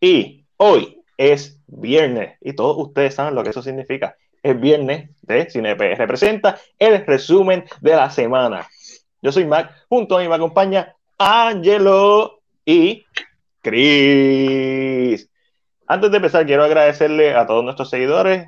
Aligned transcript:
Y 0.00 0.44
hoy 0.56 1.02
es 1.16 1.60
viernes 1.66 2.38
y 2.40 2.54
todos 2.54 2.76
ustedes 2.78 3.14
saben 3.14 3.34
lo 3.34 3.42
que 3.42 3.50
eso 3.50 3.62
significa. 3.62 4.16
Es 4.42 4.58
viernes 4.58 5.10
de 5.22 5.50
CineP. 5.50 5.80
Representa 5.98 6.58
el 6.78 7.04
resumen 7.04 7.64
de 7.80 7.90
la 7.94 8.10
semana. 8.10 8.66
Yo 9.20 9.30
soy 9.30 9.44
Mac, 9.44 9.74
junto 9.88 10.16
a 10.16 10.22
mí 10.22 10.28
me 10.28 10.34
acompaña 10.34 10.94
Angelo 11.18 12.40
y 12.64 13.04
Chris. 13.60 15.28
Antes 15.86 16.10
de 16.10 16.16
empezar, 16.16 16.46
quiero 16.46 16.64
agradecerle 16.64 17.34
a 17.34 17.46
todos 17.46 17.62
nuestros 17.64 17.90
seguidores, 17.90 18.46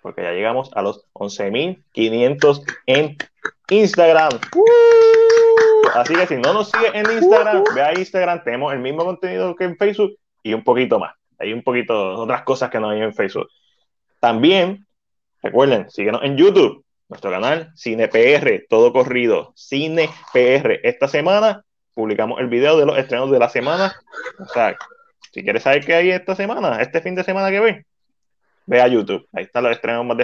porque 0.00 0.22
ya 0.22 0.32
llegamos 0.32 0.70
a 0.74 0.80
los 0.80 1.04
11.500 1.12 2.62
en 2.86 3.16
Instagram. 3.68 4.30
Así 5.94 6.14
que 6.14 6.26
si 6.26 6.36
no 6.36 6.52
nos 6.52 6.70
sigue 6.70 6.88
en 6.94 7.10
Instagram, 7.10 7.64
ve 7.74 7.82
a 7.82 7.98
Instagram, 7.98 8.42
tenemos 8.44 8.72
el 8.72 8.80
mismo 8.80 9.04
contenido 9.04 9.54
que 9.56 9.64
en 9.64 9.76
Facebook 9.76 10.16
y 10.42 10.54
un 10.54 10.64
poquito 10.64 10.98
más. 10.98 11.14
Hay 11.38 11.52
un 11.52 11.62
poquito 11.62 12.14
otras 12.14 12.42
cosas 12.42 12.70
que 12.70 12.80
no 12.80 12.90
hay 12.90 13.00
en 13.00 13.14
Facebook. 13.14 13.48
También, 14.20 14.86
recuerden, 15.42 15.88
síguenos 15.90 16.22
en 16.24 16.36
YouTube, 16.36 16.84
nuestro 17.08 17.30
canal 17.30 17.72
CinePR, 17.76 18.66
todo 18.68 18.92
corrido, 18.92 19.54
CinePR. 19.56 20.80
Esta 20.82 21.08
semana 21.08 21.64
publicamos 21.94 22.40
el 22.40 22.48
video 22.48 22.78
de 22.78 22.86
los 22.86 22.98
estrenos 22.98 23.30
de 23.30 23.38
la 23.38 23.48
semana. 23.48 23.94
O 24.38 24.46
sea, 24.46 24.76
si 25.32 25.42
quieres 25.42 25.62
saber 25.62 25.84
qué 25.84 25.94
hay 25.94 26.10
esta 26.10 26.34
semana, 26.34 26.80
este 26.80 27.00
fin 27.00 27.14
de 27.14 27.24
semana 27.24 27.50
que 27.50 27.60
ve, 27.60 27.86
ve 28.66 28.80
a 28.80 28.88
YouTube. 28.88 29.26
Ahí 29.32 29.44
están 29.44 29.64
los 29.64 29.72
estrenos 29.72 30.04
más, 30.04 30.16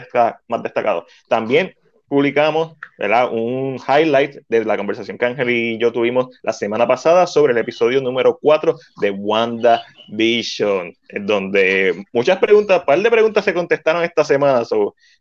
más 0.48 0.62
destacados. 0.62 1.04
También 1.28 1.74
publicamos 2.14 2.76
¿verdad? 2.96 3.28
un 3.32 3.76
highlight 3.88 4.36
de 4.48 4.64
la 4.64 4.76
conversación 4.76 5.18
que 5.18 5.24
Ángel 5.24 5.50
y 5.50 5.78
yo 5.78 5.92
tuvimos 5.92 6.28
la 6.44 6.52
semana 6.52 6.86
pasada 6.86 7.26
sobre 7.26 7.52
el 7.52 7.58
episodio 7.58 8.00
número 8.00 8.38
4 8.40 8.76
de 9.00 9.10
Wanda 9.10 9.82
Vision, 10.06 10.94
donde 11.22 12.04
muchas 12.12 12.38
preguntas, 12.38 12.78
un 12.78 12.86
par 12.86 13.00
de 13.00 13.10
preguntas 13.10 13.44
se 13.44 13.52
contestaron 13.52 14.04
esta 14.04 14.22
semana, 14.22 14.62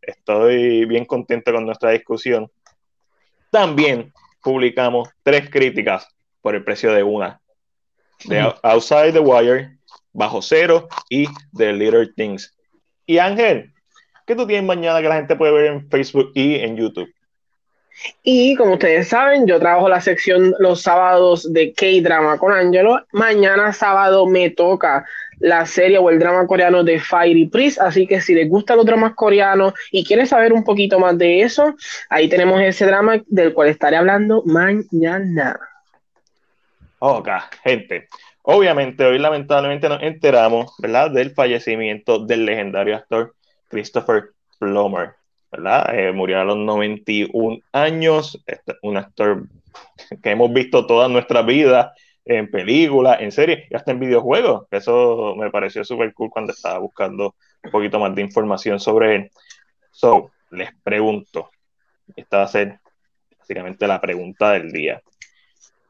estoy 0.04 0.86
bien 0.86 1.06
contento 1.06 1.52
con 1.52 1.66
nuestra 1.66 1.90
discusión. 1.90 2.48
También 3.50 4.14
publicamos 4.44 5.10
tres 5.24 5.50
críticas 5.50 6.08
por 6.44 6.54
el 6.54 6.64
precio 6.64 6.94
de 6.94 7.02
una, 7.02 7.42
de 8.26 8.54
Outside 8.62 9.14
the 9.14 9.20
Wire, 9.20 9.80
Bajo 10.12 10.44
Cero 10.44 10.88
y 11.10 11.26
The 11.58 11.74
Little 11.74 12.14
Things. 12.16 12.56
Y 13.08 13.18
Ángel, 13.18 13.73
¿Qué 14.26 14.36
tú 14.36 14.48
tienes 14.48 14.66
mañana 14.66 15.02
que 15.02 15.10
la 15.10 15.16
gente 15.16 15.36
puede 15.36 15.52
ver 15.52 15.66
en 15.66 15.90
Facebook 15.90 16.32
y 16.34 16.56
en 16.56 16.78
YouTube? 16.78 17.14
Y 18.24 18.56
como 18.56 18.74
ustedes 18.74 19.10
saben, 19.10 19.46
yo 19.46 19.60
trabajo 19.60 19.88
la 19.88 20.02
sección 20.02 20.54
los 20.60 20.82
sábados 20.82 21.52
de 21.52 21.74
K-Drama 21.74 22.38
con 22.38 22.52
Angelo. 22.52 23.00
Mañana 23.12 23.72
sábado 23.74 24.26
me 24.26 24.50
toca 24.50 25.06
la 25.40 25.66
serie 25.66 25.98
o 25.98 26.10
el 26.10 26.20
drama 26.20 26.48
coreano 26.48 26.84
de 26.84 27.00
Fiery 27.00 27.48
Priest. 27.48 27.80
Así 27.80 28.08
que 28.08 28.22
si 28.22 28.34
les 28.34 28.50
gustan 28.50 28.78
los 28.78 28.86
dramas 28.86 29.14
coreanos 29.14 29.74
y 29.92 30.04
quieren 30.04 30.26
saber 30.26 30.54
un 30.54 30.64
poquito 30.64 31.00
más 31.00 31.18
de 31.18 31.42
eso, 31.42 31.76
ahí 32.10 32.30
tenemos 32.30 32.62
ese 32.62 32.86
drama 32.86 33.22
del 33.28 33.54
cual 33.54 33.70
estaré 33.70 33.98
hablando 33.98 34.42
mañana. 34.46 35.60
Ok, 37.00 37.30
gente. 37.64 38.08
Obviamente, 38.42 39.06
hoy 39.06 39.20
lamentablemente 39.20 39.88
nos 39.88 40.02
enteramos, 40.02 40.74
¿verdad?, 40.80 41.12
del 41.12 41.32
fallecimiento 41.32 42.20
del 42.20 42.46
legendario 42.46 42.96
actor 42.96 43.34
Christopher 43.74 44.30
Plummer, 44.60 45.16
¿verdad? 45.52 45.98
Eh, 45.98 46.12
murió 46.12 46.40
a 46.40 46.44
los 46.44 46.58
91 46.58 47.58
años, 47.72 48.42
este, 48.46 48.76
un 48.84 48.98
actor 48.98 49.48
que 50.22 50.30
hemos 50.30 50.54
visto 50.54 50.86
toda 50.86 51.08
nuestra 51.08 51.42
vida 51.42 51.94
en 52.24 52.50
películas, 52.50 53.20
en 53.20 53.32
series 53.32 53.70
y 53.70 53.76
hasta 53.76 53.92
en 53.92 54.00
videojuegos. 54.00 54.68
Eso 54.70 55.36
me 55.36 55.50
pareció 55.50 55.84
súper 55.84 56.14
cool 56.14 56.30
cuando 56.30 56.54
estaba 56.54 56.78
buscando 56.78 57.36
un 57.64 57.72
poquito 57.72 58.00
más 58.00 58.14
de 58.14 58.22
información 58.22 58.80
sobre 58.80 59.16
él. 59.16 59.32
So, 59.92 60.32
les 60.52 60.70
pregunto, 60.84 61.50
esta 62.16 62.38
va 62.38 62.44
a 62.44 62.48
ser 62.48 62.80
básicamente 63.40 63.88
la 63.88 64.00
pregunta 64.00 64.52
del 64.52 64.72
día. 64.72 65.02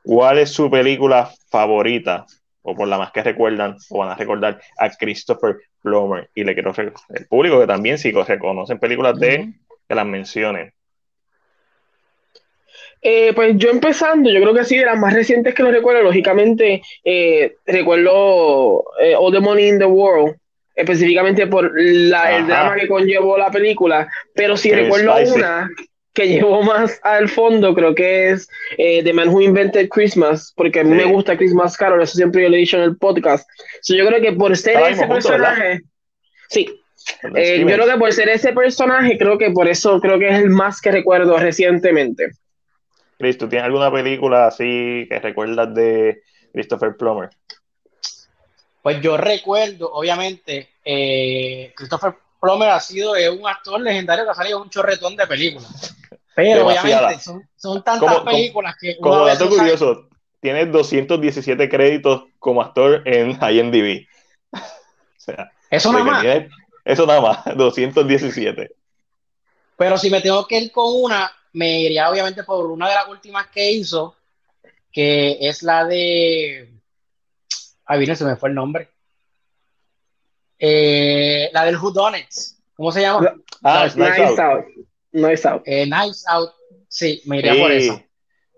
¿Cuál 0.04 0.40
es 0.40 0.52
su 0.52 0.72
película 0.72 1.30
favorita 1.50 2.26
o 2.64 2.76
por 2.76 2.88
la 2.88 2.98
más 2.98 3.12
que 3.12 3.22
recuerdan 3.22 3.78
o 3.90 4.00
van 4.00 4.10
a 4.10 4.16
recordar 4.16 4.60
a 4.80 4.90
Christopher 4.90 5.58
Plummer. 5.82 6.30
Y 6.34 6.44
le 6.44 6.54
quiero 6.54 6.74
el 6.78 7.28
público 7.28 7.60
que 7.60 7.68
también 7.68 7.98
si 7.98 8.12
reconocen 8.12 8.80
películas 8.80 9.20
de 9.20 9.36
él, 9.36 9.54
que 9.88 9.96
las 9.96 10.06
mencionen. 10.06 10.74
Eh, 13.02 13.34
pues 13.34 13.58
yo 13.58 13.70
empezando, 13.70 14.32
yo 14.32 14.42
creo 14.42 14.54
que 14.54 14.64
sí, 14.64 14.78
de 14.78 14.86
las 14.86 14.98
más 14.98 15.14
recientes 15.14 15.54
que 15.54 15.62
no 15.62 15.72
recuerdo, 15.72 16.04
lógicamente, 16.04 16.82
eh, 17.04 17.56
recuerdo 17.66 18.86
eh, 19.02 19.14
All 19.18 19.34
the 19.34 19.42
Money 19.42 19.68
in 19.68 19.80
the 19.80 19.86
World, 19.86 20.38
específicamente 20.74 21.48
por 21.48 21.70
la, 21.76 22.38
el 22.38 22.48
drama 22.48 22.76
que 22.76 22.88
conllevó 22.88 23.38
la 23.38 23.52
película, 23.52 24.08
pero 24.34 24.56
sí 24.56 24.72
recuerdo 24.72 25.16
una 25.36 25.70
que 26.14 26.28
llevó 26.28 26.62
más 26.62 27.00
al 27.04 27.28
fondo, 27.28 27.74
creo 27.74 27.96
que 27.96 28.32
es 28.32 28.48
eh, 28.78 29.04
The 29.04 29.14
Man 29.14 29.30
Who 29.30 29.42
Invented 29.42 29.90
Christmas, 29.90 30.54
porque 30.56 30.82
a 30.82 30.84
mí 30.84 30.92
me 30.92 31.06
gusta 31.06 31.38
Christmas 31.38 31.76
Carol, 31.76 32.02
eso 32.02 32.16
siempre 32.16 32.44
yo 32.44 32.50
lo 32.50 32.56
he 32.56 32.60
dicho 32.60 32.78
en 32.78 32.84
el 32.84 32.98
podcast. 32.98 33.48
yo 33.88 34.06
creo 34.06 34.22
que 34.22 34.34
por 34.34 34.56
ser 34.56 34.80
ese 34.92 35.08
personaje, 35.08 35.82
sí, 36.50 36.70
eh, 37.36 37.60
yo 37.60 37.66
creo 37.66 37.88
que 37.88 37.98
por 37.98 38.14
ser 38.14 38.30
ese 38.30 38.54
personaje, 38.54 39.18
creo 39.18 39.38
que 39.38 39.52
por 39.52 39.68
eso 39.68 40.00
creo 40.00 40.20
que 40.20 40.30
es 40.30 40.40
el 40.40 40.50
más 40.50 40.80
que 40.82 40.92
recuerdo 40.92 41.38
recientemente. 41.38 42.32
Chris, 43.18 43.38
¿tú 43.38 43.50
tienes 43.50 43.66
alguna 43.66 43.92
película 43.92 44.48
así 44.48 45.08
que 45.10 45.20
recuerdas 45.20 45.74
de 45.74 46.22
Christopher 46.52 46.96
Plummer? 46.96 47.30
Pues 48.82 49.02
yo 49.02 49.18
recuerdo, 49.18 49.92
obviamente, 49.94 50.70
eh, 50.84 51.72
Christopher 51.76 52.16
Plummer 52.40 52.70
ha 52.70 52.80
sido 52.80 53.14
un 53.14 53.48
actor 53.48 53.80
legendario 53.80 54.26
que 54.26 54.32
ha 54.32 54.36
salido 54.36 54.62
un 54.62 54.70
chorretón 54.70 55.16
de 55.16 55.26
películas. 55.26 55.96
Pero 56.36 56.68
obviamente 56.68 57.20
son, 57.56 57.84
tantas 57.84 58.22
películas 58.22 58.76
que. 58.80 58.98
Como 58.98 59.26
dato 59.26 59.50
curioso, 59.50 60.10
tiene 60.40 60.66
217 60.66 61.70
créditos 61.70 62.26
como 62.40 62.62
actor 62.62 63.02
en 63.06 63.32
IMDb. 63.32 64.08
o 64.52 64.60
sea, 65.18 65.52
eso 65.70 65.92
nada 65.94 66.04
más. 66.04 66.26
eso 66.86 67.06
nada 67.06 67.22
más, 67.22 67.58
217. 67.58 68.76
Pero 69.78 69.98
si 69.98 70.10
me 70.10 70.22
tengo 70.22 70.46
que 70.48 70.60
ir 70.60 70.72
con 70.72 70.86
una, 71.02 71.32
me 71.54 71.82
iría 71.82 72.10
obviamente 72.10 72.44
por 72.44 72.66
una 72.68 72.90
de 72.90 72.96
las 72.96 73.08
últimas 73.08 73.48
que 73.48 73.72
hizo, 73.72 74.16
que 74.92 75.38
es 75.40 75.64
la 75.64 75.86
de. 75.86 76.72
Ay, 77.86 78.00
vino, 78.00 78.16
se 78.16 78.26
me 78.26 78.36
fue 78.36 78.50
el 78.50 78.56
nombre. 78.56 78.90
Eh, 80.58 81.50
la 81.52 81.66
del 81.66 81.78
Who 81.78 81.92
Done 81.92 82.26
¿Cómo 82.76 82.92
se 82.92 83.02
llama? 83.02 83.36
Ah, 83.64 83.86
Nice 83.86 84.42
Out. 84.42 84.66
Nice 85.14 85.48
Out. 85.48 85.62
Eh, 85.66 85.86
nice 85.86 86.26
Out. 86.28 86.52
Sí, 86.90 87.22
me 87.26 87.40
iría 87.40 87.56
por 87.56 87.72
eso. 87.72 88.02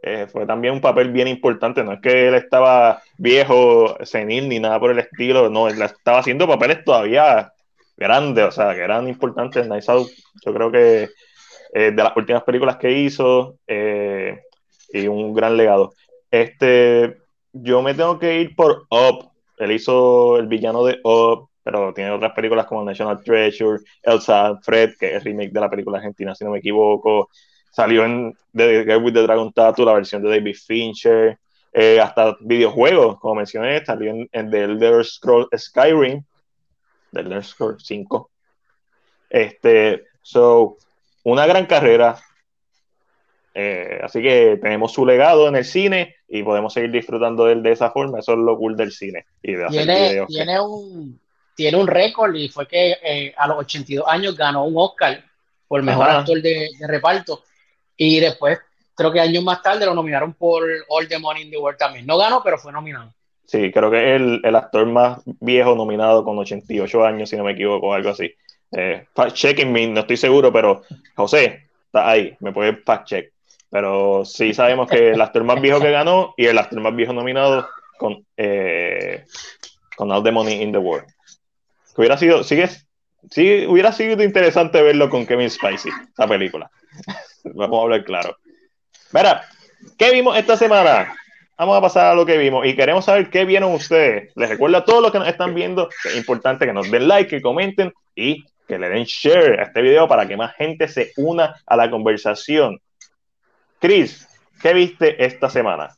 Eh, 0.02 0.28
fue 0.32 0.46
también 0.46 0.74
un 0.74 0.82
papel 0.82 1.12
bien 1.12 1.28
importante. 1.28 1.84
No 1.84 1.94
es 1.94 2.02
que 2.02 2.28
él 2.28 2.36
estaba 2.36 3.02
viejo, 3.18 3.96
senil, 4.04 4.50
ni 4.50 4.60
nada 4.60 4.80
por 4.80 4.92
el 4.92 5.00
estilo. 5.00 5.50
No, 5.50 5.68
él 5.68 5.82
estaba 5.82 6.20
haciendo 6.20 6.48
papeles 6.48 6.84
todavía 6.84 7.52
grandes, 7.98 8.46
o 8.46 8.52
sea, 8.52 8.74
que 8.74 8.82
eran 8.82 9.08
importantes. 9.08 9.68
Nice 9.68 9.92
Out, 9.92 10.10
yo 10.46 10.54
creo 10.54 10.72
que 10.72 11.10
de 11.74 11.92
las 11.92 12.16
últimas 12.16 12.44
películas 12.44 12.78
que 12.78 12.92
hizo 12.92 13.58
y 13.68 15.08
un 15.08 15.34
gran 15.34 15.58
legado. 15.58 15.94
Este, 16.32 17.18
yo 17.52 17.82
me 17.82 17.94
tengo 17.94 18.20
que 18.20 18.41
ir 18.41 18.56
por 18.56 18.85
Up. 18.90 19.32
Él 19.58 19.72
hizo 19.72 20.38
el 20.38 20.47
villano 20.47 20.84
de 20.85 21.00
Up 21.03 21.50
pero 21.66 21.91
tiene 21.96 22.12
otras 22.12 22.32
películas 22.34 22.67
como 22.67 22.84
National 22.84 23.23
Treasure, 23.23 23.79
Elsa 24.03 24.56
Fred, 24.62 24.91
que 25.00 25.16
es 25.16 25.23
remake 25.23 25.52
de 25.52 25.59
la 25.59 25.70
película 25.70 25.97
argentina, 25.97 26.35
si 26.35 26.46
no 26.46 26.52
me 26.52 26.59
equivoco. 26.59 27.32
Salió 27.72 28.06
en 28.06 28.38
The 28.56 28.84
Girl 28.84 29.03
with 29.03 29.14
the 29.14 29.23
Dragon 29.23 29.52
Tattoo, 29.52 29.84
la 29.84 29.94
versión 29.94 30.22
de 30.22 30.29
David 30.29 30.56
Fincher. 30.64 31.40
Eh, 31.73 32.00
hasta 32.00 32.38
videojuegos, 32.41 33.20
como 33.20 33.34
mencioné, 33.35 33.84
salió 33.84 34.14
en, 34.32 34.52
The 34.52 34.64
Elder 34.64 35.03
Scrolls 35.03 35.47
Skyrim, 35.58 36.23
The 37.12 37.22
Elder 37.22 37.44
Scrolls 37.44 37.84
5. 37.84 38.29
Este, 39.32 40.03
so, 40.22 40.78
una 41.23 41.47
gran 41.47 41.66
carrera. 41.66 42.20
Eh, 43.56 44.02
así 44.03 44.22
que 44.22 44.59
tenemos 44.62 44.94
su 44.94 45.03
legado 45.03 45.47
en 45.47 45.56
el 45.56 45.66
cine 45.66 46.14
y 46.28 46.44
podemos 46.44 46.73
seguir 46.73 46.91
disfrutando 46.91 47.46
de 47.46 47.53
él 47.53 47.64
de 47.64 47.72
esa 47.72 47.90
forma. 47.90 48.20
Eso 48.20 48.34
es 48.34 48.38
lo 48.38 48.56
cool 48.56 48.78
del 48.78 48.91
cine. 48.91 49.26
Y 49.41 49.53
de 49.53 49.66
tiene, 49.70 50.26
tiene 50.28 50.62
un, 50.62 51.20
tiene 51.55 51.78
un 51.78 51.87
récord 51.87 52.35
y 52.35 52.49
fue 52.49 52.67
que 52.67 52.97
eh, 53.02 53.34
a 53.37 53.47
los 53.47 53.59
82 53.59 54.05
años 54.07 54.35
ganó 54.35 54.66
un 54.66 54.73
Oscar 54.78 55.23
por 55.67 55.81
mejor 55.81 56.09
actor 56.09 56.41
de, 56.41 56.69
reparto. 56.87 57.43
Y 57.97 58.19
después, 58.19 58.59
creo 58.93 59.11
que 59.11 59.19
años 59.19 59.43
más 59.43 59.61
tarde 59.61 59.85
lo 59.85 59.96
nominaron 59.96 60.34
por 60.34 60.63
All 60.90 61.07
the 61.07 61.17
Money 61.17 61.43
in 61.43 61.52
the 61.52 61.57
World 61.57 61.79
también. 61.79 62.05
No 62.05 62.17
ganó, 62.17 62.43
pero 62.43 62.57
fue 62.57 62.72
nominado. 62.72 63.13
Sí, 63.46 63.72
creo 63.72 63.91
que 63.91 64.16
es 64.16 64.22
el, 64.43 64.55
actor 64.55 64.85
más 64.85 65.22
viejo 65.25 65.75
nominado 65.75 66.23
con 66.23 66.37
88 66.37 67.05
años, 67.05 67.29
si 67.29 67.37
no 67.37 67.43
me 67.43 67.52
equivoco, 67.52 67.93
algo 67.93 68.09
así. 68.09 68.34
Eh, 68.72 69.05
fact 69.13 69.34
checking 69.34 69.72
me, 69.72 69.87
no 69.87 70.02
estoy 70.02 70.17
seguro, 70.17 70.52
pero 70.52 70.81
José, 71.16 71.67
está 71.85 72.09
ahí, 72.09 72.35
me 72.40 72.52
puede 72.52 72.75
fact 72.78 73.07
check. 73.07 73.31
Pero 73.69 74.25
sí 74.25 74.53
sabemos 74.53 74.90
que 74.90 75.11
el 75.11 75.22
actor 75.22 75.43
más 75.43 75.61
viejo 75.61 75.79
que 75.79 75.91
ganó 75.91 76.34
y 76.37 76.46
el 76.46 76.57
actor 76.57 76.79
más 76.81 76.96
viejo 76.96 77.13
nominado 77.13 77.67
con, 77.97 78.25
eh, 78.35 79.25
con 79.96 80.11
All 80.11 80.23
the 80.23 80.31
Money 80.31 80.61
in 80.61 80.72
the 80.72 80.78
World. 80.78 81.07
Que 81.96 82.02
hubiera 82.02 82.18
sido, 82.18 82.44
sigue, 82.44 82.68
sí, 83.32 83.66
hubiera 83.68 83.92
sido 83.94 84.22
interesante 84.22 84.82
verlo 84.82 85.09
con 85.09 85.26
Kevin 85.26 85.50
Spacey, 85.50 85.92
esa 86.12 86.28
película. 86.28 86.70
Vamos 87.44 87.80
a 87.80 87.84
hablar 87.84 88.03
claro. 88.03 88.38
Mira, 89.12 89.44
¿qué 89.97 90.12
vimos 90.12 90.38
esta 90.38 90.58
semana? 90.58 91.16
Vamos 91.58 91.78
a 91.78 91.82
pasar 91.82 92.08
a 92.08 92.16
lo 92.16 92.26
que 92.26 92.38
vimos 92.38 92.66
y 92.66 92.76
queremos 92.76 93.06
saber 93.06 93.30
qué 93.30 93.46
vieron 93.46 93.72
ustedes. 93.74 94.32
Les 94.36 94.50
recuerdo 94.50 94.78
a 94.78 94.84
todos 94.84 95.02
los 95.02 95.12
que 95.12 95.20
nos 95.20 95.28
están 95.30 95.56
viendo 95.56 95.88
que 95.88 96.09
es 96.09 96.18
importante 96.18 96.66
que 96.66 96.74
nos 96.74 96.92
den 96.92 97.08
like, 97.08 97.30
que 97.30 97.42
comenten 97.42 97.94
y 98.14 98.44
que 98.68 98.78
le 98.78 98.90
den 98.90 99.06
share 99.06 99.59
a 99.59 99.64
este 99.64 99.82
video 99.82 100.08
para 100.08 100.28
que 100.28 100.36
más 100.36 100.53
gente 100.56 100.90
se 100.90 101.14
una 101.16 101.56
a 101.66 101.78
la 101.78 101.90
conversación. 101.90 102.82
Chris, 103.80 104.28
¿qué 104.62 104.74
viste 104.74 105.24
esta 105.24 105.50
semana? 105.50 105.96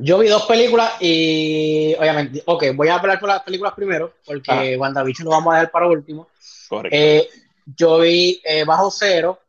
Yo 0.00 0.18
vi 0.18 0.28
dos 0.28 0.46
películas 0.46 0.92
y 1.00 1.92
obviamente, 1.98 2.42
ok, 2.46 2.66
voy 2.74 2.88
a 2.88 2.94
hablar 2.94 3.18
por 3.18 3.28
las 3.28 3.42
películas 3.42 3.72
primero, 3.74 4.14
porque 4.24 4.74
ah. 4.74 4.78
WandaVision 4.78 5.24
lo 5.24 5.32
vamos 5.32 5.52
a 5.52 5.56
dejar 5.56 5.70
para 5.72 5.88
último. 5.88 6.28
Correcto. 6.68 6.96
Eh, 6.96 7.28
yo 7.76 7.98
vi 7.98 8.40
eh, 8.44 8.64
Bajo 8.64 8.92
Cero 8.92 9.40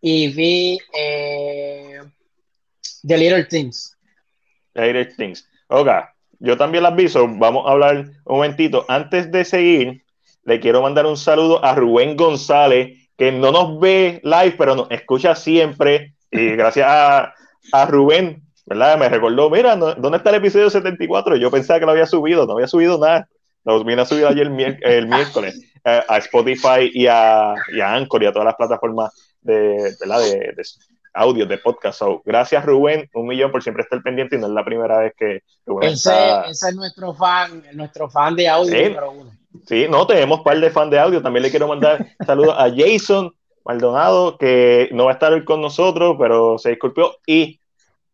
y 0.00 0.28
vi 0.28 0.78
eh, 0.96 2.00
The 3.04 3.18
Little 3.18 3.44
Things. 3.44 3.98
The 4.74 4.92
Little 4.92 5.14
Things. 5.16 5.48
Ok, 5.66 5.88
yo 6.38 6.56
también 6.56 6.84
las 6.84 6.94
vi, 6.94 7.06
vamos 7.38 7.66
a 7.66 7.72
hablar 7.72 7.96
un 7.96 8.36
momentito. 8.36 8.84
Antes 8.88 9.32
de 9.32 9.44
seguir, 9.44 10.04
le 10.44 10.60
quiero 10.60 10.82
mandar 10.82 11.04
un 11.06 11.16
saludo 11.16 11.64
a 11.64 11.74
Rubén 11.74 12.16
González, 12.16 13.08
que 13.18 13.32
no 13.32 13.50
nos 13.50 13.80
ve 13.80 14.20
live, 14.22 14.54
pero 14.56 14.76
nos 14.76 14.90
escucha 14.92 15.34
siempre. 15.34 16.14
Y 16.30 16.50
gracias 16.50 16.86
a, 16.88 17.34
a 17.72 17.86
Rubén 17.86 18.42
¿verdad? 18.66 18.98
Me 18.98 19.08
recordó, 19.08 19.50
mira, 19.50 19.76
¿dónde 19.76 20.16
está 20.16 20.30
el 20.30 20.36
episodio 20.36 20.70
74? 20.70 21.36
Yo 21.36 21.50
pensaba 21.50 21.80
que 21.80 21.86
lo 21.86 21.92
había 21.92 22.06
subido, 22.06 22.46
no 22.46 22.54
había 22.54 22.68
subido 22.68 22.98
nada. 22.98 23.28
Lo 23.64 23.82
vine 23.84 24.02
a 24.02 24.06
subir 24.06 24.26
ayer 24.26 24.50
el, 24.82 25.06
miércoles 25.06 25.60
eh, 25.84 26.02
a 26.08 26.18
Spotify 26.18 26.90
y 26.92 27.06
a, 27.06 27.54
y 27.72 27.80
a, 27.80 27.94
Anchor 27.94 28.22
y 28.22 28.26
a 28.26 28.32
todas 28.32 28.46
las 28.46 28.56
plataformas 28.56 29.12
de, 29.40 29.94
¿verdad? 30.00 30.20
de, 30.20 30.54
audio, 31.14 31.46
de 31.46 31.58
podcast. 31.58 32.02
gracias, 32.24 32.64
Rubén, 32.64 33.08
un 33.14 33.26
millón 33.26 33.52
por 33.52 33.62
siempre 33.62 33.82
estar 33.82 34.02
pendiente 34.02 34.36
y 34.36 34.38
no 34.38 34.46
es 34.46 34.52
la 34.52 34.64
primera 34.64 34.98
vez 34.98 35.12
que 35.16 35.42
Rubén 35.66 35.90
ese, 35.90 36.12
ese 36.48 36.70
es 36.70 36.74
nuestro 36.74 37.14
fan, 37.14 37.62
nuestro 37.74 38.08
fan 38.08 38.34
de 38.34 38.48
audio 38.48 38.72
sí, 38.72 38.84
número 38.84 39.10
uno. 39.10 39.32
Sí, 39.66 39.86
no, 39.88 40.06
tenemos 40.06 40.40
par 40.40 40.58
de 40.58 40.70
fan 40.70 40.90
de 40.90 40.98
audio. 40.98 41.22
También 41.22 41.42
le 41.42 41.50
quiero 41.50 41.68
mandar 41.68 42.06
saludos 42.26 42.54
a 42.56 42.70
Jason 42.74 43.32
Maldonado, 43.64 44.38
que 44.38 44.88
no 44.92 45.04
va 45.04 45.10
a 45.10 45.14
estar 45.14 45.32
hoy 45.32 45.44
con 45.44 45.60
nosotros, 45.60 46.16
pero 46.18 46.58
se 46.58 46.70
disculpó. 46.70 47.16
Y 47.26 47.60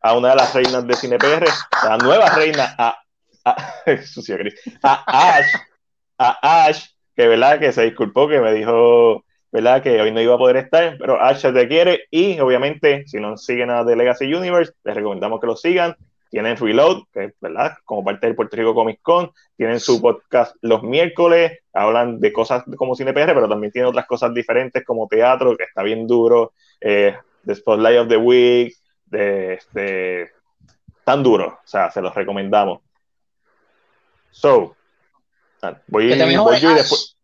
a 0.01 0.17
una 0.17 0.31
de 0.31 0.37
las 0.37 0.55
reinas 0.55 0.87
de 0.87 0.95
CinePR, 0.95 1.47
la 1.85 1.99
nueva 1.99 2.29
reina, 2.31 2.75
a, 2.79 2.99
a, 3.45 3.75
a 4.83 5.37
Ash, 5.37 5.47
a 6.19 6.65
Ash, 6.67 6.87
que 7.17 7.27
verdad 7.27 7.59
que 7.59 7.73
se 7.73 7.85
disculpó, 7.85 8.29
que 8.29 8.41
me 8.41 8.53
dijo, 8.53 9.25
verdad 9.51 9.83
que 9.83 10.01
hoy 10.01 10.13
no 10.13 10.21
iba 10.21 10.35
a 10.35 10.39
poder 10.39 10.57
estar, 10.57 10.97
pero 10.99 11.21
Ash 11.21 11.43
te 11.43 11.69
quiere 11.69 12.05
y 12.11 12.39
obviamente 12.41 13.05
si 13.07 13.19
no 13.19 13.37
siguen 13.37 13.71
a 13.71 13.85
The 13.85 13.97
Legacy 13.97 14.33
Universe, 14.33 14.73
les 14.85 14.95
recomendamos 14.95 15.41
que 15.41 15.47
lo 15.47 15.57
sigan. 15.57 15.97
Tienen 16.31 16.59
Reload, 16.59 17.05
que 17.11 17.33
verdad, 17.41 17.73
como 17.87 18.05
parte 18.05 18.27
del 18.27 18.37
Puerto 18.37 18.55
Rico 18.55 18.75
Comic 18.75 19.01
Con, 19.01 19.31
tienen 19.57 19.81
su 19.81 19.99
podcast 20.03 20.55
los 20.61 20.83
miércoles, 20.83 21.61
hablan 21.73 22.21
de 22.21 22.35
cosas 22.35 22.65
como 22.77 22.95
CinePR, 22.95 23.33
pero 23.33 23.49
también 23.49 23.73
tienen 23.73 23.89
otras 23.89 24.07
cosas 24.07 24.35
diferentes 24.35 24.85
como 24.85 25.09
teatro, 25.09 25.57
que 25.57 25.65
está 25.65 25.83
bien 25.83 26.07
duro, 26.07 26.53
eh, 26.83 27.17
The 27.47 27.55
Spotlight 27.55 28.01
of 28.01 28.09
the 28.09 28.19
Week, 28.19 28.75
de, 29.11 29.55
este, 29.55 30.33
tan 31.05 31.23
duro. 31.23 31.61
O 31.65 31.67
sea, 31.67 31.91
se 31.91 32.01
los 32.01 32.15
recomendamos. 32.15 32.81
So, 34.31 34.77
ah, 35.63 35.77
voy, 35.87 36.09
voy 36.09 36.61
yo 36.61 36.71
y 36.71 36.75
después. 36.75 37.17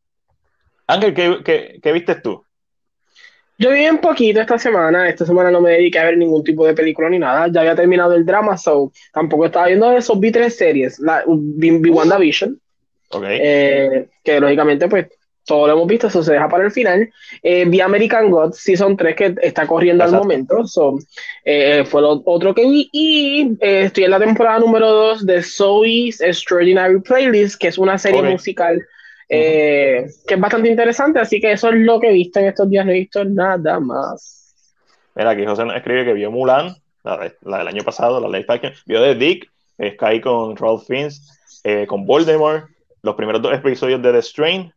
Ángel, 0.86 1.14
¿qué, 1.14 1.80
qué, 1.82 1.92
viste 1.92 2.16
tú? 2.16 2.44
Yo 3.56 3.70
vi 3.70 3.86
un 3.88 3.98
poquito 3.98 4.40
esta 4.40 4.58
semana. 4.58 5.08
Esta 5.08 5.24
semana 5.24 5.50
no 5.50 5.60
me 5.60 5.70
dediqué 5.70 5.98
a 5.98 6.04
ver 6.04 6.18
ningún 6.18 6.42
tipo 6.42 6.66
de 6.66 6.74
película 6.74 7.08
ni 7.08 7.18
nada. 7.18 7.48
Ya 7.48 7.60
había 7.60 7.76
terminado 7.76 8.14
el 8.14 8.26
drama, 8.26 8.56
so 8.56 8.92
tampoco 9.12 9.46
estaba 9.46 9.66
viendo 9.66 9.90
eso. 9.92 10.16
Vi 10.16 10.32
tres 10.32 10.56
series. 10.56 10.98
La, 10.98 11.24
vi, 11.26 11.78
vi 11.78 11.90
WandaVision. 11.90 12.60
Okay. 13.10 13.38
Eh, 13.40 14.08
que 14.24 14.40
lógicamente, 14.40 14.88
pues, 14.88 15.06
todo 15.44 15.66
lo 15.66 15.74
hemos 15.74 15.86
visto, 15.86 16.06
eso 16.06 16.22
se 16.22 16.32
deja 16.32 16.48
para 16.48 16.64
el 16.64 16.70
final. 16.70 17.10
Eh, 17.42 17.64
vi 17.66 17.80
American 17.80 18.30
Gods 18.30 18.58
Season 18.58 18.96
3 18.96 19.16
que 19.16 19.34
está 19.42 19.66
corriendo 19.66 20.04
al 20.04 20.12
momento, 20.12 20.66
so, 20.66 20.98
eh, 21.44 21.84
fue 21.84 22.02
lo 22.02 22.22
otro 22.24 22.54
que 22.54 22.66
vi. 22.66 22.88
Y 22.92 23.56
eh, 23.60 23.82
estoy 23.84 24.04
en 24.04 24.10
la 24.10 24.18
temporada 24.18 24.58
número 24.58 24.88
2 24.88 25.26
de 25.26 25.42
Zoe's 25.42 26.20
Extraordinary 26.20 27.00
Playlist, 27.00 27.60
que 27.60 27.68
es 27.68 27.78
una 27.78 27.98
serie 27.98 28.22
musical 28.22 28.82
que 29.26 30.06
es 30.28 30.40
bastante 30.40 30.68
interesante, 30.68 31.18
así 31.18 31.40
que 31.40 31.50
eso 31.50 31.68
es 31.70 31.74
lo 31.76 31.98
que 31.98 32.10
he 32.10 32.12
visto 32.12 32.38
en 32.38 32.46
estos 32.46 32.70
días, 32.70 32.86
no 32.86 32.92
he 32.92 33.00
visto 33.00 33.24
nada 33.24 33.80
más. 33.80 34.54
Mira, 35.16 35.30
aquí 35.30 35.44
José 35.44 35.64
nos 35.64 35.74
escribe 35.74 36.04
que 36.04 36.12
vio 36.12 36.30
Mulan, 36.30 36.76
la, 37.02 37.32
del 37.58 37.68
año 37.68 37.82
pasado, 37.82 38.20
la 38.20 38.38
Life 38.38 38.52
Action, 38.52 38.72
vio 38.86 39.02
The 39.02 39.14
Dick, 39.16 39.50
Sky 39.76 40.20
con 40.20 40.56
Ralph 40.56 40.84
Fiennes, 40.86 41.26
con 41.88 42.06
Voldemort, 42.06 42.68
los 43.02 43.16
primeros 43.16 43.42
dos 43.42 43.54
episodios 43.54 44.00
de 44.02 44.12
The 44.12 44.22
Strain, 44.22 44.73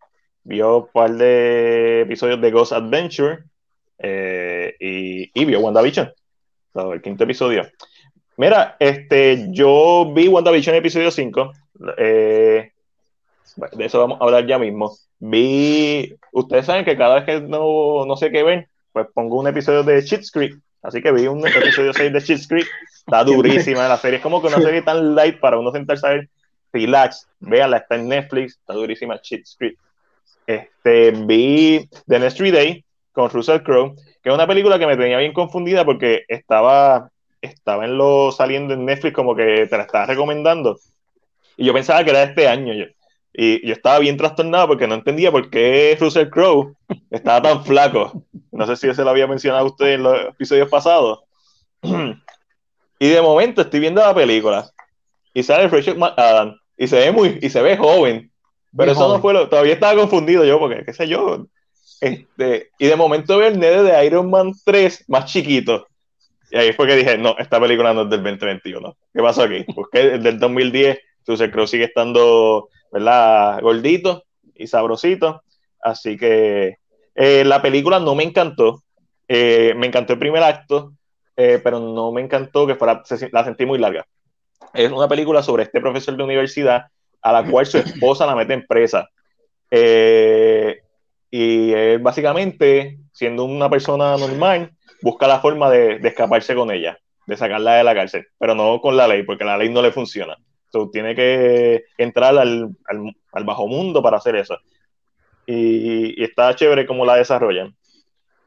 vio 0.47 0.77
un 0.77 0.88
par 0.94 1.11
de 1.11 2.01
episodios 2.01 2.39
de 2.39 2.51
Ghost 2.51 2.71
Adventure 2.71 3.39
eh, 3.99 4.75
y, 4.79 5.29
y, 5.33 5.45
vio 5.45 5.59
WandaVision, 5.59 6.09
el 6.94 7.01
quinto 7.01 7.25
episodio. 7.25 7.67
Mira, 8.38 8.77
este, 8.79 9.47
yo 9.49 10.13
vi 10.13 10.27
WandaVision 10.27 10.75
episodio 10.75 11.11
5. 11.11 11.51
Eh, 11.97 12.71
de 13.73 13.85
eso 13.85 13.99
vamos 13.99 14.21
a 14.21 14.23
hablar 14.23 14.45
ya 14.45 14.57
mismo. 14.57 14.95
Vi, 15.19 16.15
ustedes 16.31 16.65
saben 16.65 16.85
que 16.85 16.95
cada 16.95 17.15
vez 17.15 17.25
que 17.25 17.41
no, 17.41 18.05
no 18.05 18.15
sé 18.15 18.31
qué 18.31 18.44
ven, 18.44 18.67
pues 18.94 19.07
pongo 19.13 19.39
un 19.39 19.47
episodio 19.47 19.83
de 19.83 20.03
Cheat 20.03 20.23
Creek. 20.31 20.57
Así 20.81 21.01
que 21.01 21.11
vi 21.11 21.27
un 21.27 21.45
episodio 21.45 21.94
6 21.94 22.13
de 22.13 22.21
Cheat 22.21 22.47
Creek. 22.47 22.68
Está 22.99 23.25
durísima 23.25 23.87
la 23.89 23.97
serie. 23.97 24.18
Es 24.18 24.23
como 24.23 24.42
que 24.42 24.47
una 24.47 24.61
serie 24.61 24.81
tan 24.81 25.13
light 25.13 25.39
para 25.42 25.59
uno 25.59 25.71
sentarse 25.73 26.07
a 26.07 26.11
ver. 26.11 26.30
Relax, 26.71 27.27
véanla, 27.39 27.77
está 27.77 27.95
en 27.95 28.07
Netflix. 28.07 28.57
Está 28.59 28.73
durísima 28.73 29.19
Cheat 29.19 29.44
Creek. 29.57 29.77
Este, 30.45 31.11
vi 31.11 31.89
The 32.07 32.19
Next 32.19 32.37
Three 32.37 32.51
Day 32.51 32.85
con 33.11 33.29
Russell 33.29 33.61
Crowe, 33.63 33.95
que 33.95 34.29
es 34.29 34.35
una 34.35 34.47
película 34.47 34.79
que 34.79 34.87
me 34.87 34.97
tenía 34.97 35.17
bien 35.17 35.33
confundida 35.33 35.83
porque 35.83 36.23
estaba, 36.27 37.09
estaba 37.41 37.85
en 37.85 37.97
lo 37.97 38.31
saliendo 38.31 38.73
en 38.73 38.85
Netflix 38.85 39.13
como 39.13 39.35
que 39.35 39.67
te 39.67 39.77
la 39.77 39.83
estaba 39.83 40.05
recomendando. 40.05 40.77
Y 41.57 41.65
yo 41.65 41.73
pensaba 41.73 42.03
que 42.03 42.11
era 42.11 42.23
este 42.23 42.47
año. 42.47 42.73
Y 43.33 43.67
yo 43.67 43.73
estaba 43.73 43.99
bien 43.99 44.17
trastornado 44.17 44.67
porque 44.67 44.87
no 44.87 44.95
entendía 44.95 45.31
por 45.31 45.49
qué 45.49 45.97
Russell 45.99 46.29
Crowe 46.29 46.75
estaba 47.11 47.41
tan 47.41 47.65
flaco. 47.65 48.23
No 48.51 48.65
sé 48.65 48.75
si 48.75 48.93
se 48.93 49.03
lo 49.03 49.09
había 49.09 49.27
mencionado 49.27 49.65
a 49.65 49.69
usted 49.69 49.93
en 49.93 50.03
los 50.03 50.29
episodios 50.29 50.69
pasados. 50.69 51.23
y 52.99 53.07
de 53.09 53.21
momento 53.21 53.61
estoy 53.61 53.79
viendo 53.79 54.01
la 54.01 54.15
película 54.15 54.69
y 55.33 55.43
sale 55.43 55.67
Rachel 55.67 55.97
McAdams 55.97 56.59
y 56.77 56.87
se 56.87 56.97
ve 56.97 57.11
muy 57.11 57.37
y 57.41 57.49
se 57.49 57.61
ve 57.61 57.77
joven 57.77 58.31
pero 58.76 58.92
eso 58.92 59.07
no 59.07 59.19
fue 59.19 59.33
lo. 59.33 59.50
Todavía 59.50 59.74
estaba 59.74 59.95
confundido 59.95 60.44
yo, 60.44 60.59
porque, 60.59 60.83
qué 60.83 60.94
sé 60.94 61.07
yo. 61.07 61.45
Este, 62.02 62.69
y 62.78 62.88
de 62.88 62.95
momento 62.95 63.38
veo 63.38 63.47
el 63.47 63.59
nede 63.59 63.83
de 63.83 64.06
Iron 64.06 64.30
Man 64.30 64.54
3 64.66 65.06
más 65.07 65.26
chiquito. 65.26 65.88
Y 66.52 66.57
ahí 66.57 66.74
fue 66.74 66.88
que 66.88 66.95
dije, 66.95 67.18
no, 67.18 67.36
esta 67.38 67.59
película 67.59 67.94
no 67.94 68.04
es 68.04 68.09
del 68.09 68.24
2021. 68.24 68.95
¿Qué 69.14 69.21
pasó 69.21 69.44
aquí? 69.44 69.66
Porque 69.76 70.16
es 70.16 70.24
del 70.24 70.40
2010, 70.40 71.00
entonces 71.19 71.52
creo 71.52 71.68
sigue 71.68 71.86
estando, 71.86 72.69
¿verdad? 72.92 73.62
Gordito 73.62 74.24
y 74.56 74.68
sabrosito. 74.68 75.42
Así 75.81 76.18
que 76.18 76.78
eh, 77.16 77.44
la 77.44 77.62
película 77.62 78.00
no 78.00 78.16
me 78.16 78.24
encantó. 78.24 78.83
Eh, 79.28 79.74
me 79.76 79.88
encantó 79.88 80.14
el 80.14 80.19
primer 80.19 80.44
acto, 80.44 80.94
eh, 81.36 81.59
pero 81.62 81.80
no 81.80 82.12
me 82.12 82.21
encantó 82.21 82.66
que 82.66 82.76
fuera, 82.76 83.04
la 83.31 83.44
sentí 83.44 83.66
muy 83.66 83.78
larga. 83.78 84.06
Es 84.74 84.92
una 84.92 85.07
película 85.07 85.44
sobre 85.44 85.64
este 85.64 85.81
profesor 85.81 86.16
de 86.16 86.24
universidad 86.24 86.88
a 87.21 87.31
la 87.31 87.50
cual 87.50 87.66
su 87.66 87.78
esposa 87.78 88.26
la 88.26 88.36
mete 88.36 88.54
en 88.54 88.66
presa. 88.66 89.09
Eh, 89.69 90.80
y 91.30 91.71
él 91.74 92.00
básicamente, 92.00 93.00
siendo 93.12 93.44
una 93.44 93.69
persona 93.69 94.18
normal, 94.18 94.71
busca 95.02 95.28
la 95.28 95.40
forma 95.40 95.69
de, 95.69 96.00
escaparse 96.04 96.56
con 96.56 96.71
ella, 96.71 96.97
de 97.26 97.38
sacarla 97.38 97.76
de 97.76 97.83
la 97.83 97.94
cárcel, 97.94 98.28
pero 98.38 98.56
no 98.56 98.80
con 98.81 98.95
la 98.95 99.07
ley, 99.07 99.24
porque 99.24 99.44
la 99.44 99.57
ley 99.57 99.69
no 99.69 99.81
le 99.81 99.92
funciona. 99.92 100.38
So, 100.69 100.90
tiene 100.90 101.16
que 101.16 101.86
entrar 101.97 102.38
al, 102.38 102.76
al, 103.31 103.44
bajo 103.45 103.68
mundo 103.68 104.02
para 104.02 104.18
hacer 104.18 104.36
eso. 104.36 104.57
Y, 105.45 106.21
está 106.21 106.54
chévere 106.56 106.86
cómo 106.86 107.06
la 107.06 107.16
desarrollan. 107.16 107.76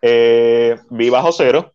Eh, 0.03 0.77
vi 0.91 1.11
Bajo 1.11 1.33
Cero, 1.33 1.73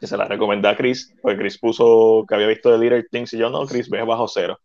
que 0.00 0.06
se 0.06 0.16
la 0.16 0.24
recomendé 0.24 0.68
a 0.68 0.76
Chris, 0.76 1.14
porque 1.20 1.38
Chris 1.38 1.58
puso 1.58 2.24
que 2.26 2.34
había 2.34 2.46
visto 2.46 2.70
The 2.70 2.78
Little 2.78 3.04
Things 3.10 3.32
y 3.34 3.38
yo 3.38 3.50
no, 3.50 3.66
Chris, 3.66 3.90
ve 3.90 4.02
Bajo 4.02 4.28
Cero. 4.28 4.58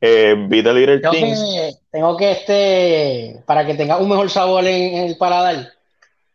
Eh, 0.00 0.34
Little 0.48 1.00
tengo 1.00 1.12
Que, 1.12 1.70
tengo 1.90 2.16
que, 2.16 2.30
este, 2.32 3.42
para 3.46 3.66
que 3.66 3.74
tenga 3.74 3.98
un 3.98 4.08
mejor 4.08 4.30
sabor 4.30 4.64
en, 4.66 5.04
el 5.04 5.16
paladar, 5.16 5.72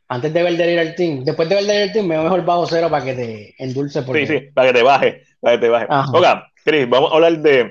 antes 0.07 0.33
de 0.33 0.43
ver 0.43 0.57
The 0.57 0.67
Little 0.67 0.93
Things, 0.93 1.25
después 1.25 1.49
de 1.49 1.55
ver 1.55 1.65
The 1.65 1.73
Little 1.73 1.93
Things, 1.93 2.07
me 2.07 2.17
mejor 2.17 2.45
bajo 2.45 2.65
cero 2.67 2.89
para 2.89 3.05
que 3.05 3.13
te 3.13 3.55
endulce. 3.57 4.03
Sí, 4.03 4.27
sí, 4.27 4.39
para 4.53 4.67
que 4.67 4.79
te 4.79 4.83
baje, 4.83 5.23
para 5.39 5.55
que 5.55 5.61
te 5.61 5.69
baje. 5.69 5.87
Ok, 6.13 6.25
Chris, 6.63 6.89
vamos 6.89 7.11
a 7.11 7.15
hablar 7.15 7.39
de, 7.39 7.63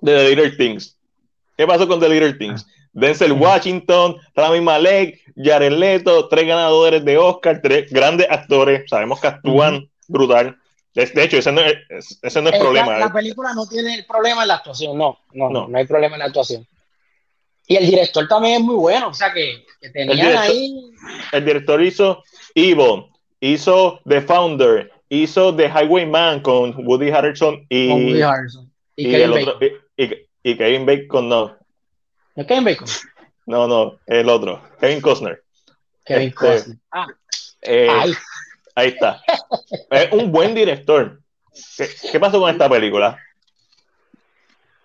de 0.00 0.16
The 0.16 0.28
Little 0.28 0.50
Things. 0.52 0.96
¿Qué 1.56 1.66
pasó 1.66 1.88
con 1.88 2.00
The 2.00 2.08
Little 2.08 2.34
Things? 2.34 2.66
Denzel 2.96 3.32
Washington, 3.32 4.16
Rami 4.34 4.62
Malek, 4.62 5.20
Jared 5.36 5.72
Leto, 5.72 6.28
tres 6.28 6.46
ganadores 6.46 7.04
de 7.04 7.18
Oscar, 7.18 7.60
tres 7.62 7.90
grandes 7.90 8.26
actores, 8.30 8.88
sabemos 8.88 9.20
que 9.20 9.26
actúan 9.26 9.86
brutal. 10.08 10.56
De, 10.96 11.24
hecho, 11.24 11.36
ese 11.36 11.52
no 11.52 11.60
es, 11.60 12.18
ese 12.22 12.40
no 12.40 12.48
es 12.48 12.58
problema. 12.58 12.98
La, 12.98 13.12
película 13.12 13.52
no 13.52 13.68
tiene 13.68 13.96
el 13.96 14.06
problema 14.06 14.42
en 14.42 14.48
la 14.48 14.54
actuación, 14.54 14.96
no, 14.96 15.18
no, 15.34 15.50
no, 15.50 15.68
no 15.68 15.78
hay 15.78 15.84
problema 15.86 16.16
en 16.16 16.20
la 16.20 16.24
actuación. 16.24 16.66
Y 17.66 17.76
el 17.76 17.84
director 17.84 18.26
también 18.26 18.54
es 18.54 18.60
muy 18.62 18.76
bueno, 18.76 19.08
o 19.08 19.14
sea 19.14 19.30
que, 19.30 19.66
que 19.78 19.90
tenían 19.90 20.38
ahí. 20.38 20.90
El 21.32 21.44
director 21.44 21.82
hizo 21.82 22.24
Evil, 22.54 23.04
hizo 23.40 24.00
The 24.08 24.22
Founder, 24.22 24.90
hizo 25.10 25.54
The 25.54 25.68
Highwayman 25.68 26.40
con 26.40 26.74
Woody 26.86 27.10
Harrelson 27.10 27.66
y, 27.68 27.88
Woody 27.90 28.22
Harrelson. 28.22 28.72
y, 28.96 29.14
el 29.14 29.32
otro, 29.32 29.58
y, 29.98 30.56
Kevin 30.56 30.86
Bacon 30.86 31.28
no. 31.28 31.58
¿No 32.36 32.46
Kevin 32.46 32.64
Bacon? 32.64 32.88
No, 33.44 33.68
no, 33.68 33.98
el 34.06 34.30
otro, 34.30 34.62
Kevin 34.80 35.02
Costner. 35.02 35.42
Kevin 36.06 36.28
este, 36.28 36.34
Costner. 36.34 36.78
Ah. 36.90 37.06
Eh, 37.60 38.14
ahí 38.76 38.88
está. 38.88 39.20
es 39.90 40.12
un 40.12 40.30
buen 40.30 40.54
director. 40.54 41.20
¿Qué, 41.76 41.88
¿Qué, 42.12 42.20
pasó 42.20 42.38
con 42.38 42.50
esta 42.50 42.68
película? 42.68 43.18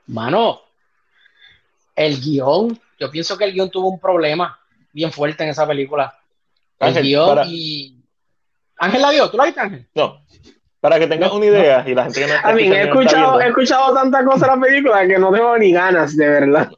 Mano, 0.07 0.61
el 1.95 2.19
guion, 2.19 2.79
yo 2.99 3.11
pienso 3.11 3.37
que 3.37 3.43
el 3.45 3.53
guion 3.53 3.69
tuvo 3.69 3.89
un 3.89 3.99
problema 3.99 4.59
bien 4.91 5.11
fuerte 5.11 5.43
en 5.43 5.49
esa 5.49 5.67
película. 5.67 6.17
El 6.79 7.01
guion 7.01 7.39
y. 7.47 7.97
Ángel 8.77 9.01
la 9.01 9.11
vio, 9.11 9.29
¿tú 9.29 9.37
la 9.37 9.45
viste, 9.45 9.59
Ángel? 9.59 9.87
No. 9.93 10.25
Para 10.79 10.97
que 10.97 11.05
tengas 11.05 11.31
una 11.31 11.45
idea 11.45 11.83
y 11.87 11.93
la 11.93 12.05
gente 12.05 12.21
que 12.21 12.27
no 12.27 12.33
A 12.43 12.53
mí, 12.53 12.63
he 12.63 12.81
escuchado, 12.83 13.39
he 13.39 13.49
escuchado 13.49 13.93
tantas 13.93 14.25
cosas 14.25 14.49
en 14.49 14.59
la 14.59 14.65
película 14.65 15.07
que 15.07 15.19
no 15.19 15.31
tengo 15.31 15.55
ni 15.59 15.71
ganas, 15.71 16.17
de 16.17 16.27
verdad. 16.27 16.71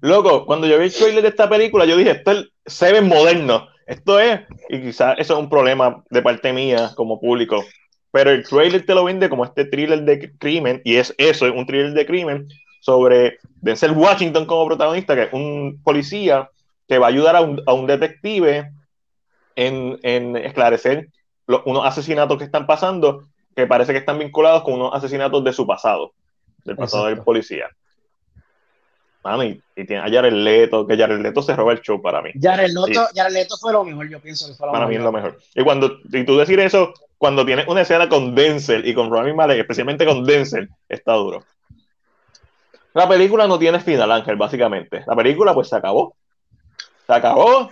Loco, 0.00 0.46
cuando 0.46 0.66
yo 0.66 0.78
vi 0.78 0.86
el 0.86 0.94
trailer 0.94 1.22
de 1.22 1.28
esta 1.28 1.48
película, 1.48 1.84
yo 1.84 1.98
dije, 1.98 2.12
esto 2.12 2.30
es 2.30 2.48
Seven 2.64 3.06
moderno. 3.06 3.68
Esto 3.90 4.20
es, 4.20 4.42
y 4.68 4.80
quizás 4.80 5.16
eso 5.18 5.32
es 5.32 5.40
un 5.40 5.50
problema 5.50 6.04
de 6.10 6.22
parte 6.22 6.52
mía 6.52 6.92
como 6.94 7.18
público, 7.18 7.64
pero 8.12 8.30
el 8.30 8.46
trailer 8.46 8.86
te 8.86 8.94
lo 8.94 9.02
vende 9.02 9.28
como 9.28 9.44
este 9.44 9.64
thriller 9.64 10.02
de 10.02 10.30
crimen, 10.38 10.80
y 10.84 10.94
es 10.94 11.12
eso, 11.18 11.44
es 11.44 11.52
un 11.52 11.66
thriller 11.66 11.92
de 11.92 12.06
crimen 12.06 12.46
sobre 12.80 13.38
Denzel 13.60 13.90
Washington 13.90 14.46
como 14.46 14.68
protagonista, 14.68 15.16
que 15.16 15.24
es 15.24 15.32
un 15.32 15.80
policía 15.82 16.48
que 16.86 16.98
va 16.98 17.06
a 17.06 17.08
ayudar 17.08 17.34
a 17.34 17.40
un, 17.40 17.60
a 17.66 17.72
un 17.72 17.88
detective 17.88 18.70
en, 19.56 19.98
en 20.04 20.36
esclarecer 20.36 21.08
los, 21.48 21.62
unos 21.66 21.84
asesinatos 21.84 22.38
que 22.38 22.44
están 22.44 22.68
pasando, 22.68 23.24
que 23.56 23.66
parece 23.66 23.90
que 23.90 23.98
están 23.98 24.20
vinculados 24.20 24.62
con 24.62 24.74
unos 24.74 24.94
asesinatos 24.94 25.42
de 25.42 25.52
su 25.52 25.66
pasado, 25.66 26.12
del 26.64 26.76
pasado 26.76 27.06
del 27.06 27.24
policía. 27.24 27.68
Mami, 29.22 29.60
y, 29.76 29.84
tiene 29.84 30.02
a 30.02 30.10
Jared 30.10 30.32
Leto, 30.32 30.86
que 30.86 30.96
Jared 30.96 31.20
Leto 31.20 31.42
se 31.42 31.54
roba 31.54 31.72
el 31.72 31.80
show 31.80 32.00
para 32.00 32.22
mí. 32.22 32.30
Jared 32.40 32.70
Leto, 32.70 33.06
Jared 33.14 33.32
Leto 33.32 33.56
fue 33.58 33.72
lo 33.72 33.84
mejor, 33.84 34.08
yo 34.08 34.20
pienso 34.20 34.46
que 34.48 34.54
fue 34.54 34.66
lo 34.66 34.72
para 34.72 34.86
mejor. 34.86 34.90
mí 34.90 34.96
es 34.96 35.02
lo 35.02 35.12
mejor. 35.12 35.38
Y 35.54 35.62
cuando 35.62 35.98
y 36.10 36.24
tú 36.24 36.38
decir 36.38 36.58
eso, 36.60 36.94
cuando 37.18 37.44
tienes 37.44 37.68
una 37.68 37.82
escena 37.82 38.08
con 38.08 38.34
Denzel 38.34 38.86
y 38.86 38.94
con 38.94 39.12
Rami 39.12 39.34
Malek, 39.34 39.60
especialmente 39.60 40.06
con 40.06 40.24
Denzel, 40.24 40.70
está 40.88 41.12
duro. 41.12 41.44
La 42.94 43.08
película 43.08 43.46
no 43.46 43.58
tiene 43.58 43.78
final, 43.80 44.10
Ángel, 44.10 44.36
básicamente. 44.36 45.04
La 45.06 45.14
película 45.14 45.54
pues 45.54 45.68
se 45.68 45.76
acabó. 45.76 46.14
Se 47.06 47.12
acabó. 47.12 47.70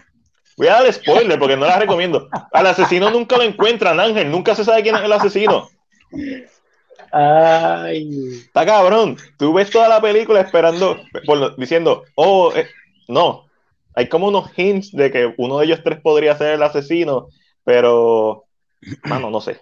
Voy 0.57 0.69
a 0.69 0.75
dar 0.75 0.93
spoiler 0.93 1.39
porque 1.39 1.57
no 1.57 1.67
la 1.67 1.79
recomiendo. 1.79 2.29
Al 2.53 2.67
asesino 2.67 3.11
nunca 3.11 3.37
lo 3.37 3.43
encuentran, 3.43 3.99
Ángel. 3.99 4.31
Nunca 4.31 4.55
se 4.55 4.65
sabe 4.65 4.83
quién 4.83 4.97
es 4.97 5.03
el 5.03 5.13
asesino. 5.13 5.69
Ay. 7.13 8.43
Está 8.47 8.67
cabrón. 8.67 9.17
Tú 9.39 9.53
ves 9.53 9.71
toda 9.71 9.89
la 9.89 10.01
película 10.01 10.41
esperando, 10.41 10.99
diciendo, 11.57 12.05
oh, 12.15 12.53
eh, 12.55 12.69
no. 13.09 13.47
Hay 13.95 14.09
como 14.09 14.29
unos 14.29 14.51
hints 14.57 14.93
de 14.93 15.11
que 15.11 15.35
uno 15.39 15.59
de 15.59 15.67
ellos 15.67 15.81
tres 15.83 16.01
podría 16.01 16.37
ser 16.37 16.55
el 16.55 16.63
asesino, 16.63 17.29
pero, 17.65 18.45
mano, 19.05 19.31
no 19.31 19.41
sé. 19.41 19.61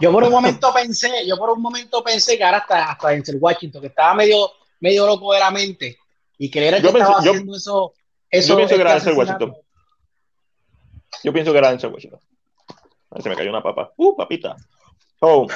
Yo 0.00 0.12
por 0.12 0.22
un 0.22 0.30
momento 0.30 0.72
pensé, 0.72 1.26
yo 1.26 1.36
por 1.36 1.50
un 1.50 1.60
momento 1.60 2.02
pensé 2.02 2.36
que 2.36 2.44
ahora 2.44 2.58
hasta, 2.58 2.90
hasta 2.92 3.08
Denzel 3.08 3.38
Washington, 3.40 3.80
que 3.80 3.88
estaba 3.88 4.14
medio 4.14 4.50
medio 4.80 5.06
loco 5.06 5.32
de 5.32 5.40
la 5.40 5.50
mente 5.50 5.98
y 6.38 6.50
que 6.50 6.66
era 6.66 6.76
el 6.76 6.82
que 6.82 6.88
estaba 6.88 7.18
haciendo 7.18 7.56
eso, 7.56 7.94
eso. 8.30 8.48
Yo 8.48 8.56
pienso 8.56 8.74
que 8.74 8.80
era 8.80 8.94
Denzel 8.94 9.14
Washington. 9.14 9.56
Yo 11.24 11.32
pienso 11.32 11.52
que 11.52 11.58
era 11.58 11.70
Denzel 11.70 11.92
Washington. 11.92 12.20
se 13.18 13.28
me 13.28 13.36
cayó 13.36 13.50
una 13.50 13.62
papa. 13.62 13.92
Uh, 13.96 14.16
papita. 14.16 14.56
Oh, 15.28 15.48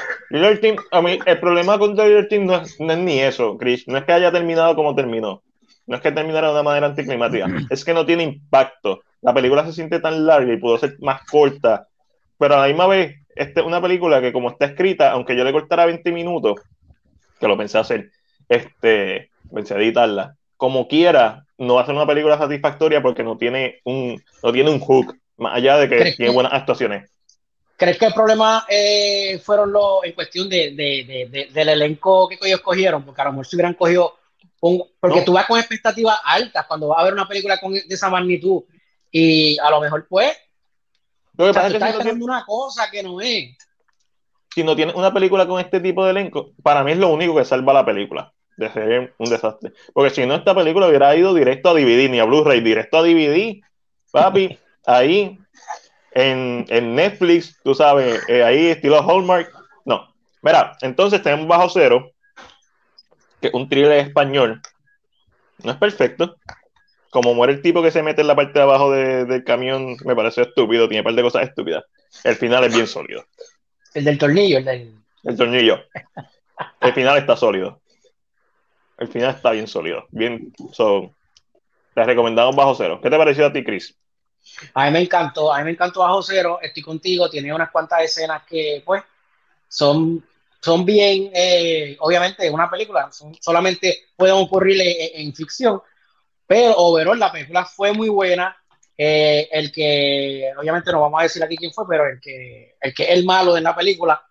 Team, 0.61 0.79
a 0.91 1.01
mí, 1.01 1.21
el 1.25 1.39
problema 1.39 1.79
con 1.79 1.95
The 1.95 2.25
Team 2.25 2.45
no 2.45 2.57
es, 2.57 2.81
no 2.81 2.93
es 2.93 2.99
ni 2.99 3.21
eso, 3.21 3.57
Chris. 3.57 3.87
No 3.87 3.99
es 3.99 4.05
que 4.05 4.13
haya 4.13 4.33
terminado 4.33 4.75
como 4.75 4.97
terminó. 4.97 5.45
No 5.87 5.95
es 5.95 6.03
que 6.03 6.11
terminara 6.11 6.49
de 6.49 6.55
una 6.55 6.65
manera 6.65 6.89
anticlimática. 6.89 7.47
Es 7.71 7.85
que 7.85 7.95
no 7.95 8.05
tiene 8.05 8.25
impacto. 8.25 9.03
La 9.23 9.33
película 9.33 9.65
se 9.65 9.73
siente 9.73 10.01
tan 10.01 10.27
larga 10.27 10.53
y 10.53 10.57
pudo 10.57 10.77
ser 10.77 10.97
más 10.99 11.23
corta. 11.25 11.87
Pero 12.37 12.57
a 12.57 12.63
la 12.63 12.67
misma 12.67 12.89
vez, 12.89 13.15
esta 13.37 13.61
es 13.61 13.67
una 13.67 13.81
película 13.81 14.21
que, 14.21 14.33
como 14.33 14.51
está 14.51 14.65
escrita, 14.65 15.13
aunque 15.13 15.37
yo 15.37 15.45
le 15.45 15.53
cortara 15.53 15.87
20 15.87 16.11
minutos, 16.11 16.61
que 17.39 17.47
lo 17.47 17.57
pensé 17.57 17.79
hacer, 17.79 18.11
este, 18.49 19.31
pensé 19.55 19.77
editarla. 19.77 20.35
Como 20.57 20.89
quiera, 20.89 21.45
no 21.59 21.77
va 21.77 21.83
a 21.83 21.87
ser 21.87 21.95
una 21.95 22.09
película 22.09 22.37
satisfactoria 22.39 23.01
porque 23.03 23.23
no 23.23 23.37
tiene 23.37 23.79
un, 23.85 24.21
no 24.43 24.53
tiene 24.53 24.71
un 24.71 24.81
hook, 24.81 25.17
más 25.37 25.55
allá 25.55 25.77
de 25.77 25.89
que 25.89 26.13
tiene 26.17 26.33
buenas 26.33 26.55
actuaciones. 26.55 27.09
¿Crees 27.81 27.97
que 27.97 28.05
el 28.05 28.13
problema 28.13 28.67
eh, 28.69 29.41
fueron 29.43 29.73
los 29.73 30.05
en 30.05 30.13
cuestión 30.13 30.51
de, 30.51 30.73
de, 30.73 31.29
de, 31.31 31.49
del 31.51 31.69
elenco 31.71 32.29
que 32.29 32.37
ellos 32.43 32.61
cogieron? 32.61 33.03
Porque 33.03 33.23
a 33.23 33.25
lo 33.25 33.31
mejor 33.31 33.47
si 33.47 33.57
hubieran 33.57 33.73
cogido 33.73 34.19
un, 34.61 34.85
porque 35.01 35.23
tú 35.23 35.33
vas 35.33 35.47
con 35.47 35.59
expectativas 35.59 36.21
altas 36.23 36.67
cuando 36.67 36.89
vas 36.89 36.99
a 37.01 37.05
ver 37.05 37.15
una 37.15 37.27
película 37.27 37.57
con, 37.59 37.73
de 37.73 37.87
esa 37.89 38.11
magnitud 38.11 38.65
y 39.11 39.59
a 39.61 39.71
lo 39.71 39.81
mejor 39.81 40.07
pues 40.07 40.37
lo 41.39 41.47
que 41.47 41.55
pasa 41.55 41.69
es 41.69 41.73
que 41.73 41.79
estás 41.79 41.95
esperando 41.95 42.23
una 42.27 42.45
cosa 42.45 42.91
que 42.91 43.03
no 43.03 43.19
es. 43.19 43.57
Si 44.55 44.63
no 44.63 44.77
tienes 44.77 44.95
una 44.95 45.15
película 45.15 45.47
con 45.47 45.59
este 45.59 45.81
tipo 45.81 46.05
de 46.05 46.11
elenco, 46.11 46.53
para 46.63 46.85
mí 46.85 46.93
es 46.93 46.99
lo 46.99 47.09
único 47.09 47.35
que 47.35 47.47
salva 47.47 47.73
la 47.73 47.87
película 47.87 48.31
de 48.59 48.71
ser 48.71 49.15
un 49.17 49.31
desastre. 49.31 49.73
Porque 49.95 50.11
si 50.11 50.27
no, 50.27 50.35
esta 50.35 50.55
película 50.55 50.87
hubiera 50.87 51.17
ido 51.17 51.33
directo 51.33 51.71
a 51.71 51.73
DVD, 51.73 52.11
ni 52.11 52.21
a 52.21 52.25
Blu-ray, 52.25 52.61
directo 52.61 52.99
a 52.99 53.03
DVD, 53.03 53.59
papi, 54.13 54.59
ahí 54.85 55.39
en, 56.13 56.65
en 56.69 56.95
Netflix, 56.95 57.57
tú 57.63 57.75
sabes, 57.75 58.21
eh, 58.29 58.43
ahí 58.43 58.67
estilo 58.67 59.01
Hallmark. 59.01 59.53
No. 59.85 60.13
Mira, 60.43 60.77
entonces 60.81 61.23
tenemos 61.23 61.47
Bajo 61.47 61.69
Cero, 61.69 62.11
que 63.41 63.49
es 63.49 63.55
un 63.55 63.69
thriller 63.69 63.93
español. 63.93 64.61
No 65.63 65.73
es 65.73 65.79
perfecto. 65.79 66.37
Como 67.11 67.35
muere 67.35 67.55
el 67.55 67.63
tipo 67.63 67.83
que 67.83 67.91
se 67.91 68.03
mete 68.03 68.21
en 68.21 68.29
la 68.29 68.37
parte 68.37 68.53
de 68.53 68.63
abajo 68.63 68.93
del 68.93 69.45
camión, 69.45 69.97
me 70.05 70.15
parece 70.15 70.43
estúpido, 70.43 70.89
tiene 70.89 71.01
un 71.01 71.05
par 71.05 71.15
de 71.15 71.23
cosas 71.23 71.49
estúpidas. 71.49 71.85
El 72.25 72.37
final 72.37 72.65
es 72.65 72.75
bien 72.75 72.87
sólido. 72.87 73.25
El 73.95 74.05
del 74.05 74.19
tornillo, 74.19 74.59
el 74.59 74.65
del. 74.65 74.95
El 75.25 75.37
tornillo. 75.37 75.81
El 76.81 76.93
final 76.93 77.19
está 77.19 77.37
sólido 77.37 77.81
el 79.01 79.09
final 79.09 79.35
está 79.35 79.51
bien 79.51 79.67
sólido. 79.67 80.07
Bien, 80.11 80.53
so, 80.73 81.15
les 81.97 82.07
recomendamos 82.07 82.55
Bajo 82.55 82.75
Cero. 82.75 83.01
¿Qué 83.03 83.11
te 83.11 83.17
pareció 83.17 83.47
a 83.47 83.53
ti, 83.53 83.65
Chris? 83.65 83.99
A 84.75 84.87
mí 84.87 84.91
me 84.93 85.01
encantó, 85.01 85.53
a 85.53 85.59
mí 85.59 85.65
me 85.65 85.71
encantó 85.71 86.01
Bajo 86.01 86.23
Cero, 86.23 86.59
estoy 86.63 86.83
contigo, 86.83 87.31
tiene 87.31 87.53
unas 87.53 87.71
cuantas 87.71 88.03
escenas 88.03 88.43
que, 88.47 88.83
pues, 88.85 89.03
son, 89.69 90.25
son 90.61 90.85
bien, 90.85 91.31
eh, 91.35 91.97
obviamente, 92.01 92.49
una 92.51 92.71
película, 92.71 93.11
solamente 93.41 94.09
pueden 94.17 94.37
ocurrir 94.37 94.81
en, 95.15 95.35
ficción, 95.35 95.81
pero 96.47 96.77
overall 96.77 97.19
la 97.19 97.33
película 97.33 97.65
fue 97.65 97.93
muy 97.93 98.09
buena. 98.09 98.57
Eh, 99.03 99.49
el 99.51 99.73
que, 99.73 100.51
obviamente 100.59 100.93
no 100.93 101.01
vamos 101.01 101.21
a 101.21 101.23
decir 101.23 101.43
aquí 101.43 101.57
quién 101.57 101.73
fue, 101.73 101.87
pero 101.89 102.07
el 102.07 102.21
que, 102.21 102.77
el 102.83 102.93
que 102.93 103.05
es 103.05 103.11
el 103.11 103.25
malo 103.25 103.55
de 103.55 103.63
la 103.63 103.75
película, 103.75 104.23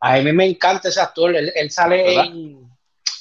a 0.00 0.18
mí 0.18 0.32
me 0.32 0.44
encanta 0.44 0.90
ese 0.90 1.00
actor, 1.00 1.34
él, 1.34 1.70
sale 1.70 2.14
en 2.14 2.68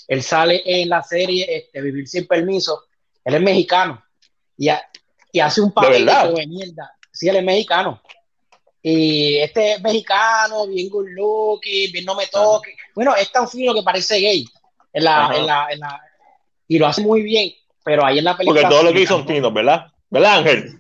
él 0.08 0.24
sale 0.24 0.62
en 0.66 0.90
la 0.90 1.04
serie 1.04 1.46
este, 1.50 1.82
Vivir 1.82 2.08
sin 2.08 2.26
permiso. 2.26 2.86
Él 3.24 3.36
es 3.36 3.42
mexicano 3.42 4.04
y, 4.58 4.70
y 5.38 5.40
hace 5.40 5.62
un 5.62 5.72
papel 5.72 6.04
de, 6.04 6.48
mierda. 6.48 6.92
Sí, 7.12 7.30
él 7.30 7.36
es 7.36 7.44
mexicano. 7.44 8.02
Y 8.82 9.38
este 9.38 9.74
es 9.74 9.82
mexicano, 9.82 10.66
bien 10.66 10.90
good 10.90 11.10
looking, 11.10 11.92
bien 11.92 12.06
no 12.06 12.16
me 12.16 12.26
toque. 12.26 12.76
Bueno, 12.96 13.16
es 13.16 13.32
tan 13.32 13.48
fino 13.48 13.72
que 13.76 13.84
parece 13.84 14.20
gay. 14.20 14.46
En 14.94 15.04
la, 15.04 15.32
en 15.36 15.46
la, 15.46 15.68
en 15.70 15.80
la, 15.80 16.02
y 16.68 16.80
lo 16.80 16.88
hace 16.88 17.02
muy 17.02 17.22
bien, 17.22 17.54
pero 17.84 18.04
ahí 18.04 18.18
en 18.18 18.24
la 18.24 18.36
película. 18.36 18.62
Porque 18.62 18.76
todo 18.76 18.84
lo 18.84 18.94
que 18.94 19.02
hizo 19.02 19.16
son 19.16 19.28
finos, 19.28 19.54
¿verdad? 19.54 19.86
¿Verdad, 20.10 20.40
Ángel? 20.40 20.77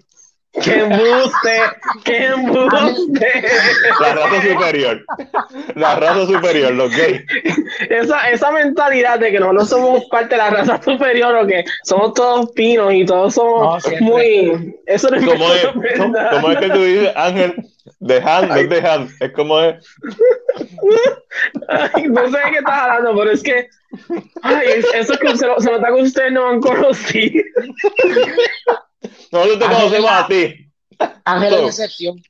¡Qué 0.64 0.80
embuste! 0.80 1.62
¡Qué 2.04 2.26
embuste! 2.28 3.44
La 4.00 4.14
raza 4.14 4.42
superior. 4.42 5.06
La 5.76 5.96
raza 5.96 6.26
superior, 6.26 6.74
los 6.74 6.96
gays. 6.96 7.22
Esa, 7.90 8.30
esa 8.30 8.52
mentalidad 8.52 9.20
de 9.20 9.32
que 9.32 9.40
nosotros 9.40 9.70
somos 9.70 10.06
parte 10.06 10.36
de 10.36 10.38
la 10.38 10.50
raza 10.50 10.82
superior 10.82 11.36
o 11.36 11.48
que 11.48 11.64
somos 11.84 12.14
todos 12.14 12.52
pinos 12.52 12.94
y 12.94 13.06
todos 13.06 13.36
somos 13.36 13.84
muy. 14.00 14.76
Eso 14.86 15.10
no 15.10 15.18
es 15.18 15.26
como 15.26 15.54
es, 15.54 15.66
como 16.32 16.52
es 16.52 16.58
que 16.58 16.70
tú 16.70 16.84
dices, 16.84 17.12
Ángel, 17.16 17.56
de 18.00 18.18
hand, 18.18 18.50
no 18.50 18.56
es 18.56 18.70
de 18.70 18.88
hand. 18.88 19.12
Es 19.20 19.32
como 19.34 19.60
es. 19.60 19.76
no 22.10 22.30
sé 22.30 22.38
de 22.38 22.52
qué 22.52 22.58
estás 22.58 22.80
hablando, 22.80 23.16
pero 23.16 23.32
es 23.32 23.44
que. 23.44 23.68
Ay, 24.42 24.68
eso 24.94 25.14
es 25.14 25.20
que 25.20 25.30
se, 25.30 25.48
se 25.60 25.72
nota 25.72 25.88
que 25.88 26.02
ustedes 26.02 26.32
no 26.32 26.48
han 26.50 26.62
conocido. 26.62 27.44
Nosotros 29.32 29.60
te 29.60 29.66
conocemos 29.66 30.12
a 30.12 30.28
ti. 30.28 30.70
Excepción. 31.68 32.22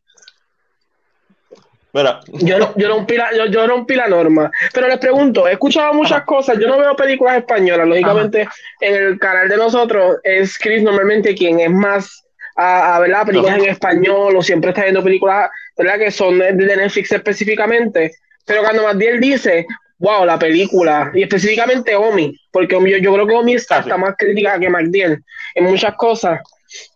Mira, 1.94 2.20
Yo, 2.28 2.60
no- 2.60 2.74
yo, 2.76 2.90
rompí 2.90 3.16
la, 3.16 3.34
yo, 3.36 3.46
yo 3.46 3.66
rompí 3.66 3.96
la 3.96 4.08
norma. 4.08 4.52
Pero 4.74 4.88
les 4.88 5.00
pregunto, 5.00 5.48
he 5.48 5.54
escuchado 5.54 5.94
muchas 5.94 6.24
cosas. 6.26 6.58
Yo 6.60 6.68
no 6.68 6.78
veo 6.78 6.96
películas 6.96 7.38
españolas. 7.38 7.88
Lógicamente, 7.88 8.48
en 8.82 8.94
el 8.96 9.20
canal 9.20 9.50
de 9.50 9.58
nosotros 9.58 10.18
es 10.24 10.58
Chris 10.60 10.84
normalmente 10.84 11.34
quien 11.34 11.60
es 11.60 11.72
más 11.72 12.24
a, 12.56 12.96
a 12.96 13.00
ver 13.00 13.10
las 13.10 13.26
películas 13.26 13.56
Ajá. 13.56 13.64
en 13.64 13.70
español 13.70 14.36
o 14.36 14.42
siempre 14.44 14.72
está 14.72 14.84
viendo 14.84 15.04
películas 15.04 15.50
¿verdad? 15.78 15.98
que 16.00 16.12
son 16.12 16.38
de 16.40 16.54
Netflix 16.54 17.12
específicamente. 17.12 18.12
Pero 18.46 18.62
cuando 18.64 18.84
Matiel 18.84 19.20
dice, 19.20 19.66
wow, 20.00 20.26
la 20.26 20.38
película, 20.38 21.12
y 21.14 21.24
específicamente 21.24 21.96
Omi, 21.96 22.36
porque 22.52 22.76
Omi- 22.76 22.92
yo, 22.92 22.98
yo 22.98 23.14
creo 23.14 23.28
que 23.28 23.34
Omi 23.36 23.56
está 23.56 23.82
más 23.98 24.16
crítica 24.18 24.60
que 24.60 24.70
Magdiel 24.70 25.24
en 25.56 25.64
muchas 25.64 25.96
cosas. 25.96 26.42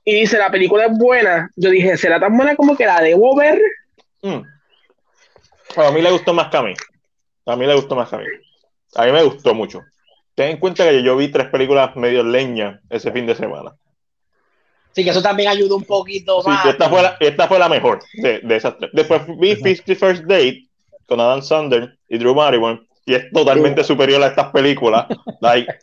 Y 0.03 0.15
dice, 0.21 0.37
la 0.37 0.49
película 0.51 0.85
es 0.85 0.97
buena. 0.97 1.49
Yo 1.55 1.69
dije, 1.69 1.95
¿será 1.97 2.19
tan 2.19 2.35
buena 2.35 2.55
como 2.55 2.75
que 2.75 2.85
la 2.85 3.01
debo 3.01 3.35
ver? 3.35 3.59
mm. 4.21 4.41
Bueno, 5.75 5.89
a 5.89 5.93
mí 5.93 6.01
le 6.01 6.11
gustó 6.11 6.33
más 6.33 6.49
que 6.49 6.57
a 6.57 6.63
mí. 6.63 6.73
A 7.45 7.55
mí 7.55 7.65
le 7.65 7.75
gustó 7.75 7.95
más 7.95 8.09
que 8.09 8.15
a 8.15 8.19
mí. 8.19 8.25
A 8.95 9.05
mí 9.05 9.11
me 9.11 9.23
gustó 9.23 9.53
mucho. 9.53 9.81
Ten 10.35 10.49
en 10.51 10.57
cuenta 10.57 10.87
que 10.89 11.01
yo 11.03 11.15
vi 11.15 11.29
tres 11.29 11.47
películas 11.47 11.95
medio 11.95 12.23
leña 12.23 12.81
ese 12.89 13.11
fin 13.11 13.25
de 13.25 13.35
semana. 13.35 13.71
Sí, 14.93 15.03
que 15.05 15.11
eso 15.11 15.21
también 15.21 15.47
ayuda 15.49 15.75
un 15.75 15.85
poquito 15.85 16.41
Sí, 16.41 16.49
más. 16.49 16.65
y 16.65 16.69
esta, 16.69 16.89
fue 16.89 17.01
la, 17.01 17.15
esta 17.21 17.47
fue 17.47 17.57
la 17.59 17.69
mejor 17.69 17.99
de, 18.13 18.39
de 18.39 18.55
esas 18.57 18.77
tres. 18.77 18.91
Después 18.93 19.21
vi 19.39 19.55
Fifty 19.55 19.95
First 19.95 20.23
Date 20.23 20.67
con 21.05 21.19
Adam 21.21 21.41
Sandler 21.41 21.97
y 22.09 22.17
Drew 22.17 22.33
Barrymore 22.33 22.81
y 23.05 23.15
es 23.15 23.31
totalmente 23.31 23.83
superior 23.83 24.21
a 24.23 24.27
estas 24.27 24.51
películas. 24.51 25.07
Like, 25.41 25.73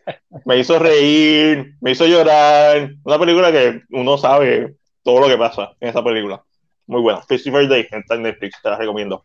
me 0.44 0.58
hizo 0.58 0.78
reír, 0.78 1.74
me 1.80 1.92
hizo 1.92 2.06
llorar. 2.06 2.90
Una 3.04 3.18
película 3.18 3.52
que 3.52 3.82
uno 3.90 4.16
sabe 4.18 4.74
todo 5.02 5.20
lo 5.20 5.28
que 5.28 5.36
pasa 5.36 5.72
en 5.80 5.88
esa 5.88 6.02
película. 6.02 6.42
Muy 6.86 7.02
buena. 7.02 7.20
First 7.22 7.46
Date 7.46 7.88
está 7.90 8.14
en 8.14 8.22
Netflix, 8.22 8.60
te 8.62 8.70
la 8.70 8.78
recomiendo. 8.78 9.24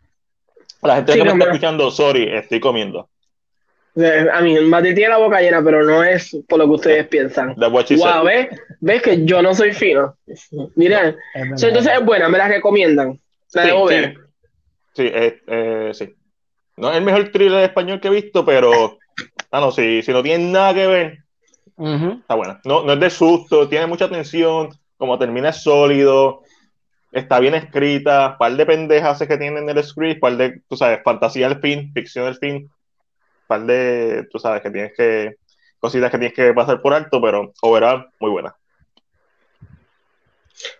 La 0.82 0.96
gente 0.98 1.14
Sí, 1.14 1.20
que 1.20 1.24
me 1.24 1.30
no, 1.32 1.36
está 1.40 1.52
escuchando, 1.52 1.92
sorry, 1.92 2.28
estoy 2.36 2.60
comiendo. 2.60 3.10
Eh, 3.96 4.26
A 4.34 4.42
mí, 4.42 4.60
Mati 4.60 4.94
tiene 4.96 5.10
la 5.10 5.18
boca 5.18 5.40
llena, 5.40 5.64
pero 5.64 5.84
no 5.84 6.04
es 6.04 6.36
por 6.50 6.58
lo 6.60 6.66
que 6.66 6.72
ustedes 6.72 7.08
piensan. 7.08 7.56
Wow. 7.56 8.26
¿ves? 8.26 8.48
¿Ves 8.80 9.02
que 9.02 9.24
yo 9.24 9.42
no 9.42 9.54
soy 9.54 9.72
fino? 9.72 10.18
Miren, 10.76 11.16
Es 11.36 11.62
so, 11.62 11.68
entonces 11.68 11.94
es 11.98 12.04
buena, 12.04 12.28
me 12.28 12.38
la 12.38 12.48
recomiendan. 12.48 13.20
La 13.54 13.62
Sí, 13.62 13.68
debo 13.68 13.88
sí. 13.88 13.96
ver. 13.96 14.18
Sí, 14.96 15.04
eh, 15.14 15.42
eh, 15.48 15.92
sí. 15.94 16.14
No 16.78 16.90
es 16.92 16.98
el 16.98 17.04
mejor 17.04 17.30
thriller 17.32 17.64
español 17.64 18.00
que 18.00 18.08
he 18.08 18.12
visto, 18.12 18.46
pero. 18.46 18.98
Ah, 19.52 19.60
no, 19.60 19.72
si, 19.72 20.02
si 20.02 20.12
no 20.12 20.24
tiene 20.24 20.52
nada 20.52 20.74
que 20.74 20.88
ver, 20.88 21.18
está 21.78 22.36
buena. 22.36 22.60
No, 22.66 22.84
no 22.84 22.94
es 22.94 23.00
de 23.00 23.10
susto, 23.10 23.70
tiene 23.70 23.86
mucha 23.86 24.10
tensión, 24.10 24.70
como 24.98 25.20
termina 25.20 25.50
es 25.50 25.62
sólido, 25.62 26.42
está 27.12 27.40
bien 27.40 27.54
escrita, 27.54 28.38
par 28.38 28.56
de 28.56 28.66
pendejas 28.66 29.20
que 29.20 29.38
tienen 29.38 29.70
en 29.70 29.78
el 29.78 29.84
script, 29.84 30.20
par 30.20 30.36
de, 30.36 30.62
tú 30.68 30.76
sabes, 30.76 31.02
fantasía 31.04 31.48
al 31.48 31.62
fin, 31.62 31.92
ficción 31.94 32.26
al 32.26 32.38
fin, 32.38 32.70
par 33.48 33.66
de, 33.66 34.28
tú 34.32 34.40
sabes, 34.40 34.62
que 34.62 34.72
tienes 34.72 34.94
que, 34.98 35.36
cositas 35.80 36.10
que 36.10 36.18
tienes 36.18 36.36
que 36.36 36.54
pasar 36.54 36.82
por 36.82 36.94
alto, 36.94 37.22
pero 37.22 37.54
overall, 37.62 38.10
muy 38.20 38.32
buena. 38.32 38.56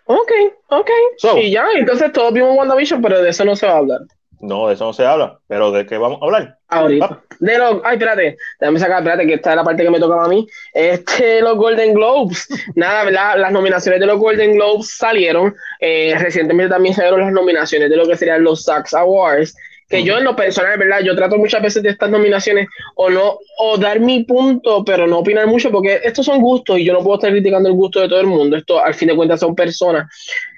Ok, 0.06 0.32
ok. 0.68 0.90
So, 1.18 1.38
Y 1.38 1.50
ya, 1.50 1.66
entonces 1.76 2.12
todos 2.12 2.32
vimos 2.32 2.56
WandaVision, 2.56 3.02
pero 3.02 3.22
de 3.22 3.30
eso 3.30 3.44
no 3.44 3.54
se 3.54 3.66
va 3.66 3.74
a 3.74 3.78
hablar. 3.78 4.00
No, 4.44 4.68
de 4.68 4.74
eso 4.74 4.84
no 4.84 4.92
se 4.92 5.06
habla, 5.06 5.38
pero 5.48 5.70
¿de 5.70 5.86
qué 5.86 5.96
vamos 5.96 6.18
a 6.20 6.24
hablar? 6.26 6.58
Ahorita. 6.68 7.22
De 7.40 7.58
los, 7.58 7.80
ay, 7.82 7.94
espérate, 7.94 8.36
déjame 8.60 8.78
sacar, 8.78 8.98
espérate, 8.98 9.26
que 9.26 9.34
esta 9.34 9.50
es 9.50 9.56
la 9.56 9.64
parte 9.64 9.82
que 9.82 9.90
me 9.90 9.98
tocaba 9.98 10.26
a 10.26 10.28
mí. 10.28 10.46
Este, 10.74 11.40
los 11.42 11.56
Golden 11.56 11.94
Globes. 11.94 12.46
Nada, 12.74 13.04
¿verdad? 13.04 13.38
Las 13.38 13.52
nominaciones 13.52 14.00
de 14.00 14.06
los 14.06 14.18
Golden 14.18 14.54
Globes 14.54 14.96
salieron. 14.96 15.54
Eh, 15.80 16.14
recientemente 16.18 16.74
también 16.74 16.94
salieron 16.94 17.20
las 17.20 17.32
nominaciones 17.32 17.88
de 17.88 17.96
lo 17.96 18.06
que 18.06 18.16
serían 18.16 18.44
los 18.44 18.64
SAX 18.64 18.92
Awards. 18.92 19.56
Que 19.88 20.02
yo 20.02 20.18
en 20.18 20.24
lo 20.24 20.34
personal, 20.34 20.78
¿verdad? 20.78 21.00
Yo 21.02 21.14
trato 21.14 21.36
muchas 21.36 21.62
veces 21.62 21.82
de 21.82 21.90
estas 21.90 22.10
nominaciones 22.10 22.68
o 22.96 23.10
no, 23.10 23.38
o 23.58 23.78
dar 23.78 24.00
mi 24.00 24.24
punto, 24.24 24.84
pero 24.84 25.06
no 25.06 25.18
opinar 25.18 25.46
mucho, 25.46 25.70
porque 25.70 26.00
estos 26.02 26.26
son 26.26 26.40
gustos 26.40 26.78
y 26.78 26.84
yo 26.84 26.92
no 26.92 27.02
puedo 27.02 27.16
estar 27.16 27.30
criticando 27.30 27.68
el 27.68 27.74
gusto 27.74 28.00
de 28.00 28.08
todo 28.08 28.20
el 28.20 28.26
mundo. 28.26 28.56
Esto 28.56 28.82
al 28.82 28.94
fin 28.94 29.08
de 29.08 29.16
cuentas 29.16 29.40
son 29.40 29.54
personas. 29.54 30.06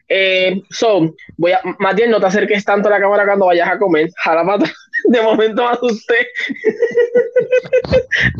Eh, 0.09 0.63
so, 0.71 1.15
voy 1.37 1.53
a, 1.53 1.61
Matías, 1.79 2.09
no 2.09 2.21
te 2.21 2.27
acerques 2.27 2.65
tanto 2.65 2.89
a 2.89 2.93
la 2.93 3.01
cámara 3.01 3.25
cuando 3.27 3.47
vayas 3.47 3.69
a 3.69 3.79
comer. 3.79 4.09
Jala. 4.17 4.59
De 5.09 5.21
momento 5.21 5.63
me 5.65 5.71
asusté. 5.71 6.29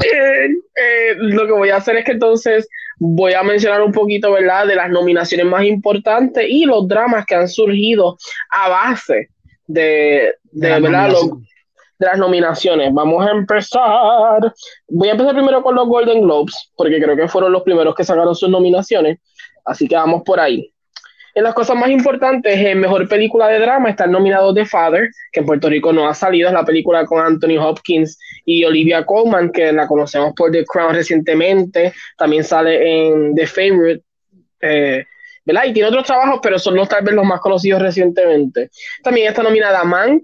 Eh, 0.05 0.49
eh, 0.75 1.15
lo 1.17 1.47
que 1.47 1.53
voy 1.53 1.71
a 1.71 1.77
hacer 1.77 1.97
es 1.97 2.05
que 2.05 2.13
entonces 2.13 2.69
voy 2.99 3.35
a 3.35 3.43
mencionar 3.43 3.83
un 3.83 3.93
poquito, 3.93 4.33
¿verdad?, 4.33 4.67
de 4.67 4.75
las 4.75 4.91
nominaciones 4.91 5.47
más 5.47 5.65
importantes 5.65 6.47
y 6.49 6.65
los 6.65 6.89
dramas 6.89 7.27
que 7.27 7.35
han 7.35 7.49
surgido 7.49 8.17
a 8.51 8.69
base 8.69 9.29
de, 9.67 10.35
de, 10.45 10.81
¿verdad? 10.81 11.11
Los- 11.11 11.31
de 11.99 12.07
las 12.07 12.19
nominaciones. 12.19 12.93
Vamos 12.93 13.27
a 13.27 13.31
empezar. 13.31 14.53
Voy 14.89 15.09
a 15.09 15.13
empezar 15.13 15.35
primero 15.35 15.63
con 15.63 15.75
los 15.75 15.87
Golden 15.89 16.23
Globes, 16.23 16.71
porque 16.77 17.01
creo 17.01 17.17
que 17.17 17.29
fueron 17.29 17.53
los 17.53 17.63
primeros 17.63 17.95
que 17.95 18.05
sacaron 18.05 18.35
sus 18.35 18.51
nominaciones. 18.51 19.19
Así 19.65 19.89
que 19.89 19.97
vamos 19.97 20.23
por 20.25 20.39
ahí. 20.39 20.73
En 21.37 21.45
las 21.45 21.53
cosas 21.53 21.77
más 21.77 21.91
importantes, 21.91 22.57
en 22.57 22.81
mejor 22.81 23.07
película 23.07 23.49
de 23.49 23.59
drama 23.59 23.91
están 23.91 24.11
nominados 24.11 24.55
The 24.55 24.65
Father, 24.65 25.11
que 25.31 25.41
en 25.41 25.47
Puerto 25.47 25.69
Rico 25.69 25.93
no 25.93 26.09
ha 26.09 26.15
salido, 26.15 26.49
es 26.49 26.55
la 26.55 26.65
película 26.65 27.05
con 27.05 27.23
Anthony 27.23 27.59
Hopkins 27.61 28.19
y 28.47 28.65
Olivia 28.65 29.05
Colman, 29.05 29.53
que 29.53 29.71
la 29.71 29.87
conocemos 29.87 30.33
por 30.35 30.51
The 30.51 30.65
Crown 30.65 30.95
recientemente. 30.95 31.93
También 32.17 32.43
sale 32.43 33.09
en 33.09 33.35
The 33.35 33.47
Favorite. 33.47 34.03
eh, 34.63 35.05
¿verdad? 35.45 35.65
Y 35.67 35.75
tiene 35.75 35.91
otros 35.91 36.07
trabajos, 36.07 36.41
pero 36.43 36.59
son 36.59 36.75
los 36.75 36.89
tal 36.89 37.05
vez 37.05 37.15
los 37.15 37.27
más 37.27 37.41
conocidos 37.41 37.83
recientemente. 37.83 38.71
También 39.03 39.29
está 39.29 39.43
nominada 39.43 39.85
Mank, 39.85 40.23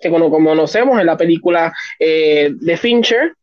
que 0.00 0.10
como, 0.10 0.30
como 0.30 0.50
conocemos 0.50 1.00
en 1.00 1.06
la 1.06 1.16
película 1.16 1.72
eh, 1.98 2.50
de 2.52 2.76
Fincher. 2.76 3.34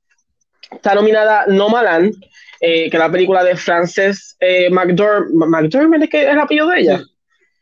Está 0.71 0.95
nominada 0.95 1.43
Nomaland, 1.47 2.15
eh, 2.59 2.89
que 2.89 2.97
es 2.97 2.99
la 2.99 3.11
película 3.11 3.43
de 3.43 3.55
Frances 3.55 4.35
eh, 4.39 4.69
McDormand, 4.69 5.49
McDormand 5.49 6.03
es 6.03 6.09
que 6.09 6.23
es 6.23 6.27
el 6.29 6.39
apellido 6.39 6.67
de 6.67 6.79
ella. 6.79 7.01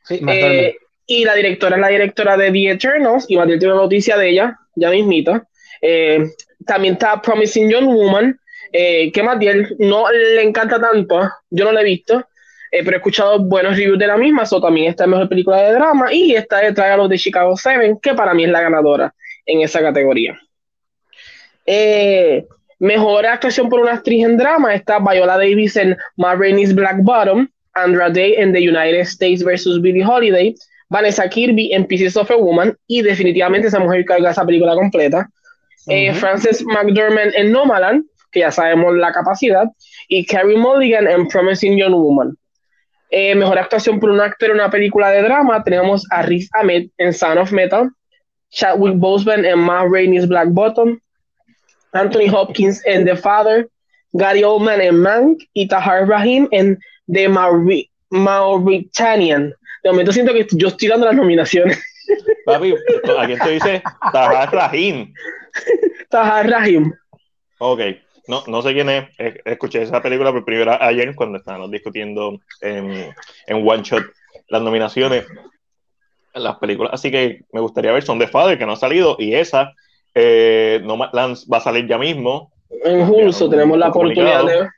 Sí. 0.04 0.20
Eh, 0.28 0.76
y 1.06 1.24
la 1.24 1.36
directora 1.36 1.76
es 1.76 1.82
la 1.82 1.88
directora 1.88 2.38
de 2.38 2.52
The 2.52 2.72
Eternals, 2.72 3.26
y 3.28 3.38
Matilde 3.38 3.60
tiene 3.60 3.74
una 3.74 3.84
noticia 3.84 4.18
de 4.18 4.30
ella, 4.30 4.58
ya 4.76 4.90
mismita. 4.90 5.48
Eh, 5.82 6.26
también 6.66 6.96
está 6.96 7.22
Promising 7.22 7.70
Young 7.70 7.86
Woman, 7.86 8.40
que 8.72 9.24
Matiel 9.24 9.76
no 9.80 10.12
le 10.12 10.44
encanta 10.44 10.80
tanto, 10.80 11.22
yo 11.50 11.66
no 11.66 11.72
la 11.72 11.82
he 11.82 11.86
visto, 11.86 12.28
pero 12.70 12.92
he 12.92 12.98
escuchado 12.98 13.40
buenos 13.40 13.78
reviews 13.78 13.98
de 13.98 14.08
la 14.08 14.18
misma, 14.18 14.44
eso 14.44 14.62
también 14.62 14.90
está 14.90 15.06
en 15.06 15.12
mejor 15.12 15.30
película 15.30 15.62
de 15.62 15.74
drama, 15.74 16.14
y 16.14 16.36
está 16.36 16.58
detrás 16.58 16.92
de 16.92 16.98
los 16.98 17.10
de 17.10 17.18
Chicago 17.18 17.56
7, 17.56 17.98
que 18.02 18.14
para 18.14 18.34
mí 18.34 18.44
es 18.44 18.52
la 18.52 18.62
ganadora 18.62 19.16
en 19.46 19.62
esa 19.62 19.80
categoría. 19.80 20.38
Eh, 21.66 22.46
mejor 22.80 23.26
actuación 23.26 23.70
por 23.70 23.80
una 23.80 23.94
actriz 23.94 24.26
en 24.26 24.38
drama 24.38 24.74
está 24.74 25.00
Viola 25.00 25.38
Davis 25.38 25.76
en 25.78 25.98
Ma 26.16 26.36
Rainey's 26.36 26.74
Black 26.74 26.98
Bottom, 27.02 27.48
Andra 27.74 28.10
Day 28.10 28.36
en 28.36 28.54
The 28.54 28.60
United 28.60 29.02
States 29.02 29.44
vs. 29.44 29.82
Billie 29.82 30.06
Holiday, 30.06 30.56
Vanessa 30.90 31.28
Kirby 31.30 31.74
en 31.74 31.86
Pieces 31.86 32.16
of 32.18 32.32
a 32.32 32.36
Woman, 32.36 32.76
y 32.88 33.02
definitivamente 33.02 33.68
esa 33.68 33.80
mujer 33.80 34.06
carga 34.06 34.32
esa 34.32 34.46
película 34.46 34.74
completa. 34.76 35.30
Eh. 35.88 36.14
Frances 36.14 36.64
McDormand 36.66 37.34
en 37.36 37.52
Nomaland, 37.52 38.06
que 38.32 38.42
ya 38.42 38.52
sabemos 38.52 38.96
la 38.96 39.12
capacidad, 39.12 39.66
y 40.08 40.26
Carrie 40.26 40.58
Mulligan 40.58 41.08
en 41.08 41.28
Promising 41.28 41.78
Young 41.78 41.94
Woman. 41.94 42.38
Eh, 43.10 43.36
mejor 43.36 43.58
actuación 43.58 44.00
por 44.00 44.10
un 44.10 44.20
actor 44.20 44.50
en 44.50 44.56
una 44.56 44.70
película 44.70 45.10
de 45.12 45.22
drama, 45.22 45.64
tenemos 45.64 46.06
a 46.12 46.24
Riz 46.24 46.50
Ahmed 46.54 46.90
en 46.98 47.14
Sound 47.14 47.40
of 47.40 47.52
Metal, 47.52 47.90
Chadwick 48.50 48.96
Boseman 48.96 49.46
en 49.46 49.60
Ma 49.60 49.86
Rainey's 49.90 50.28
Black 50.28 50.50
Bottom, 50.50 51.00
Anthony 51.94 52.30
Hopkins 52.34 52.86
en 52.86 53.06
The 53.06 53.16
Father, 53.16 53.70
Gary 54.14 54.44
Oldman 54.44 54.82
en 54.82 55.00
Mank 55.00 55.44
y 55.54 55.68
Tahar 55.68 56.08
Rahim 56.08 56.48
en 56.52 56.80
The 57.12 57.30
Mauri- 57.30 57.90
Mauritanian. 58.10 59.54
De 59.84 59.90
momento 59.92 60.12
siento 60.12 60.34
que 60.34 60.48
yo 60.52 60.68
estoy 60.70 60.88
dando 60.88 61.06
las 61.06 61.16
nominaciones. 61.16 61.80
Papi, 62.46 62.74
¿a 63.18 63.26
quién 63.26 63.40
te 63.40 63.50
dice? 63.52 63.84
Tahar 64.12 64.52
Rahim. 64.54 65.14
Tahar 66.10 66.50
Rahim. 66.50 66.94
Ok, 67.60 67.82
no, 68.28 68.44
no 68.48 68.62
sé 68.62 68.74
quién 68.74 68.90
es. 68.90 69.06
Escuché 69.46 69.82
esa 69.82 70.02
película 70.02 70.32
por 70.32 70.46
primera 70.46 70.78
ayer 70.86 71.14
cuando 71.16 71.38
estábamos 71.40 71.72
discutiendo 71.72 72.40
en, 72.62 73.14
en 73.48 73.68
One 73.68 73.84
Shot 73.84 74.04
las 74.50 74.62
nominaciones 74.62 75.26
las 76.34 76.58
películas. 76.58 76.94
Así 76.94 77.10
que 77.12 77.42
me 77.52 77.60
gustaría 77.62 77.92
ver 77.92 78.04
Son 78.04 78.20
de 78.20 78.28
Father, 78.28 78.58
que 78.58 78.66
no 78.66 78.74
ha 78.74 78.78
salido, 78.78 79.16
y 79.20 79.34
esa 79.34 79.74
eh, 80.20 80.82
Nomadland 80.84 81.38
va 81.52 81.58
a 81.58 81.62
salir 81.62 81.88
ya 81.88 81.98
mismo. 82.00 82.52
En 82.84 83.02
Hulso 83.02 83.48
tenemos 83.50 83.78
la 83.78 83.90
oportunidad 83.90 84.44
de 84.46 84.56
ver. 84.58 84.70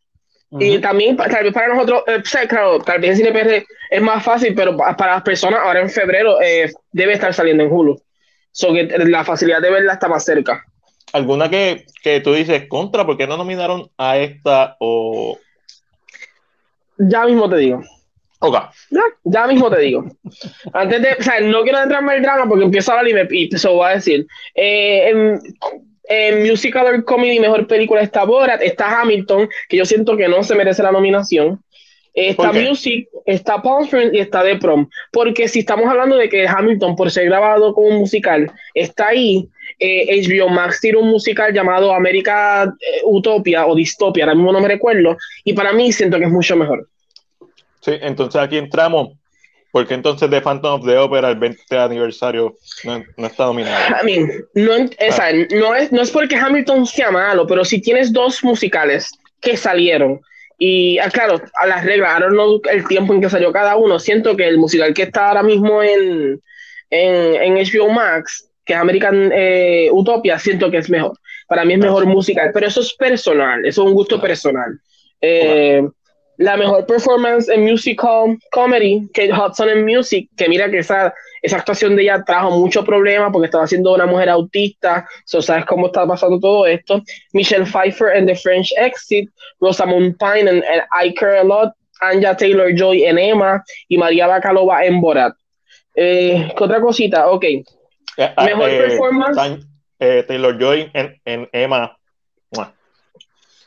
Ujú. 0.52 0.64
Y 0.64 0.80
también, 0.82 1.16
tal 1.16 1.44
vez 1.44 1.54
para 1.54 1.68
nosotros, 1.74 2.04
eh, 2.08 2.22
claro, 2.48 2.80
tal 2.80 3.00
vez 3.00 3.12
en 3.12 3.18
CinePR 3.18 3.66
es 3.92 4.02
más 4.02 4.24
fácil, 4.24 4.54
pero 4.56 4.76
pa- 4.76 4.98
para 4.98 5.14
las 5.14 5.22
personas 5.22 5.60
ahora 5.64 5.80
en 5.80 5.90
febrero 5.90 6.42
eh, 6.42 6.72
debe 6.92 7.14
estar 7.14 7.34
saliendo 7.34 7.64
en 7.64 7.72
Hulu. 7.72 8.02
So 8.52 8.74
que 8.74 8.84
la 8.86 9.24
facilidad 9.24 9.62
de 9.62 9.70
verla 9.72 9.94
está 9.94 10.08
más 10.10 10.26
cerca. 10.26 10.66
¿Alguna 11.14 11.50
que, 11.50 11.86
que 12.04 12.20
tú 12.20 12.34
dices 12.34 12.68
contra? 12.68 13.06
¿Por 13.06 13.16
qué 13.18 13.28
no 13.28 13.38
nominaron 13.38 13.90
a 13.98 14.18
esta 14.18 14.76
o...? 14.80 15.38
Ya 16.98 17.26
mismo 17.26 17.50
te 17.50 17.58
digo. 17.58 17.82
Ok. 18.40 18.56
Ya, 18.90 19.02
ya 19.26 19.48
mismo 19.48 19.70
te 19.70 19.80
digo. 19.80 20.06
Antes 20.74 21.02
de, 21.02 21.14
o 21.20 21.24
sea, 21.24 21.40
no 21.42 21.62
quiero 21.64 21.82
entrarme 21.82 22.14
en 22.14 22.18
el 22.18 22.24
drama 22.24 22.48
porque 22.48 22.64
empiezo 22.66 22.92
a 22.92 23.00
hablar 23.00 23.12
y 23.12 23.14
me 23.14 23.28
y 23.32 23.52
se 23.52 23.68
lo 23.68 23.76
voy 23.76 23.88
a 23.88 23.96
decir. 23.96 24.26
Eh, 24.56 25.10
en, 25.10 25.40
en 26.06 26.50
Musical 26.50 26.86
or 26.86 27.04
Comedy, 27.04 27.40
mejor 27.40 27.68
película 27.68 28.02
está 28.02 28.24
Borat, 28.24 28.62
está 28.62 29.02
Hamilton, 29.02 29.50
que 29.68 29.78
yo 29.78 29.86
siento 29.86 30.16
que 30.16 30.28
no 30.28 30.42
se 30.44 30.56
merece 30.56 30.84
la 30.84 30.92
nominación. 30.92 31.62
Está. 32.14 32.52
Music, 32.52 33.08
está 33.26 33.62
Palm 33.62 33.84
Springs 33.84 34.14
y 34.14 34.20
está 34.20 34.44
The 34.44 34.58
Prom. 34.58 34.90
Porque 35.12 35.48
si 35.48 35.60
estamos 35.60 35.86
hablando 35.88 36.16
de 36.16 36.28
que 36.28 36.48
Hamilton, 36.48 36.96
por 36.96 37.12
ser 37.12 37.26
grabado 37.26 37.74
como 37.74 37.88
un 37.88 37.98
musical, 37.98 38.52
está 38.74 39.10
ahí, 39.10 39.48
eh, 39.80 40.22
HBO 40.22 40.50
Max 40.50 40.82
tiene 40.82 40.98
un 40.98 41.10
musical 41.10 41.54
llamado 41.54 41.94
América 41.94 42.64
eh, 42.66 43.02
Utopia 43.04 43.68
o 43.68 43.76
Distopia, 43.76 44.24
ahora 44.24 44.36
mismo 44.36 44.52
no 44.52 44.60
me 44.60 44.68
recuerdo, 44.68 45.18
y 45.44 45.54
para 45.54 45.72
mí 45.72 45.92
siento 45.92 46.18
que 46.18 46.26
es 46.26 46.32
mucho 46.32 46.56
mejor. 46.58 46.88
Sí, 47.82 47.92
entonces 48.02 48.42
aquí 48.42 48.58
entramos. 48.58 49.10
Porque 49.72 49.94
entonces 49.94 50.30
The 50.30 50.42
Phantom 50.42 50.80
of 50.80 50.86
the 50.86 50.98
Opera, 50.98 51.30
el 51.30 51.36
20 51.36 51.78
aniversario, 51.78 52.56
no, 52.86 53.04
no 53.18 53.28
está 53.28 53.46
nominado. 53.46 53.78
I 54.02 54.06
mean, 54.06 54.32
no, 54.56 54.90
sea, 55.12 55.32
no, 55.52 55.76
es, 55.76 55.92
no 55.92 56.02
es 56.02 56.10
porque 56.10 56.36
Hamilton 56.36 56.88
sea 56.88 57.12
malo, 57.12 57.46
pero 57.46 57.64
si 57.64 57.80
tienes 57.80 58.12
dos 58.12 58.44
musicales 58.44 59.12
que 59.40 59.56
salieron, 59.56 60.20
y 60.58 60.98
ah, 60.98 61.10
claro, 61.10 61.40
a 61.62 61.68
las 61.68 61.86
reglas, 61.86 62.14
ahora 62.14 62.30
no 62.32 62.60
el 62.70 62.88
tiempo 62.88 63.14
en 63.14 63.22
que 63.22 63.30
salió 63.30 63.54
cada 63.54 63.76
uno, 63.78 64.00
siento 64.00 64.36
que 64.36 64.48
el 64.48 64.58
musical 64.58 64.94
que 64.94 65.04
está 65.04 65.30
ahora 65.30 65.44
mismo 65.44 65.84
en, 65.84 66.42
en, 66.90 67.36
en 67.36 67.54
HBO 67.54 67.90
Max, 67.92 68.50
que 68.66 68.74
es 68.74 68.80
American 68.80 69.32
eh, 69.34 69.90
Utopia, 69.92 70.40
siento 70.40 70.72
que 70.72 70.78
es 70.78 70.90
mejor. 70.90 71.18
Para 71.48 71.64
mí 71.64 71.74
es 71.74 71.80
mejor 71.80 72.06
musical, 72.08 72.52
pero 72.54 72.68
eso 72.68 72.82
es 72.82 72.94
personal, 72.96 73.66
eso 73.66 73.84
es 73.84 73.88
un 73.88 73.94
gusto 73.94 74.20
personal. 74.20 74.80
Eh, 75.22 75.82
la 76.40 76.56
mejor 76.56 76.86
performance 76.86 77.50
en 77.50 77.66
musical 77.66 78.38
comedy, 78.52 79.10
Kate 79.14 79.34
Hudson 79.34 79.70
en 79.70 79.84
music, 79.84 80.30
que 80.38 80.48
mira 80.48 80.72
que 80.72 80.78
esa, 80.78 81.14
esa 81.42 81.58
actuación 81.58 81.98
de 81.98 82.04
ella 82.04 82.24
trajo 82.26 82.52
mucho 82.52 82.86
problema 82.86 83.30
porque 83.30 83.48
estaba 83.48 83.68
siendo 83.68 83.94
una 83.94 84.06
mujer 84.06 84.30
autista, 84.30 85.06
so 85.26 85.42
sabes 85.42 85.66
cómo 85.66 85.88
está 85.88 86.08
pasando 86.08 86.40
todo 86.40 86.66
esto. 86.66 87.04
Michelle 87.34 87.66
Pfeiffer 87.66 88.16
en 88.16 88.26
The 88.26 88.36
French 88.36 88.72
Exit, 88.78 89.30
Rosamund 89.60 90.16
Pine 90.18 90.50
en, 90.50 90.58
en 90.58 90.82
I 91.04 91.14
Care 91.14 91.40
a 91.40 91.44
Lot, 91.44 91.74
Anja 92.00 92.38
Taylor 92.38 92.74
Joy 92.74 93.04
en 93.04 93.20
Emma 93.20 93.62
y 93.90 93.98
María 93.98 94.26
Bacalova 94.26 94.86
en 94.86 95.02
Borat. 95.02 95.34
Eh, 95.94 96.54
¿Qué 96.58 96.64
otra 96.64 96.80
cosita? 96.80 97.28
Ok. 97.28 97.44
Eh, 97.44 97.66
ah, 98.18 98.46
Mejor 98.46 98.70
eh, 98.70 98.78
performance. 98.78 99.66
Eh, 100.00 100.24
Taylor 100.26 100.58
Joy 100.58 100.90
en, 100.94 101.20
en 101.26 101.50
Emma. 101.52 101.99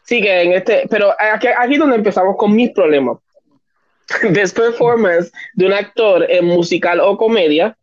Sí, 0.04 0.20
que 0.20 0.42
en 0.42 0.52
este, 0.52 0.86
pero 0.90 1.14
aquí, 1.18 1.48
aquí 1.56 1.76
donde 1.76 1.96
empezamos 1.96 2.36
con 2.36 2.54
mis 2.54 2.70
problemas. 2.70 3.18
Best 4.30 4.56
performance 4.56 5.32
de 5.54 5.66
un 5.66 5.72
actor 5.72 6.26
en 6.28 6.44
musical 6.44 7.00
o 7.00 7.16
comedia. 7.16 7.76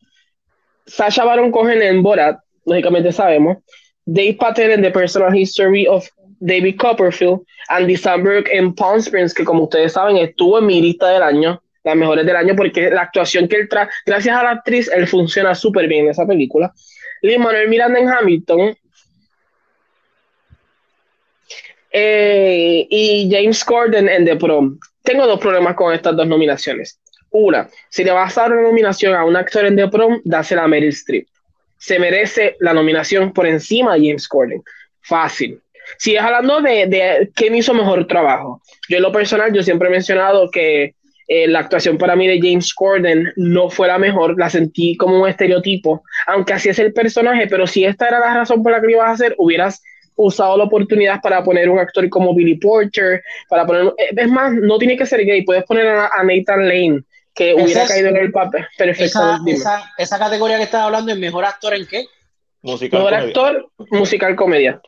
Sasha 0.86 1.24
Baron 1.24 1.52
Cohen 1.52 1.82
en 1.82 2.02
Borat, 2.04 2.40
lógicamente 2.66 3.12
sabemos. 3.12 3.58
Dave 4.06 4.38
Patel 4.40 4.72
en 4.72 4.82
The 4.82 4.92
Personal 4.92 5.36
History 5.36 5.88
of 5.88 6.08
David 6.40 6.78
Copperfield. 6.78 7.42
Andy 7.70 7.96
Samberg 7.96 8.46
en 8.52 8.74
Palm 8.74 9.00
Springs, 9.00 9.34
que 9.34 9.46
como 9.46 9.64
ustedes 9.64 9.94
saben 9.94 10.18
estuvo 10.18 10.60
en 10.60 10.66
mi 10.66 10.82
lista 10.82 11.08
del 11.10 11.22
año, 11.22 11.62
las 11.84 11.96
mejores 11.96 12.26
del 12.26 12.36
año, 12.36 12.56
porque 12.56 12.90
la 12.90 13.04
actuación 13.04 13.48
que 13.48 13.58
él 13.58 13.70
trae, 13.70 13.88
gracias 14.06 14.36
a 14.36 14.44
la 14.44 14.52
actriz, 14.52 14.90
él 14.94 15.08
funciona 15.08 15.54
súper 15.56 15.88
bien 15.88 16.06
en 16.06 16.12
esa 16.12 16.26
película. 16.26 16.74
Lin 17.22 17.42
Manuel 17.42 17.70
Miranda 17.70 18.00
en 18.00 18.10
Hamilton, 18.10 18.76
Eh, 21.92 22.88
y 22.90 23.30
James 23.32 23.64
Corden 23.64 24.10
en 24.10 24.26
The 24.26 24.36
Prom. 24.36 24.78
Tengo 25.04 25.26
dos 25.26 25.40
problemas 25.40 25.76
con 25.76 25.94
estas 25.94 26.16
dos 26.16 26.28
nominaciones. 26.28 27.00
Una, 27.32 27.70
si 27.90 28.04
le 28.04 28.12
vas 28.12 28.38
a 28.38 28.42
dar 28.42 28.54
una 28.54 28.64
nominación 28.64 29.16
a 29.16 29.24
un 29.24 29.36
actor 29.36 29.66
en 29.66 29.76
The 29.76 29.88
Prom, 29.88 30.22
dásela 30.24 30.64
a 30.64 30.68
Meryl 30.68 30.90
Streep. 30.90 31.28
Se 31.78 32.00
merece 32.00 32.56
la 32.60 32.74
nominación 32.74 33.32
por 33.34 33.48
encima 33.48 33.94
de 33.94 34.08
James 34.08 34.28
Corden. 34.28 34.62
Fácil. 35.02 35.62
Si 35.98 36.16
es 36.16 36.22
hablando 36.22 36.62
de, 36.62 36.86
de 36.88 37.32
quién 37.34 37.56
hizo 37.56 37.74
mejor 37.74 38.06
trabajo, 38.08 38.62
yo 38.90 38.98
en 38.98 39.04
lo 39.04 39.12
personal, 39.12 39.52
yo 39.54 39.64
siempre 39.64 39.88
he 39.88 39.92
mencionado 39.92 40.52
que 40.52 40.94
eh, 41.32 41.48
la 41.48 41.60
actuación 41.60 42.00
para 42.00 42.16
mí 42.16 42.28
de 42.28 42.40
James 42.42 42.74
Corden 42.74 43.32
no 43.36 43.70
fue 43.70 43.88
la 43.88 44.00
mejor, 44.00 44.36
la 44.40 44.50
sentí 44.50 44.98
como 44.98 45.22
un 45.22 45.30
estereotipo, 45.30 46.04
aunque 46.26 46.54
así 46.54 46.70
es 46.70 46.80
el 46.80 46.92
personaje, 46.92 47.46
pero 47.46 47.68
si 47.68 47.86
esta 47.86 48.08
era 48.08 48.20
la 48.20 48.34
razón 48.34 48.64
por 48.64 48.72
la 48.72 48.82
que 48.82 48.88
lo 48.88 48.94
ibas 48.94 49.10
a 49.10 49.14
hacer, 49.14 49.36
hubieras 49.38 49.84
usado 50.22 50.58
la 50.58 50.66
oportunidad 50.66 51.22
para 51.22 51.44
poner 51.44 51.70
un 51.70 51.80
actor 51.80 52.08
como 52.10 52.34
Billy 52.36 52.56
Porter, 52.56 53.24
para 53.48 53.66
poner, 53.66 53.94
eh, 53.98 54.10
es 54.16 54.28
más, 54.30 54.54
no 54.54 54.78
tiene 54.78 54.98
que 54.98 55.06
ser 55.06 55.26
gay, 55.26 55.44
puedes 55.44 55.64
poner 55.64 55.88
a, 55.88 56.08
a 56.14 56.24
Nathan 56.24 56.68
Lane, 56.68 57.04
que 57.34 57.54
hubiera 57.54 57.84
es- 57.84 57.90
caído 57.90 58.10
en 58.10 58.18
el 58.18 58.32
papel 58.32 58.66
perfecto. 58.78 59.06
Esa, 59.06 59.40
dime. 59.46 59.58
esa, 59.58 59.84
esa 59.98 60.20
categoría 60.20 60.58
que 60.58 60.64
estás 60.64 60.82
hablando 60.82 61.12
es 61.14 61.18
mejor 61.18 61.46
actor 61.46 61.74
en 61.74 61.86
qué? 61.88 62.06
Musical 62.62 63.00
Mejor 63.00 63.12
comedia. 63.14 63.28
actor, 63.28 63.70
musical 63.92 64.36
comedia. 64.36 64.82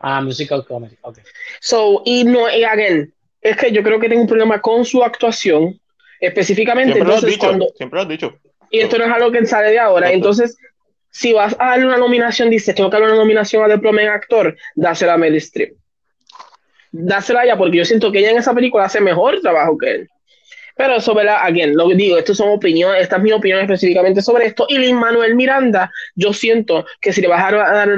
Ah, 0.00 0.20
musical 0.20 0.64
comedy. 0.66 0.96
Ok. 1.02 1.18
So, 1.60 2.02
y 2.04 2.24
no, 2.24 2.50
y 2.54 2.64
again, 2.64 3.14
es 3.40 3.56
que 3.56 3.70
yo 3.72 3.82
creo 3.82 3.98
que 4.00 4.08
tengo 4.08 4.22
un 4.22 4.28
problema 4.28 4.60
con 4.60 4.84
su 4.84 5.02
actuación, 5.02 5.80
específicamente 6.20 6.92
Siempre 6.94 7.08
lo 7.08 7.14
has 7.16 7.22
entonces 7.22 7.38
dicho. 7.38 7.46
cuando, 7.46 7.66
Siempre 7.76 7.96
lo 7.96 8.02
has 8.02 8.08
dicho. 8.08 8.38
y 8.70 8.80
esto 8.80 8.98
no 8.98 9.04
es 9.04 9.10
algo 9.12 9.30
que 9.30 9.46
sale 9.46 9.70
de 9.70 9.78
ahora, 9.78 10.10
entonces, 10.12 10.56
si 11.18 11.32
vas 11.32 11.56
a 11.58 11.70
darle 11.70 11.86
una 11.86 11.96
nominación, 11.96 12.50
dices, 12.50 12.74
tengo 12.74 12.90
que 12.90 12.96
darle 12.96 13.08
una 13.12 13.22
nominación 13.22 13.70
a 13.70 13.80
Prom 13.80 13.98
en 13.98 14.08
actor, 14.08 14.54
dásela 14.74 15.14
a 15.14 15.16
Meryl 15.16 15.38
Streep. 15.38 15.74
Dásela 16.92 17.40
a 17.40 17.44
ella, 17.44 17.56
porque 17.56 17.78
yo 17.78 17.86
siento 17.86 18.12
que 18.12 18.18
ella 18.18 18.32
en 18.32 18.36
esa 18.36 18.52
película 18.52 18.84
hace 18.84 19.00
mejor 19.00 19.40
trabajo 19.40 19.78
que 19.78 19.90
él. 19.92 20.08
Pero 20.76 20.96
eso, 20.96 21.14
¿verdad? 21.14 21.38
Again, 21.40 21.74
lo 21.74 21.88
digo, 21.88 22.18
esto 22.18 22.34
son 22.34 22.50
opiniones, 22.50 23.00
esta 23.00 23.16
es 23.16 23.22
mi 23.22 23.32
opinión 23.32 23.60
específicamente 23.60 24.20
sobre 24.20 24.44
esto. 24.44 24.66
Y 24.68 24.76
Lin 24.76 24.96
Manuel 24.96 25.34
Miranda, 25.34 25.90
yo 26.14 26.34
siento 26.34 26.84
que 27.00 27.14
si 27.14 27.22
le 27.22 27.28
vas 27.28 27.50
a 27.50 27.56
dar, 27.56 27.88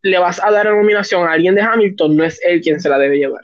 le 0.00 0.18
vas 0.18 0.42
a 0.42 0.50
dar 0.50 0.64
la 0.64 0.72
nominación 0.72 1.28
a 1.28 1.32
alguien 1.32 1.54
de 1.54 1.60
Hamilton, 1.60 2.16
no 2.16 2.24
es 2.24 2.40
él 2.42 2.62
quien 2.62 2.80
se 2.80 2.88
la 2.88 2.96
debe 2.96 3.18
llevar. 3.18 3.42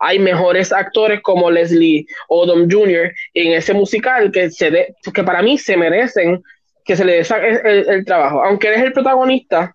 Hay 0.00 0.18
mejores 0.18 0.72
actores 0.72 1.20
como 1.22 1.48
Leslie 1.48 2.06
Odom 2.26 2.68
Jr. 2.68 3.12
en 3.34 3.52
ese 3.52 3.72
musical 3.72 4.32
que, 4.32 4.50
se 4.50 4.68
de- 4.72 4.94
que 5.14 5.22
para 5.22 5.40
mí 5.40 5.56
se 5.56 5.76
merecen 5.76 6.42
que 6.84 6.96
se 6.96 7.04
le 7.04 7.12
dé 7.22 7.26
el, 7.64 7.88
el- 7.88 8.04
trabajo. 8.04 8.42
Aunque 8.44 8.68
él 8.68 8.74
es 8.74 8.82
el 8.82 8.92
protagonista, 8.92 9.74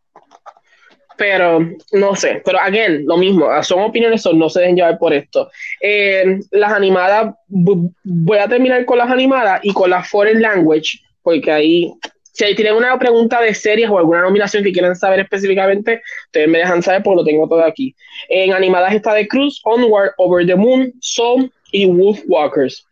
pero 1.18 1.60
no 1.92 2.16
sé. 2.16 2.42
Pero 2.46 2.60
again, 2.60 3.06
lo 3.06 3.18
mismo, 3.18 3.48
son 3.64 3.82
opiniones, 3.82 4.22
son, 4.22 4.40
no 4.40 4.50
se 4.50 4.62
dejen 4.62 4.76
llevar 4.78 4.98
por 4.98 5.14
esto. 5.14 5.50
Eh, 5.82 6.40
las 6.52 6.72
animadas, 6.72 7.34
voy 7.48 8.38
a 8.38 8.48
terminar 8.48 8.86
con 8.86 8.98
las 8.98 9.10
animadas 9.10 9.60
y 9.64 9.74
con 9.74 9.90
las 9.90 10.08
foreign 10.10 10.42
language, 10.42 11.00
porque 11.22 11.52
ahí, 11.52 11.94
si 12.32 12.46
ahí 12.46 12.56
tienen 12.56 12.76
una 12.76 12.98
pregunta 12.98 13.42
de 13.42 13.54
series 13.54 13.90
o 13.90 13.98
alguna 13.98 14.22
nominación 14.22 14.64
que 14.64 14.72
quieran 14.72 14.96
saber 14.96 15.20
específicamente, 15.20 16.02
ustedes 16.28 16.48
me 16.48 16.60
dejan 16.60 16.82
saber 16.82 17.04
porque 17.04 17.18
lo 17.18 17.26
tengo 17.26 17.50
todo 17.50 17.66
aquí. 17.66 17.94
En 18.30 18.54
animadas 18.54 18.94
está 18.94 19.14
The 19.14 19.28
Cruise, 19.28 19.60
Onward, 19.64 20.12
Over 20.18 20.46
the 20.46 20.56
Moon, 20.56 20.94
Soul 21.02 21.52
y 21.72 21.86
Wolf 21.86 22.22
Walkers. 22.28 22.86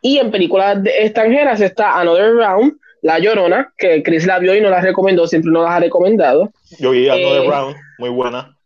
Y 0.00 0.16
en 0.18 0.30
películas 0.30 0.82
de- 0.82 1.04
extranjeras 1.04 1.60
está 1.60 2.00
Another 2.00 2.32
Round, 2.34 2.72
La 3.02 3.18
Llorona, 3.18 3.72
que 3.76 4.02
Chris 4.02 4.26
la 4.26 4.38
vio 4.38 4.54
y 4.56 4.60
no 4.60 4.70
la 4.70 4.80
recomendó, 4.80 5.26
siempre 5.26 5.50
nos 5.50 5.64
las 5.64 5.72
ha 5.72 5.80
recomendado. 5.80 6.50
Yo 6.78 6.90
vi 6.92 7.08
Another 7.08 7.42
Eh, 7.44 7.48
Round, 7.50 7.76
muy 7.98 8.08
buena. 8.10 8.56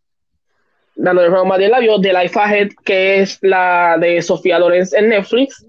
Another 0.99 1.29
Round 1.31 1.47
María 1.49 1.69
la 1.69 1.79
vio, 1.79 1.99
The 1.99 2.13
Life 2.13 2.39
Ahead, 2.39 2.69
que 2.85 3.19
es 3.21 3.39
la 3.41 3.97
de 3.99 4.21
Sofía 4.21 4.59
Lorenz 4.59 4.93
en 4.93 5.09
Netflix, 5.09 5.65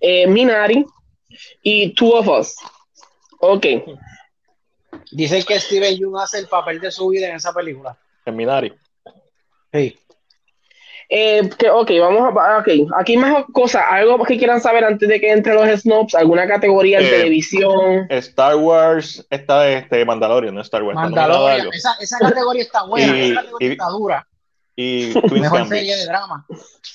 eh, 0.00 0.26
Minari 0.26 0.84
y 1.62 1.94
Two 1.94 2.14
of 2.14 2.28
Us. 2.28 2.54
Ok, 3.40 3.66
Dicen 5.10 5.42
que 5.42 5.58
Steven 5.60 5.94
Yeun 5.96 6.18
hace 6.18 6.38
el 6.38 6.46
papel 6.48 6.80
de 6.80 6.90
su 6.90 7.08
vida 7.08 7.28
en 7.28 7.36
esa 7.36 7.52
película. 7.52 7.96
En 8.24 8.34
Minari. 8.36 8.72
Sí. 9.72 9.98
Eh, 11.14 11.50
que, 11.58 11.68
ok, 11.68 11.90
vamos 12.00 12.22
a. 12.34 12.58
Ok, 12.60 12.68
aquí 12.98 13.18
más 13.18 13.44
cosas, 13.52 13.82
algo 13.90 14.24
que 14.24 14.38
quieran 14.38 14.62
saber 14.62 14.82
antes 14.82 15.06
de 15.06 15.20
que 15.20 15.30
entre 15.30 15.52
los 15.52 15.68
snobs, 15.82 16.14
alguna 16.14 16.46
categoría 16.48 17.00
en 17.00 17.04
Eh, 17.06 17.10
televisión. 17.10 18.06
Star 18.08 18.56
Wars, 18.56 19.22
está 19.28 19.68
este 19.68 20.06
Mandalorian, 20.06 20.54
no 20.54 20.62
Star 20.62 20.82
Wars. 20.82 20.94
Mandalorian. 20.96 21.68
Esa, 21.70 21.94
esa 22.00 22.18
categoría 22.18 22.62
está 22.62 22.84
buena. 22.84 23.14
Y- 23.14 23.30
esa 23.32 23.40
categoría 23.42 23.68
y- 23.68 23.72
está 23.72 23.88
dura. 23.88 24.26
Y 24.74 25.12
Mejor 25.30 25.58
Gambit. 25.58 25.66
serie 25.74 25.96
de 25.96 26.06
drama. 26.06 26.46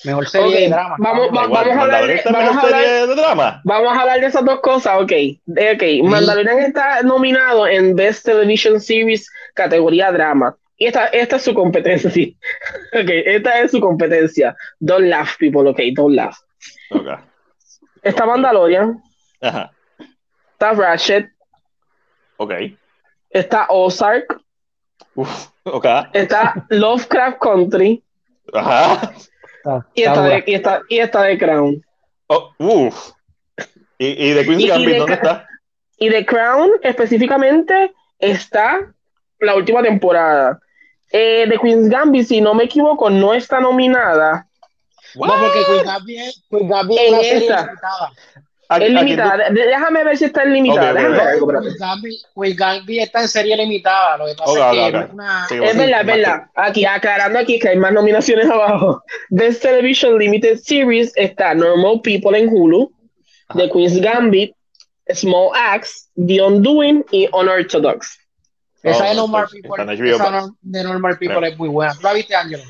Mejor 0.02 0.28
serie 0.28 0.48
Ok, 0.48 0.54
de 0.54 0.68
drama. 0.68 0.96
vamos- 0.98 1.28
va- 1.28 1.46
vamos 1.46 1.58
a 1.76 1.80
hablar 1.82 2.06
de- 2.08 2.20
vamos 2.24 2.54
mejor 2.56 2.58
a 2.74 2.76
serie 2.76 2.92
de 3.06 3.14
drama. 3.14 3.60
Vamos 3.64 3.96
a 3.96 4.00
hablar 4.00 4.20
de 4.20 4.26
esas 4.26 4.44
dos 4.44 4.58
cosas, 4.60 5.00
ok. 5.00 5.12
De- 5.46 5.72
ok, 6.02 6.08
Mandalorian 6.10 6.58
está 6.58 7.02
nominado 7.04 7.68
en 7.68 7.94
Best 7.94 8.24
Television 8.24 8.80
Series 8.80 9.30
categoría 9.54 10.10
drama. 10.10 10.56
Y 10.78 10.86
esta, 10.86 11.06
esta 11.06 11.36
es 11.36 11.42
su 11.42 11.54
competencia. 11.54 12.08
ok, 12.92 13.08
esta 13.26 13.60
es 13.60 13.72
su 13.72 13.80
competencia. 13.80 14.56
Don't 14.78 15.06
laugh, 15.08 15.36
people, 15.38 15.68
ok, 15.68 15.80
don't 15.94 16.14
laugh. 16.14 16.36
Ok. 16.90 17.08
Está 18.02 18.24
Mandalorian, 18.26 19.02
Ajá. 19.40 19.70
está 20.52 20.72
Ratchet, 20.72 21.28
Ok. 22.36 22.52
está 23.30 23.66
Ozark, 23.68 24.40
Uf, 25.16 25.48
ok. 25.64 25.86
está 26.12 26.64
Lovecraft 26.70 27.38
Country 27.40 28.02
Ajá. 28.54 29.12
Está- 29.58 29.86
y 29.94 30.02
está 30.04 30.22
de, 30.22 30.44
y 30.46 30.54
está, 30.54 30.82
y 30.88 30.98
está 31.00 31.22
The 31.26 31.38
Crown. 31.38 31.84
Oh, 32.28 32.52
uf. 32.58 33.10
¿Y, 33.98 34.06
y 34.06 34.30
de 34.32 34.44
Queen's 34.46 34.66
Gambit 34.68 34.88
de- 34.90 34.98
dónde 34.98 35.14
está? 35.14 35.46
Y 35.98 36.08
The 36.08 36.24
Crown 36.24 36.70
específicamente 36.82 37.92
está 38.20 38.94
la 39.40 39.56
última 39.56 39.82
temporada. 39.82 40.60
Eh, 41.10 41.46
The 41.48 41.58
Queen's 41.58 41.88
Gambit, 41.88 42.26
si 42.26 42.40
no 42.40 42.54
me 42.54 42.64
equivoco, 42.64 43.08
no 43.10 43.32
está 43.34 43.60
nominada. 43.60 44.46
No, 45.14 45.26
porque 45.26 45.58
Queen 45.66 45.84
Gambit 45.84 46.18
es- 46.20 46.42
Queen 46.50 46.68
Gambit 46.68 46.98
es 46.98 47.04
En 47.08 47.14
una 47.14 47.22
serie 47.22 47.46
esa. 47.46 47.60
limitada. 47.66 48.12
¿A- 48.70 48.74
a 48.74 48.78
Es 48.78 48.90
limitada. 48.90 49.50
De- 49.50 49.66
Déjame 49.66 50.04
ver 50.04 50.18
si 50.18 50.24
está 50.26 50.42
en 50.42 50.52
limitada. 50.52 50.90
Ok, 50.90 50.96
ok, 50.96 50.96
Déjame 50.98 51.14
ok. 51.16 51.18
ver 51.24 51.28
algo, 51.32 51.46
espérate. 51.46 51.66
Queen 51.68 51.78
Gambit, 51.78 52.20
Queen 52.34 52.56
Gambit 52.56 53.00
está 53.00 53.20
en 53.22 53.28
serie 53.28 53.56
limitada. 53.56 54.16
Lo 54.18 54.26
que 54.26 54.34
pasa 54.34 54.52
es 54.52 54.76
que 54.92 54.98
es 54.98 55.10
una. 55.14 55.46
Sí, 55.48 55.54
Es 55.54 55.76
verdad, 55.78 56.00
es 56.00 56.06
verdad. 56.06 56.42
Aquí, 56.54 56.84
aclarando 56.84 57.38
aquí 57.38 57.58
que 57.58 57.68
hay 57.70 57.76
más 57.78 57.92
nominaciones 57.94 58.46
abajo. 58.50 59.02
Best 59.30 59.62
Television 59.62 60.18
Limited 60.18 60.58
Series 60.58 61.12
está 61.16 61.54
Normal 61.54 62.02
People 62.02 62.38
en 62.38 62.48
Hulu, 62.50 62.92
The 63.56 63.70
Queen's 63.70 63.98
Gambit, 64.02 64.52
Small 65.14 65.50
Axe, 65.54 66.10
The 66.16 66.42
Undoing 66.42 67.02
y 67.10 67.26
Unorthodox. 67.32 68.18
Esa 68.82 69.04
Oh, 69.04 69.08
de 69.08 69.14
Normal 69.16 69.46
entonces, 69.52 69.96
People, 69.98 70.10
esa 70.14 70.30
no- 70.30 70.56
de 70.60 70.84
Normal 70.84 71.18
People 71.18 71.36
Creo. 71.38 71.50
es 71.52 71.58
muy 71.58 71.68
buena. 71.68 71.94
¿Tú 71.94 72.00
la 72.02 72.12
viste, 72.12 72.34
Ángelo? 72.34 72.62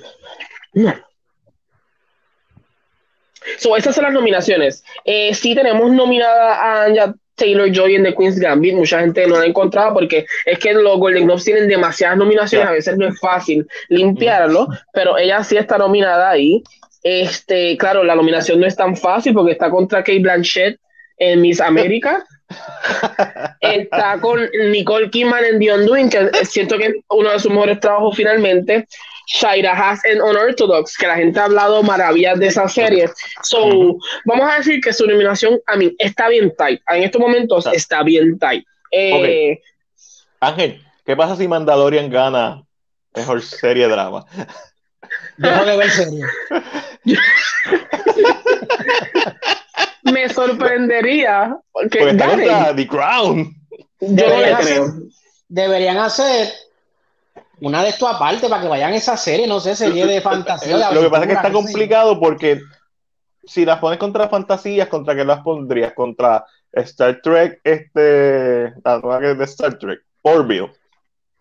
So, 3.59 3.77
esas 3.77 3.95
son 3.95 4.05
las 4.05 4.13
nominaciones. 4.13 4.85
Eh, 5.05 5.33
sí 5.35 5.55
tenemos 5.55 5.91
nominada 5.93 6.55
a 6.57 6.85
Anya 6.85 7.15
Taylor 7.35 7.71
Joy 7.71 7.95
en 7.95 8.03
The 8.05 8.15
Queen's 8.15 8.39
Gambit. 8.39 8.75
Mucha 8.75 9.01
gente 9.01 9.27
no 9.27 9.37
la 9.37 9.43
ha 9.43 9.47
encontrado 9.47 9.95
porque 9.95 10.27
es 10.45 10.59
que 10.59 10.73
los 10.75 10.99
Golden 10.99 11.25
Globes 11.25 11.45
tienen 11.45 11.69
demasiadas 11.69 12.19
nominaciones. 12.19 12.69
A 12.69 12.73
veces 12.73 12.97
no 12.99 13.07
es 13.07 13.19
fácil 13.21 13.67
limpiarlo, 13.89 14.67
pero 14.93 15.17
ella 15.17 15.43
sí 15.45 15.57
está 15.57 15.79
nominada 15.79 16.31
ahí. 16.31 16.63
Este, 17.03 17.77
claro, 17.79 18.03
la 18.03 18.17
nominación 18.17 18.59
no 18.61 18.67
es 18.67 18.77
tan 18.77 18.97
fácil 18.97 19.33
porque 19.35 19.53
está 19.53 19.71
contra 19.71 20.01
Kate 20.03 20.19
Blanchett 20.19 20.81
en 21.17 21.41
Miss 21.41 21.61
América. 21.61 22.25
está 23.61 24.19
con 24.21 24.41
Nicole 24.71 25.11
Kidman 25.11 25.45
en 25.45 25.59
The 25.59 25.75
Undoing, 25.75 26.11
que 26.11 26.31
siento 26.45 26.79
que 26.79 26.87
es 26.87 26.95
uno 27.09 27.31
de 27.31 27.39
sus 27.39 27.51
mejores 27.51 27.81
trabajos 27.81 28.17
finalmente. 28.17 28.87
Shaira 29.29 29.73
Haas 29.73 30.03
en 30.07 30.23
Unorthodox, 30.23 30.97
que 30.97 31.07
la 31.07 31.17
gente 31.17 31.39
ha 31.39 31.45
hablado 31.45 31.83
maravillas 31.83 32.39
de 32.39 32.47
esa 32.47 32.67
serie. 32.67 33.11
So, 33.43 33.99
vamos 34.25 34.51
a 34.51 34.57
decir 34.57 34.81
que 34.81 34.93
su 34.93 35.07
nominación, 35.07 35.61
a 35.67 35.77
mí, 35.77 35.95
está 35.99 36.29
bien 36.29 36.55
tight. 36.57 36.81
En 36.89 37.03
estos 37.03 37.21
momentos 37.21 37.67
Está. 37.67 37.77
está 37.77 38.03
bien 38.03 38.39
tight. 38.39 38.65
Eh, 38.91 39.61
Ángel, 40.41 40.83
¿qué 41.05 41.15
pasa 41.15 41.37
si 41.37 41.47
Mandalorian 41.47 42.09
gana 42.09 42.65
mejor 43.15 43.43
serie 43.43 43.85
de 43.85 43.93
drama? 43.93 44.25
Dejo 45.37 45.65
de 45.65 45.77
ver 45.77 45.91
serie. 45.91 46.25
Me 50.13 50.29
sorprendería 50.29 51.57
porque 51.73 51.99
Porque 51.99 52.11
está 52.13 52.27
gane. 52.29 52.47
contra 52.47 52.77
The 52.77 52.87
Crown. 52.89 53.55
Yo 54.01 54.09
no 54.29 54.41
le 54.41 54.55
Deberían 54.55 54.55
hacer, 54.57 54.75
creo. 54.77 54.95
deberían 55.49 55.97
hacer 55.99 56.49
una 57.61 57.83
de 57.83 57.89
esto 57.89 58.07
aparte 58.07 58.49
para 58.49 58.63
que 58.63 58.69
vayan 58.69 58.93
a 58.93 58.97
esa 58.97 59.17
serie, 59.17 59.47
no 59.47 59.59
sé, 59.61 59.75
serie 59.75 60.07
de 60.07 60.21
fantasía. 60.21 60.77
de 60.89 60.95
Lo 60.95 61.01
que 61.03 61.11
pasa 61.11 61.23
es 61.25 61.29
que 61.29 61.35
está 61.35 61.53
complicado 61.53 62.21
porque 62.21 62.61
si 63.45 63.65
las 63.65 63.79
pones 63.81 63.99
contra 63.99 64.29
fantasías, 64.29 64.89
¿contra 64.89 65.17
qué 65.17 65.25
las 65.25 65.41
pondrías? 65.41 65.93
Contra 65.95 66.45
Star 66.73 67.21
Trek, 67.23 67.61
este, 67.65 68.73
la 68.85 68.99
nueva 68.99 69.21
que 69.21 69.31
es 69.33 69.39
de 69.39 69.45
Star 69.45 69.79
Trek, 69.79 70.01
Orville. 70.23 70.71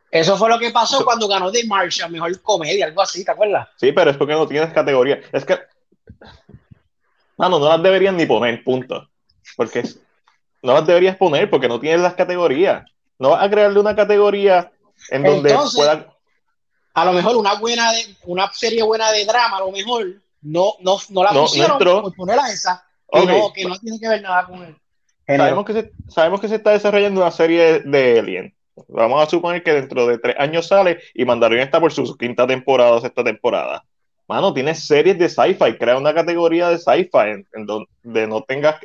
Eso 0.10 0.38
fue 0.38 0.49
lo 0.49 0.58
que 0.58 0.71
pasó 0.71 1.03
cuando 1.03 1.27
ganó 1.27 1.51
The 1.51 1.65
Martian, 1.65 2.12
mejor 2.12 2.41
comedia, 2.41 2.86
algo 2.86 3.01
así, 3.01 3.23
¿te 3.25 3.32
acuerdas? 3.32 3.67
Sí, 3.75 3.91
pero 3.91 4.10
es 4.10 4.17
porque 4.17 4.34
no 4.34 4.47
tienes 4.47 4.71
categoría. 4.73 5.19
Es 5.34 5.43
que, 5.45 5.60
mano, 7.38 7.60
no 7.60 7.69
las 7.69 7.82
deberían 7.82 8.17
ni 8.17 8.26
poner, 8.26 8.63
punto. 8.63 9.08
Porque 9.56 9.84
no 10.62 10.73
las 10.73 10.86
deberías 10.86 11.15
poner 11.15 11.50
porque 11.50 11.67
no 11.67 11.80
tienes 11.80 12.02
las 12.02 12.15
categorías. 12.15 12.86
No 13.19 13.32
vas 13.32 13.43
a 13.43 13.50
crearle 13.50 13.80
una 13.80 13.95
categoría 13.95 14.71
en 15.10 15.23
donde 15.23 15.50
Entonces, 15.50 15.78
pueda. 15.78 16.13
A 16.93 17.06
lo 17.06 17.13
mejor 17.13 17.38
una 17.38 17.54
buena 17.56 17.91
de, 17.93 18.15
una 18.26 18.52
serie 18.52 18.84
buena 18.84 19.12
de 19.12 19.26
drama, 19.26 19.58
a 19.58 19.62
lo 19.62 19.71
mejor 19.71 20.21
no, 20.41 20.73
no, 20.82 20.97
no 21.10 21.23
la 21.23 21.32
No, 21.32 21.41
no 21.41 21.45
pusieron 21.45 21.71
entró. 21.73 22.02
por 22.02 22.15
ponerla 22.15 22.50
esa, 22.52 22.84
que, 23.12 23.26
no, 23.26 23.54
que 23.54 23.65
no 23.65 23.78
tiene 23.78 24.00
que 24.00 24.10
ver 24.10 24.21
nada 24.21 24.45
con 24.45 24.63
él. 24.63 24.76
Sabemos 25.28 25.65
que, 25.65 25.73
se, 25.73 25.91
sabemos 26.08 26.41
que 26.41 26.47
se 26.47 26.56
está 26.56 26.71
desarrollando 26.71 27.21
una 27.21 27.32
serie 27.32 27.82
de 27.82 28.19
Alien. 28.19 28.56
Vamos 28.88 29.21
a 29.21 29.30
suponer 29.30 29.63
que 29.63 29.73
dentro 29.73 30.08
de 30.08 30.19
tres 30.19 30.36
años 30.39 30.67
sale 30.67 31.00
y 31.13 31.26
Mandalorian 31.26 31.65
está 31.65 31.80
por 31.80 31.91
su 31.91 32.15
quinta 32.15 32.47
temporada 32.47 32.93
o 32.93 33.02
sexta 33.02 33.23
temporada. 33.23 33.84
Mano, 34.27 34.53
tienes 34.53 34.85
series 34.85 35.17
de 35.17 35.29
sci-fi, 35.29 35.77
crea 35.77 35.97
una 35.97 36.13
categoría 36.13 36.69
de 36.69 36.77
sci-fi 36.77 37.29
en, 37.29 37.47
en 37.53 37.65
donde 37.65 38.27
no 38.27 38.41
tengas, 38.41 38.75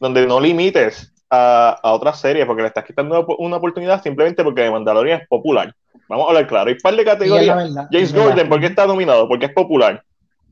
donde 0.00 0.26
no 0.26 0.40
limites 0.40 1.12
a, 1.30 1.78
a 1.82 1.92
otras 1.92 2.20
series, 2.20 2.46
porque 2.46 2.62
le 2.62 2.68
estás 2.68 2.84
quitando 2.84 3.20
una, 3.20 3.36
una 3.38 3.56
oportunidad 3.56 4.02
simplemente 4.02 4.44
porque 4.44 4.70
Mandalorian 4.70 5.22
es 5.22 5.28
popular. 5.28 5.74
Vamos 6.08 6.26
a 6.26 6.28
hablar 6.28 6.46
claro. 6.46 6.68
Hay 6.68 6.74
un 6.74 6.80
par 6.80 6.96
de 6.96 7.04
categorías. 7.04 7.56
verdad, 7.56 7.88
James. 7.90 8.14
Gordon, 8.14 8.48
¿por 8.48 8.60
qué 8.60 8.66
está 8.66 8.86
nominado? 8.86 9.26
Porque 9.26 9.46
es 9.46 9.52
popular. 9.52 10.02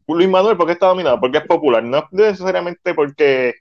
Luis 0.09 0.28
Manuel, 0.28 0.57
¿por 0.57 0.66
qué 0.66 0.72
está 0.72 0.87
nominado? 0.87 1.20
Porque 1.20 1.38
es 1.38 1.46
popular. 1.46 1.83
No 1.83 2.07
necesariamente 2.11 2.94
porque 2.94 3.55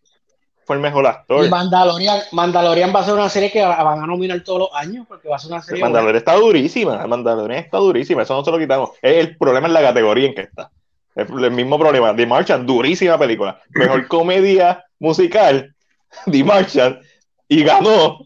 fue 0.65 0.75
el 0.75 0.81
mejor 0.81 1.05
actor. 1.07 1.45
Y 1.45 1.49
Mandalorian, 1.49 2.21
Mandalorian 2.31 2.93
va 2.95 2.99
a 3.01 3.05
ser 3.05 3.13
una 3.15 3.29
serie 3.29 3.51
que 3.51 3.61
van 3.63 3.99
a 4.03 4.07
nominar 4.07 4.41
todos 4.43 4.59
los 4.59 4.69
años 4.73 5.05
porque 5.07 5.27
va 5.27 5.35
a 5.35 5.39
ser 5.39 5.51
una 5.51 5.61
serie. 5.61 5.81
Mandalorian 5.81 6.17
está 6.17 6.35
durísima, 6.35 7.05
Mandalorian 7.07 7.63
está 7.63 7.77
durísima, 7.77 8.23
eso 8.23 8.33
no 8.35 8.43
se 8.45 8.51
lo 8.51 8.59
quitamos. 8.59 8.91
El, 9.01 9.13
el 9.15 9.37
problema 9.37 9.67
es 9.67 9.73
la 9.73 9.81
categoría 9.81 10.27
en 10.27 10.35
que 10.35 10.41
está. 10.41 10.69
El, 11.15 11.43
el 11.43 11.51
mismo 11.51 11.77
problema. 11.77 12.15
The 12.15 12.25
Martian, 12.25 12.65
durísima 12.65 13.17
película. 13.17 13.59
Mejor 13.71 14.07
comedia 14.07 14.85
musical, 14.99 15.73
The 16.29 16.43
Martian, 16.43 16.99
y 17.49 17.63
ganó. 17.63 18.19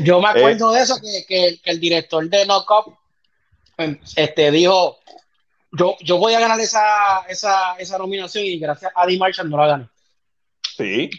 Yo 0.00 0.20
me 0.20 0.26
Eh. 0.26 0.30
acuerdo 0.30 0.72
de 0.72 0.82
eso, 0.82 0.96
que, 0.96 1.24
que- 1.26 1.58
que 1.62 1.70
el 1.70 1.80
director 1.80 2.28
de 2.28 2.44
Knock 2.44 2.70
Up 2.70 2.94
em, 3.78 3.98
este, 4.16 4.50
dijo: 4.50 4.98
yo, 5.72 5.96
yo 6.00 6.18
voy 6.18 6.34
a 6.34 6.40
ganar 6.40 6.60
esa, 6.60 7.20
esa, 7.28 7.76
esa 7.78 7.96
nominación 7.98 8.44
y 8.44 8.58
gracias 8.58 8.92
a 8.94 9.04
Eddie 9.04 9.18
Marshall 9.18 9.48
no 9.48 9.56
la 9.56 9.66
gané. 9.66 9.88
Sí. 10.76 11.10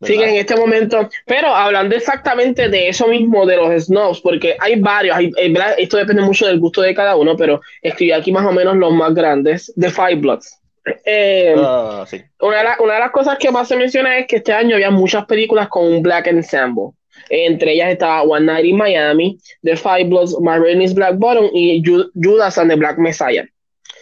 Sí, 0.00 0.14
en 0.14 0.36
este 0.36 0.54
momento, 0.54 1.08
pero 1.26 1.48
hablando 1.48 1.96
exactamente 1.96 2.68
de 2.68 2.88
eso 2.88 3.08
mismo, 3.08 3.44
de 3.44 3.56
los 3.56 3.84
snobs, 3.86 4.20
porque 4.20 4.56
hay 4.60 4.78
varios, 4.78 5.16
hay- 5.16 5.32
hay- 5.36 5.52
¿verdad? 5.52 5.74
esto 5.76 5.96
depende 5.96 6.22
mucho 6.22 6.46
del 6.46 6.60
gusto 6.60 6.82
de 6.82 6.94
cada 6.94 7.16
uno, 7.16 7.36
pero 7.36 7.60
escribí 7.82 8.12
aquí 8.12 8.30
más 8.30 8.46
o 8.46 8.52
menos 8.52 8.76
los 8.76 8.92
más 8.92 9.12
grandes, 9.12 9.72
de 9.74 9.90
Five 9.90 10.14
Bloods. 10.16 10.56
Eh, 11.04 11.52
Ah, 11.58 12.04
sí. 12.08 12.22
una, 12.40 12.58
de 12.58 12.64
la- 12.64 12.76
una 12.78 12.94
de 12.94 13.00
las 13.00 13.10
cosas 13.10 13.38
que 13.38 13.50
más 13.50 13.66
se 13.66 13.76
menciona 13.76 14.18
es 14.18 14.28
que 14.28 14.36
este 14.36 14.52
año 14.52 14.76
había 14.76 14.90
muchas 14.92 15.26
películas 15.26 15.68
con 15.68 15.84
un 15.84 16.00
Black 16.00 16.28
Ensemble. 16.28 16.90
Entre 17.28 17.72
ellas 17.72 17.90
estaba 17.90 18.22
One 18.22 18.46
Night 18.46 18.64
in 18.66 18.76
Miami, 18.76 19.36
The 19.64 19.76
Five 19.76 20.04
Bloods, 20.04 20.36
My 20.40 20.58
Rainey's 20.58 20.94
Black 20.94 21.16
Bottom 21.16 21.50
y 21.52 21.82
Ju- 21.82 22.08
Judas 22.14 22.56
and 22.56 22.70
the 22.70 22.76
Black 22.76 22.98
Messiah. 22.98 23.44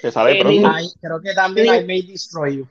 Que 0.02 0.12
sale 0.12 0.32
Eh, 0.38 0.40
pronto. 0.42 0.60
ni- 0.60 0.74
Ay, 0.76 0.86
creo 1.00 1.20
que 1.22 1.32
también. 1.32 1.74
I 1.74 1.84
May 1.84 2.02
Destroy 2.02 2.58
You. 2.58 2.68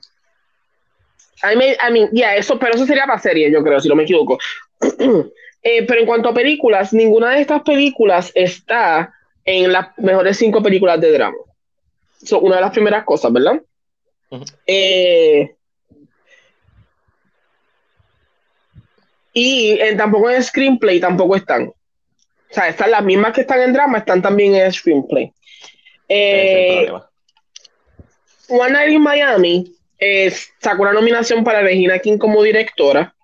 I 1.42 1.54
mean, 1.56 1.76
I 1.86 1.90
mean, 1.92 2.10
yeah, 2.12 2.34
eso, 2.36 2.58
pero 2.58 2.74
eso 2.74 2.86
sería 2.86 3.06
para 3.06 3.18
serie, 3.18 3.50
yo 3.50 3.62
creo, 3.62 3.78
si 3.80 3.88
no 3.88 3.94
me 3.96 4.02
equivoco. 4.04 4.38
Eh, 5.68 5.84
pero 5.84 5.98
en 5.98 6.06
cuanto 6.06 6.28
a 6.28 6.34
películas, 6.34 6.92
ninguna 6.92 7.32
de 7.32 7.40
estas 7.40 7.62
películas 7.62 8.30
está 8.36 9.12
en 9.44 9.72
las 9.72 9.88
mejores 9.98 10.36
cinco 10.36 10.62
películas 10.62 11.00
de 11.00 11.10
drama. 11.10 11.36
Son 12.22 12.44
una 12.44 12.54
de 12.56 12.60
las 12.60 12.70
primeras 12.70 13.04
cosas, 13.04 13.32
¿verdad? 13.32 13.60
Eh, 14.64 15.56
y 19.32 19.78
en- 19.80 19.96
tampoco 19.96 20.30
en 20.30 20.42
screenplay 20.42 21.00
tampoco 21.00 21.34
están. 21.34 21.64
O 21.68 21.74
sea, 22.54 22.68
están 22.68 22.92
las 22.92 23.02
mismas 23.02 23.32
que 23.32 23.40
están 23.40 23.60
en 23.60 23.72
drama, 23.72 23.98
están 23.98 24.22
también 24.22 24.54
en 24.54 24.72
screenplay. 24.72 25.32
Eh. 26.08 26.92
One 28.48 28.70
Night 28.70 28.92
in 28.92 29.02
Miami 29.02 29.75
eh, 29.98 30.32
sacó 30.60 30.82
una 30.82 30.92
nominación 30.92 31.44
para 31.44 31.60
Regina 31.60 31.98
King 31.98 32.18
como 32.18 32.42
directora. 32.42 33.14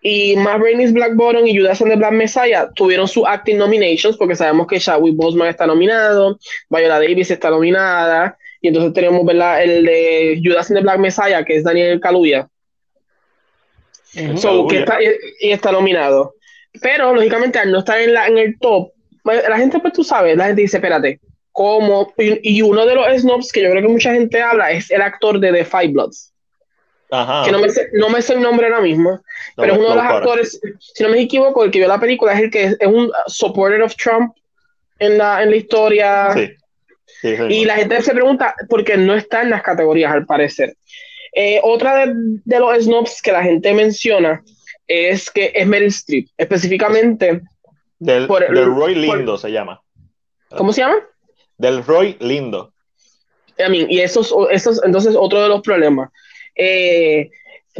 Y 0.00 0.36
Matt 0.36 0.60
Rainey's 0.60 0.92
Black 0.92 1.16
Bottom 1.16 1.46
y 1.46 1.58
Judas 1.58 1.82
and 1.82 1.90
the 1.90 1.96
Black 1.96 2.12
Messiah 2.12 2.68
tuvieron 2.74 3.08
su 3.08 3.26
acting 3.26 3.58
nominations 3.58 4.16
porque 4.16 4.36
sabemos 4.36 4.68
que 4.68 4.78
Chadwick 4.78 5.16
Boseman 5.16 5.48
está 5.48 5.66
nominado, 5.66 6.38
Viola 6.70 7.00
Davis 7.00 7.32
está 7.32 7.50
nominada, 7.50 8.38
y 8.60 8.68
entonces 8.68 8.92
tenemos 8.92 9.24
¿verdad? 9.24 9.62
el 9.62 9.84
de 9.84 10.40
Judas 10.42 10.70
and 10.70 10.78
the 10.78 10.82
Black 10.82 10.98
Messiah, 10.98 11.44
que 11.44 11.56
es 11.56 11.64
Daniel 11.64 12.00
Kaluuya, 12.00 12.48
so, 14.36 14.68
que 14.68 14.80
está, 14.80 15.02
y, 15.02 15.08
y 15.40 15.50
está 15.50 15.72
nominado. 15.72 16.34
Pero 16.80 17.12
lógicamente 17.12 17.58
al 17.58 17.72
no 17.72 17.80
estar 17.80 18.00
en, 18.00 18.14
la, 18.14 18.28
en 18.28 18.38
el 18.38 18.58
top, 18.60 18.92
la 19.24 19.58
gente 19.58 19.80
pues 19.80 19.92
tú 19.92 20.04
sabes, 20.04 20.36
la 20.36 20.46
gente 20.46 20.62
dice, 20.62 20.76
espérate, 20.76 21.20
¿cómo? 21.58 22.14
Y, 22.16 22.58
y 22.58 22.62
uno 22.62 22.86
de 22.86 22.94
los 22.94 23.04
snobs 23.20 23.50
que 23.50 23.62
yo 23.62 23.70
creo 23.70 23.82
que 23.82 23.88
mucha 23.88 24.14
gente 24.14 24.40
habla 24.40 24.70
es 24.70 24.92
el 24.92 25.02
actor 25.02 25.40
de 25.40 25.50
The 25.52 25.64
Five 25.64 25.88
Bloods. 25.88 26.32
que 27.10 27.50
no 27.50 27.58
me, 27.58 27.68
sé, 27.68 27.88
no 27.94 28.08
me 28.10 28.22
sé 28.22 28.34
el 28.34 28.42
nombre 28.42 28.68
ahora 28.68 28.80
mismo, 28.80 29.20
pero 29.56 29.72
es 29.72 29.78
uno 29.80 29.88
de 29.88 29.94
los 29.96 30.04
actores, 30.04 30.60
si 30.78 31.02
no 31.02 31.08
me 31.08 31.20
equivoco, 31.20 31.64
el 31.64 31.72
que 31.72 31.80
vio 31.80 31.88
la 31.88 31.98
película 31.98 32.34
es 32.34 32.42
el 32.42 32.50
que 32.52 32.64
es, 32.78 32.86
un 32.86 33.10
supporter 33.26 33.82
of 33.82 33.96
Trump 33.96 34.36
en 35.00 35.18
la, 35.18 35.42
en 35.42 35.50
la 35.50 35.56
historia. 35.56 36.52
y 37.24 37.64
la 37.64 37.74
gente 37.74 38.02
se 38.02 38.14
pregunta 38.14 38.54
por 38.68 38.84
qué 38.84 38.96
no 38.96 39.16
está 39.16 39.42
en 39.42 39.50
las 39.50 39.62
categorías, 39.62 40.12
al 40.12 40.26
parecer. 40.26 40.76
Eh, 41.34 41.58
otra 41.64 42.06
de, 42.06 42.12
de, 42.44 42.60
los 42.60 42.84
snobs 42.84 43.20
que 43.20 43.32
la 43.32 43.42
gente 43.42 43.74
menciona 43.74 44.44
es 44.86 45.28
que 45.28 45.50
es 45.52 45.66
Meryl 45.66 45.88
Streep, 45.88 46.28
específicamente. 46.36 47.42
Del, 47.98 48.28
del 48.28 48.66
Roy 48.66 48.94
Lindo 48.94 49.36
se 49.36 49.50
llama. 49.50 49.82
¿Cómo 50.50 50.72
se 50.72 50.82
llama? 50.82 50.98
Del 51.58 51.84
Roy 51.84 52.16
Lindo. 52.20 52.72
y 53.58 53.98
eso 54.00 54.48
es, 54.50 54.66
entonces 54.84 55.14
otro 55.18 55.42
de 55.42 55.48
los 55.48 55.60
problemas. 55.60 56.10
Eh, 56.54 57.30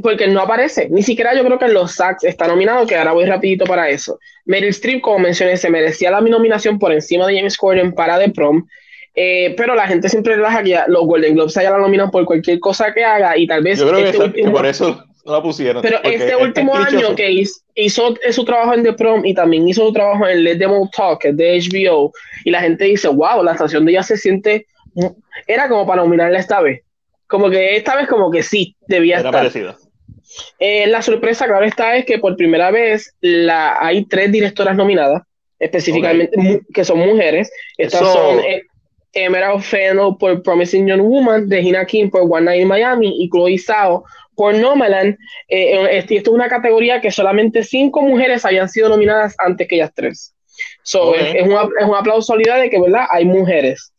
porque 0.03 0.29
no 0.29 0.41
aparece. 0.41 0.89
Ni 0.91 1.03
siquiera 1.03 1.35
yo 1.35 1.45
creo 1.45 1.59
que 1.59 1.65
en 1.67 1.75
los 1.75 1.93
SACs 1.93 2.25
está 2.25 2.47
nominado, 2.47 2.87
que 2.87 2.97
ahora 2.97 3.13
voy 3.13 3.25
rapidito 3.25 3.65
para 3.65 3.89
eso. 3.89 4.19
Meryl 4.45 4.71
Streep, 4.71 5.01
como 5.01 5.19
mencioné, 5.19 5.57
se 5.57 5.71
merecía 5.71 6.11
la 6.11 6.21
nominación 6.21 6.79
por 6.79 6.93
encima 6.93 7.27
de 7.27 7.37
James 7.37 7.57
Corden 7.57 7.93
para 7.93 8.19
The 8.19 8.31
Prom. 8.31 8.67
Eh, 9.15 9.55
pero 9.57 9.75
la 9.75 9.89
gente 9.89 10.09
siempre 10.09 10.37
relaja 10.37 10.63
que 10.63 10.79
los 10.87 11.05
Golden 11.07 11.35
Globes 11.35 11.55
ya 11.55 11.71
la 11.71 11.79
nominan 11.79 12.11
por 12.11 12.25
cualquier 12.25 12.61
cosa 12.61 12.93
que 12.95 13.05
haga 13.05 13.37
y 13.37 13.47
tal 13.49 13.63
vez... 13.63 13.81
Yo 13.81 13.89
creo 13.89 13.99
este 13.99 14.33
que, 14.33 14.51
por 14.51 14.65
eso 14.65 15.08
no 15.29 15.35
la 15.35 15.43
pusieron. 15.43 15.83
Pero 15.83 16.03
este 16.03 16.35
último 16.35 16.75
año 16.75 17.15
que 17.15 17.31
hizo, 17.31 17.61
hizo, 17.75 18.15
su 18.31 18.45
trabajo 18.45 18.75
en 18.75 18.83
The 18.83 18.95
Prom 18.95 19.25
y 19.27 19.35
también 19.35 19.69
hizo 19.69 19.87
su 19.87 19.93
trabajo 19.93 20.27
en 20.27 20.43
Let 20.43 20.59
Them 20.59 20.73
All 20.73 20.91
Talk, 20.91 21.23
de 21.23 21.61
HBO, 21.61 22.13
y 22.45 22.51
la 22.51 22.61
gente 22.61 22.85
dice, 22.85 23.09
wow, 23.09 23.43
la 23.43 23.53
estación 23.53 23.85
de 23.85 23.93
ella 23.93 24.03
se 24.03 24.17
siente... 24.17 24.67
Era 25.47 25.69
como 25.69 25.87
para 25.87 26.03
nominarla 26.03 26.39
esta 26.39 26.61
vez. 26.61 26.83
Como 27.27 27.51
que 27.51 27.77
esta 27.77 27.95
vez 27.95 28.09
como 28.09 28.31
que 28.31 28.43
sí, 28.43 28.75
debía 28.89 29.21
Era 29.21 29.45
estar. 29.45 29.77
Eh, 30.59 30.87
la 30.87 31.03
sorpresa, 31.03 31.47
claro 31.47 31.65
está, 31.65 31.97
es 31.97 32.05
que 32.05 32.19
por 32.19 32.37
primera 32.37 32.71
vez 32.71 33.15
la, 33.21 33.77
hay 33.81 34.05
tres 34.07 34.33
directoras 34.33 34.77
nominadas, 34.77 35.23
específicamente 35.59 36.63
que 36.73 36.85
son 36.85 36.99
mujeres. 37.01 37.51
Estas 37.77 38.01
son 38.01 38.41
eh, 38.41 38.63
Emerald 39.13 39.63
Fennell 39.63 40.17
por 40.19 40.43
Promising 40.43 40.87
Young 40.87 41.03
Woman, 41.03 41.51
Regina 41.51 41.85
King 41.85 42.09
por 42.09 42.23
One 42.23 42.47
Night 42.47 42.63
in 42.63 42.69
Miami 42.69 43.23
y 43.23 43.29
Chloe 43.29 43.59
Zhao 43.59 44.05
por 44.39 44.55
Nomaland. 44.55 45.19
Eh, 45.49 45.99
esto 45.99 46.15
es 46.15 46.29
una 46.29 46.49
categoría 46.49 47.01
que 47.01 47.11
solamente 47.11 47.65
cinco 47.65 48.03
mujeres 48.03 48.45
habían 48.45 48.69
sido 48.69 48.89
nominadas 48.89 49.35
antes 49.37 49.67
que 49.67 49.75
ellas 49.75 49.91
tres. 49.93 50.33
So, 50.85 51.15
es, 51.17 51.35
es, 51.35 51.43
un 51.43 51.95
aplauso 51.95 52.37
de 52.37 52.71
que 52.71 52.81
¿verdad? 52.81 53.07
hay 53.11 53.25
mujeres. 53.25 53.93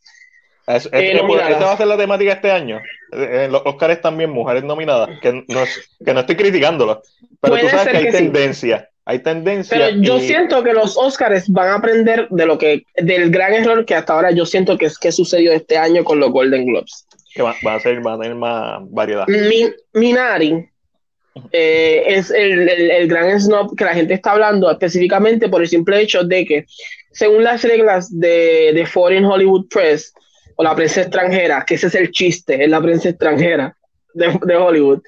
Es, 0.66 0.88
esta 0.90 1.64
va 1.66 1.72
a 1.72 1.76
ser 1.76 1.86
la 1.86 1.98
temática 1.98 2.32
este 2.32 2.50
año. 2.50 2.80
En 3.12 3.52
los 3.52 3.60
Oscars 3.66 4.00
también 4.00 4.30
mujeres 4.30 4.64
nominadas, 4.64 5.10
que 5.20 5.44
no, 5.46 5.64
que 6.04 6.14
no 6.14 6.20
estoy 6.20 6.36
criticándolas, 6.36 6.98
pero 7.40 7.58
tú 7.58 7.68
sabes 7.68 7.88
que 7.88 7.96
hay 7.98 8.10
tendencia. 8.10 8.88
Hay 9.04 9.18
tendencia. 9.18 9.76
Pero 9.76 10.00
yo 10.00 10.20
siento 10.20 10.62
que 10.62 10.72
los 10.72 10.96
Oscars 10.96 11.48
van 11.48 11.68
a 11.68 11.74
aprender 11.74 12.28
de 12.30 12.46
lo 12.46 12.56
que, 12.56 12.84
del 12.96 13.30
gran 13.30 13.52
error 13.52 13.84
que 13.84 13.94
hasta 13.94 14.14
ahora 14.14 14.30
yo 14.30 14.46
siento 14.46 14.78
que 14.78 14.86
es 14.86 14.98
que 14.98 15.12
sucedió 15.12 15.52
este 15.52 15.76
año 15.76 16.04
con 16.04 16.20
los 16.20 16.30
Golden 16.30 16.64
Globes. 16.64 17.06
Que 17.32 17.42
van, 17.42 17.54
a 17.64 17.80
ser, 17.80 18.00
van 18.00 18.24
a 18.24 18.34
más 18.34 18.80
variedad. 18.90 19.26
Minari 19.92 20.68
eh, 21.52 22.02
es 22.06 22.30
el, 22.30 22.68
el, 22.68 23.08
gran 23.08 23.40
snob 23.40 23.76
que 23.76 23.84
la 23.84 23.94
gente 23.94 24.14
está 24.14 24.32
hablando 24.32 24.70
específicamente 24.70 25.48
por 25.48 25.62
el 25.62 25.68
simple 25.68 26.00
hecho 26.00 26.24
de 26.24 26.44
que, 26.44 26.66
según 27.12 27.44
las 27.44 27.62
reglas 27.62 28.18
de, 28.18 28.72
de 28.74 28.86
Foreign 28.86 29.24
Hollywood 29.24 29.68
Press, 29.68 30.12
o 30.60 30.62
la 30.62 30.76
prensa 30.76 31.00
extranjera, 31.00 31.64
que 31.64 31.76
ese 31.76 31.86
es 31.86 31.94
el 31.94 32.10
chiste, 32.10 32.62
es 32.62 32.68
la 32.68 32.82
prensa 32.82 33.08
extranjera 33.08 33.74
de, 34.12 34.56
Hollywood. 34.56 35.00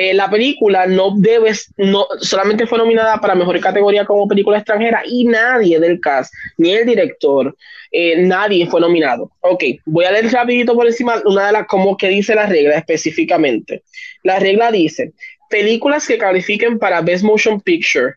Eh, 0.00 0.14
la 0.14 0.30
película 0.30 0.86
no 0.86 1.12
debe, 1.16 1.50
no, 1.76 2.06
solamente 2.20 2.68
fue 2.68 2.78
nominada 2.78 3.16
para 3.16 3.34
mejor 3.34 3.58
categoría 3.58 4.04
como 4.04 4.28
película 4.28 4.58
extranjera 4.58 5.02
y 5.04 5.24
nadie 5.24 5.80
del 5.80 5.98
cast, 5.98 6.32
ni 6.56 6.70
el 6.70 6.86
director, 6.86 7.56
eh, 7.90 8.14
nadie 8.22 8.68
fue 8.68 8.80
nominado. 8.80 9.32
Ok, 9.40 9.64
voy 9.86 10.04
a 10.04 10.12
leer 10.12 10.30
rapidito 10.30 10.76
por 10.76 10.86
encima 10.86 11.20
una 11.24 11.48
de 11.48 11.52
las, 11.52 11.66
como 11.66 11.96
que 11.96 12.06
dice 12.10 12.36
la 12.36 12.46
regla 12.46 12.76
específicamente. 12.76 13.82
La 14.22 14.38
regla 14.38 14.70
dice, 14.70 15.14
películas 15.50 16.06
que 16.06 16.16
califiquen 16.16 16.78
para 16.78 17.00
Best 17.00 17.24
Motion 17.24 17.60
Picture 17.60 18.14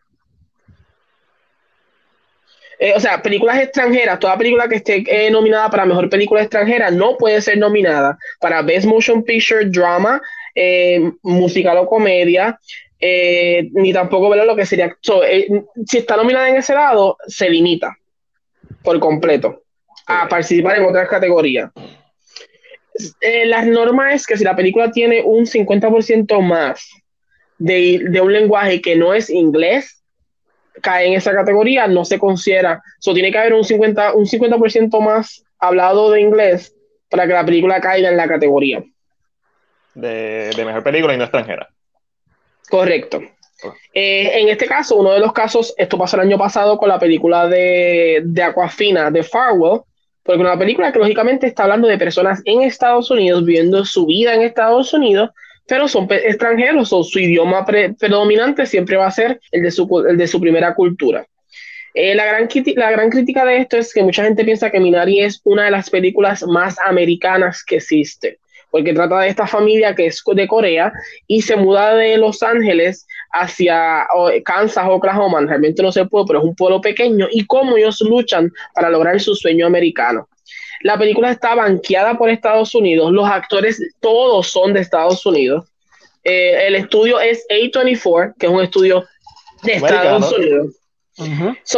eh, 2.78 2.92
o 2.96 3.00
sea, 3.00 3.22
películas 3.22 3.58
extranjeras, 3.58 4.20
toda 4.20 4.38
película 4.38 4.68
que 4.68 4.76
esté 4.76 5.30
nominada 5.32 5.68
para 5.68 5.84
mejor 5.84 6.08
película 6.08 6.42
extranjera 6.42 6.92
no 6.92 7.16
puede 7.16 7.40
ser 7.40 7.58
nominada 7.58 8.18
para 8.40 8.62
Best 8.62 8.86
Motion 8.86 9.22
Picture, 9.24 9.64
Drama, 9.66 10.20
eh, 10.54 11.12
musical 11.22 11.78
o 11.78 11.86
comedia, 11.86 12.58
ni 13.00 13.92
tampoco 13.92 14.28
ver 14.30 14.46
lo 14.46 14.54
que 14.54 14.64
sería. 14.64 14.96
si 15.86 15.98
está 15.98 16.16
nominada 16.16 16.48
en 16.48 16.56
ese 16.56 16.74
lado, 16.74 17.16
se 17.26 17.50
limita 17.50 17.96
por 18.84 18.98
completo 19.00 19.64
a 20.06 20.28
participar 20.28 20.78
en 20.78 20.84
otras 20.84 21.08
categorías. 21.08 21.70
las 23.44 23.66
normas 23.66 24.14
es 24.14 24.26
que 24.26 24.36
si 24.36 24.44
la 24.44 24.54
película 24.54 24.92
tiene 24.92 25.22
un 25.22 25.46
50% 25.46 26.40
más 26.42 26.88
de, 27.58 28.04
de 28.08 28.20
un 28.20 28.32
lenguaje 28.32 28.80
que 28.80 28.94
no 28.94 29.14
es 29.14 29.30
inglés, 29.30 30.02
cae 30.80 31.06
en 31.06 31.14
esa 31.14 31.32
categoría, 31.32 31.86
no 31.86 32.04
se 32.04 32.18
considera. 32.18 32.82
So, 32.98 33.12
tiene 33.14 33.30
que 33.30 33.38
haber 33.38 33.54
un 33.54 33.64
50%, 33.64 34.14
un 34.14 34.26
50 34.26 34.98
más 35.00 35.44
hablado 35.58 36.10
de 36.10 36.20
inglés 36.20 36.74
para 37.08 37.26
que 37.26 37.32
la 37.32 37.44
película 37.44 37.80
caiga 37.80 38.08
en 38.08 38.16
la 38.16 38.28
categoría. 38.28 38.82
De, 39.94 40.50
mejor 40.56 40.82
película 40.82 41.14
y 41.14 41.18
no 41.18 41.24
extranjera. 41.24 41.68
Correcto. 42.68 43.20
Eh, 43.94 44.40
en 44.40 44.48
este 44.48 44.66
caso, 44.66 44.96
uno 44.96 45.12
de 45.12 45.20
los 45.20 45.32
casos, 45.32 45.74
esto 45.76 45.98
pasó 45.98 46.16
el 46.16 46.22
año 46.22 46.38
pasado 46.38 46.78
con 46.78 46.88
la 46.88 46.98
película 46.98 47.48
de, 47.48 48.22
de 48.24 48.42
Aquafina, 48.42 49.10
de 49.10 49.22
Farwell, 49.22 49.82
porque 50.22 50.40
una 50.40 50.58
película 50.58 50.92
que 50.92 50.98
lógicamente 50.98 51.46
está 51.46 51.64
hablando 51.64 51.88
de 51.88 51.98
personas 51.98 52.40
en 52.44 52.62
Estados 52.62 53.10
Unidos, 53.10 53.44
viviendo 53.44 53.84
su 53.84 54.06
vida 54.06 54.34
en 54.34 54.42
Estados 54.42 54.92
Unidos, 54.92 55.30
pero 55.66 55.88
son 55.88 56.08
extranjeros 56.10 56.92
o 56.92 57.02
su 57.02 57.18
idioma 57.18 57.64
predominante 57.64 58.66
siempre 58.66 58.96
va 58.96 59.06
a 59.06 59.10
ser 59.10 59.40
el 59.50 59.62
de 59.62 59.70
su, 59.70 60.04
el 60.08 60.16
de 60.16 60.26
su 60.26 60.40
primera 60.40 60.74
cultura. 60.74 61.26
Eh, 61.94 62.14
la, 62.14 62.24
gran 62.24 62.48
la 62.76 62.90
gran 62.90 63.10
crítica 63.10 63.44
de 63.44 63.58
esto 63.58 63.76
es 63.76 63.92
que 63.92 64.02
mucha 64.02 64.24
gente 64.24 64.44
piensa 64.44 64.70
que 64.70 64.80
Minari 64.80 65.20
es 65.20 65.40
una 65.44 65.64
de 65.64 65.70
las 65.70 65.90
películas 65.90 66.42
más 66.44 66.76
americanas 66.84 67.62
que 67.64 67.76
existe, 67.76 68.38
porque 68.72 68.94
trata 68.94 69.20
de 69.20 69.28
esta 69.28 69.46
familia 69.46 69.94
que 69.94 70.06
es 70.06 70.22
de 70.34 70.48
Corea 70.48 70.92
y 71.26 71.42
se 71.42 71.56
muda 71.56 71.94
de 71.94 72.16
Los 72.16 72.42
Ángeles 72.42 73.06
hacia 73.30 74.06
Kansas, 74.44 74.86
Oklahoma, 74.88 75.42
realmente 75.42 75.82
no 75.82 75.92
se 75.92 76.06
puede, 76.06 76.24
pero 76.26 76.38
es 76.38 76.44
un 76.46 76.56
pueblo 76.56 76.80
pequeño, 76.80 77.28
y 77.30 77.44
cómo 77.46 77.76
ellos 77.76 78.00
luchan 78.00 78.50
para 78.74 78.88
lograr 78.88 79.20
su 79.20 79.34
sueño 79.34 79.66
americano. 79.66 80.26
La 80.80 80.98
película 80.98 81.30
está 81.30 81.54
banqueada 81.54 82.16
por 82.16 82.30
Estados 82.30 82.74
Unidos, 82.74 83.12
los 83.12 83.28
actores 83.28 83.78
todos 84.00 84.48
son 84.48 84.72
de 84.72 84.80
Estados 84.80 85.24
Unidos. 85.26 85.68
Eh, 86.24 86.66
el 86.66 86.74
estudio 86.74 87.20
es 87.20 87.44
A24, 87.50 88.34
que 88.38 88.46
es 88.46 88.52
un 88.52 88.62
estudio 88.62 89.04
de 89.64 89.74
Estados 89.74 90.32
Unidos. 90.32 90.76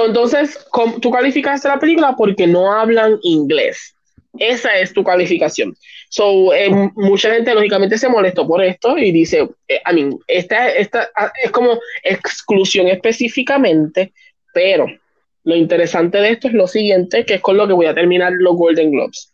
entonces, 0.07 0.65
tú 1.03 1.11
calificaste 1.11 1.67
la 1.67 1.81
película 1.81 2.15
porque 2.17 2.47
no 2.47 2.73
hablan 2.73 3.19
inglés. 3.23 3.95
Esa 4.39 4.77
es 4.77 4.93
tu 4.93 5.05
calificación. 5.05 5.77
So, 6.15 6.55
eh, 6.55 6.71
mucha 6.95 7.35
gente 7.35 7.53
lógicamente 7.53 7.99
se 7.99 8.09
molestó 8.09 8.47
por 8.47 8.63
esto 8.63 8.97
y 8.97 9.11
dice, 9.11 9.49
eh, 9.67 9.81
I 9.91 9.95
mean, 9.95 10.17
esta, 10.29 10.71
esta 10.71 11.11
ah, 11.17 11.33
es 11.43 11.51
como 11.51 11.81
exclusión 12.05 12.87
específicamente, 12.87 14.13
pero 14.53 14.87
lo 15.43 15.57
interesante 15.57 16.19
de 16.19 16.31
esto 16.31 16.47
es 16.47 16.55
lo 16.55 16.69
siguiente, 16.69 17.27
que 17.27 17.35
es 17.35 17.41
con 17.41 17.57
lo 17.57 17.67
que 17.67 17.73
voy 17.73 17.87
a 17.87 17.97
terminar 17.97 18.33
los 18.33 18.55
Golden 18.55 18.93
Globes. 18.93 19.33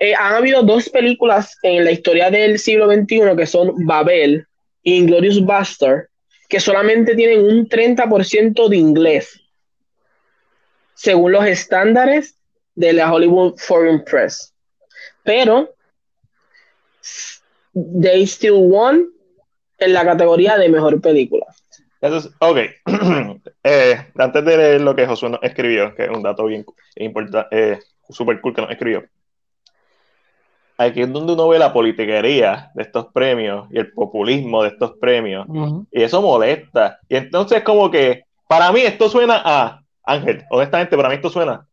Eh, 0.00 0.16
han 0.16 0.34
habido 0.34 0.64
dos 0.64 0.88
películas 0.88 1.56
en 1.62 1.84
la 1.84 1.92
historia 1.92 2.28
del 2.28 2.58
siglo 2.58 2.92
XXI 2.92 3.36
que 3.36 3.46
son 3.46 3.86
Babel 3.86 4.48
y 4.82 4.96
Inglorious 4.96 5.40
Buster, 5.40 6.08
que 6.48 6.58
solamente 6.58 7.14
tienen 7.14 7.44
un 7.44 7.68
30% 7.68 8.68
de 8.68 8.76
inglés, 8.76 9.40
según 10.94 11.30
los 11.30 11.46
estándares 11.46 12.34
de 12.74 12.94
la 12.94 13.12
Hollywood 13.12 13.54
Foreign 13.58 14.02
Press. 14.02 14.52
Pero 15.28 15.68
they 17.74 18.22
still 18.26 18.62
won 18.62 19.10
en 19.76 19.92
la 19.92 20.02
categoría 20.02 20.56
de 20.56 20.70
mejor 20.70 21.02
película. 21.02 21.44
Entonces, 22.00 22.32
ok. 22.40 22.58
Eh, 23.70 24.12
antes 24.16 24.44
de 24.46 24.56
leer 24.56 24.80
lo 24.80 24.96
que 24.96 25.06
Josué 25.06 25.28
nos 25.28 25.42
escribió, 25.42 25.94
que 25.94 26.04
es 26.04 26.08
un 26.08 26.22
dato 26.22 26.46
bien 26.46 26.64
importante, 26.96 27.48
eh, 27.50 27.78
super 28.08 28.40
cool 28.40 28.54
que 28.54 28.62
nos 28.62 28.70
escribió. 28.70 29.04
Aquí 30.78 31.02
es 31.02 31.12
donde 31.12 31.34
uno 31.34 31.48
ve 31.48 31.58
la 31.58 31.70
politiquería 31.74 32.70
de 32.74 32.84
estos 32.84 33.08
premios 33.12 33.68
y 33.70 33.78
el 33.78 33.92
populismo 33.92 34.62
de 34.62 34.70
estos 34.70 34.92
premios. 34.98 35.46
Y 35.90 36.02
eso 36.02 36.22
molesta. 36.22 36.98
Y 37.10 37.16
entonces, 37.16 37.62
como 37.62 37.90
que, 37.90 38.24
para 38.46 38.72
mí 38.72 38.80
esto 38.80 39.10
suena 39.10 39.42
a 39.44 39.82
Ángel, 40.04 40.46
honestamente, 40.50 40.96
para 40.96 41.10
mí 41.10 41.16
esto 41.16 41.28
suena. 41.28 41.68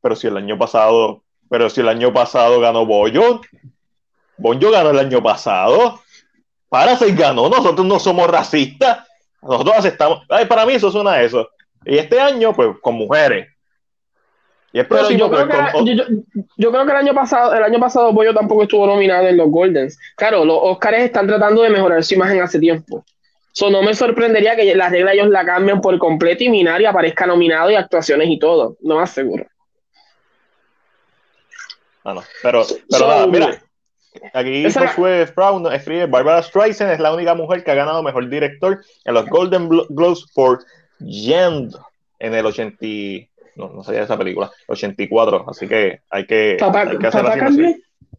Pero 0.00 0.16
si 0.16 0.26
el 0.26 0.36
año 0.36 0.58
pasado, 0.58 1.22
pero 1.48 1.70
si 1.70 1.80
el 1.80 1.88
año 1.88 2.12
pasado 2.12 2.60
ganó 2.60 2.86
Boyo, 2.86 3.40
Boyo 4.38 4.70
ganó 4.70 4.90
el 4.90 4.98
año 4.98 5.22
pasado. 5.22 6.00
Parasite 6.68 7.12
ganó, 7.12 7.48
nosotros 7.48 7.86
no 7.86 7.98
somos 7.98 8.28
racistas, 8.28 9.06
nosotros 9.40 9.76
aceptamos. 9.78 10.22
Ay, 10.28 10.46
para 10.46 10.66
mí 10.66 10.74
eso 10.74 10.90
suena 10.90 11.12
a 11.12 11.22
eso. 11.22 11.48
Y 11.84 11.98
este 11.98 12.20
año, 12.20 12.52
pues, 12.52 12.70
con 12.80 12.96
mujeres. 12.96 13.48
Y 14.72 14.80
el 14.80 14.86
próximo, 14.86 15.30
pues, 15.30 15.46
yo, 16.56 16.70
creo 16.70 16.84
que 16.84 16.90
el 16.90 16.98
año 16.98 17.14
pasado, 17.14 17.54
el 17.54 17.62
año 17.62 17.78
pasado 17.78 18.12
Pollo 18.12 18.34
tampoco 18.34 18.64
estuvo 18.64 18.86
nominado 18.86 19.26
en 19.28 19.36
los 19.36 19.48
Goldens. 19.48 19.98
Claro, 20.16 20.44
los 20.44 20.58
Oscars 20.60 20.98
están 20.98 21.26
tratando 21.26 21.62
de 21.62 21.70
mejorar 21.70 22.02
su 22.02 22.14
imagen 22.14 22.42
hace 22.42 22.58
tiempo. 22.58 23.04
So, 23.52 23.70
no 23.70 23.82
me 23.82 23.94
sorprendería 23.94 24.54
que 24.54 24.74
las 24.74 24.90
reglas 24.90 25.14
ellos 25.14 25.28
la 25.30 25.46
cambien 25.46 25.80
por 25.80 25.96
completo 25.98 26.44
y 26.44 26.50
Minari 26.50 26.84
aparezca 26.84 27.26
nominado 27.26 27.70
y 27.70 27.74
actuaciones 27.74 28.28
y 28.28 28.38
todo. 28.38 28.76
No 28.82 28.96
más 28.96 29.12
seguro. 29.12 29.46
Ah, 32.06 32.14
no. 32.14 32.22
Pero, 32.40 32.64
pero 32.88 33.08
nada, 33.08 33.26
mira. 33.26 33.60
Aquí 34.32 34.64
Josué 34.70 35.26
Brown 35.34 35.72
escribe: 35.72 36.06
Barbara 36.06 36.40
Streisand 36.40 36.92
es 36.92 37.00
la 37.00 37.12
única 37.12 37.34
mujer 37.34 37.64
que 37.64 37.72
ha 37.72 37.74
ganado 37.74 38.00
mejor 38.00 38.30
director 38.30 38.80
en 39.04 39.14
los 39.14 39.26
Golden 39.26 39.68
Globes 39.68 40.24
por 40.32 40.64
Yend 41.00 41.74
en 42.20 42.32
el 42.32 42.46
80. 42.46 42.78
No, 43.56 43.70
no 43.70 43.82
sabía 43.82 44.00
de 44.00 44.04
esa 44.04 44.16
película, 44.16 44.52
84. 44.68 45.46
Así 45.48 45.66
que 45.66 46.00
hay 46.08 46.26
que, 46.26 46.56
hay 46.60 46.98
que 46.98 47.06
hacer 47.08 47.24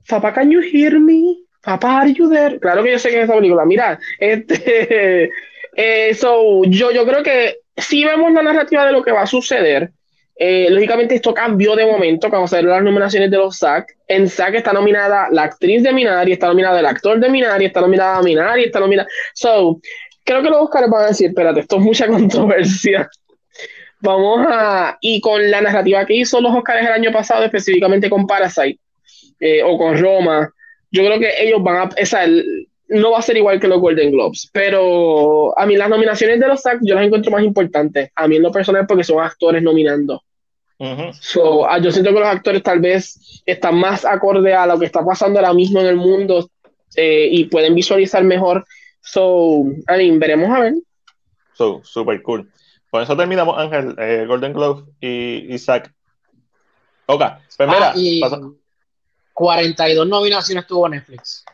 Papá, 0.07 0.33
can 0.33 0.51
you 0.51 0.59
hear 0.61 0.99
me? 0.99 1.37
Papá, 1.63 2.01
are 2.01 2.13
you 2.13 2.29
there? 2.29 2.59
Claro 2.59 2.83
que 2.83 2.91
yo 2.91 2.99
sé 2.99 3.09
que 3.09 3.19
es 3.19 3.23
esa 3.23 3.35
película. 3.35 3.65
Mira, 3.65 3.97
este. 4.19 5.31
Eh, 5.79 6.17
yo, 6.19 6.89
yo 6.91 7.05
creo 7.05 7.21
que 7.21 7.57
si 7.75 8.03
vemos 8.03 8.33
la 8.33 8.41
narrativa 8.41 8.83
de 8.83 8.91
lo 8.91 9.03
que 9.03 9.11
va 9.11 9.21
a 9.21 9.27
suceder, 9.27 9.91
eh, 10.39 10.67
lógicamente 10.69 11.15
esto 11.15 11.33
cambió 11.33 11.75
de 11.75 11.85
momento 11.85 12.29
cuando 12.29 12.47
se 12.47 12.61
las 12.61 12.83
nominaciones 12.83 13.31
de 13.31 13.37
los 13.37 13.57
SAC. 13.57 13.97
En 14.07 14.29
SAC 14.29 14.55
está 14.55 14.71
nominada 14.71 15.29
la 15.31 15.43
actriz 15.43 15.81
de 15.81 15.91
Minari, 15.91 16.33
está 16.33 16.47
nominada 16.47 16.79
el 16.79 16.85
actor 16.85 17.19
de 17.19 17.29
Minari, 17.29 17.65
está 17.65 17.81
nominada 17.81 18.21
Minari, 18.21 18.65
está 18.65 18.79
nominada... 18.79 19.09
So, 19.33 19.81
creo 20.23 20.43
que 20.43 20.49
los 20.49 20.61
Oscars 20.61 20.89
van 20.89 21.05
a 21.05 21.07
decir, 21.07 21.29
espérate, 21.29 21.61
esto 21.61 21.77
es 21.77 21.81
mucha 21.81 22.07
controversia. 22.07 23.09
Vamos 23.99 24.45
a... 24.47 24.97
Y 25.01 25.19
con 25.21 25.49
la 25.49 25.61
narrativa 25.61 26.05
que 26.05 26.13
hizo 26.13 26.39
los 26.39 26.55
Oscars 26.55 26.85
el 26.85 26.93
año 26.93 27.11
pasado, 27.11 27.43
específicamente 27.43 28.07
con 28.07 28.27
Parasite, 28.27 28.79
eh, 29.39 29.63
o 29.63 29.75
con 29.75 29.97
Roma, 29.97 30.53
yo 30.91 31.03
creo 31.03 31.19
que 31.19 31.31
ellos 31.39 31.63
van 31.63 31.77
a... 31.77 31.89
Esa, 31.97 32.27
no 32.89 33.11
va 33.11 33.19
a 33.19 33.23
ser 33.23 33.37
igual 33.37 33.59
que 33.59 33.67
los 33.67 33.81
Golden 33.81 34.11
Globes, 34.11 34.49
pero 34.53 35.57
a 35.59 35.65
mí 35.65 35.75
las 35.75 35.89
nominaciones 35.89 36.39
de 36.39 36.47
los 36.47 36.61
SAC 36.61 36.79
yo 36.83 36.95
las 36.95 37.05
encuentro 37.05 37.31
más 37.31 37.43
importantes, 37.43 38.11
a 38.15 38.27
mí 38.27 38.37
en 38.37 38.43
lo 38.43 38.51
personal 38.51 38.85
porque 38.87 39.03
son 39.03 39.19
actores 39.19 39.61
nominando 39.61 40.23
so, 41.19 41.67
ah, 41.67 41.79
yo 41.79 41.91
siento 41.91 42.13
que 42.13 42.19
los 42.19 42.27
actores 42.27 42.61
tal 42.61 42.79
vez 42.79 43.41
están 43.45 43.79
más 43.79 44.05
acorde 44.05 44.53
a 44.53 44.65
lo 44.67 44.77
que 44.77 44.85
está 44.85 45.03
pasando 45.03 45.39
ahora 45.39 45.53
mismo 45.53 45.79
en 45.79 45.87
el 45.87 45.95
mundo 45.95 46.49
eh, 46.95 47.29
y 47.31 47.45
pueden 47.45 47.73
visualizar 47.75 48.23
mejor. 48.23 48.65
So, 49.01 49.63
I 49.89 49.97
mean, 49.97 50.19
veremos 50.19 50.49
a 50.49 50.59
ver. 50.59 50.73
So, 51.53 51.81
super 51.83 52.21
cool. 52.21 52.51
Con 52.89 53.01
eso 53.01 53.17
terminamos, 53.17 53.57
Ángel, 53.57 53.95
eh, 53.97 54.25
Golden 54.27 54.53
Globe 54.53 54.83
y 55.01 55.53
Isaac. 55.53 55.93
Ok, 57.07 57.23
pues 57.55 57.69
mira, 57.69 57.93
ah, 57.93 58.51
42 59.33 60.07
nominaciones 60.07 60.67
tuvo 60.67 60.89
Netflix. 60.89 61.45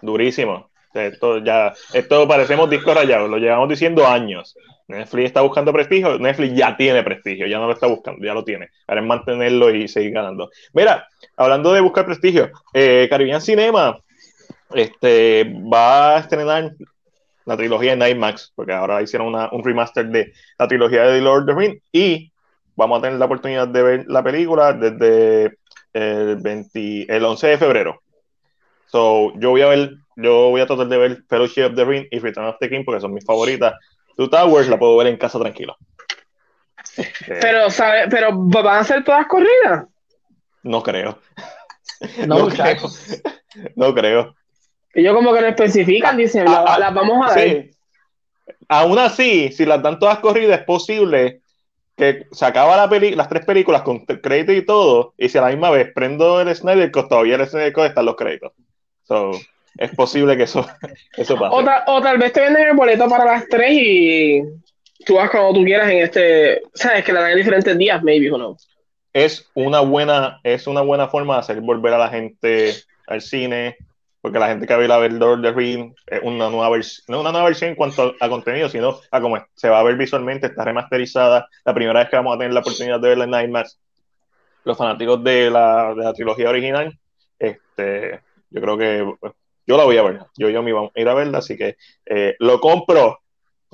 Durísimo. 0.00 0.70
Esto 0.94 1.38
ya, 1.38 1.74
esto 1.92 2.26
parecemos 2.26 2.70
disco 2.70 2.94
rayado, 2.94 3.28
lo 3.28 3.36
llevamos 3.36 3.68
diciendo 3.68 4.06
años. 4.06 4.56
Netflix 4.88 5.26
está 5.26 5.40
buscando 5.40 5.72
prestigio, 5.72 6.18
Netflix 6.18 6.54
ya 6.54 6.76
tiene 6.76 7.02
prestigio, 7.02 7.46
ya 7.46 7.58
no 7.58 7.66
lo 7.66 7.72
está 7.72 7.86
buscando, 7.86 8.24
ya 8.24 8.34
lo 8.34 8.44
tiene. 8.44 8.70
Es 8.86 9.02
mantenerlo 9.02 9.74
y 9.74 9.88
seguir 9.88 10.12
ganando. 10.12 10.50
Mira, 10.72 11.08
hablando 11.36 11.72
de 11.72 11.80
buscar 11.80 12.06
prestigio, 12.06 12.50
eh, 12.72 13.06
Caribbean 13.10 13.40
Cinema 13.40 13.98
este, 14.74 15.44
va 15.72 16.16
a 16.16 16.20
estrenar 16.20 16.72
la 17.44 17.56
trilogía 17.56 17.92
de 17.92 17.96
Nightmax, 17.96 18.52
porque 18.54 18.72
ahora 18.72 19.02
hicieron 19.02 19.34
un 19.34 19.64
remaster 19.64 20.06
de 20.08 20.32
la 20.58 20.68
trilogía 20.68 21.04
de 21.04 21.18
The 21.18 21.24
Lord 21.24 21.42
of 21.42 21.46
the 21.46 21.54
Rings 21.54 21.82
y 21.92 22.32
vamos 22.74 22.98
a 22.98 23.02
tener 23.02 23.18
la 23.18 23.26
oportunidad 23.26 23.68
de 23.68 23.82
ver 23.82 24.04
la 24.08 24.22
película 24.22 24.72
desde 24.72 25.56
el, 25.92 26.36
20, 26.36 27.06
el 27.08 27.24
11 27.24 27.46
de 27.46 27.58
febrero. 27.58 28.02
So, 28.86 29.32
yo 29.38 29.50
voy 29.50 29.62
a 29.62 29.68
ver, 29.68 29.94
yo 30.16 30.50
voy 30.50 30.60
a 30.60 30.66
tratar 30.66 30.88
de 30.88 30.98
ver 30.98 31.22
Fellowship 31.28 31.64
of 31.64 31.74
the 31.74 31.84
Ring 31.84 32.06
y 32.10 32.18
Return 32.18 32.46
of 32.46 32.56
the 32.60 32.68
King 32.68 32.82
porque 32.84 33.00
son 33.00 33.14
mis 33.14 33.24
favoritas. 33.24 33.74
Two 34.16 34.30
Towers 34.30 34.68
la 34.68 34.78
puedo 34.78 34.96
ver 34.96 35.08
en 35.08 35.16
casa 35.16 35.38
tranquila. 35.38 35.76
Pero, 37.26 37.70
¿sabe? 37.70 38.08
Pero 38.08 38.30
¿van 38.32 38.78
a 38.78 38.84
ser 38.84 39.04
todas 39.04 39.26
corridas? 39.26 39.84
No 40.62 40.82
creo. 40.82 41.18
No, 42.26 42.48
creo. 42.48 42.76
No 43.74 43.94
creo. 43.94 44.34
Ellos 44.94 45.14
como 45.14 45.34
que 45.34 45.42
no 45.42 45.46
especifican, 45.48 46.16
dicen, 46.16 46.46
ah, 46.48 46.64
ah, 46.66 46.78
las 46.78 46.94
vamos 46.94 47.30
a 47.30 47.34
ver. 47.34 47.70
Aún 48.68 48.98
así, 48.98 49.52
si 49.52 49.66
las 49.66 49.82
dan 49.82 49.98
todas 49.98 50.18
corridas, 50.20 50.60
es 50.60 50.64
posible 50.64 51.42
que 51.96 52.26
se 52.30 52.44
acaba 52.44 52.76
la 52.76 52.88
peli 52.88 53.14
las 53.14 53.28
tres 53.28 53.44
películas 53.44 53.82
con 53.82 54.04
crédito 54.04 54.52
y 54.52 54.64
todo, 54.64 55.14
y 55.16 55.28
si 55.28 55.38
a 55.38 55.42
la 55.42 55.48
misma 55.48 55.70
vez 55.70 55.92
prendo 55.94 56.40
el 56.40 56.54
Snyder, 56.54 56.90
todavía 56.90 57.36
el 57.36 57.46
Snyder 57.46 57.72
están 57.86 58.04
los 58.04 58.16
créditos. 58.16 58.52
So, 59.04 59.32
es 59.78 59.94
posible 59.94 60.36
que 60.36 60.44
eso, 60.44 60.66
eso 61.16 61.36
pase. 61.38 61.56
O, 61.86 62.02
tal 62.02 62.18
vez 62.18 62.32
te 62.32 62.40
venden 62.40 62.68
el 62.68 62.76
boleto 62.76 63.08
para 63.08 63.24
las 63.24 63.48
tres 63.48 63.70
y 63.72 64.42
tú 65.04 65.14
vas 65.14 65.30
cuando 65.30 65.52
tú 65.52 65.64
quieras 65.64 65.90
en 65.90 65.98
este, 65.98 66.62
sabes 66.74 67.04
que 67.04 67.12
la 67.12 67.20
dan 67.20 67.32
en 67.32 67.38
diferentes 67.38 67.76
días, 67.78 68.02
maybe 68.02 68.30
o 68.30 68.38
no. 68.38 68.56
Es 69.12 69.48
una 69.54 69.80
buena, 69.80 70.40
es 70.42 70.66
una 70.66 70.82
buena 70.82 71.08
forma 71.08 71.34
de 71.34 71.40
hacer 71.40 71.60
volver 71.60 71.94
a 71.94 71.98
la 71.98 72.08
gente 72.08 72.74
al 73.06 73.22
cine, 73.22 73.76
porque 74.20 74.38
la 74.38 74.48
gente 74.48 74.66
que 74.66 74.74
va 74.74 74.94
a 74.94 74.98
ver 74.98 75.12
Lord 75.12 75.38
of 75.38 75.42
the 75.42 75.52
Ring 75.52 75.94
es 76.06 76.20
una 76.22 76.50
nueva 76.50 76.68
versión, 76.70 77.04
no 77.08 77.20
una 77.20 77.32
nueva 77.32 77.46
versión 77.46 77.70
en 77.70 77.76
cuanto 77.76 78.14
a, 78.20 78.28
contenido, 78.28 78.68
sino 78.68 78.98
a 79.10 79.20
cómo 79.20 79.38
se 79.54 79.68
va 79.68 79.80
a 79.80 79.84
ver 79.84 79.96
visualmente, 79.96 80.48
está 80.48 80.64
remasterizada, 80.64 81.48
la 81.64 81.74
primera 81.74 82.00
vez 82.00 82.10
que 82.10 82.16
vamos 82.16 82.34
a 82.34 82.38
tener 82.38 82.52
la 82.52 82.60
oportunidad 82.60 83.00
de 83.00 83.08
verla 83.08 83.24
en 83.24 83.30
Nightmares. 83.30 83.78
Los 84.64 84.76
fanáticos 84.76 85.22
de 85.22 85.48
la, 85.48 85.94
de 85.94 86.04
la 86.04 86.12
trilogía 86.12 86.50
original, 86.50 86.98
este, 87.38 88.20
yo 88.50 88.60
creo 88.60 88.76
que 88.76 89.06
yo 89.66 89.76
la 89.76 89.84
voy 89.84 89.98
a 89.98 90.02
ver. 90.02 90.20
Yo 90.36 90.48
yo 90.48 90.62
me 90.62 90.70
iba 90.70 90.80
a 90.82 90.90
ir 90.94 91.08
a 91.08 91.14
verla, 91.14 91.38
así 91.38 91.56
que 91.56 91.76
eh, 92.06 92.36
lo 92.38 92.60
compro. 92.60 93.20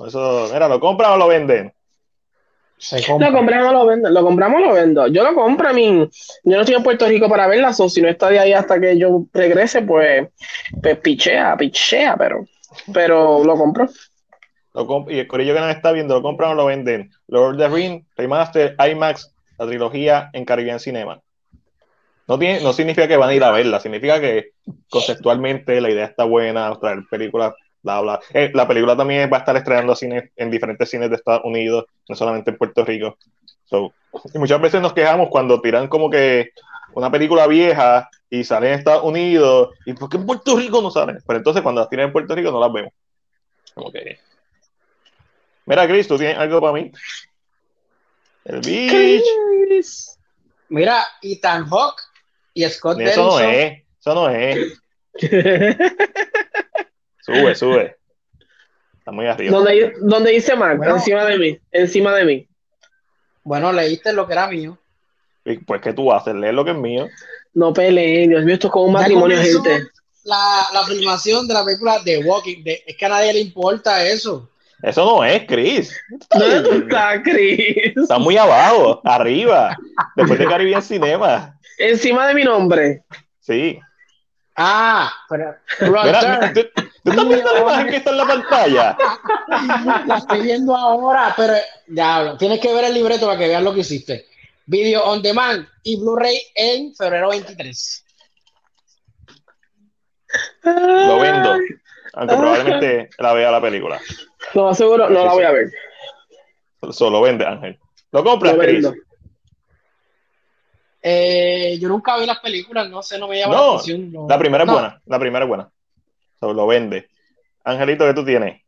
Eso, 0.05 0.49
mira, 0.51 0.67
¿lo 0.67 0.79
compran 0.79 1.13
o 1.13 1.17
lo 1.17 1.27
venden? 1.27 1.73
lo 3.19 3.31
compramos 3.31 3.69
o 3.69 3.73
lo 3.73 3.85
vendo. 3.85 4.09
Lo 4.09 4.23
compramos 4.23 4.61
o 4.61 4.65
lo 4.65 4.73
vendo. 4.73 5.07
Yo 5.07 5.23
lo 5.23 5.33
compro 5.35 5.69
a 5.69 5.73
mí. 5.73 6.09
Yo 6.43 6.55
no 6.55 6.61
estoy 6.61 6.75
en 6.75 6.83
Puerto 6.83 7.07
Rico 7.07 7.29
para 7.29 7.47
verla, 7.47 7.73
o 7.77 7.89
si 7.89 8.01
no 8.01 8.09
está 8.09 8.29
de 8.29 8.39
ahí 8.39 8.53
hasta 8.53 8.79
que 8.79 8.97
yo 8.97 9.25
regrese, 9.33 9.81
pues, 9.83 10.27
pues 10.81 10.97
pichea, 10.97 11.55
pichea, 11.55 12.17
pero, 12.17 12.45
pero 12.93 13.43
lo 13.43 13.55
compro. 13.55 13.87
Lo 14.73 15.05
y 15.07 15.19
el 15.19 15.27
corillo 15.27 15.53
que 15.53 15.59
nos 15.59 15.75
está 15.75 15.91
viendo, 15.91 16.15
¿lo 16.15 16.23
compran 16.23 16.51
o 16.51 16.55
lo 16.55 16.65
venden? 16.65 17.11
Lord 17.27 17.53
of 17.53 17.57
the 17.59 17.67
Ring, 17.69 18.05
Remaster, 18.17 18.75
IMAX, 18.79 19.31
la 19.59 19.67
trilogía 19.67 20.29
en 20.33 20.45
Caribbean 20.45 20.79
Cinema. 20.79 21.21
No, 22.27 22.39
tiene, 22.39 22.61
no 22.61 22.71
significa 22.71 23.07
que 23.07 23.17
van 23.17 23.29
a 23.29 23.33
ir 23.33 23.43
a 23.43 23.51
verla, 23.51 23.79
significa 23.79 24.19
que 24.19 24.51
conceptualmente 24.89 25.81
la 25.81 25.89
idea 25.89 26.05
está 26.05 26.23
buena, 26.23 26.73
traer 26.79 27.03
películas, 27.09 27.53
bla, 27.81 27.99
bla. 28.01 28.19
Eh, 28.33 28.49
la 28.53 28.67
película 28.67 28.95
también 28.95 29.29
va 29.31 29.37
a 29.37 29.39
estar 29.39 29.57
estrenando 29.57 29.95
cine, 29.95 30.31
en 30.37 30.49
diferentes 30.49 30.89
cines 30.89 31.09
de 31.09 31.17
Estados 31.17 31.41
Unidos, 31.43 31.85
no 32.07 32.15
solamente 32.15 32.51
en 32.51 32.57
Puerto 32.57 32.85
Rico. 32.85 33.17
y 34.33 34.39
muchas 34.39 34.61
veces 34.61 34.81
nos 34.81 34.93
quejamos 34.93 35.29
cuando 35.29 35.59
tiran 35.59 35.87
como 35.87 36.09
que 36.09 36.51
una 36.93 37.11
película 37.11 37.45
vieja 37.47 38.09
y 38.29 38.43
sale 38.43 38.69
en 38.69 38.79
Estados 38.79 39.03
Unidos, 39.03 39.71
y 39.85 39.93
¿por 39.93 40.09
qué 40.09 40.17
en 40.17 40.25
Puerto 40.25 40.55
Rico 40.55 40.81
no 40.81 40.91
salen? 40.91 41.19
Pero 41.27 41.37
entonces 41.37 41.61
cuando 41.61 41.81
las 41.81 41.89
tiran 41.89 42.07
en 42.07 42.13
Puerto 42.13 42.35
Rico 42.35 42.51
no 42.51 42.59
las 42.59 42.71
vemos. 42.71 42.93
Como 43.73 43.91
que... 43.91 44.17
Mira, 45.65 45.87
Chris, 45.87 46.07
¿tú 46.07 46.17
tienes 46.17 46.37
algo 46.37 46.61
para 46.61 46.73
mí? 46.73 46.91
El 48.45 48.59
beach. 48.61 49.23
Mira, 50.69 51.03
Ethan 51.21 51.65
Hawk 51.69 52.12
y 52.53 52.63
Scott 52.65 52.99
Eso 52.99 53.23
no 53.25 53.39
es, 53.39 53.83
eso 53.99 54.13
no 54.13 54.29
es. 54.29 54.79
sube, 57.21 57.55
sube. 57.55 57.97
Está 58.97 59.11
muy 59.11 59.27
arriba. 59.27 59.57
¿Dónde, 59.99 60.31
dice 60.31 60.55
Mark? 60.55 60.81
encima 60.85 61.25
de 61.25 61.37
mí, 61.37 61.59
encima 61.71 62.15
de 62.15 62.25
mí. 62.25 62.47
Bueno, 63.43 63.73
leíste 63.73 64.13
lo 64.13 64.25
que 64.25 64.33
era 64.33 64.47
mío. 64.47 64.77
pues, 65.65 65.81
¿qué 65.81 65.93
tú 65.93 66.11
haces? 66.11 66.35
Leer 66.35 66.53
lo 66.53 66.63
que 66.63 66.71
es 66.71 66.77
mío. 66.77 67.09
No 67.53 67.73
peleen, 67.73 68.29
Dios 68.29 68.43
mío, 68.45 68.53
esto 68.53 68.67
es 68.67 68.73
como 68.73 68.85
un 68.85 68.93
matrimonio, 68.93 69.37
gente. 69.37 69.87
La, 70.23 70.67
la 70.73 70.85
filmación 70.85 71.47
de 71.47 71.53
la 71.53 71.65
película 71.65 72.01
The 72.03 72.19
Walking 72.19 72.63
Dead. 72.63 72.77
Es 72.87 72.95
que 72.95 73.05
a 73.05 73.09
nadie 73.09 73.33
le 73.33 73.41
importa 73.41 74.05
eso. 74.05 74.49
Eso 74.81 75.05
no 75.05 75.23
es, 75.23 75.45
Chris. 75.47 75.97
¿Dónde 76.29 76.77
está, 76.77 77.21
Chris? 77.23 77.95
Está 77.95 78.17
muy 78.17 78.37
abajo, 78.37 79.01
arriba. 79.05 79.77
Después 80.15 80.37
de 80.37 80.45
Caribbean 80.45 80.81
Cinema. 80.81 81.57
Encima 81.77 82.27
de 82.27 82.33
mi 82.33 82.43
nombre. 82.43 83.03
Sí. 83.39 83.79
Ah, 84.55 85.11
pero. 85.29 85.55
¿tú, 85.79 85.85
estás 87.03 87.27
viendo 87.27 87.53
la 87.53 87.59
imagen 87.59 87.87
que 87.87 87.95
está 87.97 88.11
en 88.11 88.17
la 88.17 88.27
pantalla? 88.27 88.97
La 90.05 90.17
estoy 90.17 90.41
viendo 90.41 90.75
ahora, 90.75 91.33
pero 91.35 91.53
ya, 91.87 92.35
tienes 92.37 92.59
que 92.59 92.73
ver 92.73 92.85
el 92.85 92.93
libreto 92.93 93.25
para 93.25 93.37
que 93.37 93.47
veas 93.47 93.63
lo 93.63 93.73
que 93.73 93.81
hiciste. 93.81 94.27
Video 94.65 95.03
on 95.03 95.21
demand 95.21 95.67
y 95.83 95.99
Blu-ray 95.99 96.39
en 96.55 96.95
febrero 96.95 97.29
23. 97.29 98.05
Lo 100.63 101.19
vendo. 101.19 101.57
aunque 102.13 102.35
probablemente 102.35 103.09
la 103.17 103.33
vea 103.33 103.51
la 103.51 103.61
película. 103.61 103.99
No, 104.53 104.73
seguro, 104.73 105.09
no 105.09 105.25
la 105.25 105.33
voy 105.33 105.43
a 105.43 105.51
ver. 105.51 105.71
Solo 106.91 107.21
vende, 107.21 107.45
Ángel. 107.45 107.79
¿Lo 108.11 108.23
compras, 108.23 108.55
Chris? 108.59 108.87
Eh, 111.05 111.77
yo 111.81 111.89
nunca 111.89 112.17
vi 112.17 112.25
las 112.25 112.39
películas, 112.39 112.89
no 112.89 113.03
sé, 113.03 113.19
no 113.19 113.27
me 113.27 113.37
llama 113.37 113.55
la 113.55 113.73
atención. 113.73 114.09
La 114.29 114.39
primera 114.39 114.63
es 114.63 114.71
buena, 114.71 115.01
la 115.05 115.19
primera 115.19 115.43
es 115.43 115.49
buena. 115.49 115.69
Solo 116.39 116.65
vende. 116.65 117.09
Angelito, 117.65 118.05
¿qué 118.05 118.13
tú 118.13 118.23
tienes? 118.23 118.61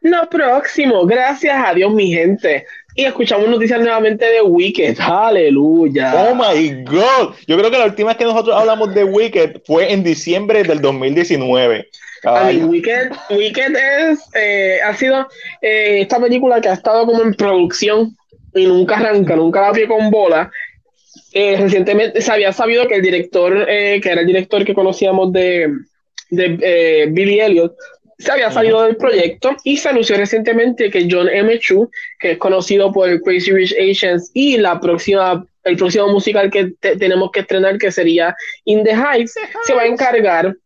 Lo 0.00 0.28
próximo, 0.30 1.04
gracias 1.04 1.56
a 1.62 1.74
Dios, 1.74 1.92
mi 1.92 2.12
gente. 2.12 2.64
Y 2.94 3.04
escuchamos 3.04 3.48
noticias 3.48 3.80
nuevamente 3.80 4.24
de 4.24 4.40
Wicked. 4.42 4.96
Aleluya. 5.00 6.14
Oh 6.14 6.34
my 6.34 6.84
God. 6.84 7.34
Yo 7.46 7.58
creo 7.58 7.70
que 7.70 7.78
la 7.78 7.84
última 7.84 8.08
vez 8.08 8.16
que 8.16 8.24
nosotros 8.24 8.56
hablamos 8.56 8.94
de 8.94 9.04
Wicked 9.04 9.62
fue 9.66 9.92
en 9.92 10.02
diciembre 10.02 10.62
del 10.62 10.80
2019. 10.80 11.88
Wicked, 12.64 13.12
Wicked 13.30 13.76
es, 13.76 14.18
eh, 14.34 14.80
ha 14.84 14.94
sido 14.94 15.28
eh, 15.60 16.00
esta 16.00 16.18
película 16.18 16.60
que 16.60 16.68
ha 16.68 16.72
estado 16.72 17.06
como 17.06 17.22
en 17.22 17.34
producción 17.34 18.16
y 18.54 18.66
nunca 18.66 18.96
arranca, 18.96 19.36
nunca 19.36 19.60
la 19.60 19.72
pie 19.72 19.86
con 19.86 20.10
bola. 20.10 20.50
Eh, 21.40 21.56
recientemente 21.56 22.20
se 22.20 22.32
había 22.32 22.52
sabido 22.52 22.88
que 22.88 22.96
el 22.96 23.02
director, 23.02 23.64
que 23.64 24.02
era 24.02 24.22
el 24.22 24.26
director 24.26 24.64
que 24.64 24.74
conocíamos 24.74 25.32
de, 25.32 25.72
de 26.30 27.08
Billy 27.12 27.38
Elliot, 27.38 27.76
se 28.18 28.32
había 28.32 28.50
salido 28.50 28.82
del 28.82 28.96
proyecto 28.96 29.54
y 29.62 29.76
se 29.76 29.88
anunció 29.88 30.16
recientemente 30.16 30.90
que 30.90 31.06
John 31.08 31.28
M. 31.28 31.56
Chu, 31.60 31.88
que 32.18 32.32
es 32.32 32.38
conocido 32.38 32.92
por 32.92 33.22
Crazy 33.22 33.52
Rich 33.52 33.72
Asians 33.78 34.32
y 34.34 34.58
la 34.58 34.80
próxima, 34.80 35.46
el 35.62 35.76
próximo 35.76 36.08
musical 36.08 36.50
que 36.50 36.72
tenemos 36.80 37.30
que 37.30 37.40
estrenar, 37.40 37.78
que 37.78 37.92
sería 37.92 38.34
In 38.64 38.82
the 38.82 38.96
Heights, 38.96 39.34
se 39.64 39.74
va 39.74 39.82
a 39.82 39.86
encargar 39.86 40.56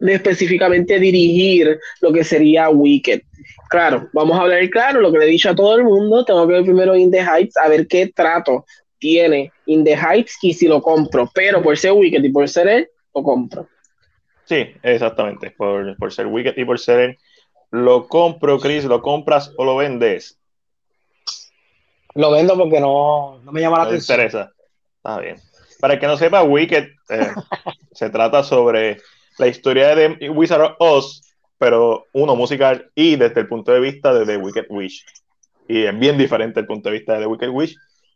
de 0.00 0.12
específicamente 0.12 0.98
dirigir 0.98 1.78
lo 2.02 2.12
que 2.12 2.24
sería 2.24 2.68
Wicked. 2.68 3.22
Claro, 3.70 4.10
vamos 4.12 4.38
a 4.38 4.42
hablar 4.42 4.68
claro, 4.68 5.00
lo 5.00 5.10
que 5.10 5.18
le 5.18 5.24
he 5.24 5.28
dicho 5.28 5.48
a 5.48 5.54
todo 5.54 5.76
el 5.76 5.84
mundo, 5.84 6.26
tengo 6.26 6.46
que 6.46 6.52
ver 6.52 6.62
primero 6.64 6.94
In 6.94 7.10
the 7.10 7.22
Heights 7.22 7.56
a 7.56 7.68
ver 7.68 7.86
qué 7.86 8.12
trato 8.14 8.66
tiene 9.00 9.52
In 9.66 9.82
the 9.82 9.96
Heights 9.96 10.38
y 10.42 10.54
si 10.54 10.68
lo 10.68 10.80
compro, 10.80 11.28
pero 11.34 11.60
por 11.60 11.76
ser 11.76 11.92
Wicked 11.92 12.22
y 12.22 12.28
por 12.28 12.48
ser 12.48 12.68
él, 12.68 12.88
lo 13.14 13.22
compro. 13.22 13.66
Sí, 14.44 14.66
exactamente. 14.82 15.50
Por, 15.50 16.12
ser 16.12 16.26
Wicked 16.26 16.56
y 16.56 16.64
por 16.64 16.78
ser 16.78 17.00
él. 17.00 17.18
¿Lo 17.70 18.06
compro, 18.06 18.58
Chris? 18.58 18.84
¿Lo 18.84 19.00
compras 19.00 19.52
o 19.56 19.64
lo 19.64 19.76
vendes? 19.76 20.38
Lo 22.14 22.32
vendo 22.32 22.56
porque 22.56 22.80
no, 22.80 23.40
me 23.50 23.60
llama 23.60 23.78
la 23.78 23.84
no 23.84 23.90
atención. 23.90 24.18
interesa. 24.18 24.52
Está 24.96 25.20
bien. 25.20 25.36
Para 25.80 25.94
el 25.94 26.00
que 26.00 26.06
no 26.06 26.16
sepa, 26.16 26.42
Wicked 26.42 26.88
eh, 27.08 27.32
se 27.92 28.10
trata 28.10 28.42
sobre 28.42 28.98
la 29.38 29.46
historia 29.46 29.94
de 29.94 30.28
Wizard 30.30 30.62
of 30.62 30.72
Oz, 30.78 31.22
pero 31.56 32.06
uno 32.12 32.36
musical 32.36 32.90
y 32.94 33.16
desde 33.16 33.40
el 33.40 33.48
punto 33.48 33.72
de 33.72 33.80
vista 33.80 34.12
de 34.12 34.26
The 34.26 34.36
Wicked 34.36 34.66
Witch. 34.68 35.04
Y 35.68 35.84
es 35.84 35.98
bien 35.98 36.18
diferente 36.18 36.60
el 36.60 36.66
punto 36.66 36.88
de 36.88 36.96
vista 36.98 37.14
de 37.14 37.20
The 37.20 37.26
Wicked 37.26 37.50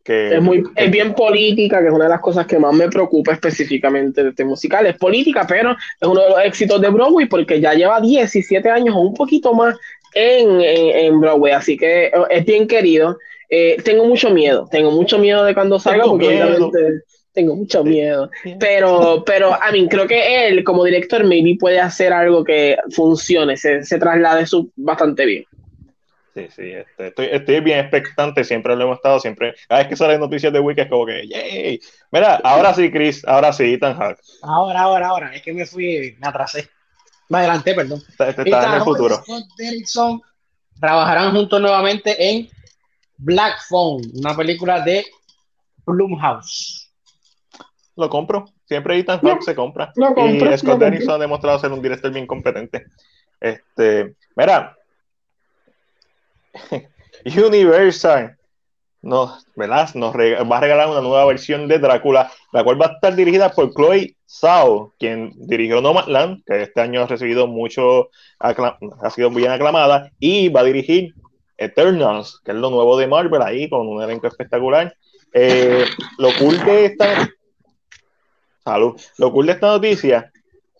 Es, 0.06 0.42
muy, 0.42 0.62
es 0.76 0.90
bien 0.90 1.14
política, 1.14 1.80
que 1.80 1.86
es 1.86 1.92
una 1.92 2.04
de 2.04 2.10
las 2.10 2.20
cosas 2.20 2.46
que 2.46 2.58
más 2.58 2.74
me 2.74 2.88
preocupa 2.88 3.32
específicamente 3.32 4.22
de 4.22 4.30
este 4.30 4.44
musical. 4.44 4.86
Es 4.86 4.96
política, 4.98 5.46
pero 5.48 5.72
es 5.72 6.08
uno 6.08 6.20
de 6.20 6.28
los 6.28 6.44
éxitos 6.44 6.80
de 6.80 6.90
Broadway 6.90 7.26
porque 7.26 7.60
ya 7.60 7.72
lleva 7.72 8.00
17 8.00 8.68
años 8.68 8.94
o 8.94 9.00
un 9.00 9.14
poquito 9.14 9.54
más 9.54 9.76
en, 10.14 10.60
en, 10.60 11.20
Broadway, 11.20 11.52
así 11.52 11.76
que 11.76 12.12
es 12.30 12.44
bien 12.44 12.66
querido. 12.66 13.18
Eh, 13.48 13.78
tengo 13.82 14.04
mucho 14.04 14.30
miedo, 14.30 14.68
tengo 14.70 14.90
mucho 14.90 15.18
miedo 15.18 15.44
de 15.44 15.54
cuando 15.54 15.78
salga 15.78 16.04
porque 16.04 16.26
obviamente 16.26 17.02
tengo 17.32 17.56
mucho 17.56 17.84
miedo. 17.84 18.30
Pero, 18.58 19.22
pero, 19.26 19.52
a 19.52 19.70
mí, 19.72 19.86
creo 19.88 20.06
que 20.06 20.48
él 20.48 20.64
como 20.64 20.84
director 20.84 21.24
maybe 21.24 21.56
puede 21.58 21.80
hacer 21.80 22.12
algo 22.12 22.44
que 22.44 22.76
funcione, 22.90 23.56
se, 23.56 23.84
se 23.84 23.98
traslade 23.98 24.46
su, 24.46 24.70
bastante 24.76 25.26
bien. 25.26 25.44
Sí, 26.34 26.48
sí, 26.50 26.72
este, 26.72 27.06
estoy, 27.08 27.28
estoy, 27.30 27.60
bien 27.60 27.78
expectante, 27.78 28.42
siempre 28.42 28.74
lo 28.74 28.82
hemos 28.82 28.96
estado, 28.96 29.20
siempre, 29.20 29.54
cada 29.68 29.82
vez 29.82 29.88
que 29.88 29.94
salen 29.94 30.18
noticias 30.18 30.52
de 30.52 30.58
Wiki 30.58 30.80
es 30.80 30.88
como 30.88 31.06
que, 31.06 31.28
¡yay! 31.28 31.80
Mira, 32.10 32.40
ahora 32.42 32.74
sí, 32.74 32.90
Chris, 32.90 33.24
ahora 33.24 33.52
sí, 33.52 33.74
Ethan 33.74 33.96
Hawke. 33.96 34.18
Ahora, 34.42 34.80
ahora, 34.80 35.08
ahora, 35.08 35.34
es 35.36 35.42
que 35.42 35.52
me 35.52 35.64
fui, 35.64 36.16
me 36.20 36.26
atrasé. 36.26 36.68
Me 37.28 37.38
adelanté, 37.38 37.72
perdón. 37.72 38.02
Está, 38.08 38.30
está 38.30 38.42
en 38.42 38.74
el 38.74 38.82
futuro. 38.82 39.22
Derrickson 39.56 40.20
trabajarán 40.80 41.32
juntos 41.32 41.60
nuevamente 41.60 42.30
en 42.30 42.48
Black 43.16 43.54
Phone, 43.68 44.02
una 44.14 44.36
película 44.36 44.80
de 44.80 45.06
Blumhouse. 45.86 46.92
Lo 47.94 48.10
compro, 48.10 48.46
siempre 48.64 48.98
Ethan 48.98 49.20
Hawke 49.20 49.42
se 49.42 49.54
compra. 49.54 49.92
Lo 49.94 50.12
compro, 50.14 50.52
y 50.52 50.58
Scott 50.58 50.80
Derrickson 50.80 51.14
ha 51.14 51.18
demostrado 51.18 51.60
ser 51.60 51.70
un 51.70 51.80
director 51.80 52.12
bien 52.12 52.26
competente. 52.26 52.86
Este, 53.40 54.16
mira, 54.34 54.76
Universal 57.24 58.36
nos, 59.04 59.46
nos 59.56 60.14
va 60.16 60.56
a 60.56 60.60
regalar 60.60 60.88
una 60.88 61.02
nueva 61.02 61.26
versión 61.26 61.68
de 61.68 61.78
Drácula, 61.78 62.32
la 62.52 62.64
cual 62.64 62.80
va 62.80 62.86
a 62.86 62.92
estar 62.94 63.14
dirigida 63.14 63.50
por 63.50 63.72
Chloe 63.74 64.16
Zhao, 64.26 64.94
quien 64.98 65.32
dirigió 65.36 65.80
Nomadland, 65.80 66.42
que 66.44 66.62
este 66.62 66.80
año 66.80 67.02
ha 67.02 67.06
recibido 67.06 67.46
mucho, 67.46 68.08
ha 68.38 69.10
sido 69.10 69.30
bien 69.30 69.50
aclamada, 69.50 70.10
y 70.18 70.48
va 70.48 70.60
a 70.60 70.64
dirigir 70.64 71.14
Eternals, 71.58 72.40
que 72.44 72.52
es 72.52 72.56
lo 72.56 72.70
nuevo 72.70 72.96
de 72.96 73.06
Marvel 73.06 73.42
ahí, 73.42 73.68
con 73.68 73.86
un 73.86 74.02
elenco 74.02 74.26
espectacular. 74.26 74.94
Eh, 75.34 75.84
lo 76.18 76.30
cool 76.38 76.58
de 76.64 76.86
esta 76.86 77.28
salud, 78.64 78.98
lo 79.18 79.32
cool 79.32 79.46
de 79.46 79.52
esta 79.52 79.66
noticia 79.66 80.32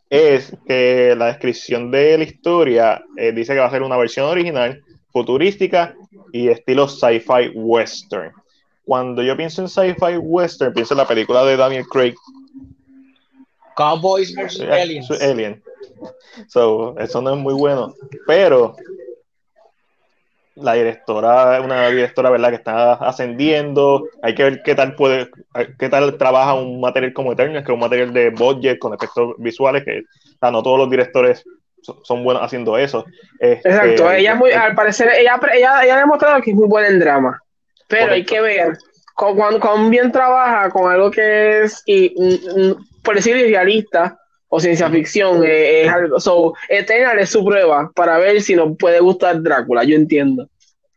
es 0.09 0.57
que 0.67 1.15
la 1.17 1.27
descripción 1.27 1.91
de 1.91 2.17
la 2.17 2.25
historia 2.25 3.05
eh, 3.17 3.33
dice 3.33 3.53
que 3.53 3.61
va 3.61 3.67
a 3.67 3.71
ser 3.71 3.83
una 3.83 3.97
versión 3.97 4.27
original 4.27 4.83
futurística 5.15 5.95
y 6.33 6.49
estilo 6.49 6.89
sci-fi 6.89 7.53
western. 7.55 8.33
Cuando 8.85 9.23
yo 9.23 9.37
pienso 9.37 9.63
en 9.63 9.69
sci-fi 9.69 10.19
western, 10.19 10.75
pienso 10.75 10.93
en 10.95 10.99
la 10.99 11.07
película 11.07 11.45
de 11.45 11.57
Daniel 11.57 11.87
Craig. 11.87 12.15
Cowboys 13.77 14.35
vs. 14.35 14.61
Eh, 14.61 14.73
aliens. 14.73 15.11
Alien. 15.23 15.63
So, 16.49 16.99
eso 16.99 17.23
no 17.23 17.33
es 17.33 17.39
muy 17.39 17.55
bueno. 17.55 17.95
Pero 18.27 18.75
la 20.57 20.75
directora 20.75 21.59
es 21.59 21.65
una 21.65 21.89
directora, 21.89 22.31
¿verdad? 22.31 22.51
Que 22.51 22.57
está 22.57 22.95
ascendiendo. 22.95 24.09
Hay 24.21 24.35
que 24.35 24.43
ver 24.43 24.63
qué 24.65 24.75
tal 24.75 24.97
puede, 24.97 25.31
qué 25.79 25.89
tal 25.89 26.19
trabaja 26.19 26.55
un 26.55 26.81
material 26.81 27.13
como 27.13 27.33
Eternal, 27.33 27.63
que 27.63 27.71
es 27.71 27.75
un 27.75 27.81
material 27.81 28.13
de 28.13 28.31
budget 28.31 28.81
con 28.81 28.93
efectos 28.93 29.35
visuales, 29.39 29.85
que 29.85 30.03
no 30.43 30.63
todos 30.63 30.79
los 30.79 30.91
directores 30.91 31.45
son 32.03 32.25
buenos 32.25 32.43
haciendo 32.43 32.77
eso. 32.79 33.05
Este, 33.39 33.69
Exacto, 33.69 34.11
ella 34.11 34.35
muy, 34.35 34.53
al 34.53 34.75
parecer, 34.75 35.11
ella, 35.17 35.41
ella, 35.53 35.79
ha 35.79 35.99
demostrado 35.99 36.43
que 36.43 36.51
es 36.51 36.57
muy 36.57 36.69
buena 36.69 36.89
en 36.89 36.99
drama, 36.99 37.41
pero 37.89 38.13
hay 38.13 38.25
que 38.25 38.41
ver 38.41 38.79
con, 39.15 39.91
bien 39.91 40.11
trabaja 40.11 40.71
con 40.71 40.91
algo 40.91 41.11
que 41.11 41.63
es, 41.63 41.83
y, 41.87 42.15
mm, 42.17 42.61
mm, 42.61 42.87
por 43.03 43.15
decir 43.15 43.35
realista 43.37 44.19
o 44.49 44.61
ciencia 44.61 44.89
ficción, 44.91 45.45
eh, 45.45 45.83
es 45.83 45.93
algo, 45.93 46.21
so, 46.21 46.55
Eternal 46.69 47.19
es 47.19 47.31
su 47.31 47.45
prueba 47.45 47.91
para 47.95 48.19
ver 48.19 48.41
si 48.41 48.55
nos 48.55 48.77
puede 48.77 49.01
gustar 49.01 49.43
Drácula, 49.43 49.85
yo 49.85 49.97
entiendo. 49.97 50.49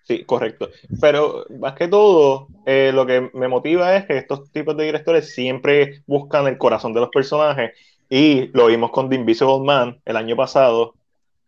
Sí, 0.08 0.24
correcto. 0.24 0.70
Pero 1.02 1.46
más 1.60 1.74
que 1.74 1.90
todo, 1.90 2.48
eh, 2.66 2.92
lo 2.94 3.06
que 3.06 3.30
me 3.34 3.50
motiva 3.50 3.98
es 3.98 4.06
que 4.06 4.18
estos 4.18 4.50
tipos 4.54 4.78
de 4.78 4.86
directores 4.86 5.34
siempre 5.34 6.02
buscan 6.06 6.48
el 6.48 6.58
corazón 6.58 6.94
de 6.94 7.02
los 7.02 7.10
personajes 7.10 7.72
y 8.10 8.48
lo 8.48 8.68
vimos 8.68 8.92
con 8.92 9.10
The 9.10 9.16
Invisible 9.16 9.60
Man 9.60 10.00
el 10.06 10.18
año 10.18 10.36
pasado. 10.36 10.96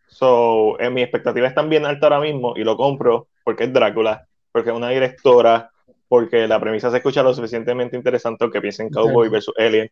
So, 0.08 0.78
en 0.80 0.92
mi 0.92 1.02
expectativa 1.02 1.46
es 1.46 1.68
bien 1.68 1.86
alta 1.86 2.06
ahora 2.06 2.20
mismo 2.20 2.54
y 2.56 2.64
lo 2.64 2.76
compro 2.76 3.28
porque 3.44 3.64
es 3.64 3.72
Drácula, 3.72 4.26
porque 4.52 4.70
es 4.70 4.76
una 4.76 4.88
directora, 4.88 5.70
porque 6.08 6.48
la 6.48 6.58
premisa 6.58 6.90
se 6.90 6.98
escucha 6.98 7.22
lo 7.22 7.32
suficientemente 7.32 7.96
interesante 7.96 8.44
aunque 8.44 8.60
piensen 8.60 8.90
Cowboy 8.90 9.28
versus 9.28 9.54
Alien 9.56 9.90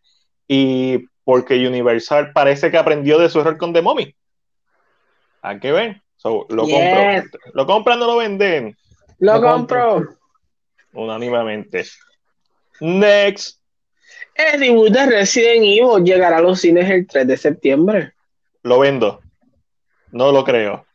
y 0.49 1.07
porque 1.25 1.67
Universal 1.67 2.33
parece 2.33 2.71
que 2.71 2.79
aprendió 2.79 3.19
de 3.19 3.29
su 3.29 3.41
error 3.41 3.57
con 3.57 3.73
The 3.73 3.83
Mummy. 3.83 4.15
Hay 5.43 5.61
que 5.61 5.73
ver. 5.73 6.03
So, 6.17 6.47
lo 6.49 6.63
compro. 6.63 7.31
¿Lo 7.55 7.67
compran 7.67 8.03
o 8.03 8.07
lo 8.07 8.17
venden? 8.17 8.77
Lo, 9.19 9.41
compro. 9.41 10.09
Unánimamente. 10.93 11.85
Next. 12.81 13.58
El 14.39 14.61
debut 14.61 14.89
de 14.91 15.05
Resident 15.05 15.65
Evil 15.65 16.05
llegará 16.05 16.37
a 16.37 16.41
los 16.41 16.61
cines 16.61 16.89
el 16.89 17.09
3 17.09 17.27
de 17.27 17.37
septiembre. 17.37 18.13
Lo 18.63 18.79
vendo. 18.79 19.21
No 20.13 20.31
lo 20.31 20.45
creo. 20.45 20.87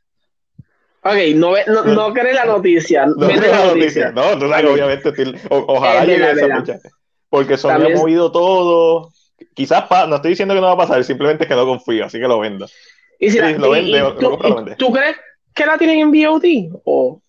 Ok, 1.02 1.18
no, 1.36 1.54
no, 1.68 1.84
no 1.84 2.14
crees 2.14 2.36
la 2.36 2.46
noticia. 2.46 3.06
No 3.06 3.28
crees 3.28 3.52
la 3.52 3.66
noticia. 3.66 4.12
No, 4.12 4.40
tú 4.40 4.48
sabes, 4.48 4.66
obviamente, 4.66 5.14
ojalá 5.50 6.06
llegue 6.06 6.32
esa 6.32 6.62
fecha. 6.62 6.80
Porque 7.30 7.58
Sony 7.58 7.72
ha 7.72 7.98
movido 7.98 8.32
todo. 8.32 9.12
Quizás, 9.54 9.84
no 10.08 10.16
estoy 10.16 10.30
diciendo 10.30 10.54
que 10.54 10.62
no 10.62 10.68
va 10.68 10.74
a 10.74 10.78
pasar, 10.78 11.04
simplemente 11.04 11.44
es 11.44 11.50
que 11.50 11.56
no 11.56 11.66
confío, 11.66 12.06
así 12.06 12.20
que 12.20 12.28
lo 12.28 12.40
vendo. 12.40 12.66
¿Y 13.20 13.30
si 13.30 13.40
lo, 13.40 13.72
vende, 13.72 14.76
tú, 14.78 14.92
crees 14.92 15.18
que 15.54 15.66
la 15.66 15.78
tienen 15.78 16.00
en 16.00 16.12
VOD? 16.12 16.80
O... 16.86 17.22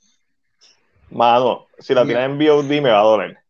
Mano, 1.10 1.66
si 1.78 1.92
la 1.92 2.04
tienen 2.04 2.32
en 2.32 2.38
VOD 2.38 2.80
me 2.80 2.90
va 2.90 3.00
a 3.00 3.04
doler. 3.04 3.43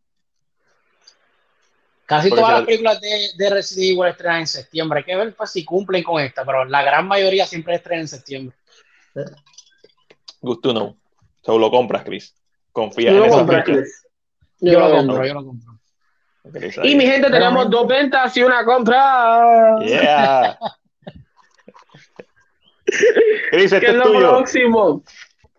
Casi 2.06 2.28
todas 2.28 2.52
las 2.52 2.62
películas 2.62 3.00
de, 3.00 3.30
de 3.36 3.50
Resident 3.50 3.98
Evil 3.98 4.10
estrenan 4.10 4.40
en 4.40 4.46
septiembre. 4.46 4.98
Hay 4.98 5.04
que 5.04 5.16
ver 5.16 5.34
pues, 5.34 5.50
si 5.50 5.64
cumplen 5.64 6.02
con 6.02 6.20
esta, 6.20 6.44
pero 6.44 6.64
la 6.64 6.82
gran 6.82 7.08
mayoría 7.08 7.46
siempre 7.46 7.76
estrenan 7.76 8.02
en 8.02 8.08
septiembre. 8.08 8.56
Good 10.42 10.60
to 10.60 10.72
know. 10.72 10.96
So 11.42 11.58
lo 11.58 11.70
compras, 11.70 12.04
Chris. 12.04 12.34
Confía 12.72 13.10
en 13.10 13.24
esa 13.24 13.64
Chris. 13.64 14.06
Yo, 14.60 14.80
lo 14.80 14.90
compro, 14.90 15.26
yo 15.26 15.34
lo 15.34 15.44
compro. 15.44 15.74
Y 16.82 16.94
mi 16.94 17.06
gente, 17.06 17.30
tenemos 17.30 17.70
dos 17.70 17.86
ventas 17.86 18.36
y 18.36 18.42
una 18.42 18.64
compra. 18.64 19.76
Yeah. 19.80 20.58
Chris, 23.50 23.72
este 23.72 23.80
¿Qué 23.80 23.86
es 23.86 23.94
lo 23.94 24.12
próximo? 24.12 25.02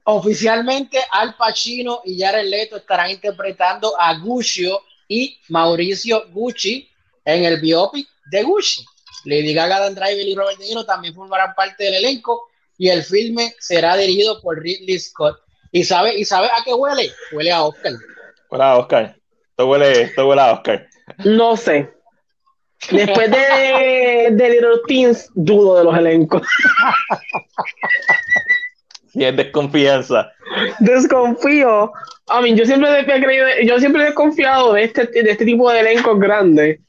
Oficialmente, 0.04 1.00
Al 1.12 1.36
Pacino 1.36 2.02
y 2.06 2.22
Jared 2.22 2.48
Leto 2.48 2.78
estarán 2.78 3.10
interpretando 3.10 4.00
a 4.00 4.16
Guccio 4.20 4.80
y 5.08 5.40
Mauricio 5.50 6.26
Gucci 6.32 6.90
en 7.24 7.46
el 7.46 7.60
biopic 7.60 8.08
de 8.32 8.44
Gucci. 8.44 8.86
Lady 9.26 9.54
Gaga, 9.54 9.80
Dan 9.80 9.96
Driver 9.96 10.28
y 10.28 10.36
Robert 10.36 10.60
De 10.60 10.66
Niro 10.66 10.86
también 10.86 11.16
formarán 11.16 11.54
parte 11.56 11.84
del 11.84 11.96
elenco 11.96 12.48
y 12.78 12.90
el 12.90 13.04
filme 13.04 13.56
será 13.60 13.98
dirigido 13.98 14.42
por 14.42 14.62
Ridley 14.62 15.00
Scott. 15.00 15.40
¿Y 15.72 15.84
sabe, 15.84 16.18
¿Y 16.18 16.26
sabe 16.26 16.48
a 16.48 16.64
qué 16.64 16.74
huele? 16.74 17.12
Huele 17.32 17.52
a 17.52 17.64
Oscar. 17.64 17.94
Huele 18.50 18.64
a 18.64 18.78
Oscar. 18.78 19.18
Esto 19.50 19.68
huele, 19.68 20.02
esto 20.04 20.28
huele 20.28 20.42
a 20.42 20.54
Oscar. 20.54 20.88
No 21.24 21.58
sé. 21.58 21.92
Después 22.92 23.32
de, 23.32 24.28
de 24.32 24.50
Little 24.50 24.82
Teens, 24.88 25.30
dudo 25.34 25.78
de 25.78 25.84
los 25.86 25.98
elencos. 25.98 26.44
Y 29.16 29.24
es 29.24 29.36
desconfianza. 29.36 30.32
Desconfío. 30.80 31.92
I 32.28 32.44
mean, 32.44 32.58
yo 32.58 32.66
siempre 32.66 33.00
he 33.00 33.06
creído, 33.06 33.46
yo 33.64 33.80
siempre 33.80 34.04
he 34.04 34.06
desconfiado 34.08 34.74
de 34.74 34.84
este, 34.84 35.06
de 35.08 35.32
este 35.32 35.46
tipo 35.46 35.72
de 35.72 35.80
elencos 35.80 36.20
grandes. 36.20 36.80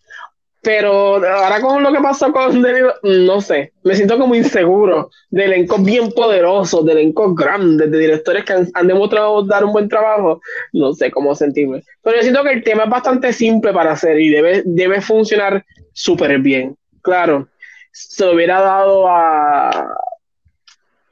Pero 0.66 1.24
ahora 1.24 1.61
con 1.61 1.81
lo 1.81 1.93
que 1.93 2.01
pasó 2.01 2.33
con 2.33 2.61
no 3.05 3.41
sé, 3.41 3.72
me 3.85 3.95
siento 3.95 4.18
como 4.18 4.35
inseguro 4.35 5.11
de 5.31 5.45
elencos 5.45 5.85
bien 5.85 6.11
poderosos, 6.11 6.85
de 6.85 6.91
elencos 6.91 7.37
grandes, 7.37 7.89
de 7.89 7.97
directores 7.97 8.45
que 8.45 8.53
han, 8.74 8.87
demostrado 8.89 9.45
dar 9.45 9.64
un 9.64 9.72
buen 9.72 9.89
trabajo, 9.89 10.41
no 10.72 10.93
sé 10.93 11.12
cómo 11.12 11.37
sentirme. 11.37 11.85
Pero 12.03 12.16
yo 12.16 12.22
siento 12.22 12.43
que 12.43 12.51
el 12.51 12.64
tema 12.64 12.83
es 12.83 12.91
bastante 12.91 13.33
simple 13.33 13.72
para 13.72 13.93
hacer 13.93 14.20
y 14.20 14.29
debe, 14.29 14.62
debe 14.64 15.01
funcionar 15.01 15.64
súper 15.93 16.37
bien. 16.41 16.77
Claro, 17.01 17.47
se 17.93 18.27
hubiera 18.29 18.61
dado 18.61 19.07
a, 19.09 19.70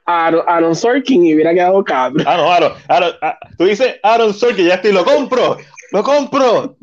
Aaron 0.05 0.75
Sorkin 0.75 1.25
y 1.25 1.33
hubiera 1.33 1.53
quedado 1.53 1.83
cabrón. 1.83 2.25
Ah, 2.27 2.37
no, 2.37 2.51
Aaron, 2.51 2.73
Aaron, 2.87 3.13
ah, 3.21 3.37
tú 3.57 3.65
dices 3.65 3.95
Aaron 4.03 4.33
Sorkin, 4.33 4.67
ya 4.67 4.75
estoy, 4.75 4.91
lo 4.91 5.03
compro, 5.03 5.57
lo 5.91 6.03
compro. 6.03 6.77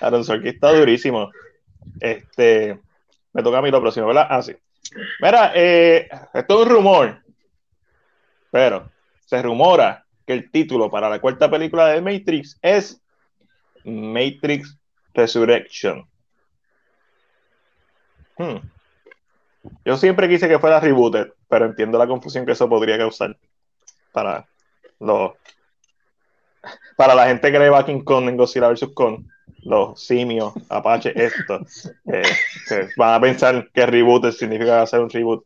Aaron 0.00 0.24
Sorkin 0.24 0.48
está 0.48 0.72
durísimo. 0.72 1.30
Este, 2.00 2.78
me 3.32 3.42
toca 3.42 3.58
a 3.58 3.62
mí 3.62 3.70
lo 3.70 3.80
próximo, 3.80 4.06
¿verdad? 4.06 4.26
Ah, 4.30 4.42
sí. 4.42 4.54
Mira, 5.20 5.52
eh, 5.54 6.08
esto 6.32 6.54
es 6.54 6.66
un 6.66 6.72
rumor, 6.72 7.22
pero 8.50 8.90
se 9.26 9.42
rumora 9.42 10.04
que 10.26 10.32
el 10.32 10.50
título 10.50 10.90
para 10.90 11.08
la 11.08 11.20
cuarta 11.20 11.50
película 11.50 11.88
de 11.88 12.00
Matrix 12.00 12.58
es 12.62 13.00
Matrix 13.84 14.78
Resurrection. 15.12 16.06
Hmm. 18.36 18.58
Yo 19.84 19.96
siempre 19.96 20.28
quise 20.28 20.48
que 20.48 20.58
fuera 20.58 20.80
rebooted, 20.80 21.32
pero 21.54 21.66
entiendo 21.66 21.98
la 21.98 22.08
confusión 22.08 22.44
que 22.44 22.50
eso 22.50 22.68
podría 22.68 22.98
causar 22.98 23.36
para 24.10 24.44
los 24.98 25.34
para 26.96 27.14
la 27.14 27.28
gente 27.28 27.52
que 27.52 27.58
le 27.60 27.70
va 27.70 27.78
a 27.78 27.86
King 27.86 28.00
Kong 28.00 28.28
en 28.28 28.36
Godzilla 28.36 28.66
vs. 28.70 28.88
Kong, 28.92 29.24
los 29.62 30.02
simios, 30.04 30.52
Apache, 30.68 31.12
esto, 31.14 31.60
eh, 32.12 32.88
van 32.96 33.14
a 33.14 33.20
pensar 33.20 33.68
que 33.72 33.86
reboot 33.86 34.32
significa 34.32 34.82
hacer 34.82 34.98
un 34.98 35.08
reboot. 35.08 35.44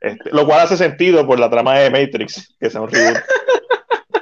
Este, 0.00 0.30
lo 0.30 0.46
cual 0.46 0.60
hace 0.60 0.76
sentido 0.76 1.26
por 1.26 1.40
la 1.40 1.50
trama 1.50 1.76
de 1.76 1.90
Matrix, 1.90 2.54
que 2.60 2.70
sea 2.70 2.80
un 2.80 2.90
reboot. 2.90 3.18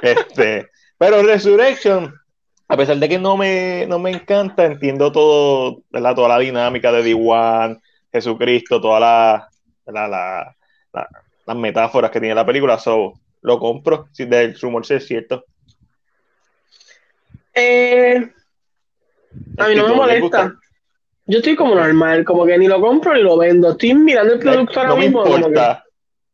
Este, 0.01 0.71
pero 0.97 1.21
Resurrection, 1.21 2.15
a 2.67 2.77
pesar 2.77 2.97
de 2.97 3.09
que 3.09 3.19
no 3.19 3.37
me, 3.37 3.85
no 3.87 3.99
me 3.99 4.09
encanta, 4.09 4.65
entiendo 4.65 5.11
todo, 5.11 5.83
toda 5.91 6.29
la 6.29 6.39
dinámica 6.39 6.91
de 6.91 7.03
D1, 7.03 7.79
Jesucristo, 8.11 8.81
todas 8.81 9.01
la, 9.01 9.49
la, 10.07 10.57
las 11.47 11.55
metáforas 11.55 12.11
que 12.11 12.19
tiene 12.19 12.35
la 12.35 12.45
película. 12.45 12.77
So, 12.77 13.13
lo 13.41 13.57
compro, 13.57 14.09
si 14.11 14.25
del 14.25 14.59
rumor 14.59 14.85
si 14.85 14.95
es 14.95 15.07
cierto. 15.07 15.45
Eh, 17.53 18.31
a 19.57 19.67
mí 19.67 19.75
no 19.75 19.87
me 19.87 19.95
molesta. 19.95 20.53
Yo 21.25 21.39
estoy 21.39 21.55
como 21.55 21.75
normal, 21.75 22.23
como 22.23 22.45
que 22.45 22.57
ni 22.57 22.67
lo 22.67 22.79
compro 22.79 23.13
ni 23.13 23.21
lo 23.21 23.37
vendo. 23.37 23.71
Estoy 23.71 23.93
mirando 23.95 24.33
el 24.33 24.39
producto 24.39 24.79
ahora 24.79 24.89
no 24.89 24.97
mismo. 24.97 25.23
Me 25.23 25.35
importa. 25.35 25.83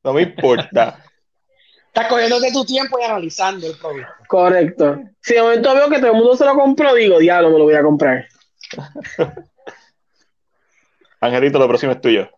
No 0.03 0.13
me 0.13 0.21
importa. 0.23 0.99
Estás 1.87 2.07
cogiéndote 2.07 2.51
tu 2.51 2.65
tiempo 2.65 2.97
y 2.99 3.03
analizando 3.03 3.67
el 3.67 3.77
producto. 3.77 4.11
Correcto. 4.27 4.99
Si 5.21 5.35
de 5.35 5.43
momento 5.43 5.75
veo 5.75 5.89
que 5.89 5.99
todo 5.99 6.07
el 6.07 6.17
mundo 6.17 6.35
se 6.35 6.43
lo 6.43 6.55
compró, 6.55 6.95
digo, 6.95 7.19
diablo, 7.19 7.51
me 7.51 7.59
lo 7.59 7.65
voy 7.65 7.75
a 7.75 7.83
comprar. 7.83 8.27
Angelito, 11.21 11.59
lo 11.59 11.67
próximo 11.67 11.91
es 11.91 12.01
tuyo. 12.01 12.29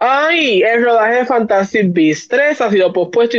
Ay, 0.00 0.62
el 0.62 0.84
rodaje 0.84 1.16
de 1.16 1.26
Fantastic 1.26 1.92
Beasts 1.92 2.28
3 2.28 2.60
ha 2.60 2.70
sido 2.70 2.92
pospuesto 2.92 3.36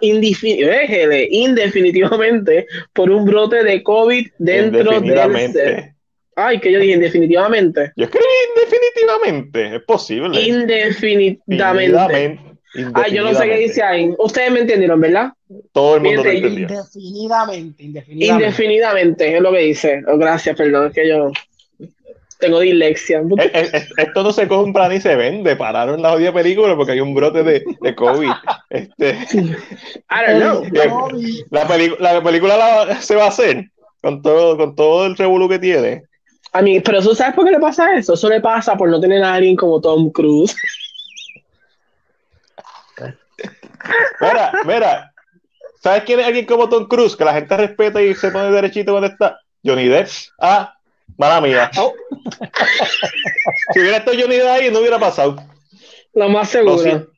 indefinitivamente 0.00 2.66
por 2.94 3.10
un 3.10 3.26
brote 3.26 3.62
de 3.62 3.82
COVID 3.82 4.26
dentro 4.38 4.98
del. 5.00 5.92
Ay, 6.36 6.58
que 6.58 6.72
yo 6.72 6.80
dije 6.80 6.94
indefinitivamente. 6.94 7.92
Yo 7.96 8.06
escribí 8.06 8.24
indefinitivamente, 8.56 9.76
es 9.76 9.82
posible. 9.82 10.40
Indefinitivamente. 10.40 12.40
Ay, 12.94 13.12
yo 13.12 13.24
no 13.24 13.34
sé 13.34 13.46
qué 13.46 13.58
dice 13.58 13.82
ahí. 13.82 14.10
Ustedes 14.16 14.52
me 14.52 14.60
entendieron, 14.60 14.98
¿verdad? 15.00 15.32
Todo 15.72 15.96
el 15.96 16.02
mundo 16.02 16.24
lo 16.24 16.30
entendió. 16.30 16.68
Indefinidamente, 16.68 17.82
indefinidamente. 17.82 18.44
Indefinidamente, 18.44 19.36
es 19.36 19.42
lo 19.42 19.52
que 19.52 19.58
dice. 19.58 20.02
Oh, 20.06 20.16
gracias, 20.16 20.56
perdón, 20.56 20.86
es 20.86 20.94
que 20.94 21.06
yo 21.06 21.30
tengo 22.40 22.60
dislexia. 22.60 23.22
Eh, 23.40 23.50
eh, 23.54 23.70
eh, 23.72 23.88
esto 23.96 24.22
no 24.22 24.32
se 24.32 24.48
compra 24.48 24.88
ni 24.88 25.00
se 25.00 25.16
vende. 25.16 25.56
Pararon 25.56 26.02
la 26.02 26.12
odia 26.12 26.32
película 26.32 26.76
porque 26.76 26.92
hay 26.92 27.00
un 27.00 27.14
brote 27.14 27.42
de, 27.42 27.64
de 27.80 27.94
COVID. 27.94 28.30
Este, 28.70 29.10
I 29.10 30.38
don't 30.38 30.68
know. 30.70 31.10
La, 31.50 32.12
la 32.12 32.22
película 32.22 32.98
se 33.00 33.16
va 33.16 33.24
a 33.24 33.28
hacer 33.28 33.68
con 34.00 34.22
todo, 34.22 34.56
con 34.56 34.76
todo 34.76 35.06
el 35.06 35.16
revolú 35.16 35.48
que 35.48 35.58
tiene. 35.58 36.04
A 36.52 36.62
mí, 36.62 36.80
pero 36.80 37.02
¿tú 37.02 37.14
sabes 37.14 37.34
por 37.34 37.44
qué 37.44 37.50
le 37.50 37.58
pasa 37.58 37.96
eso? 37.96 38.14
Eso 38.14 38.28
le 38.28 38.40
pasa 38.40 38.76
por 38.76 38.88
no 38.88 39.00
tener 39.00 39.22
a 39.24 39.34
alguien 39.34 39.56
como 39.56 39.80
Tom 39.80 40.10
Cruise. 40.10 40.54
Mira, 44.20 44.52
mira. 44.64 45.12
¿Sabes 45.82 46.04
quién 46.04 46.20
es 46.20 46.26
alguien 46.26 46.46
como 46.46 46.68
Tom 46.68 46.86
Cruise? 46.86 47.16
Que 47.16 47.24
la 47.24 47.34
gente 47.34 47.56
respeta 47.56 48.02
y 48.02 48.14
se 48.14 48.30
pone 48.30 48.50
derechito 48.50 48.92
cuando 48.92 49.08
está. 49.08 49.38
Johnny 49.64 49.88
Depp. 49.88 50.08
Ah, 50.38 50.74
Mala 51.20 51.38
mía. 51.42 51.70
Oh. 51.76 51.92
si 53.74 53.80
hubiera 53.80 53.98
estado 53.98 54.16
Johnny 54.18 54.36
ahí, 54.36 54.70
no 54.70 54.78
hubiera 54.78 54.98
pasado. 54.98 55.36
Lo 56.14 56.30
más 56.30 56.48
seguro. 56.48 57.08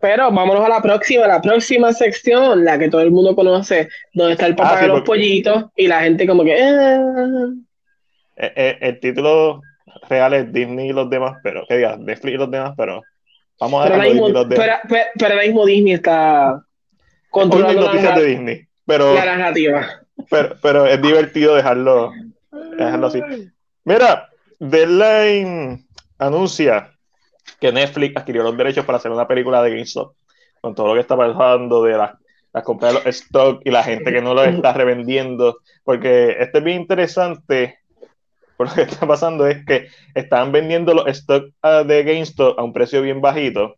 Pero 0.00 0.30
vámonos 0.30 0.64
a 0.64 0.68
la 0.68 0.80
próxima, 0.80 1.26
la 1.26 1.42
próxima 1.42 1.92
sección, 1.92 2.64
la 2.64 2.78
que 2.78 2.88
todo 2.88 3.00
el 3.00 3.10
mundo 3.10 3.34
conoce, 3.34 3.88
donde 4.14 4.34
está 4.34 4.46
el 4.46 4.54
papá 4.54 4.78
ah, 4.78 4.82
de 4.82 4.86
los 4.86 5.02
pollitos 5.02 5.64
y 5.74 5.88
la 5.88 6.02
gente 6.02 6.24
como 6.24 6.44
que... 6.44 6.54
Eh, 6.54 7.48
eh, 8.36 8.78
el 8.80 9.00
título 9.00 9.60
real 10.08 10.34
es 10.34 10.52
Disney 10.52 10.90
y 10.90 10.92
los 10.92 11.10
demás, 11.10 11.38
pero 11.42 11.64
¿qué 11.68 11.78
digas? 11.78 11.98
Netflix 11.98 12.34
y 12.34 12.38
los 12.38 12.50
demás, 12.52 12.74
pero 12.76 13.02
vamos 13.58 13.84
a 13.84 13.88
ver 13.88 14.14
demás. 14.14 14.46
Pero, 14.48 14.74
pero, 14.88 15.34
ahora 15.34 15.42
mismo 15.44 15.66
Disney 15.66 15.94
está 15.94 16.62
controlando 17.30 17.80
noticias 17.80 18.14
de 18.14 18.24
Disney, 18.26 18.66
pero 18.86 19.12
la 19.12 19.24
narrativa 19.24 20.01
pero, 20.28 20.56
pero 20.62 20.86
es 20.86 21.00
divertido 21.00 21.54
dejarlo, 21.54 22.12
dejarlo 22.76 23.06
así. 23.06 23.20
Mira, 23.84 24.28
Deadline 24.58 25.86
anuncia 26.18 26.92
que 27.60 27.72
Netflix 27.72 28.16
adquirió 28.16 28.42
los 28.42 28.56
derechos 28.56 28.84
para 28.84 28.98
hacer 28.98 29.10
una 29.10 29.26
película 29.26 29.62
de 29.62 29.70
GameStop, 29.70 30.14
con 30.60 30.74
todo 30.74 30.88
lo 30.88 30.94
que 30.94 31.00
está 31.00 31.16
pasando 31.16 31.82
de 31.82 31.96
las, 31.96 32.12
las 32.52 32.62
compras 32.62 32.92
de 32.92 32.98
los 32.98 33.06
stock 33.06 33.62
y 33.64 33.70
la 33.70 33.82
gente 33.82 34.12
que 34.12 34.22
no 34.22 34.34
lo 34.34 34.44
está 34.44 34.72
revendiendo, 34.72 35.58
porque 35.84 36.36
esto 36.38 36.58
es 36.58 36.64
bien 36.64 36.82
interesante, 36.82 37.78
por 38.56 38.68
lo 38.68 38.74
que 38.74 38.82
está 38.82 39.06
pasando 39.06 39.46
es 39.46 39.64
que 39.64 39.88
están 40.14 40.52
vendiendo 40.52 40.94
los 40.94 41.06
stock 41.08 41.50
ah, 41.62 41.82
de 41.82 42.04
GameStop 42.04 42.58
a 42.58 42.62
un 42.62 42.72
precio 42.72 43.02
bien 43.02 43.20
bajito, 43.20 43.76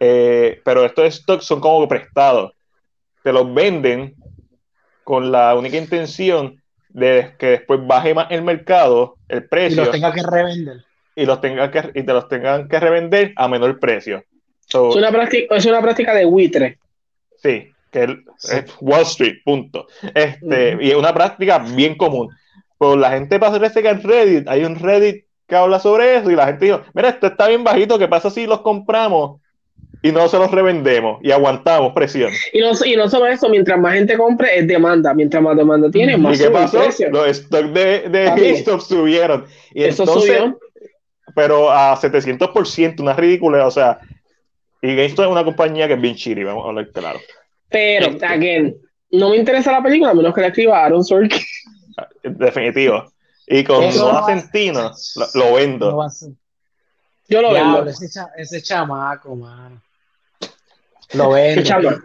eh, 0.00 0.60
pero 0.64 0.84
estos 0.84 1.14
stocks 1.14 1.44
son 1.44 1.60
como 1.60 1.86
prestados, 1.86 2.52
te 3.22 3.32
los 3.32 3.52
venden 3.52 4.14
con 5.12 5.30
la 5.30 5.54
única 5.54 5.76
intención 5.76 6.62
de 6.88 7.34
que 7.38 7.48
después 7.48 7.86
baje 7.86 8.14
más 8.14 8.28
el 8.30 8.40
mercado, 8.40 9.16
el 9.28 9.46
precio. 9.46 9.82
Y 9.82 9.84
los 9.84 9.90
tenga 9.90 10.10
que 10.10 10.22
revender. 10.22 10.76
Y, 11.14 11.26
los 11.26 11.38
tenga 11.42 11.70
que, 11.70 11.90
y 11.94 12.02
te 12.02 12.12
los 12.14 12.28
tengan 12.28 12.66
que 12.66 12.80
revender 12.80 13.34
a 13.36 13.46
menor 13.46 13.78
precio. 13.78 14.24
es, 14.66 14.74
una 14.74 15.10
práctica, 15.10 15.54
es 15.54 15.66
una 15.66 15.82
práctica 15.82 16.14
de 16.14 16.24
buitre. 16.24 16.78
Sí, 17.42 17.70
que 17.90 18.04
es 18.04 18.64
Wall 18.80 19.02
Street, 19.02 19.34
punto. 19.44 19.86
Este, 20.14 20.78
Y 20.80 20.92
es 20.92 20.96
una 20.96 21.12
práctica 21.12 21.58
bien 21.58 21.94
común. 21.94 22.34
pues 22.78 22.96
la 22.96 23.10
gente 23.10 23.38
parece 23.38 23.82
que 23.82 23.90
en 23.90 24.02
Reddit, 24.02 24.48
hay 24.48 24.64
un 24.64 24.76
Reddit 24.76 25.26
que 25.46 25.56
habla 25.56 25.78
sobre 25.78 26.16
eso 26.16 26.30
y 26.30 26.36
la 26.36 26.46
gente 26.46 26.64
dijo, 26.64 26.80
mira, 26.94 27.10
esto 27.10 27.26
está 27.26 27.48
bien 27.48 27.64
bajito, 27.64 27.98
¿qué 27.98 28.08
pasa 28.08 28.30
si 28.30 28.46
los 28.46 28.62
compramos 28.62 29.41
y 30.02 30.12
no 30.12 30.28
se 30.28 30.38
los 30.38 30.50
revendemos 30.50 31.18
y 31.22 31.30
aguantamos 31.30 31.92
presión? 31.92 32.32
Y 32.52 32.60
no, 32.60 32.72
y 32.84 32.96
no 32.96 33.08
solo 33.08 33.26
eso, 33.26 33.48
mientras 33.48 33.78
más 33.78 33.94
gente 33.94 34.16
compre, 34.16 34.58
es 34.58 34.66
demanda. 34.66 35.14
Mientras 35.14 35.42
más 35.42 35.56
demanda 35.56 35.90
tiene, 35.90 36.16
más 36.16 36.38
¿Y 36.38 36.42
qué 36.42 36.50
pasó? 36.50 36.82
Los 37.10 37.36
stocks 37.36 37.74
de, 37.74 38.08
de 38.08 38.24
GameStop 38.24 38.80
subieron. 38.80 39.46
Y 39.72 39.84
eso 39.84 40.06
subió. 40.06 40.58
Pero 41.34 41.70
a 41.70 41.96
700%, 41.96 43.00
una 43.00 43.14
ridícula, 43.14 43.66
o 43.66 43.70
sea, 43.70 44.00
y 44.82 44.96
GameStop 44.96 45.26
es 45.26 45.30
una 45.30 45.44
compañía 45.44 45.86
que 45.86 45.94
es 45.94 46.00
bien 46.00 46.16
chiri, 46.16 46.44
vamos 46.44 46.66
a 46.66 46.68
hablar 46.68 46.90
claro. 46.90 47.20
Pero, 47.70 48.06
este, 48.06 48.26
again, 48.26 48.76
no 49.12 49.30
me 49.30 49.36
interesa 49.36 49.72
la 49.72 49.82
película 49.82 50.10
a 50.10 50.14
menos 50.14 50.34
que 50.34 50.40
la 50.40 50.48
escriba 50.48 50.84
Aaron 50.84 51.04
Sorkin. 51.04 51.40
Definitivo. 52.22 53.12
Y 53.46 53.64
con 53.64 53.94
Noah 53.94 54.26
Centino 54.26 54.92
lo, 55.34 55.54
vendo. 55.54 56.08
Yo 57.28 57.42
lo 57.42 57.52
vendo. 57.52 57.86
Ese, 58.36 58.62
chamaco, 58.62 59.36
mano. 59.36 59.80
Lo 61.14 61.30
vendo. 61.30 61.62
¿Qué 61.62 61.68
chamaco? 61.68 62.02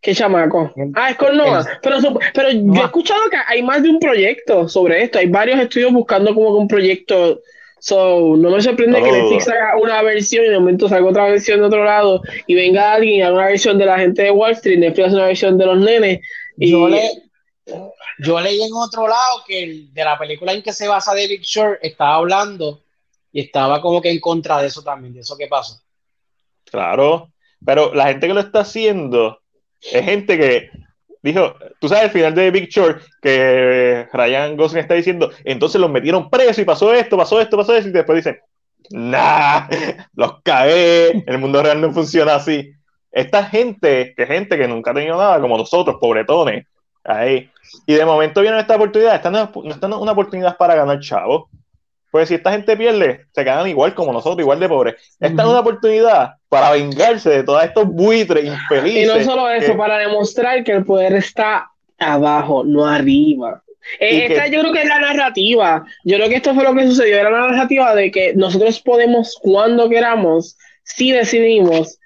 ¿Qué 0.00 0.14
chamaco? 0.14 0.74
Ah, 0.94 1.10
es 1.10 1.16
con 1.16 1.36
Noah. 1.36 1.64
Pero, 1.82 1.98
pero 2.34 2.50
yo 2.50 2.82
he 2.82 2.84
escuchado 2.84 3.20
que 3.30 3.36
hay 3.46 3.62
más 3.62 3.82
de 3.82 3.90
un 3.90 4.00
proyecto 4.00 4.68
sobre 4.68 5.04
esto. 5.04 5.18
Hay 5.18 5.28
varios 5.28 5.60
estudios 5.60 5.92
buscando 5.92 6.34
como 6.34 6.52
que 6.52 6.60
un 6.60 6.68
proyecto 6.68 7.40
So, 7.84 8.36
no 8.36 8.50
me 8.50 8.62
sorprende 8.62 9.02
que 9.02 9.10
Netflix 9.10 9.48
haga 9.48 9.76
una 9.76 10.00
versión 10.02 10.44
y 10.44 10.50
de 10.50 10.60
momento 10.60 10.88
salga 10.88 11.10
otra 11.10 11.24
versión 11.24 11.58
de 11.58 11.66
otro 11.66 11.82
lado 11.82 12.22
y 12.46 12.54
venga 12.54 12.92
alguien 12.92 13.16
y 13.16 13.22
haga 13.22 13.34
una 13.34 13.46
versión 13.46 13.76
de 13.76 13.86
la 13.86 13.98
gente 13.98 14.22
de 14.22 14.30
Wall 14.30 14.52
Street, 14.52 14.78
Netflix 14.78 15.08
hace 15.08 15.16
una 15.16 15.26
versión 15.26 15.58
de 15.58 15.66
los 15.66 15.78
nenes. 15.78 16.20
Y... 16.58 16.70
Yo, 16.70 16.86
le, 16.86 17.10
yo 18.20 18.40
leí 18.40 18.62
en 18.62 18.72
otro 18.72 19.08
lado 19.08 19.42
que 19.44 19.64
el, 19.64 19.92
de 19.92 20.04
la 20.04 20.16
película 20.16 20.52
en 20.52 20.62
que 20.62 20.72
se 20.72 20.86
basa 20.86 21.12
David 21.12 21.40
Shore 21.42 21.80
estaba 21.82 22.14
hablando 22.14 22.84
y 23.32 23.40
estaba 23.40 23.82
como 23.82 24.00
que 24.00 24.10
en 24.10 24.20
contra 24.20 24.60
de 24.60 24.68
eso 24.68 24.84
también, 24.84 25.14
de 25.14 25.22
eso 25.22 25.36
que 25.36 25.48
pasó. 25.48 25.82
Claro, 26.70 27.31
pero 27.64 27.94
la 27.94 28.06
gente 28.08 28.28
que 28.28 28.34
lo 28.34 28.40
está 28.40 28.60
haciendo 28.60 29.38
es 29.80 30.04
gente 30.04 30.38
que 30.38 30.70
dijo, 31.22 31.54
tú 31.80 31.88
sabes, 31.88 32.04
al 32.04 32.10
final 32.10 32.34
de 32.34 32.50
Big 32.50 32.68
Short, 32.68 33.02
que 33.20 34.08
Ryan 34.12 34.56
Gosling 34.56 34.82
está 34.82 34.94
diciendo, 34.94 35.30
entonces 35.44 35.80
los 35.80 35.90
metieron 35.90 36.28
presos 36.28 36.58
y 36.58 36.64
pasó 36.64 36.92
esto, 36.92 37.16
pasó 37.16 37.40
esto, 37.40 37.56
pasó 37.56 37.74
esto, 37.74 37.88
y 37.88 37.92
después 37.92 38.16
dicen, 38.16 38.40
nah, 38.90 39.68
los 40.14 40.42
cagué, 40.42 41.24
el 41.26 41.38
mundo 41.38 41.62
real 41.62 41.80
no 41.80 41.92
funciona 41.92 42.34
así. 42.36 42.72
Esta 43.10 43.44
gente, 43.44 44.14
que 44.16 44.26
gente 44.26 44.56
que 44.56 44.66
nunca 44.66 44.90
ha 44.90 44.94
tenido 44.94 45.16
nada, 45.16 45.40
como 45.40 45.56
nosotros, 45.56 45.96
pobretones, 46.00 46.66
ahí, 47.04 47.48
y 47.86 47.94
de 47.94 48.04
momento 48.04 48.40
viene 48.40 48.58
esta 48.58 48.76
oportunidad, 48.76 49.14
esta 49.14 49.30
no, 49.30 49.50
es 49.64 49.82
una 49.82 50.12
oportunidad 50.12 50.56
para 50.56 50.74
ganar 50.74 51.00
chavos, 51.00 51.44
pues 52.12 52.28
si 52.28 52.34
esta 52.34 52.52
gente 52.52 52.76
pierde, 52.76 53.24
se 53.32 53.42
quedan 53.42 53.66
igual 53.66 53.94
como 53.94 54.12
nosotros, 54.12 54.40
igual 54.40 54.60
de 54.60 54.68
pobres. 54.68 54.96
Esta 55.18 55.42
es 55.42 55.48
una 55.48 55.60
oportunidad 55.60 56.34
para 56.50 56.70
vengarse 56.70 57.30
de 57.30 57.42
todos 57.42 57.64
estos 57.64 57.86
buitres 57.86 58.44
infelices. 58.44 59.04
Y 59.04 59.06
no 59.06 59.24
solo 59.24 59.48
eso, 59.48 59.74
para 59.78 59.96
demostrar 59.96 60.62
que 60.62 60.72
el 60.72 60.84
poder 60.84 61.14
está 61.14 61.70
abajo, 61.98 62.64
no 62.64 62.86
arriba. 62.86 63.62
Eh, 63.98 64.26
esta 64.26 64.46
yo 64.48 64.60
creo 64.60 64.74
que 64.74 64.82
es 64.82 64.88
la 64.88 65.00
narrativa. 65.00 65.86
Yo 66.04 66.16
creo 66.16 66.28
que 66.28 66.36
esto 66.36 66.54
fue 66.54 66.64
lo 66.64 66.74
que 66.74 66.86
sucedió. 66.86 67.18
Era 67.18 67.30
la 67.30 67.48
narrativa 67.48 67.94
de 67.94 68.10
que 68.10 68.34
nosotros 68.34 68.78
podemos, 68.80 69.38
cuando 69.40 69.88
queramos, 69.88 70.58
si 70.82 71.12
decidimos, 71.12 71.98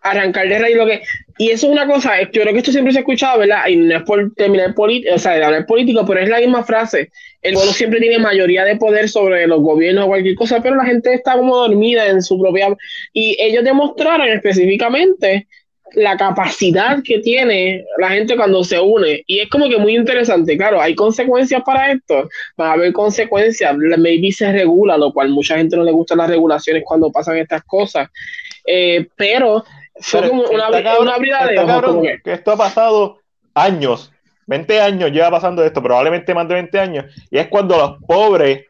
arrancar 0.00 0.48
de 0.48 0.60
raíz 0.60 0.76
lo 0.76 0.86
que. 0.86 1.02
Y 1.36 1.50
eso 1.50 1.66
es 1.66 1.72
una 1.72 1.86
cosa, 1.86 2.22
yo 2.22 2.42
creo 2.42 2.52
que 2.52 2.58
esto 2.58 2.70
siempre 2.70 2.92
se 2.92 2.98
ha 2.98 3.02
escuchado, 3.02 3.40
¿verdad? 3.40 3.66
Y 3.68 3.76
no 3.76 3.96
es 3.96 4.02
por 4.04 4.32
terminar 4.34 4.74
político, 4.74 5.14
o 5.14 5.18
sea, 5.18 5.32
de 5.32 5.44
hablar 5.44 5.66
político, 5.66 6.04
pero 6.06 6.20
es 6.20 6.28
la 6.28 6.38
misma 6.38 6.62
frase. 6.62 7.10
El 7.42 7.54
pueblo 7.54 7.72
siempre 7.72 8.00
tiene 8.00 8.18
mayoría 8.18 8.64
de 8.64 8.76
poder 8.76 9.08
sobre 9.08 9.46
los 9.46 9.60
gobiernos 9.60 10.04
o 10.04 10.08
cualquier 10.08 10.36
cosa, 10.36 10.62
pero 10.62 10.76
la 10.76 10.84
gente 10.84 11.12
está 11.12 11.36
como 11.36 11.56
dormida 11.56 12.06
en 12.06 12.22
su 12.22 12.40
propia. 12.40 12.68
Y 13.12 13.36
ellos 13.40 13.64
demostraron 13.64 14.28
específicamente 14.28 15.48
la 15.94 16.16
capacidad 16.16 17.02
que 17.02 17.18
tiene 17.18 17.84
la 17.98 18.10
gente 18.10 18.36
cuando 18.36 18.62
se 18.64 18.80
une. 18.80 19.22
Y 19.26 19.40
es 19.40 19.48
como 19.48 19.68
que 19.68 19.76
muy 19.76 19.96
interesante. 19.96 20.56
Claro, 20.56 20.80
hay 20.80 20.94
consecuencias 20.94 21.62
para 21.64 21.92
esto. 21.92 22.28
Va 22.60 22.70
a 22.70 22.72
haber 22.74 22.92
consecuencias. 22.92 23.76
Maybe 23.76 24.32
se 24.32 24.52
regula, 24.52 24.96
lo 24.96 25.12
cual 25.12 25.30
mucha 25.30 25.56
gente 25.56 25.76
no 25.76 25.84
le 25.84 25.92
gustan 25.92 26.18
las 26.18 26.30
regulaciones 26.30 26.82
cuando 26.84 27.10
pasan 27.10 27.38
estas 27.38 27.62
cosas. 27.64 28.08
Eh, 28.66 29.06
pero 29.16 29.64
fue 30.00 30.28
como 30.28 30.42
una, 30.42 30.70
de 30.70 30.82
que... 32.22 32.32
esto 32.32 32.52
ha 32.52 32.56
pasado 32.56 33.18
años, 33.54 34.12
20 34.46 34.80
años 34.80 35.10
lleva 35.10 35.30
pasando 35.30 35.64
esto, 35.64 35.82
probablemente 35.82 36.34
más 36.34 36.48
de 36.48 36.54
20 36.54 36.78
años, 36.80 37.04
y 37.30 37.38
es 37.38 37.48
cuando 37.48 37.76
los 37.76 38.02
pobres 38.06 38.64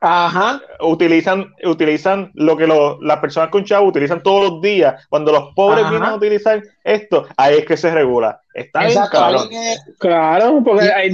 Ajá. 0.00 0.60
utilizan 0.80 1.54
utilizan 1.64 2.30
lo 2.34 2.56
que 2.56 2.66
las 2.66 3.18
personas 3.18 3.48
con 3.48 3.64
chavo 3.64 3.88
utilizan 3.88 4.22
todos 4.22 4.50
los 4.50 4.60
días. 4.60 5.06
Cuando 5.08 5.32
los 5.32 5.54
pobres 5.54 5.88
vienen 5.88 6.08
a 6.08 6.14
utilizar 6.14 6.62
esto, 6.84 7.26
ahí 7.36 7.58
es 7.58 7.64
que 7.64 7.76
se 7.76 7.90
regula. 7.90 8.40
Está 8.52 8.86
bien, 8.86 8.98
claro. 9.10 9.38
Claro, 9.98 10.62
porque 10.64 10.90
ahí 10.90 11.10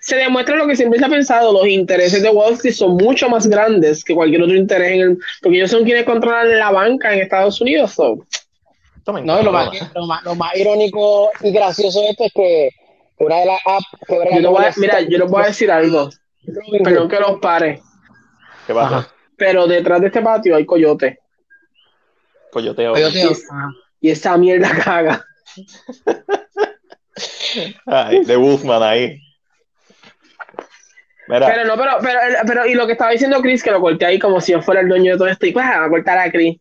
se, 0.00 0.16
demuestra, 0.16 0.56
lo 0.56 0.66
que 0.66 0.76
siempre 0.76 0.98
se 0.98 1.04
ha 1.04 1.08
pensado: 1.08 1.52
los 1.52 1.66
intereses 1.66 2.22
de 2.22 2.30
Wall 2.30 2.54
Street 2.54 2.74
son 2.74 2.96
mucho 2.96 3.28
más 3.28 3.46
grandes 3.46 4.02
que 4.02 4.14
cualquier 4.14 4.42
otro 4.42 4.56
interés, 4.56 4.92
en 4.92 5.00
el, 5.00 5.18
porque 5.42 5.58
ellos 5.58 5.70
son 5.70 5.84
quienes 5.84 6.04
controlan 6.04 6.58
la 6.58 6.70
banca 6.70 7.12
en 7.12 7.20
Estados 7.20 7.60
Unidos. 7.60 7.94
No, 9.06 9.42
lo 9.42 9.52
más, 9.52 9.70
lo, 10.24 10.34
más, 10.36 10.56
irónico 10.56 11.30
y 11.40 11.50
gracioso 11.50 12.00
de 12.00 12.10
esto 12.10 12.24
es 12.24 12.32
que 12.32 12.70
una 13.18 13.36
de 13.36 13.46
las 13.46 13.60
apps 13.64 13.86
que 14.06 14.80
Mira, 14.80 15.00
yo 15.00 15.18
les 15.18 15.28
voy 15.28 15.42
a 15.42 15.46
decir 15.46 15.70
algo. 15.70 16.10
Perdón 16.84 17.08
que 17.08 17.20
los 17.20 17.40
pare. 17.40 17.82
¿Qué 18.66 18.74
pasa? 18.74 19.08
Pero 19.36 19.66
detrás 19.66 20.00
de 20.00 20.06
este 20.08 20.22
patio 20.22 20.54
hay 20.54 20.64
coyote. 20.64 21.18
Coyoteo. 22.52 22.94
Y, 24.00 24.10
esa 24.10 24.36
mierda 24.36 24.70
caga. 24.84 25.24
Ay, 27.86 28.24
de 28.24 28.36
Wolfman 28.36 28.82
ahí. 28.82 29.18
Pero 31.26 31.64
no, 31.64 31.76
pero, 31.76 31.92
pero, 32.02 32.18
pero, 32.46 32.66
y 32.66 32.74
lo 32.74 32.86
que 32.86 32.92
estaba 32.92 33.12
diciendo 33.12 33.40
Chris, 33.40 33.62
que 33.62 33.70
lo 33.70 33.80
corté 33.80 34.04
ahí 34.04 34.18
como 34.18 34.40
si 34.40 34.52
yo 34.52 34.60
fuera 34.60 34.80
el 34.80 34.88
dueño 34.88 35.12
de 35.12 35.18
todo 35.18 35.28
esto, 35.28 35.46
y 35.46 35.52
pues 35.52 35.64
a 35.64 35.88
cortar 35.88 36.18
a 36.18 36.30
Chris. 36.30 36.58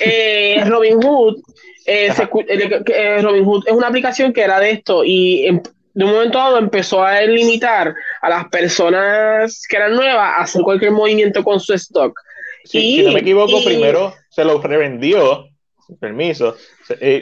Eh, 0.00 0.62
Robin 0.66 1.02
Hood, 1.02 1.42
eh, 1.86 2.12
eh, 2.48 3.22
Robin 3.22 3.44
Hood 3.44 3.64
es 3.66 3.72
una 3.72 3.88
aplicación 3.88 4.32
que 4.32 4.42
era 4.42 4.60
de 4.60 4.70
esto 4.70 5.04
y 5.04 5.60
de 5.94 6.04
un 6.04 6.10
momento 6.10 6.38
dado 6.38 6.58
empezó 6.58 7.02
a 7.02 7.20
limitar 7.22 7.94
a 8.20 8.28
las 8.28 8.48
personas 8.48 9.62
que 9.68 9.76
eran 9.76 9.94
nuevas 9.94 10.38
a 10.38 10.42
hacer 10.42 10.62
cualquier 10.62 10.92
movimiento 10.92 11.44
con 11.44 11.60
su 11.60 11.74
stock. 11.74 12.18
y, 12.64 12.96
si 12.96 13.02
no 13.02 13.12
me 13.12 13.20
equivoco, 13.20 13.62
primero 13.64 14.14
se 14.30 14.44
lo 14.44 14.60
revendió, 14.60 15.48
permiso, 16.00 16.56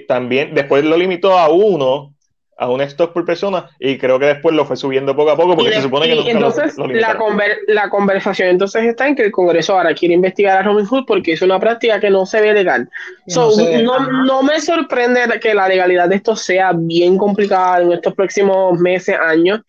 también 0.09 0.55
después 0.55 0.85
lo 0.85 0.97
limitó 0.97 1.39
a 1.39 1.49
uno 1.49 2.12
a 2.57 2.69
un 2.69 2.81
stock 2.83 3.13
por 3.13 3.25
persona 3.25 3.71
y 3.79 3.99
creo 3.99 4.19
que 4.19 4.27
después 4.27 4.55
lo 4.55 4.65
fue 4.65 4.77
subiendo 4.77 5.17
poco 5.17 5.31
a 5.31 5.37
poco 5.37 5.57
porque 5.57 5.73
se 5.73 5.83
supone 5.83 6.07
que 6.07 6.15
nunca 6.15 6.31
entonces 6.31 6.77
la, 6.77 7.19
la 7.67 7.91
conversación 7.91 8.49
entonces 8.49 8.85
está 8.85 9.09
en 9.09 9.17
que 9.17 9.25
el 9.25 9.33
Congreso 9.33 9.77
ahora 9.77 9.95
quiere 9.95 10.15
investigar 10.15 10.59
a 10.59 10.63
Robin 10.63 10.87
Hood 10.87 11.05
porque 11.07 11.33
es 11.33 11.43
una 11.43 11.59
práctica 11.59 11.99
que 11.99 12.11
no 12.11 12.27
se 12.27 12.41
ve 12.41 12.53
legal. 12.53 12.89
no, 13.27 14.25
no, 14.25 14.43
me 14.43 14.61
sorprende 14.61 15.21
que 15.41 15.55
la 15.55 15.69
legalidad 15.69 16.09
de 16.09 16.17
esto 16.17 16.37
sea 16.37 16.73
bien 16.75 17.17
complicada 17.17 17.83
en 17.83 17.93
estos 17.93 18.15
próximos 18.15 18.79
meses, 18.79 19.17
años. 19.19 19.61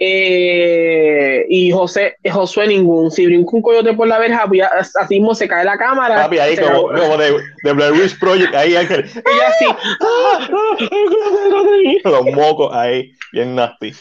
Eh, 0.00 1.44
y 1.48 1.72
José, 1.72 2.16
Josué 2.30 2.68
ningún. 2.68 3.10
Si 3.10 3.26
brinco 3.26 3.56
un 3.56 3.62
coyote 3.62 3.94
por 3.94 4.06
la 4.06 4.18
verja, 4.18 4.46
pues 4.46 4.62
así 4.96 5.16
mismo 5.16 5.34
se 5.34 5.48
cae 5.48 5.64
la 5.64 5.76
cámara. 5.76 6.22
Papi, 6.22 6.38
ahí 6.38 6.56
como, 6.56 6.92
de, 7.16 7.40
de 7.64 7.72
Blair 7.72 7.92
Witch 7.92 8.18
Project, 8.18 8.54
ahí 8.54 8.76
Ángel. 8.76 9.04
Y 9.14 9.40
así. 9.44 9.66
Los 12.04 12.24
mocos 12.26 12.72
ahí, 12.74 13.12
bien 13.32 13.56
nasty. 13.56 13.92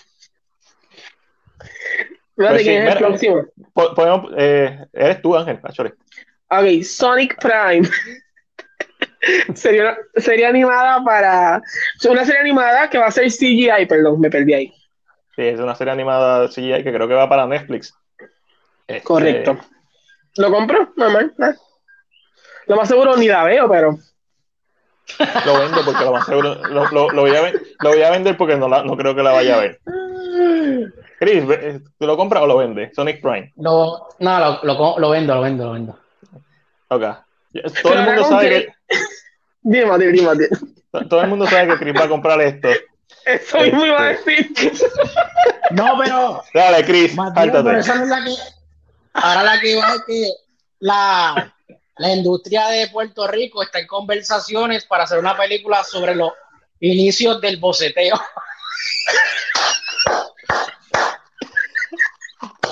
Pues 2.35 2.61
quién 2.61 2.83
es 2.83 2.93
el 2.93 2.97
próximo. 2.99 3.45
Podemos, 3.73 4.31
eh, 4.37 4.85
eres 4.93 5.21
tú, 5.21 5.35
Ángel, 5.35 5.59
actually. 5.63 5.91
Ok, 6.49 6.83
Sonic 6.83 7.35
Prime. 7.41 7.89
sería, 9.55 9.97
sería 10.15 10.49
animada 10.49 11.03
para. 11.03 11.61
Una 12.07 12.23
serie 12.23 12.41
animada 12.41 12.87
que 12.89 12.99
va 12.99 13.07
a 13.07 13.11
ser 13.11 13.31
CGI, 13.31 13.87
perdón, 13.87 14.19
me 14.19 14.29
perdí 14.29 14.53
ahí. 14.53 14.73
Sí, 15.37 15.43
es 15.43 15.59
una 15.59 15.75
serie 15.75 15.93
animada 15.93 16.47
CGI 16.47 16.83
que 16.83 16.91
creo 16.91 17.07
que 17.07 17.13
va 17.13 17.29
para 17.29 17.45
Netflix. 17.45 17.93
Este, 18.87 19.03
Correcto. 19.03 19.55
¿Lo 20.37 20.51
compro? 20.51 20.91
Normal. 20.95 21.31
Lo 22.65 22.75
más 22.75 22.87
seguro 22.87 23.15
ni 23.15 23.27
la 23.27 23.43
veo, 23.43 23.69
pero. 23.69 23.99
Lo 25.45 25.59
vendo 25.59 25.85
porque 25.85 26.03
lo 26.03 26.11
más 26.13 26.25
seguro. 26.25 26.55
Lo, 26.55 26.89
lo, 26.89 27.21
voy, 27.21 27.35
a, 27.35 27.51
lo 27.51 27.89
voy, 27.91 28.01
a, 28.01 28.09
vender 28.09 28.35
porque 28.35 28.57
no, 28.57 28.67
la, 28.67 28.81
no 28.81 28.97
creo 28.97 29.13
que 29.13 29.21
la 29.21 29.31
vaya 29.31 29.57
a 29.57 29.59
ver. 29.59 29.79
Chris, 31.19 31.43
¿tú 31.99 32.07
lo 32.07 32.17
compras 32.17 32.41
o 32.41 32.47
lo 32.47 32.57
vendes? 32.57 32.95
Sonic 32.95 33.21
Prime. 33.21 33.53
no, 33.57 34.07
lo, 34.17 34.59
lo, 34.63 35.09
vendo, 35.11 35.35
lo 35.35 35.41
vendo, 35.41 35.65
lo 35.65 35.71
vendo. 35.73 35.99
Ok. 36.87 37.03
Todo 37.83 37.93
el 37.93 38.05
mundo 38.05 38.23
sabe 38.23 38.49
que. 38.49 38.73
Dime, 39.61 39.99
dime, 39.99 40.11
dime. 40.13 40.47
Todo 41.07 41.21
el 41.21 41.27
mundo 41.27 41.45
sabe 41.45 41.67
que 41.67 41.77
Chris 41.77 41.93
va 41.95 42.05
a 42.05 42.09
comprar 42.09 42.41
esto 42.41 42.69
Eso 43.27 43.59
mismo 43.59 43.85
iba 43.85 44.01
a 44.01 44.11
Este. 44.11 44.31
decir. 44.31 44.71
No, 45.71 45.97
pero. 46.01 46.43
Dale, 46.53 46.85
Chris, 46.85 47.13
más 47.15 47.33
bien, 47.33 47.43
hártate. 47.49 47.63
pero 47.65 47.79
esa 47.79 47.95
no 47.95 48.03
es 48.03 48.09
la 48.09 48.23
que. 48.23 48.31
Ahora 49.13 49.43
la 49.43 49.59
que 49.59 49.75
va 49.75 49.93
es 49.95 50.01
que 50.07 50.29
la, 50.79 51.55
la 51.97 52.09
industria 52.13 52.67
de 52.67 52.87
Puerto 52.87 53.27
Rico 53.27 53.63
está 53.63 53.79
en 53.79 53.87
conversaciones 53.87 54.85
para 54.85 55.03
hacer 55.03 55.17
una 55.19 55.35
película 55.35 55.83
sobre 55.83 56.15
los 56.15 56.31
inicios 56.79 57.41
del 57.41 57.57
boceteo. 57.57 58.15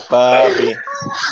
Papi. 0.09 0.75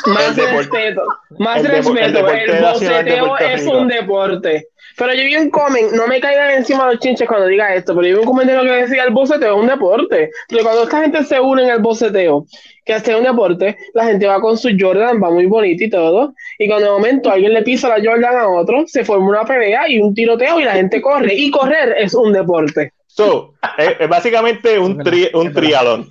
Más 0.07 0.37
El 0.37 0.57
respeto. 0.57 1.01
Más 1.37 1.59
el 1.59 1.65
el 1.67 1.71
respeto. 1.71 2.29
El, 2.29 2.45
de 2.47 2.61
boceteo 2.61 3.37
es 3.37 3.65
un 3.67 3.87
deporte. 3.87 4.67
Pero 4.97 5.13
yo 5.13 5.23
vi 5.23 5.35
un 5.35 5.49
comment, 5.49 5.91
no 5.93 6.07
me 6.07 6.19
caigan 6.19 6.51
encima 6.51 6.91
los 6.91 6.99
chinches 6.99 7.27
cuando 7.27 7.47
diga 7.47 7.73
esto, 7.73 7.95
pero 7.95 8.07
yo 8.07 8.15
vi 8.15 8.19
un 8.21 8.27
comentario 8.27 8.61
que 8.61 8.81
decía 8.83 9.03
el 9.03 9.13
boceteo 9.13 9.55
es 9.55 9.61
un 9.61 9.67
deporte. 9.67 10.29
Pero 10.47 10.63
cuando 10.63 10.83
esta 10.83 11.01
gente 11.01 11.23
se 11.23 11.39
une 11.39 11.63
en 11.63 11.69
el 11.69 11.79
boceteo, 11.79 12.45
que 12.85 12.93
hace 12.93 13.15
un 13.15 13.23
deporte, 13.23 13.77
la 13.93 14.05
gente 14.05 14.27
va 14.27 14.39
con 14.39 14.57
su 14.57 14.69
Jordan, 14.77 15.21
va 15.21 15.31
muy 15.31 15.47
bonito 15.47 15.83
y 15.83 15.89
todo. 15.89 16.33
Y 16.59 16.67
cuando 16.67 16.85
de 16.85 16.91
momento 16.91 17.31
alguien 17.31 17.53
le 17.53 17.63
pisa 17.63 17.89
la 17.89 18.03
Jordan 18.03 18.37
a 18.37 18.47
otro, 18.47 18.83
se 18.87 19.03
forma 19.03 19.29
una 19.29 19.45
pelea 19.45 19.89
y 19.89 19.99
un 19.99 20.13
tiroteo 20.13 20.59
y 20.59 20.65
la 20.65 20.73
gente 20.73 21.01
corre. 21.01 21.33
Y 21.33 21.49
correr 21.49 21.95
es 21.97 22.13
un 22.13 22.33
deporte. 22.33 22.93
So, 23.07 23.53
es, 23.77 23.95
es 23.99 24.09
básicamente 24.09 24.77
un, 24.77 24.99
tri, 24.99 25.29
un 25.33 25.53
trialón. 25.53 26.09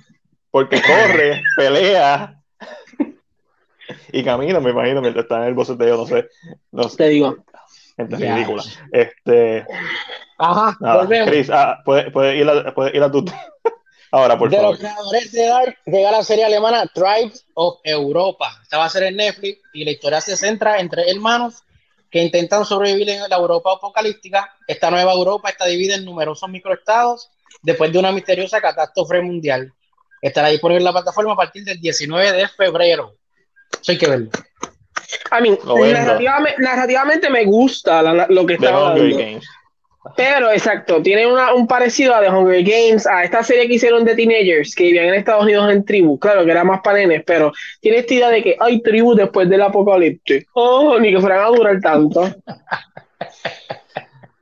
Porque 0.51 0.81
corre, 0.81 1.41
pelea 1.57 2.35
y 4.11 4.23
camina, 4.23 4.59
me 4.59 4.69
imagino, 4.69 5.01
mientras 5.01 5.23
está 5.23 5.37
en 5.37 5.47
el 5.47 5.53
boceteo, 5.55 5.97
no 5.97 6.05
sé. 6.05 6.27
No 6.71 6.87
sé, 6.87 6.97
Te 6.97 7.09
digo. 7.09 7.37
Gente 7.97 8.17
Ya. 8.17 8.35
ridícula. 8.35 8.63
Este, 8.91 9.65
Ajá, 10.37 10.77
nada, 10.79 10.97
volvemos. 10.97 11.29
Chris, 11.29 11.49
ah, 11.51 11.79
puedes 11.85 12.11
puede 12.11 12.37
ir, 12.37 12.49
a- 12.49 12.73
puedes 12.73 12.93
ir 12.93 13.03
a 13.03 13.11
tu. 13.11 13.23
Ahora, 14.11 14.37
por 14.37 14.49
de 14.49 14.57
favor. 14.57 14.71
los 14.71 14.79
creadores 14.79 15.31
de 15.31 15.45
Dark 15.47 15.77
llega 15.85 16.11
la 16.11 16.23
serie 16.23 16.45
alemana 16.45 16.85
Tribes 16.93 17.45
of 17.55 17.79
Europa. 17.83 18.59
Esta 18.61 18.77
va 18.77 18.85
a 18.85 18.89
ser 18.89 19.03
en 19.03 19.15
Netflix 19.15 19.59
y 19.73 19.83
la 19.85 19.91
historia 19.91 20.21
se 20.21 20.37
centra 20.37 20.79
entre 20.79 21.09
hermanos 21.09 21.63
que 22.11 22.21
intentan 22.21 22.63
sobrevivir 22.63 23.09
en 23.09 23.27
la 23.27 23.35
Europa 23.35 23.71
apocalíptica. 23.73 24.53
Esta 24.67 24.91
nueva 24.91 25.13
Europa 25.13 25.49
está 25.49 25.65
dividida 25.65 25.95
en 25.95 26.05
numerosos 26.05 26.47
microestados 26.47 27.31
después 27.63 27.91
de 27.91 27.97
una 27.97 28.11
misteriosa 28.11 28.61
catástrofe 28.61 29.19
mundial. 29.21 29.73
Estará 30.21 30.49
disponible 30.49 30.81
en 30.81 30.85
la 30.85 30.91
plataforma 30.91 31.33
a 31.33 31.37
partir 31.37 31.63
del 31.63 31.79
19 31.81 32.33
de 32.33 32.47
febrero. 32.49 33.15
Eso 33.81 33.91
hay 33.93 33.97
que 33.97 34.07
verlo. 34.07 34.29
A 35.31 35.41
mí, 35.41 35.57
narrativamente, 35.91 36.61
narrativamente 36.61 37.29
me 37.29 37.45
gusta 37.45 38.01
la- 38.01 38.27
lo 38.29 38.45
que 38.45 38.53
está 38.55 38.69
Hunger 38.69 39.01
hablando. 39.01 39.17
Games. 39.17 39.47
Pero 40.17 40.51
exacto, 40.51 41.01
tiene 41.01 41.25
una- 41.25 41.53
un 41.53 41.65
parecido 41.65 42.13
a 42.13 42.19
The 42.19 42.29
Hunger 42.29 42.61
Games, 42.61 43.07
a 43.07 43.23
esta 43.23 43.41
serie 43.41 43.67
que 43.69 43.75
hicieron 43.75 44.03
de 44.03 44.15
teenagers 44.15 44.75
que 44.75 44.83
vivían 44.83 45.05
en 45.05 45.13
Estados 45.13 45.43
Unidos 45.43 45.71
en 45.71 45.85
tribu. 45.85 46.19
Claro 46.19 46.43
que 46.43 46.51
era 46.51 46.65
más 46.65 46.81
para 46.81 46.97
nenes, 46.97 47.23
pero 47.25 47.53
tiene 47.79 47.99
esta 47.99 48.13
idea 48.13 48.29
de 48.29 48.43
que 48.43 48.57
hay 48.59 48.81
tribus 48.81 49.15
después 49.15 49.47
del 49.49 49.61
apocalipsis. 49.61 50.45
Oh, 50.53 50.99
ni 50.99 51.09
que 51.13 51.21
fueran 51.21 51.45
a 51.45 51.47
durar 51.47 51.79
tanto. 51.79 52.29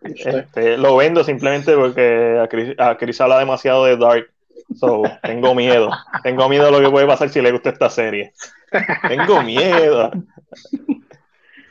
Este, 0.03 0.77
lo 0.77 0.95
vendo 0.95 1.23
simplemente 1.23 1.75
porque 1.75 2.39
a 2.41 2.47
Chris, 2.47 2.73
a 2.79 2.97
Chris 2.97 3.21
habla 3.21 3.37
demasiado 3.37 3.85
de 3.85 3.97
Dark. 3.97 4.30
So, 4.75 5.03
tengo 5.23 5.53
miedo. 5.55 5.91
Tengo 6.23 6.47
miedo 6.49 6.65
de 6.65 6.71
lo 6.71 6.81
que 6.81 6.89
puede 6.89 7.07
pasar 7.07 7.29
si 7.29 7.41
le 7.41 7.51
gusta 7.51 7.69
esta 7.69 7.89
serie. 7.89 8.33
Tengo 9.07 9.41
miedo. 9.43 10.11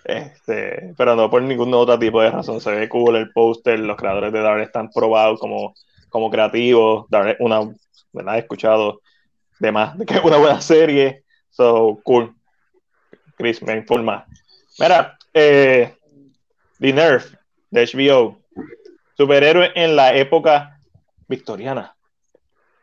Este, 0.05 0.93
pero 0.97 1.15
no 1.15 1.31
por 1.31 1.43
ningún 1.43 1.73
otro 1.75 1.99
tipo 1.99 2.21
de 2.21 2.31
razón. 2.31 2.61
Se 2.61 2.71
ve 2.73 2.89
cool 2.89 3.17
el 3.17 3.31
póster. 3.31 3.79
Los 3.79 3.97
creadores 3.97 4.33
de 4.33 4.41
Dark 4.41 4.61
están 4.61 4.91
probados 4.91 5.39
como, 5.39 5.75
como 6.09 6.31
creativos. 6.31 7.07
Dark 7.09 7.37
una, 7.41 7.61
¿verdad? 8.13 8.37
He 8.37 8.41
escuchado 8.41 9.01
de 9.59 9.73
más 9.73 9.97
de 9.97 10.07
que 10.07 10.15
es 10.15 10.25
una 10.25 10.39
buena 10.39 10.61
serie. 10.61 11.25
So, 11.51 12.01
cool. 12.03 12.35
Chris, 13.37 13.63
me 13.63 13.77
informa. 13.77 14.27
Mira, 14.79 15.17
eh, 15.33 15.95
The 16.79 16.93
Nerf 16.93 17.35
de 17.71 17.87
HBO. 17.87 18.39
Superhéroe 19.17 19.71
en 19.75 19.97
la 19.97 20.15
época 20.15 20.79
victoriana. 21.29 21.95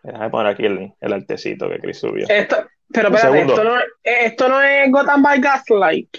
Déjame 0.07 0.29
poner 0.29 0.53
aquí 0.53 0.65
el, 0.65 0.93
el 1.01 1.13
artecito 1.13 1.69
que 1.69 1.79
Chris 1.79 1.99
subió. 1.99 2.25
Esto, 2.29 2.55
pero 2.93 3.09
espérate, 3.09 3.41
esto 3.41 3.63
no, 3.65 3.75
esto 4.01 4.47
no 4.47 4.61
es 4.61 4.89
Gotham 4.89 5.21
by 5.21 5.41
Gaslight. 5.41 6.17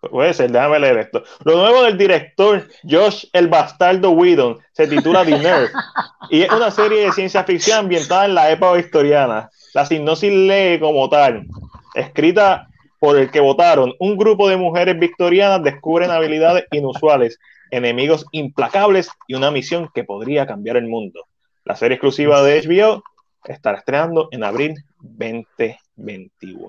Puede 0.00 0.34
ser, 0.34 0.50
déjame 0.50 0.80
leer 0.80 0.98
esto. 0.98 1.22
Lo 1.44 1.56
nuevo 1.56 1.84
del 1.84 1.96
director 1.96 2.66
Josh 2.82 3.26
el 3.32 3.46
Bastardo 3.46 4.10
Whedon 4.10 4.58
se 4.72 4.88
titula 4.88 5.24
The 5.24 5.38
Nerf 5.38 5.70
y 6.30 6.42
es 6.42 6.50
una 6.50 6.72
serie 6.72 7.04
de 7.04 7.12
ciencia 7.12 7.44
ficción 7.44 7.78
ambientada 7.78 8.24
en 8.24 8.34
la 8.34 8.50
época 8.50 8.72
victoriana. 8.72 9.48
La 9.72 9.86
sinopsis 9.86 10.32
lee 10.32 10.80
como 10.80 11.08
tal, 11.08 11.46
escrita 11.94 12.66
por 12.98 13.16
el 13.16 13.30
que 13.30 13.38
votaron, 13.38 13.94
un 14.00 14.16
grupo 14.16 14.48
de 14.48 14.56
mujeres 14.56 14.98
victorianas 14.98 15.62
descubren 15.62 16.10
habilidades 16.10 16.64
inusuales, 16.72 17.38
enemigos 17.70 18.26
implacables 18.32 19.08
y 19.28 19.34
una 19.34 19.52
misión 19.52 19.88
que 19.94 20.02
podría 20.02 20.44
cambiar 20.44 20.76
el 20.76 20.88
mundo. 20.88 21.24
La 21.64 21.76
serie 21.76 21.94
exclusiva 21.94 22.42
de 22.42 22.60
HBO 22.60 23.04
estará 23.44 23.78
estrenando 23.78 24.28
en 24.30 24.44
abril 24.44 24.74
2021. 25.00 26.68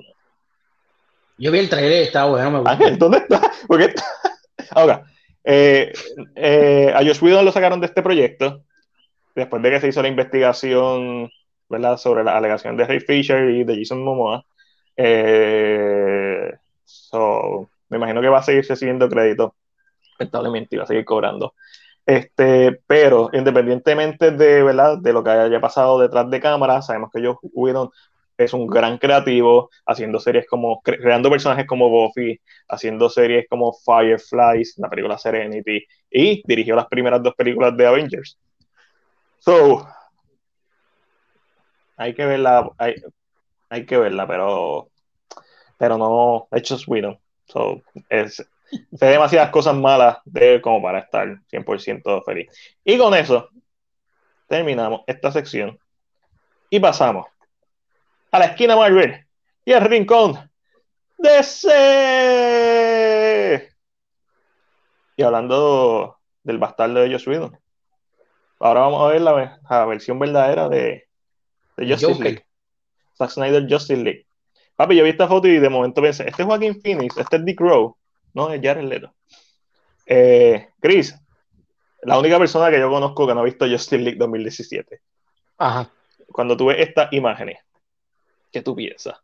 Yo 1.38 1.52
vi 1.52 1.60
el 1.60 1.70
trailer, 1.70 2.04
está 2.04 2.26
bueno, 2.26 2.52
me 2.52 2.58
gusta. 2.60 2.72
Ángel, 2.72 2.98
¿dónde 2.98 3.18
está? 3.20 3.42
Porque 3.68 3.86
está- 3.86 4.04
Ahora, 4.72 5.04
eh, 5.44 5.92
eh, 6.36 6.92
a 6.96 7.00
Josh 7.00 7.22
Whedon 7.22 7.46
lo 7.46 7.52
sacaron 7.52 7.80
de 7.80 7.88
este 7.88 8.02
proyecto 8.02 8.64
después 9.36 9.62
de 9.62 9.72
que 9.72 9.82
se 9.82 9.88
hizo 9.90 10.02
la 10.02 10.08
investigación 10.08 11.30
¿verdad? 11.70 11.98
sobre 11.98 12.24
la 12.24 12.38
alegación 12.38 12.78
de 12.78 12.86
Ray 12.86 13.00
Fisher 13.00 13.50
y 13.50 13.64
de 13.64 13.78
Jason 13.78 14.04
Momoa. 14.04 14.46
Eh, 14.96 16.52
so, 16.86 17.70
me 17.90 17.98
imagino 17.98 18.22
que 18.22 18.30
va 18.30 18.40
a 18.40 18.44
seguir 18.44 18.66
recibiendo 18.68 19.10
crédito, 19.10 19.56
lamentablemente, 20.20 20.76
y 20.76 20.78
va 20.78 20.84
a 20.86 20.88
seguir 20.88 21.06
cobrando. 21.06 21.56
Este, 22.06 22.82
pero 22.86 23.30
independientemente 23.32 24.32
de, 24.32 24.62
¿verdad? 24.64 24.98
de 25.00 25.14
lo 25.14 25.24
que 25.24 25.30
haya 25.32 25.62
pasado 25.62 26.00
detrás 26.00 26.30
de 26.30 26.40
cámara, 26.42 26.82
sabemos 26.82 27.10
que 27.14 27.26
Josh 27.26 27.38
Whedon 27.54 27.90
es 28.38 28.52
un 28.54 28.68
gran 28.68 28.98
creativo, 28.98 29.70
haciendo 29.86 30.20
series 30.20 30.46
como, 30.48 30.82
cre- 30.82 31.00
creando 31.02 31.30
personajes 31.30 31.66
como 31.68 31.90
Buffy, 31.90 32.40
haciendo 32.68 33.10
series 33.10 33.48
como 33.50 33.74
Fireflies, 33.74 34.74
la 34.78 34.90
película 34.90 35.18
Serenity, 35.18 35.86
y 36.10 36.44
dirigió 36.46 36.76
las 36.76 36.88
primeras 36.88 37.24
dos 37.24 37.36
películas 37.36 37.76
de 37.78 37.88
Avengers. 37.88 38.38
So, 39.40 39.86
hay 41.98 42.14
que 42.14 42.26
verla, 42.26 42.70
hay, 42.78 42.96
hay 43.70 43.86
que 43.86 43.98
verla, 43.98 44.28
pero, 44.28 44.90
pero 45.78 45.98
no, 45.98 46.48
hecho 46.52 46.78
Whedon. 46.88 47.20
So, 47.48 47.82
es, 48.10 48.46
sé 48.94 49.06
demasiadas 49.06 49.50
cosas 49.50 49.76
malas 49.76 50.18
de 50.26 50.56
él 50.56 50.62
como 50.62 50.82
para 50.82 51.00
estar 51.00 51.28
100% 51.52 52.24
feliz. 52.24 52.50
Y 52.84 52.98
con 52.98 53.14
eso, 53.14 53.50
terminamos 54.48 55.02
esta 55.08 55.32
sección 55.32 55.78
y 56.70 56.80
pasamos 56.80 57.28
a 58.32 58.40
la 58.40 58.46
esquina 58.46 58.76
Marvel 58.76 59.26
y 59.66 59.72
el 59.72 59.82
rincón 59.82 60.50
DC. 61.18 61.70
Y 65.16 65.24
hablando 65.24 66.18
del 66.44 66.58
bastardo 66.58 67.02
de 67.02 67.12
Josh 67.12 67.30
Whedon, 67.30 67.58
ahora 68.60 68.82
vamos 68.82 69.04
a 69.04 69.08
ver 69.14 69.22
la, 69.22 69.60
la 69.70 69.86
versión 69.86 70.18
verdadera 70.20 70.68
de, 70.68 71.08
de 71.78 71.88
Justice 71.88 72.14
Joker. 72.14 72.26
League. 72.26 72.46
Zack 73.18 73.30
Snyder 73.30 73.68
Justice 73.70 74.02
League. 74.02 74.26
Papi, 74.76 74.96
yo 74.96 75.04
vi 75.04 75.12
esta 75.12 75.28
foto 75.28 75.48
y 75.48 75.60
de 75.60 75.70
momento 75.70 76.02
pensé, 76.02 76.28
este 76.28 76.42
es 76.42 76.48
Joaquin 76.48 76.82
Phoenix, 76.82 77.16
este 77.18 77.36
es 77.36 77.46
Dick 77.46 77.60
Rowe, 77.60 77.96
no, 78.34 78.52
es 78.52 78.62
Jared 78.62 78.84
Leto. 78.84 79.14
Eh, 80.06 80.70
Chris, 80.80 81.16
la 82.02 82.20
única 82.20 82.38
persona 82.38 82.70
que 82.70 82.80
yo 82.80 82.90
conozco 82.90 83.28
que 83.28 83.34
no 83.34 83.42
ha 83.42 83.46
visto 83.46 83.68
Justice 83.68 83.98
League 83.98 84.18
2017. 84.18 85.00
Ajá. 85.58 85.90
Cuando 86.28 86.58
tú 86.58 86.68
ves 86.68 86.80
estas 86.80 87.12
imágenes, 87.14 87.60
¿qué 88.52 88.62
tú 88.62 88.76
piensas? 88.76 89.16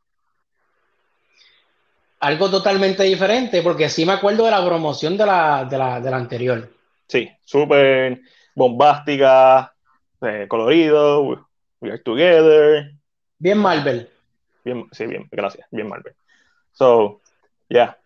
Algo 2.21 2.49
totalmente 2.49 3.03
diferente, 3.03 3.61
porque 3.61 3.89
sí 3.89 4.05
me 4.05 4.13
acuerdo 4.13 4.45
de 4.45 4.51
la 4.51 4.65
promoción 4.65 5.17
de 5.17 5.25
la, 5.25 5.65
de 5.65 5.77
la, 5.77 5.99
de 6.01 6.11
la 6.11 6.17
anterior. 6.17 6.69
Sí, 7.07 7.29
súper 7.43 8.21
bombástica, 8.53 9.73
eh, 10.21 10.45
colorido, 10.47 11.21
we, 11.21 11.37
we 11.79 11.89
are 11.89 11.99
together. 11.99 12.93
Bien 13.37 13.57
Marvel. 13.57 14.09
Bien, 14.65 14.85
sí, 14.91 15.05
bien, 15.07 15.27
gracias, 15.31 15.65
bien 15.71 15.87
Marvel. 15.87 16.13
So, 16.73 17.21
ya, 17.69 17.97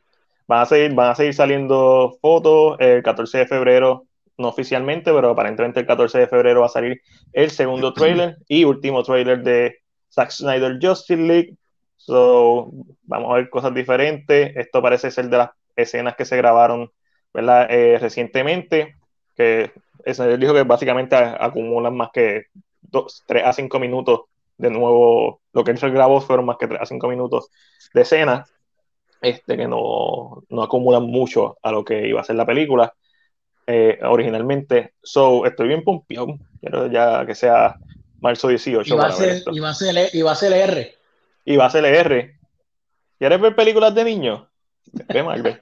van 0.47 0.61
a 0.61 0.65
seguir, 0.65 0.93
van 0.93 1.11
a 1.11 1.15
seguir 1.15 1.33
saliendo 1.33 2.17
fotos 2.21 2.77
el 2.79 3.03
14 3.03 3.39
de 3.39 3.47
febrero, 3.47 4.05
no 4.37 4.49
oficialmente, 4.49 5.11
pero 5.13 5.29
aparentemente 5.29 5.79
el 5.79 5.85
14 5.85 6.19
de 6.19 6.27
febrero 6.27 6.61
va 6.61 6.67
a 6.67 6.69
salir 6.69 7.01
el 7.31 7.51
segundo 7.51 7.93
trailer 7.95 8.37
y 8.47 8.63
último 8.63 9.03
trailer 9.03 9.43
de 9.43 9.77
Zack 10.11 10.31
Snyder 10.31 10.77
Justice 10.81 11.21
League. 11.21 11.57
So, 11.97 12.69
vamos 13.03 13.31
a 13.31 13.35
ver 13.35 13.49
cosas 13.49 13.73
diferentes. 13.73 14.55
Esto 14.55 14.81
parece 14.81 15.11
ser 15.11 15.29
de 15.29 15.37
las 15.37 15.49
escenas 15.75 16.15
que 16.15 16.25
se 16.25 16.35
grabaron 16.37 16.91
¿verdad? 17.33 17.67
Eh, 17.69 17.97
recientemente, 17.99 18.95
que 19.35 19.71
Snyder 20.07 20.39
dijo 20.39 20.53
que 20.53 20.63
básicamente 20.63 21.15
acumulan 21.15 21.95
más 21.95 22.09
que 22.13 22.45
dos, 22.81 23.23
3 23.27 23.43
a 23.45 23.53
5 23.53 23.79
minutos 23.79 24.21
de 24.57 24.69
nuevo, 24.69 25.41
lo 25.51 25.63
que 25.63 25.71
él 25.71 25.79
grabó 25.79 26.21
fueron 26.21 26.45
más 26.45 26.57
que 26.57 26.67
3 26.67 26.81
a 26.81 26.85
5 26.85 27.07
minutos 27.07 27.49
de 27.93 28.01
escena, 28.01 28.45
este, 29.23 29.57
que 29.57 29.67
no, 29.67 30.43
no 30.49 30.63
acumulan 30.63 31.03
mucho 31.03 31.57
a 31.63 31.71
lo 31.71 31.83
que 31.83 32.07
iba 32.07 32.21
a 32.21 32.23
ser 32.23 32.35
la 32.35 32.45
película 32.45 32.93
eh, 33.65 33.97
originalmente. 34.03 34.93
So, 35.01 35.45
estoy 35.45 35.69
bien 35.69 35.83
pompión, 35.83 36.39
quiero 36.59 36.87
ya 36.87 37.25
que 37.25 37.33
sea 37.33 37.77
marzo 38.19 38.49
18. 38.49 38.93
Y 38.93 38.97
va, 38.97 39.07
a 39.07 39.11
ser, 39.11 39.41
y 39.51 39.59
va, 39.59 39.69
a 39.69 39.73
ser, 39.73 40.09
y 40.13 40.21
va 40.21 40.31
a 40.31 40.35
ser 40.35 40.53
R. 40.53 40.95
Y 41.45 41.55
va 41.55 41.65
a 41.65 41.69
ser 41.69 41.85
R. 41.85 42.37
¿Quieres 43.17 43.41
ver 43.41 43.55
películas 43.55 43.95
de 43.95 44.03
niños? 44.03 44.43
Ve 44.91 45.23
Marvel. 45.23 45.61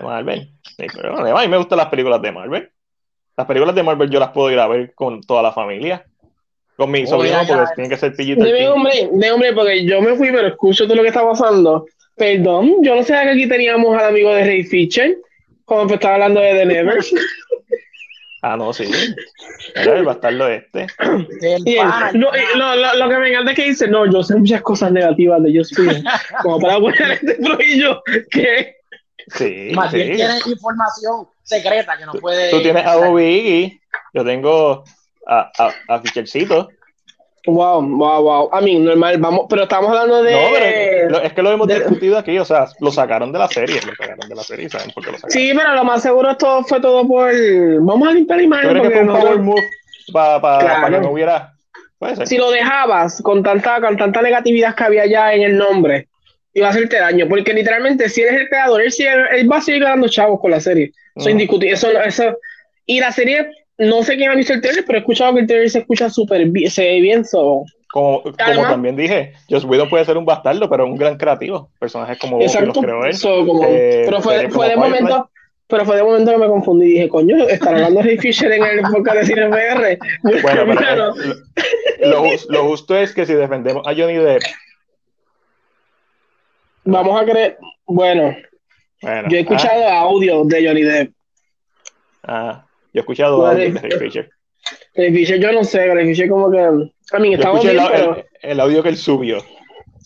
Marvel. 0.00 0.50
pero 0.76 1.36
a 1.36 1.42
mí 1.42 1.48
me 1.48 1.56
gustan 1.56 1.78
las 1.78 1.88
películas 1.88 2.20
de 2.20 2.32
Marvel. 2.32 2.70
Las 3.36 3.46
películas 3.46 3.74
de 3.74 3.82
Marvel 3.82 4.10
yo 4.10 4.20
las 4.20 4.30
puedo 4.30 4.50
ir 4.50 4.58
a 4.58 4.68
ver 4.68 4.94
con 4.94 5.22
toda 5.22 5.42
la 5.42 5.52
familia. 5.52 6.04
Con 6.76 6.90
mi 6.90 7.06
sobrino, 7.06 7.38
porque 7.46 7.64
tienen 7.76 7.90
que 7.90 7.96
ser 7.96 8.16
pillitos. 8.16 8.44
De 8.44 8.68
hombre, 8.68 9.08
de 9.12 9.30
hombre, 9.30 9.52
porque 9.52 9.84
yo 9.84 10.02
me 10.02 10.16
fui, 10.16 10.32
pero 10.32 10.48
escucho 10.48 10.84
todo 10.84 10.96
lo 10.96 11.02
que 11.02 11.08
está 11.08 11.24
pasando. 11.24 11.86
Perdón, 12.16 12.82
yo 12.82 12.94
no 12.94 13.02
sé 13.02 13.12
que 13.12 13.30
aquí 13.30 13.48
teníamos 13.48 13.96
al 13.98 14.06
amigo 14.06 14.32
de 14.32 14.44
Ray 14.44 14.64
Fisher, 14.64 15.16
cuando 15.64 15.94
estaba 15.94 16.14
hablando 16.14 16.40
de 16.40 16.54
The 16.54 16.66
Nevers. 16.66 17.12
Ah, 18.46 18.58
no, 18.58 18.74
sí. 18.74 18.84
va 18.86 20.10
a 20.10 20.14
estar 20.16 20.30
lo 20.30 20.46
este. 20.46 20.86
lo, 21.00 22.76
lo, 22.76 23.08
que 23.08 23.18
me 23.18 23.30
encanta 23.30 23.52
es 23.52 23.56
que 23.56 23.64
dice, 23.64 23.88
no, 23.88 24.04
yo 24.04 24.22
sé 24.22 24.36
muchas 24.36 24.60
cosas 24.60 24.92
negativas 24.92 25.42
de 25.42 25.56
Just 25.56 25.74
Como 26.42 26.60
para 26.60 26.78
poner 26.78 27.12
este 27.12 27.36
proyecto 27.36 28.02
que... 28.30 28.76
Sí, 29.28 29.70
Más 29.74 29.92
sí. 29.92 29.96
tiene 29.96 30.34
información 30.44 31.26
secreta 31.42 31.96
que 31.96 32.04
no 32.04 32.12
puede... 32.12 32.50
Tú 32.50 32.60
tienes 32.60 32.84
a 32.84 32.96
Bobby 32.96 33.80
yo 34.12 34.24
tengo 34.24 34.84
a, 35.26 35.50
a, 35.58 35.94
a 35.94 36.00
Fischercito. 36.00 36.68
Wow, 37.46 37.82
wow, 37.82 38.22
wow. 38.22 38.48
A 38.52 38.60
mí, 38.62 38.78
normal, 38.78 39.18
vamos, 39.18 39.46
pero 39.50 39.64
estamos 39.64 39.90
hablando 39.90 40.22
de. 40.22 40.32
No, 40.32 40.38
pero 40.52 41.22
es 41.22 41.32
que 41.32 41.42
lo 41.42 41.52
hemos 41.52 41.68
discutido 41.68 42.16
aquí, 42.16 42.38
o 42.38 42.44
sea, 42.44 42.66
lo 42.80 42.90
sacaron 42.90 43.32
de 43.32 43.38
la 43.38 43.48
serie, 43.48 43.80
lo 43.84 43.94
sacaron 43.94 44.28
de 44.28 44.34
la 44.34 44.42
serie, 44.42 44.70
¿saben 44.70 44.90
por 44.92 45.04
qué 45.04 45.12
lo 45.12 45.18
sacaron? 45.18 45.30
Sí, 45.30 45.52
pero 45.54 45.74
lo 45.74 45.84
más 45.84 46.02
seguro 46.02 46.30
esto 46.30 46.62
fue 46.64 46.80
todo 46.80 47.06
por. 47.06 47.30
Vamos 47.80 48.08
a 48.08 48.12
limpiar 48.12 48.38
la 48.38 48.44
imagen. 48.44 48.68
Porque 48.68 48.88
que 48.88 48.94
fue 48.94 49.02
un 49.02 49.08
power 49.08 49.38
move 49.38 49.62
para 50.12 50.90
que 50.90 51.00
no 51.00 51.10
hubiera. 51.10 51.52
Si 52.24 52.36
lo 52.36 52.50
dejabas 52.50 53.20
con 53.22 53.42
tanta, 53.42 53.80
con 53.80 53.96
tanta 53.96 54.22
negatividad 54.22 54.74
que 54.74 54.84
había 54.84 55.06
ya 55.06 55.32
en 55.32 55.42
el 55.42 55.56
nombre, 55.56 56.08
iba 56.52 56.68
a 56.68 56.70
hacerte 56.70 56.98
daño, 56.98 57.28
porque 57.28 57.52
literalmente 57.52 58.08
si 58.08 58.22
eres 58.22 58.40
el 58.40 58.48
creador, 58.48 58.82
él, 58.82 58.92
él 59.32 59.50
va 59.50 59.58
a 59.58 59.62
seguir 59.62 59.82
ganando 59.82 60.08
chavos 60.08 60.40
con 60.40 60.50
la 60.50 60.60
serie. 60.60 60.92
Eso 61.14 61.28
es 61.28 61.32
indiscutible. 61.32 61.72
Eso, 61.72 61.90
eso, 61.90 62.36
y 62.86 63.00
la 63.00 63.12
serie 63.12 63.48
no 63.78 64.02
sé 64.02 64.16
quién 64.16 64.30
ha 64.30 64.34
visto 64.34 64.52
el 64.52 64.60
trailer, 64.60 64.84
pero 64.84 64.98
he 64.98 65.00
escuchado 65.00 65.34
que 65.34 65.40
el 65.40 65.46
trailer 65.46 65.70
se 65.70 65.80
escucha 65.80 66.10
súper 66.10 66.46
bien, 66.46 66.70
se 66.70 66.82
ve 66.82 67.00
bien. 67.00 67.24
So. 67.24 67.64
Como, 67.92 68.22
como 68.22 68.62
también 68.62 68.96
dije, 68.96 69.34
Joss 69.48 69.64
Whedon 69.64 69.88
puede 69.88 70.04
ser 70.04 70.16
un 70.16 70.24
bastardo, 70.24 70.68
pero 70.68 70.84
un 70.84 70.96
gran 70.96 71.16
creativo. 71.16 71.70
Personajes 71.78 72.18
como 72.18 72.40
Exacto. 72.40 72.82
los 72.82 72.84
creó 72.84 73.04
él. 73.04 73.16
Eh, 73.68 74.02
pero 74.04 74.20
fue, 74.20 74.50
fue 74.50 74.68
de 74.68 74.76
momento. 74.76 75.30
Pero 75.66 75.86
fue 75.86 75.96
de 75.96 76.02
momento 76.02 76.30
que 76.30 76.38
me 76.38 76.46
confundí 76.46 76.86
y 76.86 76.90
dije, 76.90 77.08
coño, 77.08 77.36
están 77.48 77.76
hablando 77.76 78.00
de 78.00 78.06
Ray 78.06 78.18
Fisher 78.18 78.52
en 78.52 78.62
el 78.62 78.82
podcast 78.82 79.16
de 79.16 79.26
Cine. 79.26 79.48
Bueno, 79.48 80.74
pero 80.78 81.14
lo, 82.00 82.24
lo, 82.48 82.64
justo 82.64 82.96
es 82.96 83.14
que 83.14 83.24
si 83.24 83.32
defendemos 83.32 83.86
a 83.86 83.94
Johnny 83.94 84.14
Depp. 84.14 84.42
Vamos 86.84 87.20
a 87.20 87.24
creer. 87.24 87.58
Bueno, 87.86 88.36
bueno 89.00 89.28
yo 89.30 89.38
he 89.38 89.40
escuchado 89.40 89.88
ah. 89.88 90.00
audio 90.00 90.44
de 90.44 90.66
Johnny 90.66 90.82
Depp. 90.82 91.12
Ah. 92.24 92.66
Yo 92.94 93.00
he 93.00 93.02
escuchado 93.02 93.44
audio 93.44 93.72
de 93.72 93.80
Ray 93.80 93.98
Fisher. 93.98 94.30
Ray 94.94 95.12
Fisher, 95.12 95.40
yo 95.40 95.50
no 95.50 95.64
sé, 95.64 95.92
Ray 95.92 96.06
Fisher 96.06 96.28
como 96.28 96.48
que. 96.48 96.60
A 96.60 97.18
mí, 97.18 97.34
estamos 97.34 97.64
bien, 97.64 97.76
el, 97.76 97.86
pero... 97.90 98.24
el, 98.40 98.60
audio 98.60 98.82
que 98.84 98.90
él 98.90 98.96
subió. 98.96 99.44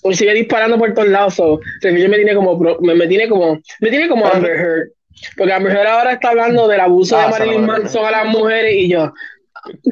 Hoy 0.03 0.15
sigue 0.15 0.33
disparando 0.33 0.79
por 0.79 0.95
todos 0.95 1.09
lados. 1.09 1.35
So. 1.35 1.61
Ray 1.83 1.95
Fisher 1.95 2.09
me 2.09 2.17
tiene 2.17 2.35
como. 2.35 2.59
Me, 2.81 2.95
me, 2.95 3.07
tiene 3.07 3.29
como. 3.29 3.61
Me 3.81 3.91
tiene 3.91 4.09
como 4.09 4.27
Amber 4.27 4.57
Heard. 4.57 4.89
Porque 5.37 5.53
Amber 5.53 5.77
Heard 5.77 5.87
ahora 5.87 6.13
está 6.13 6.31
hablando 6.31 6.67
del 6.67 6.81
abuso 6.81 7.19
ah, 7.19 7.25
de 7.25 7.31
Marilyn 7.31 7.67
Manson 7.67 8.07
a 8.07 8.11
las 8.11 8.27
mujeres 8.27 8.75
y 8.75 8.89
yo. 8.89 9.13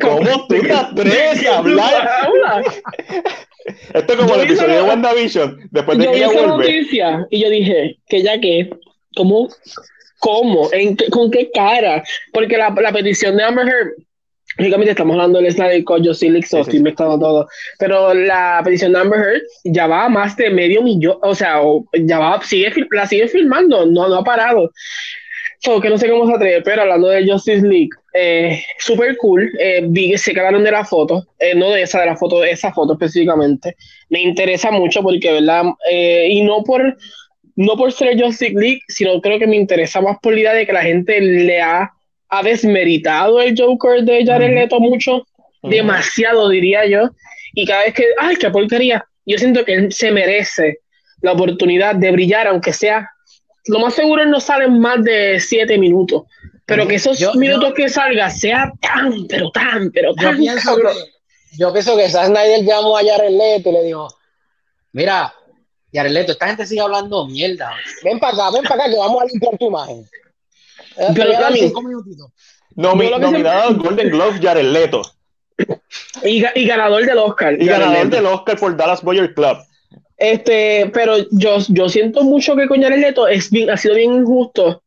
¿Cómo 0.01 0.47
tú 0.49 0.57
te 0.57 0.73
atreves 0.73 1.47
a 1.47 1.59
hablar? 1.59 2.65
Esto 3.93 4.13
es 4.13 4.19
como 4.19 4.35
el 4.37 4.41
episodio 4.41 4.75
de 4.75 4.83
WandaVision. 4.83 5.69
Después 5.71 5.99
de 5.99 6.05
yo 6.05 6.13
que 6.13 6.17
ella 6.17 6.27
vuelve. 6.29 6.47
Noticia, 6.47 7.27
y 7.31 7.43
yo 7.43 7.51
dije, 7.51 7.99
que 8.09 8.23
ya 8.23 8.41
que, 8.41 8.71
¿cómo 9.15 9.49
¿Cómo? 10.19 10.69
¿En 10.73 10.97
¿Con 11.11 11.31
qué 11.31 11.51
cara? 11.51 12.03
Porque 12.33 12.57
la, 12.57 12.71
la 12.71 12.93
petición 12.93 13.37
de 13.37 13.45
Amber 13.45 13.69
Heard, 13.69 13.93
lógicamente 14.59 14.91
estamos 14.93 15.15
hablando 15.15 15.41
del 15.41 15.53
Snyder 15.53 15.85
Code, 15.85 16.05
yo 16.05 16.15
sí, 16.15 16.31
sí, 16.43 16.59
estoy 16.59 16.81
mezclando 16.81 17.19
todo, 17.19 17.49
pero 17.79 18.15
la 18.15 18.61
petición 18.65 18.93
de 18.93 19.01
Amber 19.01 19.21
Heard 19.21 19.43
ya 19.65 19.87
va 19.87 20.07
a 20.07 20.09
más 20.09 20.37
de 20.37 20.51
medio 20.51 20.83
millón, 20.83 21.19
o 21.23 21.35
sea, 21.35 21.61
ya 21.93 22.19
va, 22.19 22.41
sigue, 22.43 22.73
la 22.91 23.07
sigue 23.07 23.29
filmando, 23.29 23.87
no, 23.87 24.09
no 24.09 24.15
ha 24.17 24.25
parado. 24.25 24.71
So, 25.61 25.81
que 25.81 25.89
no 25.89 25.99
sé 25.99 26.09
cómo 26.09 26.27
se 26.27 26.35
atreve, 26.35 26.63
pero 26.63 26.83
hablando 26.83 27.09
de 27.09 27.27
Justice 27.27 27.67
League, 27.67 27.89
eh, 28.13 28.63
super 28.79 29.17
cool. 29.17 29.51
Eh, 29.59 29.83
vi 29.89 30.11
que 30.11 30.19
se 30.19 30.35
quedaron 30.35 30.63
de 30.63 30.71
la 30.71 30.85
foto, 30.85 31.27
eh, 31.39 31.55
no 31.55 31.71
de 31.71 31.83
esa, 31.83 32.01
de 32.01 32.07
la 32.07 32.17
foto, 32.17 32.41
de 32.41 32.51
esa 32.51 32.73
foto 32.73 32.93
específicamente. 32.93 33.77
Me 34.09 34.21
interesa 34.21 34.71
mucho 34.71 35.03
porque, 35.03 35.33
¿verdad? 35.33 35.65
Eh, 35.91 36.29
y 36.31 36.43
no 36.43 36.63
por 36.63 36.97
no 37.57 37.77
por 37.77 37.93
ser 37.93 38.21
Justice 38.21 38.53
League, 38.55 38.83
sino 38.89 39.21
creo 39.21 39.39
que 39.39 39.47
me 39.47 39.57
interesa 39.57 40.01
más 40.01 40.19
por 40.23 40.35
la 40.35 40.41
idea 40.41 40.53
de 40.53 40.67
que 40.67 40.73
la 40.73 40.83
gente 40.83 41.21
le 41.21 41.61
ha, 41.61 41.91
ha 42.29 42.43
desmeritado 42.43 43.41
el 43.41 43.55
Joker 43.59 44.03
de 44.03 44.25
Jared 44.25 44.55
Leto 44.55 44.79
mucho, 44.79 45.27
demasiado 45.63 46.51
diría 46.51 46.87
yo, 46.87 47.11
y 47.55 47.67
cada 47.67 47.85
vez 47.85 47.95
que, 47.95 48.05
ay, 48.19 48.37
qué 48.37 48.51
porquería, 48.51 49.05
yo 49.25 49.39
siento 49.39 49.65
que 49.65 49.75
él 49.75 49.93
se 49.93 50.11
merece 50.11 50.81
la 51.23 51.33
oportunidad 51.33 51.97
de 51.97 52.11
brillar, 52.13 52.47
aunque 52.47 52.73
sea, 52.73 53.11
lo 53.67 53.79
más 53.81 53.95
seguro 53.95 54.25
no 54.27 54.39
salen 54.39 54.79
más 54.79 55.03
de 55.03 55.41
siete 55.41 55.79
minutos, 55.79 56.25
pero 56.67 56.87
que 56.87 56.97
esos 56.97 57.37
minutos 57.37 57.73
que 57.75 57.89
salga 57.89 58.29
sea 58.29 58.73
tan, 58.81 59.27
pero 59.27 59.51
tan, 59.51 59.91
pero 59.91 60.15
tan. 60.15 60.33
Yo 60.33 60.39
pienso, 60.39 60.77
que, 60.77 60.83
yo 61.59 61.73
pienso 61.73 61.97
que 61.97 62.09
Snyder 62.09 62.65
llamó 62.65 62.99
a 62.99 63.03
Jared 63.03 63.31
Leto 63.31 63.71
y 63.71 63.73
le 63.73 63.85
dijo, 63.85 64.09
mira, 64.93 65.33
Yareleto, 65.97 66.33
esta 66.33 66.49
gente 66.49 66.67
sigue 66.67 66.81
hablando 66.81 67.27
mierda. 67.27 67.73
Ven 68.05 68.19
para 68.19 68.35
acá, 68.35 68.51
ven 68.51 68.63
para 68.65 68.75
acá 68.83 68.91
que 68.93 68.99
vamos 68.99 69.23
a 69.23 69.27
limpiar 69.27 69.57
tu 69.59 69.67
imagen. 69.69 70.07
Eh, 70.99 71.09
Pero 71.15 71.33
cinco 71.53 71.83
minutitos. 71.83 72.31
nominado 72.75 73.69
al 73.69 73.77
Golden 73.77 74.11
Globe, 74.11 74.39
Jared 74.41 74.65
Leto. 74.65 75.03
Y, 76.23 76.45
y, 76.55 76.67
ganador 76.67 77.07
del 77.07 77.17
Oscar. 77.17 77.61
Y 77.61 77.65
ganador 77.65 78.11
del 78.11 78.27
Oscar 78.27 78.59
por 78.59 78.77
Dallas 78.77 79.03
Boyer 79.03 79.33
Club. 79.33 79.57
Este, 80.19 80.91
pero 80.93 81.17
yo, 81.31 81.59
yo 81.69 81.89
siento 81.89 82.23
mucho 82.23 82.55
que 82.57 82.69
con 82.69 82.83
Jared 82.83 83.01
Leto 83.01 83.27
es 83.27 83.51
bien, 83.51 83.71
ha 83.71 83.77
sido 83.77 83.95
bien 83.95 84.15
injusto 84.15 84.83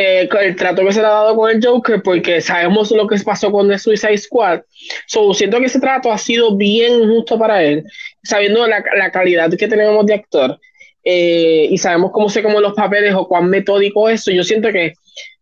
eh, 0.00 0.28
el 0.40 0.54
trato 0.54 0.84
que 0.84 0.92
se 0.92 1.00
le 1.00 1.06
ha 1.06 1.10
dado 1.10 1.34
con 1.34 1.50
el 1.50 1.64
Joker, 1.64 2.00
porque 2.02 2.40
sabemos 2.40 2.92
lo 2.92 3.08
que 3.08 3.18
pasó 3.18 3.50
con 3.50 3.68
The 3.68 3.78
Suicide 3.78 4.18
Squad. 4.18 4.60
So, 5.08 5.34
siento 5.34 5.58
que 5.58 5.66
ese 5.66 5.80
trato 5.80 6.12
ha 6.12 6.18
sido 6.18 6.56
bien 6.56 7.02
injusto 7.02 7.36
para 7.36 7.64
él, 7.64 7.84
sabiendo 8.22 8.66
la, 8.66 8.84
la 8.96 9.10
calidad 9.10 9.50
que 9.56 9.68
tenemos 9.68 10.06
de 10.06 10.14
actor. 10.14 10.58
Eh, 11.04 11.68
y 11.70 11.78
sabemos 11.78 12.10
cómo 12.12 12.28
se 12.28 12.42
como 12.42 12.60
los 12.60 12.74
papeles 12.74 13.14
o 13.14 13.26
cuán 13.26 13.48
metódico 13.48 14.08
es 14.08 14.20
eso. 14.20 14.30
Yo 14.30 14.44
siento 14.44 14.70
que, 14.70 14.92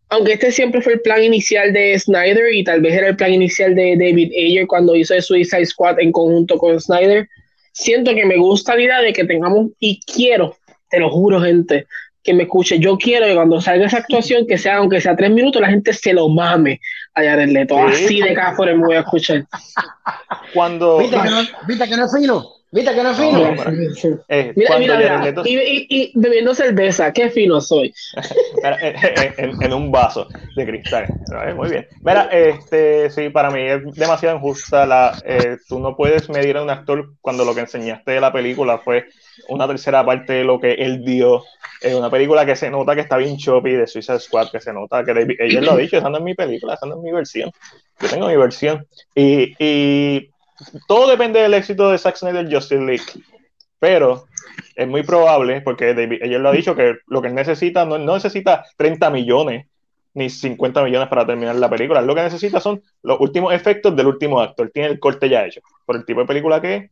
aunque 0.09 0.33
este 0.33 0.51
siempre 0.51 0.81
fue 0.81 0.93
el 0.93 1.01
plan 1.01 1.23
inicial 1.23 1.73
de 1.73 1.97
Snyder 1.99 2.53
y 2.53 2.63
tal 2.63 2.79
vez 2.81 2.93
era 2.93 3.09
el 3.09 3.17
plan 3.17 3.33
inicial 3.33 3.75
de 3.75 3.97
David 3.97 4.31
Ayer 4.37 4.67
cuando 4.67 4.95
hizo 4.95 5.13
The 5.13 5.21
Suicide 5.21 5.65
Squad 5.65 5.99
en 5.99 6.11
conjunto 6.11 6.57
con 6.57 6.79
Snyder, 6.79 7.27
siento 7.73 8.15
que 8.15 8.25
me 8.25 8.37
gusta 8.37 8.75
la 8.75 8.81
idea 8.81 9.01
de 9.01 9.13
que 9.13 9.25
tengamos, 9.25 9.71
y 9.79 9.99
quiero, 10.01 10.55
te 10.89 10.99
lo 10.99 11.09
juro, 11.09 11.41
gente, 11.41 11.85
que 12.23 12.33
me 12.33 12.43
escuche. 12.43 12.79
Yo 12.79 12.97
quiero 12.97 13.25
que 13.25 13.35
cuando 13.35 13.59
salga 13.59 13.87
esa 13.87 13.97
actuación, 13.97 14.47
que 14.47 14.57
sea, 14.57 14.77
aunque 14.77 15.01
sea 15.01 15.15
tres 15.15 15.31
minutos, 15.31 15.61
la 15.61 15.69
gente 15.69 15.93
se 15.93 16.13
lo 16.13 16.29
mame 16.29 16.79
a 17.13 17.23
Jared 17.23 17.49
Leto. 17.49 17.77
Así 17.77 18.21
de 18.21 18.33
cáfora 18.33 18.73
me 18.73 18.85
voy 18.85 18.95
a 18.95 18.99
escuchar. 18.99 19.45
Cuando. 20.53 20.99
¿Viste 20.99 21.17
que 21.17 21.29
no, 21.29 21.41
¿viste 21.67 21.89
que 21.89 21.97
no 21.97 22.05
es 22.05 22.11
fino? 22.17 22.56
¿Viste 22.69 22.93
que 22.93 23.03
no 23.03 23.11
es 23.11 23.17
fino? 23.17 24.23
Eh, 24.27 24.53
mira, 24.55 24.77
mira, 24.77 24.97
mira. 24.97 25.41
Y, 25.45 25.87
y, 25.89 26.11
bebiendo 26.15 26.53
cerveza, 26.53 27.13
qué 27.13 27.29
fino 27.29 27.61
soy. 27.61 27.93
en, 29.37 29.61
en, 29.61 29.73
un 29.73 29.89
vaso 29.89 30.27
de 30.55 30.65
cristal. 30.65 31.07
Muy 31.55 31.69
bien. 31.69 31.87
Mira, 32.03 32.23
este, 32.31 33.09
sí, 33.09 33.29
para 33.29 33.51
mí 33.51 33.61
es 33.61 33.83
demasiado 33.95 34.35
injusta. 34.35 34.85
La, 34.85 35.17
eh, 35.25 35.57
tú 35.67 35.79
no 35.79 35.95
puedes 35.95 36.29
medir 36.29 36.57
a 36.57 36.63
un 36.63 36.69
actor 36.69 37.13
cuando 37.21 37.45
lo 37.45 37.55
que 37.55 37.61
enseñaste 37.61 38.11
de 38.11 38.21
la 38.21 38.33
película 38.33 38.79
fue 38.79 39.05
una 39.47 39.65
tercera 39.65 40.05
parte 40.05 40.33
de 40.33 40.43
lo 40.43 40.59
que 40.59 40.73
él 40.73 41.05
dio 41.05 41.43
es 41.81 41.93
una 41.93 42.09
película 42.09 42.45
que 42.45 42.55
se 42.55 42.69
nota 42.69 42.95
que 42.95 43.01
está 43.01 43.17
bien 43.17 43.37
choppy 43.37 43.73
de 43.73 43.87
Suicide 43.87 44.19
Squad, 44.19 44.49
que 44.49 44.59
se 44.59 44.73
nota 44.73 45.03
que 45.03 45.37
ella 45.39 45.61
lo 45.61 45.73
ha 45.73 45.77
dicho, 45.77 45.97
esa 45.97 46.09
no 46.09 46.17
es 46.17 46.23
mi 46.23 46.33
película, 46.33 46.73
esa 46.73 46.87
no 46.87 46.95
es 46.95 47.01
mi 47.01 47.11
versión. 47.11 47.51
Yo 47.99 48.09
tengo 48.09 48.27
mi 48.27 48.35
versión. 48.35 48.87
Y, 49.13 49.53
y 49.59 50.31
todo 50.87 51.09
depende 51.09 51.39
del 51.41 51.53
éxito 51.53 51.91
de 51.91 51.97
Zack 51.97 52.17
Snyder 52.17 52.51
Justice 52.51 52.81
League. 52.81 53.23
Pero 53.79 54.25
es 54.75 54.87
muy 54.87 55.03
probable, 55.03 55.61
porque 55.61 55.93
David, 55.93 56.19
ella 56.21 56.39
lo 56.39 56.49
ha 56.49 56.53
dicho, 56.53 56.75
que 56.75 56.95
lo 57.07 57.21
que 57.21 57.29
necesita 57.29 57.85
no, 57.85 57.97
no 57.97 58.15
necesita 58.15 58.65
30 58.77 59.09
millones 59.11 59.67
ni 60.13 60.31
50 60.31 60.83
millones 60.83 61.09
para 61.09 61.27
terminar 61.27 61.55
la 61.55 61.69
película. 61.69 62.01
Lo 62.01 62.15
que 62.15 62.23
necesita 62.23 62.59
son 62.59 62.81
los 63.03 63.19
últimos 63.19 63.53
efectos 63.53 63.95
del 63.95 64.07
último 64.07 64.41
acto. 64.41 64.63
Él 64.63 64.71
tiene 64.73 64.89
el 64.89 64.99
corte 64.99 65.29
ya 65.29 65.45
hecho, 65.45 65.61
por 65.85 65.95
el 65.95 66.05
tipo 66.05 66.21
de 66.21 66.25
película 66.25 66.59
que 66.59 66.75
es. 66.75 66.91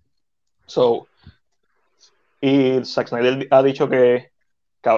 So, 0.68 1.08
y 2.42 2.86
Zack 2.86 3.08
Snyder 3.08 3.48
ha 3.50 3.64
dicho 3.64 3.90
que, 3.90 4.30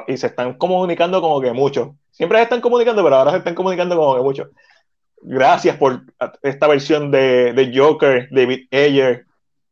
y 0.07 0.18
se 0.18 0.28
están 0.28 0.55
comunicando 0.57 1.22
como 1.22 1.39
que 1.39 1.53
mucho. 1.53 1.95
Siempre 2.11 2.39
se 2.39 2.43
están 2.43 2.59
comunicando, 2.59 3.01
pero 3.01 3.15
ahora 3.15 3.32
se 3.32 3.38
están 3.38 3.55
comunicando 3.55 3.95
como 3.95 4.15
que 4.15 4.22
mucho. 4.22 4.49
Gracias 5.22 5.78
por 5.78 6.01
esta 6.41 6.68
versión 6.68 7.11
de, 7.11 7.53
de 7.53 7.78
Joker, 7.78 8.28
David 8.32 8.68
Ayer. 8.72 9.26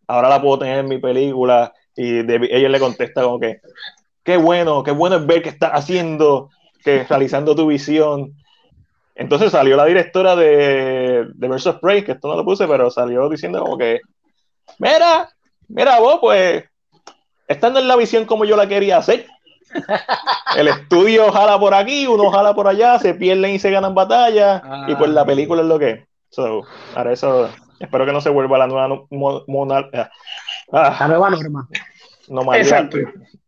Ahora 0.07 0.29
la 0.29 0.41
puedo 0.41 0.59
tener 0.59 0.79
en 0.79 0.89
mi 0.89 0.97
película. 0.97 1.73
Y 1.95 2.23
David 2.23 2.51
Ayer 2.53 2.69
le 2.69 2.79
contesta 2.79 3.23
como 3.23 3.39
que, 3.39 3.61
qué 4.23 4.37
bueno, 4.37 4.83
qué 4.83 4.91
bueno 4.91 5.17
es 5.17 5.25
ver 5.25 5.41
que 5.41 5.49
estás 5.49 5.71
haciendo, 5.71 6.49
que 6.83 7.03
realizando 7.03 7.55
tu 7.55 7.67
visión. 7.67 8.33
Entonces 9.15 9.51
salió 9.51 9.77
la 9.77 9.85
directora 9.85 10.35
de, 10.35 11.25
de 11.33 11.47
Versus 11.47 11.75
Prey, 11.75 12.03
que 12.03 12.13
esto 12.13 12.27
no 12.27 12.35
lo 12.35 12.43
puse, 12.43 12.67
pero 12.67 12.91
salió 12.91 13.29
diciendo 13.29 13.61
como 13.61 13.77
que, 13.77 14.01
mira, 14.77 15.29
mira 15.69 15.99
vos, 15.99 16.17
pues, 16.19 16.65
estando 17.47 17.79
en 17.79 17.87
la 17.87 17.95
visión 17.95 18.25
como 18.25 18.45
yo 18.45 18.57
la 18.57 18.67
quería 18.67 18.97
hacer. 18.97 19.27
El 20.57 20.67
estudio 20.67 21.31
jala 21.31 21.59
por 21.59 21.73
aquí, 21.73 22.07
uno 22.07 22.31
jala 22.31 22.53
por 22.53 22.67
allá, 22.67 22.99
se 22.99 23.13
pierden 23.13 23.51
y 23.55 23.59
se 23.59 23.71
ganan 23.71 23.93
batallas, 23.95 24.61
y 24.87 24.95
pues 24.95 25.09
la 25.11 25.21
ah. 25.21 25.25
película 25.25 25.61
es 25.61 25.67
lo 25.67 25.79
que 25.79 25.89
es. 25.89 25.99
So, 26.29 26.63
ahora 26.95 27.13
eso, 27.13 27.49
espero 27.79 28.05
que 28.05 28.11
no 28.11 28.21
se 28.21 28.29
vuelva 28.29 28.57
la 28.57 28.67
nueva 28.67 28.85
ah, 28.85 30.09
ah, 30.71 30.97
la 30.99 31.07
nueva 31.07 31.29
norma. 31.29 31.67
No 32.27 32.53
Exacto 32.53 32.97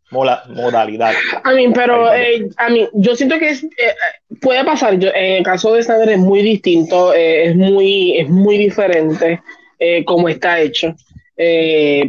modalidad. 0.10 1.14
A 1.44 1.52
mí, 1.54 1.68
pero 1.74 2.14
eh, 2.14 2.48
a 2.58 2.70
mí, 2.70 2.88
yo 2.94 3.16
siento 3.16 3.38
que 3.40 3.50
es, 3.50 3.64
eh, 3.64 3.96
puede 4.42 4.64
pasar. 4.64 4.98
Yo, 4.98 5.10
en 5.10 5.38
el 5.38 5.44
caso 5.44 5.74
de 5.74 5.84
Snyder 5.84 6.10
es 6.10 6.20
muy 6.20 6.42
distinto, 6.42 7.14
eh, 7.14 7.50
es, 7.50 7.56
muy, 7.56 8.18
es 8.18 8.30
muy 8.30 8.58
diferente 8.58 9.42
como 10.06 10.28
está 10.28 10.60
hecho. 10.60 10.96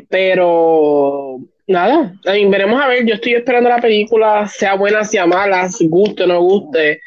pero 0.09 1.39
nada, 1.69 2.13
a 2.27 2.33
mí, 2.33 2.47
veremos 2.47 2.81
a 2.81 2.89
ver. 2.89 3.07
Yo 3.07 3.15
estoy 3.15 3.35
esperando 3.35 3.69
la 3.69 3.81
película, 3.81 4.49
sea 4.49 4.75
buena, 4.75 5.05
sea 5.05 5.27
mala, 5.27 5.69
guste 5.81 6.25
o 6.25 6.27
no 6.27 6.41
guste. 6.41 7.01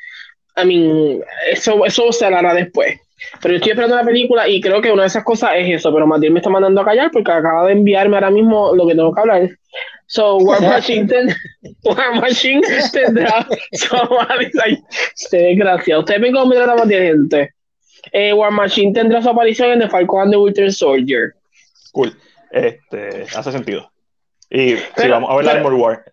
A 0.55 0.64
mí, 0.64 1.20
eso, 1.51 1.86
eso 1.86 2.12
se 2.12 2.26
hará 2.26 2.53
después. 2.53 2.99
Pero 3.41 3.53
yo 3.53 3.57
estoy 3.57 3.72
esperando 3.72 3.95
la 3.95 4.03
película 4.03 4.47
y 4.47 4.59
creo 4.62 4.82
que 4.82 4.91
una 4.91 5.03
de 5.03 5.07
esas 5.07 5.24
cosas 5.24 5.51
es 5.55 5.78
eso. 5.78 5.93
Pero 5.93 6.07
Matilde 6.07 6.32
me 6.32 6.39
está 6.39 6.49
mandando 6.49 6.82
a 6.82 6.86
callar 6.86 7.12
porque 7.12 7.32
acaba 7.32 7.68
de 7.68 7.74
enviarme 7.74 8.16
ahora 8.16 8.32
mismo 8.32 8.76
lo 8.76 8.88
que 8.88 8.95
tengo 8.95 9.14
que 9.14 9.20
hablar. 9.20 9.49
So, 10.07 10.38
War 10.38 10.62
Machine, 10.62 11.07
War 11.84 12.20
Machine 12.20 12.62
tendrá. 12.91 13.47
Ustedes 15.99 16.22
ven 16.22 16.34
cómo 16.34 16.47
me 16.47 16.55
tratan 16.55 16.88
de 16.88 17.01
gente. 17.01 17.53
Eh, 18.12 18.34
War 18.34 18.51
Machine 18.51 18.93
tendrá 18.93 19.22
su 19.22 19.30
aparición 19.30 19.70
en 19.72 19.80
The 19.80 19.89
Falcon 19.89 20.24
and 20.24 20.32
the 20.32 20.38
Winter 20.38 20.72
Soldier. 20.72 21.34
Cool. 21.93 22.14
Este, 22.51 23.26
hace 23.36 23.51
sentido. 23.51 23.91
Y 24.52 24.76
si 24.97 25.08
vamos 25.08 25.30
a 25.30 25.36
ver 25.38 25.45
la 25.45 25.52
Armor 25.54 25.74
War. 25.74 26.04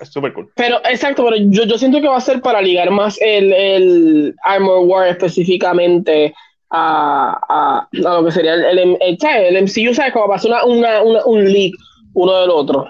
Es 0.00 0.08
súper 0.08 0.32
cool. 0.32 0.50
Pero, 0.56 0.78
exacto, 0.84 1.24
pero 1.24 1.36
yo, 1.36 1.64
yo 1.64 1.78
siento 1.78 2.00
que 2.00 2.08
va 2.08 2.16
a 2.16 2.20
ser 2.20 2.40
para 2.40 2.60
ligar 2.60 2.90
más 2.90 3.18
el, 3.20 3.52
el 3.52 4.34
Armor 4.44 4.86
War 4.86 5.08
específicamente 5.08 6.34
a, 6.70 7.38
a, 7.48 7.88
lo 7.92 8.24
que 8.24 8.32
sería 8.32 8.54
el, 8.54 8.78
el, 8.78 8.98
el, 9.00 9.62
MCU, 9.62 9.94
¿sabes? 9.94 10.12
Como 10.12 10.28
pasó 10.28 10.48
una, 10.48 10.64
una, 10.64 11.02
una, 11.02 11.24
un 11.24 11.52
leak 11.52 11.74
uno 12.14 12.40
del 12.40 12.50
otro. 12.50 12.86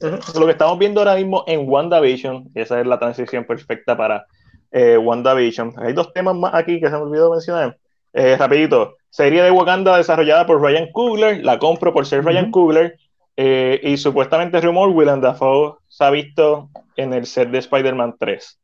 Lo 0.00 0.46
que 0.46 0.52
estamos 0.52 0.78
viendo 0.78 1.00
ahora 1.00 1.16
mismo 1.16 1.44
en 1.46 1.68
WandaVision, 1.68 2.50
y 2.54 2.60
esa 2.60 2.80
es 2.80 2.86
la 2.86 2.98
transición 2.98 3.44
perfecta 3.44 3.96
para 3.96 4.26
eh, 4.70 4.98
WandaVision. 4.98 5.74
Hay 5.78 5.92
dos 5.92 6.12
temas 6.12 6.34
más 6.34 6.54
aquí 6.54 6.80
que 6.80 6.86
se 6.86 6.92
me 6.92 7.02
olvidó 7.02 7.30
mencionar. 7.30 7.78
Eh, 8.14 8.36
rapidito, 8.36 8.96
serie 9.10 9.42
de 9.42 9.50
Wakanda 9.50 9.96
desarrollada 9.96 10.46
por 10.46 10.62
Ryan 10.62 10.90
Coogler, 10.92 11.44
la 11.44 11.58
compro 11.58 11.92
por 11.92 12.06
ser 12.06 12.24
Ryan 12.24 12.50
Coogler, 12.50 12.96
eh, 13.36 13.80
y 13.82 13.96
supuestamente 13.96 14.60
rumor, 14.60 14.90
Willem 14.90 15.20
Dafoe 15.20 15.74
se 15.88 16.04
ha 16.04 16.10
visto 16.10 16.70
en 16.96 17.12
el 17.12 17.26
set 17.26 17.50
de 17.50 17.58
Spider-Man 17.58 18.14
3. 18.18 18.60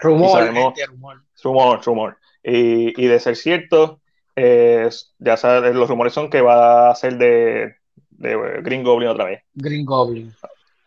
Rumor, 0.00 0.48
rumor. 0.48 0.74
Rumor, 1.42 1.80
rumor. 1.84 2.16
Y, 2.42 3.06
de 3.06 3.20
ser 3.20 3.36
cierto, 3.36 4.00
ya 4.36 5.36
sabes, 5.36 5.74
los 5.74 5.88
rumores 5.88 6.12
son 6.12 6.28
que 6.28 6.40
va 6.40 6.90
a 6.90 6.94
ser 6.94 7.16
de, 7.16 7.76
Green 8.18 8.82
Goblin 8.82 9.10
otra 9.10 9.26
vez. 9.26 9.42
Green 9.54 9.84
Goblin. 9.84 10.34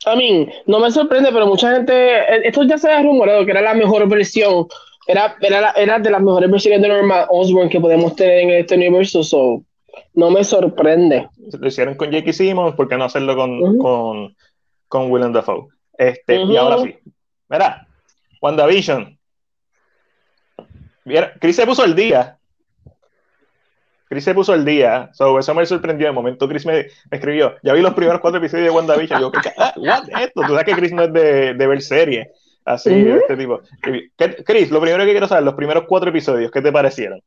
A 0.06 0.16
mí, 0.16 0.50
no 0.66 0.80
me 0.80 0.92
sorprende, 0.92 1.32
pero 1.32 1.48
mucha 1.48 1.74
gente, 1.74 1.94
eh, 1.94 2.42
esto 2.44 2.64
ya 2.64 2.78
se 2.78 2.92
ha 2.92 3.02
rumorado 3.02 3.46
que 3.46 3.52
era 3.52 3.62
la 3.62 3.74
mejor 3.74 4.08
versión, 4.10 4.68
era, 5.08 5.36
era, 5.42 5.72
era 5.72 6.00
de 6.00 6.10
las 6.10 6.22
mejores 6.22 6.50
versiones 6.50 6.82
de 6.82 6.88
Norman 6.88 7.26
Osborn 7.30 7.70
que 7.70 7.80
podemos 7.80 8.16
tener 8.16 8.40
en 8.40 8.50
este 8.52 8.76
universo, 8.76 9.24
so, 9.24 9.64
no 10.14 10.30
me 10.30 10.44
sorprende. 10.44 11.28
Lo 11.60 11.68
hicieron 11.68 11.96
con 11.96 12.12
J.K. 12.12 12.34
Simmons, 12.34 12.76
¿por 12.76 12.88
qué 12.88 12.98
no 12.98 13.06
hacerlo 13.06 13.36
con, 13.36 13.78
con, 13.78 14.36
con 14.88 15.12
Willem 15.12 15.34
Dafoe? 15.34 15.68
Este, 15.98 16.36
Y 16.36 16.58
ahora 16.58 16.80
sí, 16.80 16.96
mira, 17.50 17.88
WandaVision, 18.42 19.18
Chris 21.40 21.56
se 21.56 21.66
puso 21.66 21.84
el 21.84 21.96
día. 21.96 22.38
Chris 24.08 24.24
se 24.24 24.34
puso 24.34 24.54
el 24.54 24.64
día. 24.64 25.10
So, 25.14 25.40
eso 25.40 25.54
me 25.54 25.66
sorprendió. 25.66 26.08
De 26.08 26.14
momento, 26.14 26.48
Chris 26.48 26.66
me, 26.66 26.88
escribió. 27.10 27.56
Ya 27.64 27.74
vi 27.74 27.82
los 27.82 27.94
primeros 27.94 28.22
cuatro 28.22 28.40
episodios 28.40 28.68
de 28.68 28.72
WandaVision. 28.72 29.22
Yo, 29.22 29.32
ah, 29.58 29.74
esto? 30.22 30.42
Tú 30.42 30.48
sabes 30.48 30.66
que 30.66 30.74
Chris 30.74 30.94
no 30.94 31.04
es 31.04 31.14
de, 31.14 31.54
de 31.54 31.68
ver 31.68 31.82
serie. 31.82 32.32
Así, 32.66 32.94
este 32.94 33.36
tipo. 33.36 33.62
Chris, 34.46 34.72
lo 34.72 34.80
primero 34.80 35.04
que 35.06 35.12
quiero 35.12 35.28
saber, 35.28 35.44
los 35.44 35.56
primeros 35.56 35.84
cuatro 35.88 36.10
episodios, 36.10 36.52
¿qué 36.52 36.62
te 36.62 36.72
parecieron? 36.72 37.22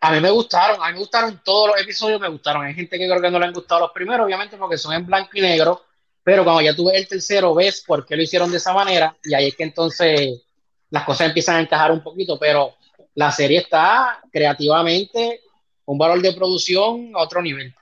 A 0.00 0.12
mí 0.12 0.20
me 0.20 0.30
gustaron, 0.30 0.82
a 0.82 0.88
mí 0.88 0.92
me 0.94 0.98
gustaron 0.98 1.40
todos 1.44 1.68
los 1.68 1.80
episodios, 1.80 2.20
me 2.20 2.28
gustaron. 2.28 2.64
Hay 2.64 2.74
gente 2.74 2.98
que 2.98 3.06
creo 3.06 3.20
que 3.20 3.30
no 3.30 3.38
le 3.38 3.46
han 3.46 3.52
gustado 3.52 3.82
los 3.82 3.92
primeros, 3.92 4.26
obviamente, 4.26 4.56
porque 4.56 4.76
son 4.76 4.94
en 4.94 5.06
blanco 5.06 5.30
y 5.34 5.40
negro. 5.40 5.82
Pero 6.22 6.44
cuando 6.44 6.62
ya 6.62 6.74
tuve 6.74 6.96
el 6.96 7.06
tercero, 7.06 7.54
ves 7.54 7.82
por 7.86 8.04
qué 8.06 8.16
lo 8.16 8.22
hicieron 8.22 8.50
de 8.50 8.56
esa 8.56 8.72
manera. 8.72 9.16
Y 9.22 9.34
ahí 9.34 9.48
es 9.48 9.56
que 9.56 9.64
entonces 9.64 10.42
las 10.90 11.04
cosas 11.04 11.28
empiezan 11.28 11.56
a 11.56 11.60
encajar 11.60 11.92
un 11.92 12.02
poquito, 12.02 12.38
pero 12.38 12.74
la 13.14 13.30
serie 13.30 13.58
está 13.58 14.20
creativamente 14.30 15.40
un 15.86 15.98
valor 15.98 16.20
de 16.22 16.32
producción 16.32 17.12
a 17.14 17.20
otro 17.20 17.42
nivel. 17.42 17.74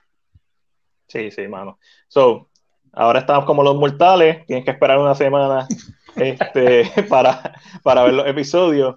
Sí, 1.07 1.31
sí, 1.31 1.47
mano. 1.47 1.79
So, 2.07 2.49
ahora 2.93 3.19
estamos 3.19 3.45
como 3.45 3.63
los 3.63 3.75
mortales, 3.75 4.45
tienes 4.45 4.63
que 4.63 4.71
esperar 4.71 4.97
una 4.99 5.15
semana 5.15 5.67
este, 6.15 6.89
para, 7.09 7.53
para 7.83 8.03
ver 8.03 8.13
los 8.13 8.27
episodios. 8.27 8.95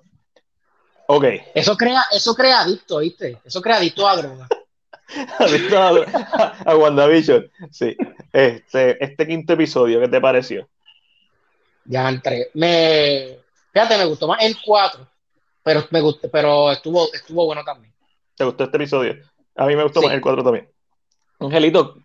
Ok. 1.09 1.25
Eso 1.55 1.77
crea, 1.77 2.03
eso 2.13 2.35
crea 2.35 2.61
adicto, 2.61 2.99
¿viste? 2.99 3.39
Eso 3.45 3.61
crea 3.61 3.77
adicto 3.77 4.09
a 4.09 4.17
droga. 4.17 4.49
adicto 5.39 5.79
a, 5.79 6.55
a 6.65 6.77
WandaVision. 6.77 7.51
Sí. 7.71 7.97
Este, 8.33 9.03
este 9.03 9.27
quinto 9.27 9.55
episodio, 9.55 10.01
¿qué 10.01 10.09
te 10.09 10.21
pareció? 10.21 10.69
Ya 11.85 12.09
entré. 12.09 12.51
Me, 12.55 13.39
Fíjate, 13.77 13.99
me 13.99 14.07
gustó 14.07 14.27
más 14.27 14.43
el 14.43 14.57
4, 14.65 15.07
pero, 15.63 15.85
me 15.91 16.01
gustó, 16.01 16.31
pero 16.31 16.73
estuvo, 16.73 17.13
estuvo 17.13 17.45
bueno 17.45 17.63
también. 17.63 17.93
¿Te 18.35 18.43
gustó 18.43 18.65
este 18.65 18.79
episodio? 18.79 19.17
A 19.55 19.67
mí 19.67 19.77
me 19.77 19.83
gustó 19.83 20.01
más 20.01 20.15
el 20.15 20.23
4 20.23 20.43
también. 20.43 20.71
Angelito, 21.41 21.99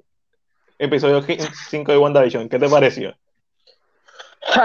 episodio 0.82 1.22
5 1.22 1.92
de 1.92 1.98
WandaVision, 1.98 2.50
¿qué 2.50 2.58
te 2.58 2.68
pareció? 2.68 3.14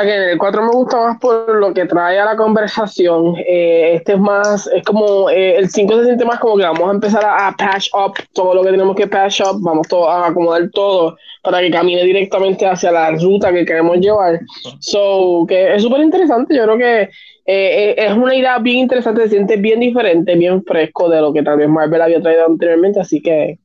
el 0.03 0.39
4 0.39 0.63
me 0.63 0.71
gusta 0.71 0.97
más 0.97 1.21
por 1.21 1.55
lo 1.55 1.73
que 1.75 1.85
trae 1.85 2.19
a 2.19 2.25
la 2.25 2.37
conversación. 2.37 3.37
Eh, 3.47 3.93
este 3.95 4.15
es 4.15 4.19
más, 4.19 4.67
es 4.69 4.83
como, 4.83 5.29
eh, 5.29 5.57
el 5.57 5.69
5 5.69 5.99
se 5.99 6.05
siente 6.05 6.25
más 6.25 6.39
como 6.41 6.57
que 6.57 6.63
vamos 6.63 6.89
a 6.89 6.93
empezar 6.93 7.25
a, 7.25 7.55
patch 7.57 7.89
up 7.95 8.15
todo 8.33 8.55
lo 8.55 8.63
que 8.63 8.71
tenemos 8.71 8.97
que 8.97 9.07
patch 9.07 9.43
up, 9.43 9.61
vamos 9.61 9.87
a 9.93 10.29
acomodar 10.29 10.71
todo 10.71 11.17
para 11.43 11.61
que 11.61 11.71
camine 11.71 12.03
directamente 12.05 12.67
hacia 12.67 12.91
la 12.91 13.11
ruta 13.13 13.53
que 13.53 13.67
queremos 13.67 13.99
llevar. 13.99 14.41
So, 14.81 15.45
que 15.47 15.75
es 15.75 15.83
súper 15.83 16.01
interesante, 16.01 16.57
yo 16.57 16.65
creo 16.65 16.79
que 16.79 17.11
eh, 17.45 17.95
es 17.99 18.13
una 18.13 18.35
idea 18.35 18.59
bien 18.59 18.79
interesante, 18.79 19.23
se 19.23 19.29
siente 19.29 19.57
bien 19.57 19.81
diferente, 19.81 20.35
bien 20.35 20.65
fresco 20.65 21.09
de 21.09 21.21
lo 21.21 21.33
que 21.33 21.43
tal 21.43 21.59
vez 21.59 21.69
Marvel 21.69 22.03
había 22.03 22.23
traído 22.23 22.47
anteriormente, 22.47 23.01
así 23.01 23.21
que... 23.21 23.59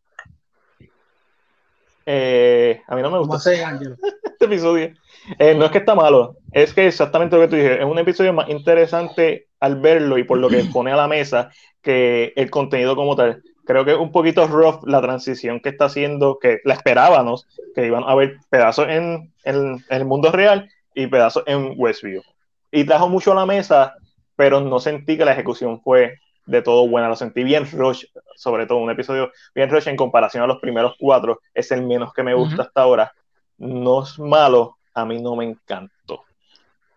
a 2.06 2.96
mí 2.96 3.02
no 3.02 3.12
me 3.12 3.20
gusta 3.20 3.38
este 3.54 4.46
episodio. 4.46 4.94
Eh, 5.38 5.56
no 5.56 5.66
es 5.66 5.72
que 5.72 5.78
está 5.80 5.96
malo, 5.96 6.38
es 6.52 6.74
que 6.74 6.88
exactamente 6.88 7.36
lo 7.36 7.44
que 7.44 7.48
tú 7.48 7.56
dices, 7.56 7.80
es 7.80 7.86
un 7.86 8.00
episodio 8.00 8.34
más 8.34 8.50
interesante 8.50 9.48
al 9.60 9.80
verlo 9.80 10.18
y 10.18 10.24
por 10.24 10.40
lo 10.40 10.50
que 10.50 10.64
pone 10.74 10.92
a 10.92 10.96
la 10.96 11.08
mesa 11.08 11.52
que 11.82 12.34
el 12.36 12.50
contenido 12.50 12.96
como 12.96 13.16
tal. 13.16 13.44
Creo 13.66 13.86
que 13.86 13.92
es 13.92 13.98
un 13.98 14.12
poquito 14.12 14.48
rough 14.48 14.84
la 14.86 15.02
transición 15.02 15.60
que 15.60 15.70
está 15.70 15.86
haciendo, 15.86 16.40
que 16.40 16.60
la 16.66 16.74
esperábamos, 16.74 17.48
que 17.76 17.86
iban 17.86 18.04
a 18.04 18.12
haber 18.12 18.38
pedazos 18.50 18.88
en, 18.90 19.32
el 19.44 20.06
mundo 20.06 20.32
real 20.32 20.68
y 20.96 21.08
pedazos 21.08 21.44
en 21.46 21.76
Westview. 21.78 22.24
Y 22.72 22.84
trajo 22.86 23.08
mucho 23.08 23.32
a 23.32 23.36
la 23.36 23.46
mesa, 23.46 23.94
pero 24.36 24.62
no 24.62 24.80
sentí 24.80 25.18
que 25.18 25.26
la 25.26 25.34
ejecución 25.34 25.80
fue 25.82 26.18
de 26.46 26.62
todo 26.62 26.88
buena. 26.88 27.08
Lo 27.08 27.16
sentí 27.16 27.44
bien 27.44 27.70
rush, 27.72 28.06
sobre 28.36 28.66
todo 28.66 28.80
un 28.80 28.90
episodio 28.92 29.32
bien 29.56 29.70
rush 29.70 29.88
en 29.88 29.96
comparación 29.96 30.44
a 30.44 30.48
los 30.48 30.60
primeros 30.60 30.96
cuatro. 31.00 31.40
Es 31.54 31.72
el 31.72 31.84
menos 31.86 32.14
que 32.14 32.24
me 32.24 32.34
gusta 32.34 32.64
hasta 32.64 32.82
ahora. 32.82 33.14
No 33.58 34.04
es 34.04 34.18
malo, 34.20 34.78
a 34.94 35.06
mí 35.06 35.22
no 35.22 35.36
me 35.36 35.46
encantó. 35.46 36.24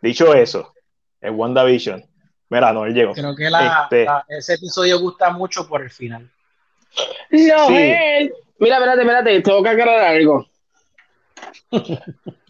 dicho 0.01 0.35
eso, 0.35 0.73
es 1.21 1.31
WandaVision. 1.35 2.05
Mira, 2.51 2.73
no, 2.75 2.85
él 2.85 2.93
llegó. 2.95 3.13
Creo 3.15 3.35
que 3.35 3.49
la, 3.49 3.85
Este- 3.85 4.05
la- 4.05 4.25
ese 4.29 4.55
episodio 4.55 5.01
gusta 5.01 5.31
mucho 5.31 5.67
por 5.67 5.81
el 5.83 5.91
final. 5.91 6.31
No, 7.31 7.67
Sí. 7.69 7.75
él. 7.77 8.33
Mira, 8.59 8.77
espérate, 8.77 9.01
espérate, 9.01 9.41
tengo 9.41 9.63
que 9.63 9.69
aclarar 9.71 10.05
algo. 10.15 10.47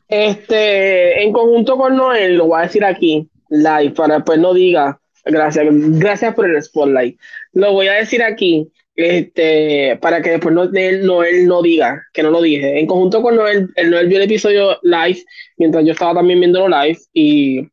Este, 0.09 1.23
en 1.25 1.33
conjunto 1.33 1.77
con 1.77 1.97
Noel, 1.97 2.37
lo 2.37 2.47
voy 2.49 2.61
a 2.61 2.65
decir 2.65 2.85
aquí, 2.85 3.29
live, 3.49 3.91
para 3.97 4.17
después 4.17 4.39
no 4.39 4.53
diga, 4.53 5.01
gracias, 5.25 5.67
gracias 5.71 6.35
por 6.35 6.49
el 6.49 6.63
spotlight. 6.63 7.19
Lo 7.53 7.73
voy 7.73 7.89
a 7.89 7.95
decir 7.95 8.23
aquí, 8.23 8.71
este, 8.97 9.99
para 10.01 10.23
que 10.23 10.31
después 10.31 10.55
no, 10.55 10.65
él, 10.65 11.07
Noel 11.07 11.47
no 11.47 11.63
diga, 11.63 12.03
que 12.13 12.23
no 12.23 12.31
lo 12.31 12.43
dije. 12.43 12.79
En 12.79 12.87
conjunto 12.87 13.23
con 13.23 13.37
Noel, 13.37 13.69
el 13.77 13.91
Noel 13.91 14.09
vio 14.09 14.19
el 14.19 14.25
episodio 14.25 14.79
live, 14.83 15.23
mientras 15.57 15.85
yo 15.85 15.93
estaba 15.93 16.15
también 16.15 16.41
viéndolo 16.41 16.69
live, 16.69 16.99
y 17.13 17.69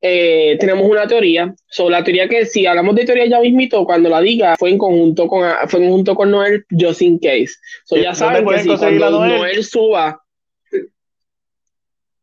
eh, 0.00 0.56
tenemos 0.58 0.90
una 0.90 1.06
teoría, 1.06 1.54
sobre 1.68 1.92
la 1.92 2.02
teoría 2.02 2.28
que 2.28 2.44
si 2.44 2.66
hablamos 2.66 2.96
de 2.96 3.04
teoría 3.04 3.26
ya 3.26 3.40
mismito, 3.40 3.84
cuando 3.84 4.08
la 4.08 4.20
diga, 4.20 4.56
fue 4.56 4.70
en 4.70 4.78
conjunto 4.78 5.28
con, 5.28 5.48
fue 5.68 5.80
en 5.80 5.86
conjunto 5.86 6.14
con 6.16 6.30
Noel, 6.30 6.64
just 6.70 7.02
in 7.02 7.18
case. 7.18 7.52
So, 7.84 7.94
¿Dónde 7.94 8.08
ya 8.08 8.14
saben 8.14 8.46
que 8.46 8.58
si 8.58 8.76
cuando 8.76 9.10
Noel? 9.10 9.38
Noel? 9.38 9.64
suba 9.64 10.22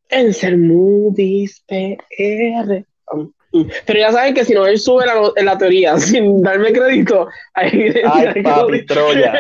en 0.09 0.34
Ser 0.34 0.57
Movies 0.57 1.63
PR. 1.67 2.85
Um, 3.11 3.31
Pero 3.51 3.99
ya 3.99 4.11
saben 4.11 4.35
que 4.35 4.45
si 4.45 4.53
Noel 4.53 4.80
sube 4.80 5.05
la, 5.05 5.31
en 5.35 5.45
la 5.45 5.57
teoría 5.57 5.97
sin 5.99 6.41
darme 6.41 6.71
crédito, 6.71 7.27
hay 7.53 7.69
evidencia 7.69 8.34
Ay, 8.35 8.43
papi, 8.43 8.85
Troya. 8.85 9.34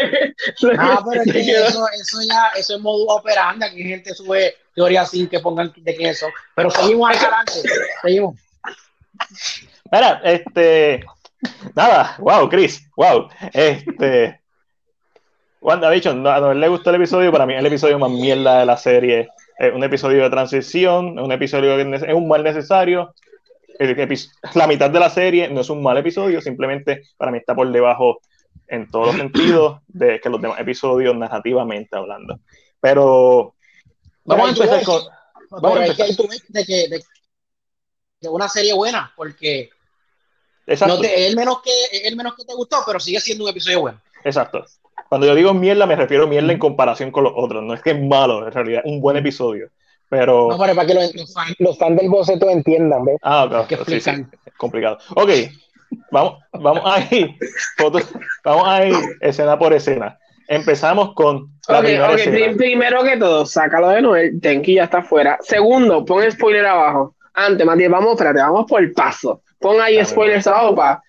Ah, 0.77 1.03
pero 1.07 1.21
es 1.21 1.31
que 1.31 1.51
eso, 1.51 1.85
eso 1.93 2.17
ya, 2.27 2.51
eso 2.57 2.75
es 2.75 2.81
modo 2.81 3.05
operandi, 3.07 3.65
aquí 3.65 3.83
gente 3.83 4.13
sube 4.13 4.55
teorías 4.73 5.11
sin 5.11 5.27
que 5.27 5.39
pongan 5.39 5.71
de 5.75 5.95
quién 5.95 6.15
son. 6.15 6.31
Pero 6.55 6.71
seguimos 6.71 7.09
adelante, 7.09 7.51
seguimos. 8.01 8.35
Mira, 9.91 10.21
este. 10.23 11.03
Nada, 11.75 12.15
wow, 12.19 12.49
Chris, 12.49 12.81
wow. 12.95 13.29
Este. 13.53 14.39
WandaVision, 15.61 16.23
no, 16.23 16.29
a 16.29 16.39
Noel 16.39 16.61
le 16.61 16.69
gustó 16.69 16.89
el 16.89 16.95
episodio, 16.95 17.31
para 17.33 17.45
mí 17.45 17.53
es 17.53 17.59
el 17.59 17.65
episodio 17.65 17.99
más 17.99 18.11
mierda 18.11 18.59
de 18.59 18.65
la 18.65 18.77
serie. 18.77 19.29
Es 19.57 19.73
un 19.73 19.83
episodio 19.83 20.23
de 20.23 20.29
transición, 20.29 21.19
un 21.19 21.31
episodio 21.33 21.75
que 21.75 21.95
es 21.95 22.13
un 22.13 22.29
mal 22.29 22.43
necesario. 22.43 23.13
El 23.79 23.95
la 24.55 24.67
mitad 24.67 24.89
de 24.89 24.99
la 24.99 25.09
serie 25.09 25.47
no 25.47 25.61
es 25.61 25.69
un 25.69 25.81
mal 25.81 25.97
episodio, 25.97 26.41
simplemente 26.41 27.03
para 27.15 27.31
mí 27.31 27.37
está 27.37 27.55
por 27.55 27.71
debajo 27.71 28.19
en 28.67 28.91
todos 28.91 29.07
los 29.07 29.15
sentidos 29.15 29.79
de 29.87 30.19
que 30.19 30.29
los 30.29 30.41
demás 30.41 30.59
episodios 30.59 31.15
narrativamente 31.15 31.95
hablando. 31.95 32.39
Pero 32.81 33.55
vamos 34.25 34.47
a 34.47 34.49
empezar 34.49 34.83
con. 34.83 35.01
Vamos 35.49 35.79
a 35.79 35.85
empezar. 35.85 36.05
ahí 36.07 36.15
tú 36.15 36.27
ves 36.27 36.43
de 36.49 36.65
que, 36.65 36.99
de 38.19 38.29
una 38.29 38.49
serie 38.49 38.73
buena, 38.73 39.13
porque 39.15 39.69
no 40.85 40.99
te, 40.99 41.27
el 41.27 41.37
menos 41.37 41.61
que, 41.61 42.07
el 42.07 42.17
menos 42.17 42.35
que 42.35 42.43
te 42.43 42.53
gustó, 42.53 42.77
pero 42.85 42.99
sigue 42.99 43.21
siendo 43.21 43.45
un 43.45 43.49
episodio 43.49 43.81
bueno. 43.81 44.01
Exacto. 44.23 44.65
Cuando 45.07 45.25
yo 45.25 45.33
digo 45.33 45.53
mierda, 45.53 45.85
me 45.85 45.95
refiero 45.95 46.25
a 46.25 46.27
mierda 46.27 46.51
en 46.51 46.59
comparación 46.59 47.11
con 47.11 47.23
los 47.23 47.33
otros. 47.35 47.63
No 47.63 47.73
es 47.73 47.81
que 47.81 47.91
es 47.91 48.01
malo, 48.01 48.45
en 48.45 48.53
realidad, 48.53 48.81
un 48.85 49.01
buen 49.01 49.17
episodio. 49.17 49.69
Pero. 50.09 50.47
No, 50.49 50.57
para, 50.57 50.73
para 50.73 50.87
que 50.87 50.93
los, 50.95 51.15
los 51.15 51.33
fans 51.33 51.55
los 51.59 51.77
fans 51.77 51.97
del 51.97 52.09
boceto 52.09 52.49
entiendan, 52.49 53.05
¿ves? 53.05 53.17
ah, 53.21 53.45
ok, 53.45 53.67
que 53.67 53.75
sí, 53.77 53.83
sí, 53.85 53.93
explican. 53.95 54.31
es 54.45 54.53
complicado. 54.55 54.97
Ok, 55.15 55.29
vamos, 56.11 56.39
vamos 56.53 56.81
a 56.85 56.99
ir. 57.15 57.35
fotos- 57.77 58.11
vamos 58.43 58.67
a 58.67 58.85
ir 58.85 58.95
escena 59.21 59.57
por 59.59 59.73
escena. 59.73 60.17
Empezamos 60.47 61.13
con 61.13 61.47
la 61.67 61.77
Ok, 61.79 61.83
primera 61.85 62.09
ok, 62.11 62.15
escena. 62.17 62.35
prim- 62.37 62.57
primero 62.57 63.03
que 63.03 63.17
todo, 63.17 63.45
sácalo 63.45 63.89
de 63.89 64.01
Noel, 64.01 64.41
Tenki 64.41 64.75
ya 64.75 64.85
está 64.85 65.03
fuera. 65.03 65.37
Segundo, 65.41 66.03
pon 66.03 66.23
el 66.23 66.31
spoiler 66.31 66.65
abajo. 66.65 67.15
Antes, 67.35 67.65
bien, 67.77 67.91
vamos, 67.91 68.13
espérate, 68.13 68.39
vamos 68.39 68.65
por 68.67 68.81
el 68.81 68.91
paso. 68.91 69.43
Pon 69.59 69.79
ahí 69.79 69.95
Dame, 69.97 70.07
spoilers 70.07 70.47
abajo 70.47 70.75
para 70.75 71.03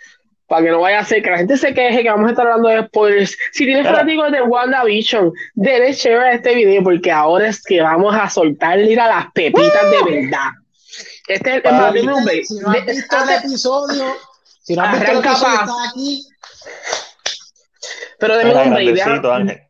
que 0.59 0.71
no 0.71 0.81
vaya 0.81 0.99
a 0.99 1.05
ser 1.05 1.23
que 1.23 1.31
la 1.31 1.39
gente 1.39 1.57
se 1.57 1.73
queje 1.73 2.03
que 2.03 2.11
vamos 2.11 2.27
a 2.27 2.31
estar 2.31 2.47
hablando 2.47 2.69
de 2.69 2.83
spoilers. 2.87 3.37
Si 3.53 3.65
tienes 3.65 3.83
Claro. 3.83 3.99
fanáticos 3.99 4.33
de 4.33 4.43
WandaVision, 4.43 5.33
debes 5.55 5.97
share 5.99 6.19
a 6.21 6.33
este 6.33 6.55
video 6.57 6.83
porque 6.83 7.13
ahora 7.13 7.49
es 7.49 7.63
que 7.63 7.81
vamos 7.81 8.15
a 8.15 8.29
soltarle 8.29 8.99
a 8.99 9.07
las 9.07 9.27
pepitas 9.33 9.91
de 9.91 10.11
verdad. 10.23 10.49
Este 11.29 11.51
es 11.51 11.57
el 11.57 11.63
Para- 11.63 11.93
dime 11.93 12.13
un 12.13 12.25
break. 12.25 12.45
Si 12.45 12.59
no 12.59 12.71
has 12.71 12.85
De- 12.87 12.93
visto 12.93 13.17
el 13.23 13.31
episodio, 13.31 14.05
si 14.63 14.75
no 14.75 14.83
has 14.83 14.93
visto 14.99 15.13
el 15.13 15.19
episodio, 15.19 15.55
está 15.61 15.89
aquí. 15.89 16.23
Pero 18.19 18.35
un 18.35 18.75
break, 18.75 19.61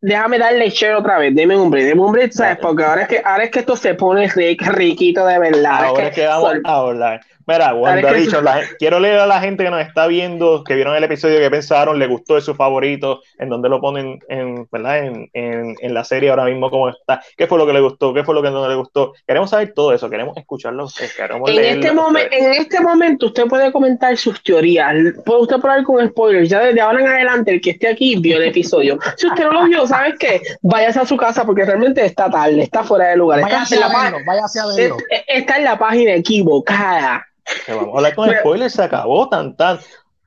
déjame 0.00 0.38
darle 0.38 0.70
share 0.70 0.94
otra 0.96 1.18
vez, 1.18 1.34
deme 1.34 1.56
un 1.56 1.70
break, 1.70 1.86
deme 1.86 2.02
un 2.02 2.12
break, 2.12 2.32
¿sabes? 2.32 2.58
Porque 2.60 2.84
ahora 2.84 3.02
es 3.02 3.08
que, 3.08 3.22
ahora 3.24 3.44
es 3.44 3.50
que 3.50 3.60
esto 3.60 3.76
se 3.76 3.94
pone 3.94 4.28
riquito 4.28 5.24
de 5.26 5.38
verdad. 5.38 5.84
Ahora 5.84 6.08
es 6.08 6.14
que 6.14 6.26
vamos 6.26 6.54
a 6.64 6.74
hablar. 6.76 7.20
Mira, 7.46 7.74
WandaVision, 7.74 8.44
la 8.44 8.60
quiero 8.78 9.00
leer 9.00 9.20
a 9.20 9.26
la 9.26 9.40
gente 9.40 9.64
que 9.64 9.70
nos 9.70 9.80
está 9.80 10.06
viendo, 10.06 10.64
que 10.64 10.74
vieron 10.74 10.96
el 10.96 11.04
episodio, 11.04 11.38
que 11.38 11.50
pensaron, 11.50 11.98
le 11.98 12.06
gustó, 12.06 12.38
es 12.38 12.44
su 12.44 12.54
favorito, 12.54 13.20
en 13.38 13.48
donde 13.48 13.68
lo 13.68 13.80
ponen 13.80 14.18
en, 14.28 14.66
¿verdad? 14.72 14.98
En, 15.04 15.30
en, 15.32 15.74
en 15.80 15.94
la 15.94 16.04
serie 16.04 16.30
ahora 16.30 16.44
mismo, 16.44 16.70
cómo 16.70 16.88
está, 16.88 17.22
qué 17.36 17.46
fue 17.46 17.58
lo 17.58 17.66
que 17.66 17.72
le 17.72 17.80
gustó, 17.80 18.14
qué 18.14 18.24
fue 18.24 18.34
lo 18.34 18.42
que 18.42 18.50
no 18.50 18.68
le 18.68 18.74
gustó. 18.74 19.12
Queremos 19.26 19.50
saber 19.50 19.72
todo 19.74 19.92
eso, 19.92 20.08
queremos 20.08 20.36
escucharlo 20.36 20.82
a 20.82 20.86
ustedes, 20.86 21.12
queremos 21.14 21.48
En 21.50 21.56
leerlo 21.56 21.82
este, 21.84 21.94
momen- 21.96 22.28
en 22.30 22.52
este 22.54 22.80
momento 22.80 23.26
usted 23.26 23.44
puede 23.46 23.70
comentar 23.72 24.16
sus 24.16 24.42
teorías, 24.42 24.94
puede 25.24 25.40
usted 25.42 25.56
probar 25.60 25.82
con 25.84 26.06
spoilers, 26.08 26.48
ya 26.48 26.60
desde 26.60 26.80
ahora 26.80 27.00
en 27.00 27.08
adelante 27.08 27.50
el 27.52 27.60
que 27.60 27.70
esté 27.70 27.88
aquí 27.88 28.16
vio 28.16 28.36
el 28.38 28.44
episodio. 28.44 28.98
Si 29.16 29.26
usted 29.26 29.44
no 29.44 29.52
lo 29.52 29.64
vio, 29.64 29.86
¿sabes 29.86 30.14
qué? 30.18 30.40
Váyase 30.62 31.00
a 31.00 31.06
su 31.06 31.16
casa 31.16 31.44
porque 31.44 31.64
realmente 31.64 32.04
está 32.04 32.30
tarde, 32.30 32.62
está 32.62 32.82
fuera 32.84 33.08
de 33.08 33.16
lugar, 33.16 33.40
está 33.40 33.50
Váyase 33.54 33.76
en 33.76 33.82
a 33.82 33.88
la, 33.88 34.02
verlo, 34.02 34.18
váyase 34.26 34.60
a 34.60 34.66
verlo. 34.66 34.96
es- 35.10 35.24
está 35.28 35.56
en 35.56 35.64
la 35.64 35.78
página 35.78 36.14
equivocada. 36.14 37.26
Que 37.66 37.72
vamos 37.74 37.94
a 37.94 37.96
hablar 37.98 38.14
con 38.14 38.28
Mira. 38.28 38.40
spoilers, 38.40 38.72
se 38.72 38.82
acabó 38.82 39.28
tan 39.28 39.56
tan. 39.56 39.78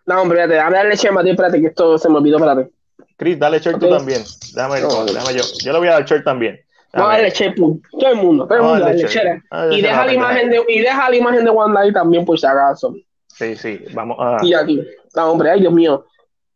No, 0.06 0.22
hombre, 0.22 0.39
espérate, 0.41 0.64
dame 0.64 0.77
darle 0.77 0.95
share, 0.95 1.14
Mati, 1.14 1.30
espérate, 1.31 1.60
que 1.61 1.68
esto 1.68 1.98
se 1.98 2.10
me 2.10 2.18
olvidó, 2.18 2.38
espérate. 2.38 2.72
Chris, 3.18 3.39
dale 3.39 3.60
short 3.60 3.80
tú 3.80 3.89
también. 3.89 4.23
Déjame, 4.53 4.81
No, 4.81 5.06
déjame 5.06 5.34
yo. 5.34 5.44
Yo 5.64 5.73
le 5.73 5.80
voy 5.80 5.88
a 5.88 5.91
dar 5.94 6.06
short 6.06 6.23
también. 6.23 6.60
Vamos 6.94 7.10
a 7.10 7.14
darle 7.14 7.30
share, 7.31 7.53
pum. 7.56 7.81
todo 7.91 8.10
el 8.11 8.15
mundo, 8.18 8.48
todo 8.48 8.57
el 8.57 8.64
mundo, 8.64 8.80
darle 8.85 9.02
share. 9.07 9.11
share. 9.11 9.44
Ah, 9.52 9.68
Y 9.72 9.81
deja 9.81 10.06
la 10.06 10.14
imagen 10.14 10.49
de, 10.49 10.64
y 10.68 10.80
deja 10.80 11.10
la 11.10 11.15
imagen 11.15 11.44
de 11.44 11.49
Wanda 11.52 11.81
ahí 11.81 11.91
también 11.91 12.26
por 12.26 12.39
si 12.39 12.45
acaso. 12.45 12.95
Sí, 13.27 13.56
sí, 13.56 13.84
vamos 13.94 14.18
a. 14.19 14.38
Y 14.44 14.53
aquí. 14.53 14.84
No, 15.15 15.31
hombre, 15.31 15.52
ay 15.52 15.60
Dios 15.61 15.73
mío. 15.73 16.06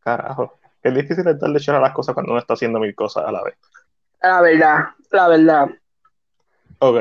Carajo. 0.04 0.58
Es 0.82 0.94
difícil 0.96 1.24
darle 1.24 1.60
short 1.60 1.78
a 1.78 1.82
las 1.82 1.94
cosas 1.94 2.14
cuando 2.14 2.32
uno 2.32 2.40
está 2.40 2.54
haciendo 2.54 2.80
mil 2.80 2.96
cosas 2.96 3.26
a 3.28 3.32
la 3.32 3.44
vez. 3.44 3.56
La 4.22 4.42
verdad, 4.42 4.78
la 5.12 5.28
verdad. 5.28 5.70
Ok. 6.80 6.98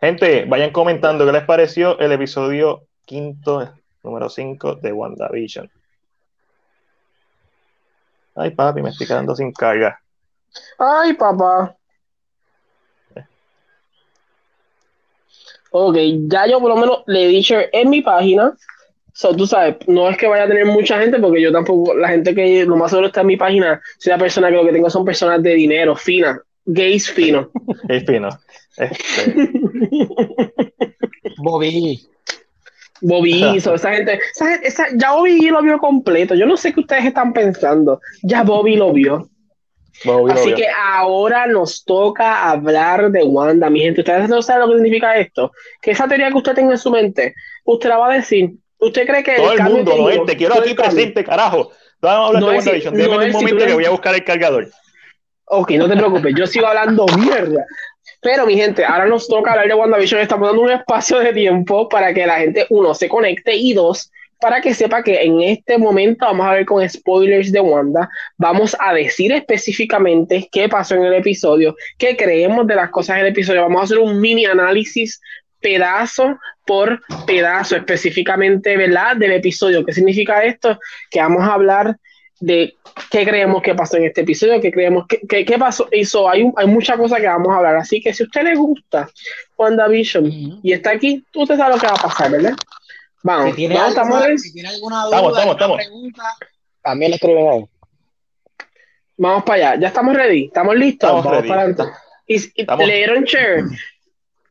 Gente, 0.00 0.44
vayan 0.44 0.70
comentando 0.70 1.26
qué 1.26 1.32
les 1.32 1.44
pareció 1.44 1.98
el 1.98 2.12
episodio 2.12 2.86
quinto, 3.04 3.74
número 4.04 4.28
5 4.28 4.76
de 4.76 4.92
WandaVision. 4.92 5.68
Ay, 8.36 8.50
papi, 8.50 8.80
me 8.80 8.90
estoy 8.90 9.08
quedando 9.08 9.34
sin 9.34 9.52
carga. 9.52 10.00
Ay, 10.78 11.14
papá. 11.14 11.74
Ok, 15.70 15.96
ya 16.28 16.46
yo 16.46 16.60
por 16.60 16.70
lo 16.70 16.76
menos 16.76 17.02
le 17.06 17.24
he 17.24 17.28
dicho 17.28 17.56
en 17.72 17.90
mi 17.90 18.00
página. 18.00 18.56
So, 19.12 19.34
tú 19.34 19.48
sabes, 19.48 19.76
no 19.88 20.08
es 20.08 20.16
que 20.16 20.28
vaya 20.28 20.44
a 20.44 20.48
tener 20.48 20.64
mucha 20.64 21.00
gente, 21.00 21.18
porque 21.18 21.42
yo 21.42 21.50
tampoco, 21.50 21.92
la 21.94 22.08
gente 22.08 22.36
que 22.36 22.64
lo 22.64 22.76
más 22.76 22.90
seguro 22.90 23.08
está 23.08 23.22
en 23.22 23.26
mi 23.26 23.36
página, 23.36 23.82
soy 23.98 24.12
una 24.12 24.22
persona 24.22 24.48
que 24.48 24.54
lo 24.54 24.64
que 24.64 24.72
tengo 24.72 24.88
son 24.88 25.04
personas 25.04 25.42
de 25.42 25.54
dinero, 25.54 25.96
finas, 25.96 26.38
gays 26.68 27.10
finos. 27.10 27.48
Es 27.88 28.04
fino. 28.04 28.28
Este, 28.76 29.36
Bobby. 31.38 32.00
Bobby, 33.00 33.56
esa 33.74 33.92
gente, 33.94 34.18
esa 34.62 34.86
ya 34.94 35.12
Bobby 35.12 35.48
lo 35.50 35.62
vio 35.62 35.78
completo. 35.78 36.34
Yo 36.34 36.46
no 36.46 36.56
sé 36.56 36.72
qué 36.72 36.80
ustedes 36.80 37.04
están 37.06 37.32
pensando. 37.32 38.00
Ya 38.22 38.42
Bobby 38.42 38.76
lo 38.76 38.92
vio. 38.92 39.28
Bobby 40.04 40.28
lo 40.32 40.34
Así 40.34 40.48
vio. 40.48 40.56
que 40.56 40.66
ahora 40.68 41.46
nos 41.46 41.84
toca 41.84 42.50
hablar 42.50 43.10
de 43.10 43.22
Wanda, 43.24 43.70
mi 43.70 43.80
gente. 43.80 44.00
Ustedes 44.00 44.28
no 44.28 44.42
saben 44.42 44.62
lo 44.62 44.68
que 44.68 44.74
significa 44.82 45.16
esto. 45.16 45.52
Que 45.80 45.92
esa 45.92 46.08
teoría 46.08 46.30
que 46.30 46.38
usted 46.38 46.54
tenga 46.54 46.72
en 46.72 46.78
su 46.78 46.90
mente, 46.90 47.34
usted 47.64 47.88
la 47.88 47.98
va 47.98 48.12
a 48.12 48.16
decir. 48.16 48.50
¿Usted 48.80 49.06
cree 49.06 49.24
que 49.24 49.34
Todo 49.36 49.52
el 49.54 49.62
mundo, 49.64 50.08
digo, 50.08 50.24
te 50.24 50.36
quiero 50.36 50.54
todo 50.54 50.64
aquí 50.64 50.74
presente, 50.74 51.24
carajo. 51.24 51.70
Vamos 52.00 52.22
a 52.22 52.26
hablar 52.28 52.42
No 52.42 52.48
de 52.50 52.56
WandaVision. 52.58 52.96
no 52.96 53.04
un 53.04 53.10
momento 53.10 53.38
que 53.56 53.62
eres- 53.64 53.74
voy 53.74 53.84
a 53.84 53.90
buscar 53.90 54.14
el 54.14 54.22
cargador. 54.24 54.68
Ok, 55.50 55.70
no 55.72 55.88
te 55.88 55.96
preocupes, 55.96 56.34
yo 56.36 56.46
sigo 56.46 56.66
hablando 56.66 57.06
mierda. 57.18 57.64
Pero 58.20 58.46
mi 58.46 58.56
gente, 58.56 58.84
ahora 58.84 59.06
nos 59.06 59.28
toca 59.28 59.52
hablar 59.52 59.68
de 59.68 59.74
WandaVision. 59.74 60.20
Estamos 60.20 60.48
dando 60.48 60.62
un 60.62 60.70
espacio 60.70 61.18
de 61.20 61.32
tiempo 61.32 61.88
para 61.88 62.12
que 62.12 62.26
la 62.26 62.38
gente, 62.38 62.66
uno, 62.70 62.94
se 62.94 63.08
conecte 63.08 63.54
y 63.54 63.72
dos, 63.74 64.10
para 64.40 64.60
que 64.60 64.74
sepa 64.74 65.02
que 65.02 65.22
en 65.22 65.40
este 65.40 65.78
momento 65.78 66.26
vamos 66.26 66.46
a 66.46 66.52
ver 66.52 66.66
con 66.66 66.86
spoilers 66.88 67.50
de 67.52 67.60
Wanda. 67.60 68.08
Vamos 68.36 68.76
a 68.78 68.92
decir 68.92 69.32
específicamente 69.32 70.48
qué 70.50 70.68
pasó 70.68 70.96
en 70.96 71.04
el 71.04 71.14
episodio, 71.14 71.76
qué 71.96 72.16
creemos 72.16 72.66
de 72.66 72.74
las 72.74 72.90
cosas 72.90 73.16
del 73.16 73.28
episodio. 73.28 73.62
Vamos 73.62 73.80
a 73.80 73.84
hacer 73.84 73.98
un 73.98 74.20
mini 74.20 74.44
análisis 74.46 75.20
pedazo 75.60 76.38
por 76.66 77.00
pedazo 77.26 77.76
específicamente, 77.76 78.76
¿verdad? 78.76 79.16
Del 79.16 79.32
episodio. 79.32 79.84
¿Qué 79.84 79.92
significa 79.92 80.44
esto? 80.44 80.78
Que 81.10 81.20
vamos 81.20 81.42
a 81.42 81.54
hablar 81.54 81.96
de 82.40 82.76
qué 83.10 83.24
creemos 83.24 83.62
que 83.62 83.74
pasó 83.74 83.96
en 83.96 84.04
este 84.04 84.20
episodio, 84.20 84.60
qué 84.60 84.70
creemos 84.70 85.06
que, 85.06 85.44
qué 85.44 85.58
pasó. 85.58 85.88
Hizo, 85.92 86.28
hay, 86.28 86.50
hay 86.56 86.66
muchas 86.66 86.96
cosas 86.96 87.20
que 87.20 87.26
vamos 87.26 87.48
a 87.48 87.56
hablar. 87.56 87.76
Así 87.76 88.00
que 88.00 88.14
si 88.14 88.22
a 88.22 88.26
usted 88.26 88.42
le 88.42 88.54
gusta 88.54 89.08
WandaVision 89.56 90.24
Vision 90.24 90.60
y 90.62 90.72
está 90.72 90.90
aquí, 90.90 91.24
usted 91.34 91.56
sabe 91.56 91.74
lo 91.74 91.80
que 91.80 91.86
va 91.86 91.94
a 91.94 92.02
pasar, 92.02 92.30
¿verdad? 92.30 92.54
Vamos, 93.22 93.50
si 93.50 93.56
tiene, 93.56 93.76
alguna, 93.76 94.38
si 94.38 94.52
tiene 94.52 94.68
alguna 94.68 95.04
duda, 95.04 95.16
estamos, 95.16 95.52
estamos, 95.52 95.76
pregunta, 95.76 96.22
también 96.82 97.10
le 97.10 97.16
escriben 97.16 97.48
ahí. 97.48 97.64
Vamos 99.16 99.42
para 99.42 99.70
allá. 99.70 99.80
¿Ya 99.80 99.88
estamos 99.88 100.16
ready? 100.16 100.44
¿Estamos 100.44 100.76
listos? 100.76 101.08
Estamos 101.08 101.24
Vamos 101.24 101.46
para 101.48 101.62
adelante. 101.62 101.84
¿Y, 102.28 102.36
y 102.36 102.86
le 102.86 102.96
dieron 102.96 103.24
share? 103.24 103.64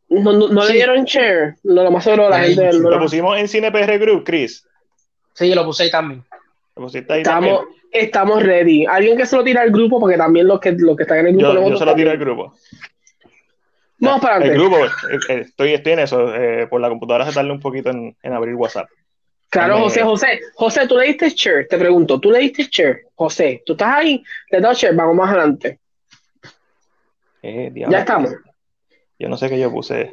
No, 0.10 0.34
no, 0.34 0.66
le 0.66 0.74
dieron 0.74 1.06
share. 1.06 1.56
No, 1.64 1.84
lo 1.84 1.92
más 1.92 2.04
seguro 2.04 2.30
la 2.30 2.42
gente. 2.42 2.74
lo 2.74 3.00
pusimos 3.00 3.38
en 3.38 3.48
Cine 3.48 3.72
PR 3.72 3.98
Group, 3.98 4.26
Chris. 4.26 4.66
Sí, 5.34 5.54
lo 5.54 5.64
puse 5.64 5.84
ahí 5.84 5.92
también. 5.92 6.24
Ahí 7.10 7.22
estamos, 7.22 7.66
estamos 7.92 8.44
ready. 8.44 8.86
Alguien 8.86 9.18
que 9.18 9.26
se 9.26 9.36
lo 9.36 9.44
tira 9.44 9.62
al 9.62 9.72
grupo, 9.72 10.00
porque 10.00 10.18
también 10.18 10.48
los 10.48 10.60
que, 10.60 10.72
los 10.74 10.96
que 10.96 11.04
están 11.04 11.20
en 11.20 11.28
el 11.28 11.38
grupo. 11.38 11.54
Yo, 11.54 11.70
yo 11.70 11.78
se 11.78 11.86
lo 11.86 11.96
tiro 11.96 12.12
al 12.12 12.18
grupo. 12.18 12.54
Vamos 14.00 14.22
para 14.22 14.36
adelante. 14.36 14.56
El 14.56 14.62
grupo, 14.62 14.86
eh, 14.86 14.90
eh, 15.30 15.42
estoy, 15.42 15.74
estoy 15.74 15.94
en 15.94 16.00
eso. 16.00 16.36
Eh, 16.36 16.68
por 16.68 16.80
la 16.80 16.90
computadora 16.90 17.26
se 17.26 17.34
tarda 17.34 17.52
un 17.52 17.60
poquito 17.60 17.90
en, 17.90 18.16
en 18.22 18.34
abrir 18.34 18.56
WhatsApp. 18.56 18.88
Claro, 19.50 19.80
José, 19.80 20.04
José, 20.04 20.40
José, 20.56 20.88
tú 20.88 20.98
le 20.98 21.06
diste 21.08 21.30
share, 21.30 21.68
te 21.68 21.78
pregunto, 21.78 22.20
tú 22.20 22.32
le 22.32 22.40
diste 22.40 22.68
share, 22.70 23.04
José, 23.16 23.64
tú 23.66 23.74
estás 23.74 23.96
ahí, 23.96 24.22
le 24.52 24.60
das 24.60 24.78
share, 24.78 24.94
vamos 24.94 25.16
más 25.16 25.30
adelante. 25.30 25.80
Eh, 27.42 27.72
ya 27.74 28.00
estamos. 28.00 28.32
Yo 29.18 29.30
no 29.30 29.38
sé 29.38 29.50
qué 29.50 29.58
yo 29.58 29.72
puse. 29.72 30.12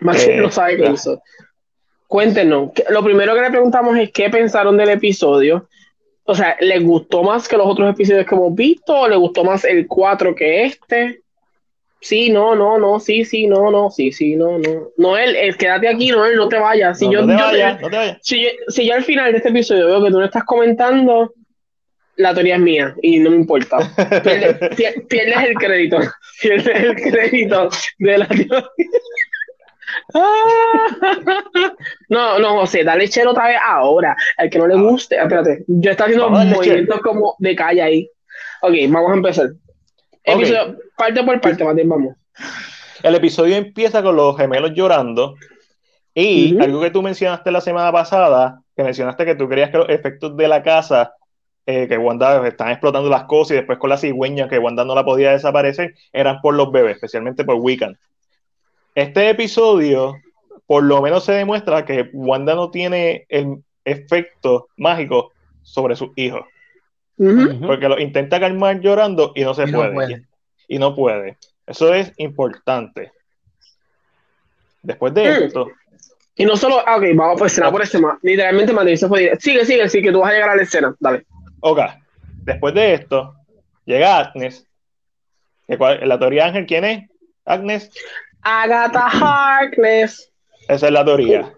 Más 0.00 0.26
eh, 0.26 0.38
no 0.38 0.50
sabe 0.50 0.76
qué 0.76 0.90
hizo. 0.90 1.22
Cuéntenos, 2.10 2.72
lo 2.88 3.04
primero 3.04 3.36
que 3.36 3.40
le 3.40 3.50
preguntamos 3.50 3.96
es 3.96 4.10
qué 4.10 4.28
pensaron 4.30 4.76
del 4.76 4.88
episodio. 4.88 5.68
O 6.24 6.34
sea, 6.34 6.56
¿les 6.58 6.82
gustó 6.82 7.22
más 7.22 7.46
que 7.46 7.56
los 7.56 7.68
otros 7.68 7.88
episodios 7.88 8.26
que 8.26 8.34
hemos 8.34 8.52
visto 8.52 9.02
o 9.02 9.08
le 9.08 9.14
gustó 9.14 9.44
más 9.44 9.64
el 9.64 9.86
4 9.86 10.34
que 10.34 10.64
este? 10.64 11.20
Sí, 12.00 12.30
no, 12.30 12.56
no, 12.56 12.78
no, 12.80 12.98
sí, 12.98 13.24
sí, 13.24 13.46
no, 13.46 13.70
no, 13.70 13.92
sí, 13.92 14.10
sí, 14.10 14.34
no, 14.34 14.58
no. 14.58 14.88
Noel, 14.96 15.36
el, 15.36 15.56
quédate 15.56 15.86
aquí, 15.86 16.10
Noel, 16.10 16.34
no 16.34 16.48
te 16.48 16.58
vayas. 16.58 16.98
Si 16.98 17.08
yo, 17.08 17.22
no 17.22 17.28
te 17.28 17.40
vayas, 17.40 17.80
no 17.80 17.88
te 17.88 17.96
vayas. 17.96 18.18
Si, 18.22 18.44
si 18.66 18.88
yo 18.88 18.94
al 18.94 19.04
final 19.04 19.30
de 19.30 19.38
este 19.38 19.50
episodio 19.50 19.86
veo 19.86 20.02
que 20.02 20.10
tú 20.10 20.18
no 20.18 20.24
estás 20.24 20.42
comentando, 20.42 21.32
la 22.16 22.34
teoría 22.34 22.56
es 22.56 22.60
mía 22.60 22.96
y 23.02 23.20
no 23.20 23.30
me 23.30 23.36
importa. 23.36 23.78
Pierdes, 24.24 25.44
el 25.46 25.54
crédito. 25.54 26.00
Pierdes 26.42 26.82
el 26.82 26.96
crédito 26.96 27.68
de 27.98 28.18
la 28.18 28.26
teoría. 28.26 28.64
no, 32.08 32.38
no, 32.38 32.60
José, 32.60 32.84
dale 32.84 33.08
chero 33.08 33.30
otra 33.30 33.48
vez 33.48 33.56
ahora. 33.64 34.16
Al 34.36 34.50
que 34.50 34.58
no 34.58 34.66
le 34.66 34.74
ah. 34.74 34.82
guste, 34.82 35.16
espérate, 35.16 35.64
yo 35.66 35.90
estoy 35.90 36.04
haciendo 36.06 36.30
movimientos 36.30 37.00
como 37.00 37.34
de 37.38 37.56
calle 37.56 37.82
ahí. 37.82 38.10
Ok, 38.62 38.74
vamos 38.88 39.10
a 39.10 39.14
empezar 39.14 39.50
parte 40.96 41.22
por 41.24 41.40
parte, 41.40 41.64
vamos. 41.64 42.14
El 43.02 43.14
episodio 43.14 43.56
empieza 43.56 44.02
con 44.02 44.16
los 44.16 44.36
gemelos 44.36 44.72
llorando. 44.74 45.36
Y 46.12 46.60
algo 46.60 46.80
que 46.80 46.90
tú 46.90 47.02
mencionaste 47.02 47.50
la 47.50 47.60
semana 47.60 47.92
pasada, 47.92 48.60
que 48.76 48.82
mencionaste 48.82 49.24
que 49.24 49.36
tú 49.36 49.48
creías 49.48 49.70
que 49.70 49.78
los 49.78 49.88
efectos 49.88 50.36
de 50.36 50.48
la 50.48 50.62
casa, 50.62 51.14
eh, 51.66 51.86
que 51.88 51.96
Wanda 51.96 52.46
están 52.46 52.70
explotando 52.70 53.08
las 53.08 53.24
cosas 53.24 53.52
y 53.52 53.54
después 53.56 53.78
con 53.78 53.90
la 53.90 53.96
cigüeña, 53.96 54.48
que 54.48 54.58
Wanda 54.58 54.84
no 54.84 54.94
la 54.94 55.04
podía 55.04 55.30
desaparecer, 55.30 55.94
eran 56.12 56.40
por 56.40 56.54
los 56.54 56.72
bebés, 56.72 56.96
especialmente 56.96 57.44
por 57.44 57.56
Wiccan. 57.56 57.96
Este 58.94 59.30
episodio, 59.30 60.16
por 60.66 60.82
lo 60.82 61.00
menos 61.00 61.24
se 61.24 61.32
demuestra 61.32 61.84
que 61.84 62.10
Wanda 62.12 62.54
no 62.54 62.70
tiene 62.70 63.26
el 63.28 63.62
efecto 63.84 64.68
mágico 64.76 65.32
sobre 65.62 65.96
sus 65.96 66.10
hijos. 66.16 66.42
Porque 67.16 67.88
lo 67.88 67.98
intenta 67.98 68.40
calmar 68.40 68.80
llorando 68.80 69.32
y 69.34 69.42
no 69.42 69.52
se 69.52 69.66
puede. 69.68 70.26
Y, 70.68 70.78
no 70.78 70.94
puede. 70.94 71.36
Eso 71.66 71.92
es 71.92 72.12
importante. 72.16 73.12
Después 74.82 75.12
de 75.12 75.24
mm. 75.24 75.42
esto. 75.44 75.68
Y 76.36 76.46
no 76.46 76.56
solo, 76.56 76.82
ah, 76.86 76.96
ok, 76.96 77.04
vamos 77.14 77.38
por 77.38 77.46
escena 77.46 77.70
por 77.70 77.82
escena. 77.82 78.18
Literalmente 78.22 78.96
se 78.96 79.08
puede 79.08 79.38
Sigue, 79.38 79.66
sigue, 79.66 79.88
sigue, 79.88 80.04
que 80.04 80.12
tú 80.12 80.20
vas 80.20 80.30
a 80.30 80.32
llegar 80.32 80.50
a 80.50 80.56
la 80.56 80.62
escena. 80.62 80.96
Dale. 80.98 81.26
Ok. 81.60 81.80
Después 82.44 82.72
de 82.72 82.94
esto, 82.94 83.34
llega 83.84 84.18
Agnes. 84.18 84.66
¿La 85.68 86.18
teoría 86.18 86.46
Ángel 86.46 86.66
quién 86.66 86.84
es? 86.84 87.10
Agnes. 87.44 87.90
Agatha 88.42 89.08
Harkness. 89.08 90.30
Esa 90.68 90.86
es 90.86 90.92
la 90.92 91.04
teoría. 91.04 91.52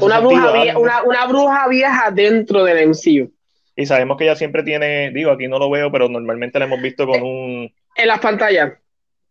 Una 0.00 0.20
bruja, 0.20 0.52
vieja, 0.52 0.78
una, 0.78 1.02
una 1.02 1.26
bruja, 1.26 1.68
vieja 1.68 2.10
dentro 2.12 2.64
del 2.64 2.88
MCU. 2.88 3.32
Y 3.74 3.86
sabemos 3.86 4.16
que 4.16 4.24
ella 4.24 4.36
siempre 4.36 4.62
tiene, 4.62 5.10
digo, 5.10 5.30
aquí 5.30 5.48
no 5.48 5.58
lo 5.58 5.70
veo, 5.70 5.90
pero 5.90 6.08
normalmente 6.08 6.58
la 6.58 6.66
hemos 6.66 6.80
visto 6.80 7.06
con 7.06 7.22
un... 7.22 7.72
En 7.96 8.08
las 8.08 8.20
pantallas. 8.20 8.74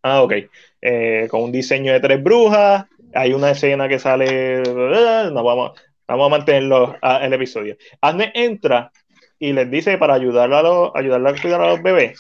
Ah, 0.02 0.24
ok. 0.24 0.34
Eh, 0.82 1.28
con 1.30 1.44
un 1.44 1.52
diseño 1.52 1.94
de 1.94 2.00
tres 2.00 2.22
brujas. 2.22 2.86
Hay 3.14 3.34
una 3.34 3.52
escena 3.52 3.88
que 3.88 4.00
sale... 4.00 4.62
No, 4.64 5.44
vamos, 5.44 5.80
vamos 6.08 6.28
a 6.28 6.30
mantenerlo 6.30 6.98
en 7.02 7.24
el 7.24 7.34
episodio. 7.34 7.78
Agnes 8.02 8.32
entra 8.34 8.92
y 9.40 9.54
les 9.54 9.70
dice 9.70 9.98
para 9.98 10.16
ayudarla 10.16 10.60
a, 10.60 10.64
los, 10.64 10.92
ayudarla 10.96 11.30
a 11.30 11.42
cuidar 11.42 11.62
a 11.62 11.70
los 11.70 11.82
bebés. 11.82 12.20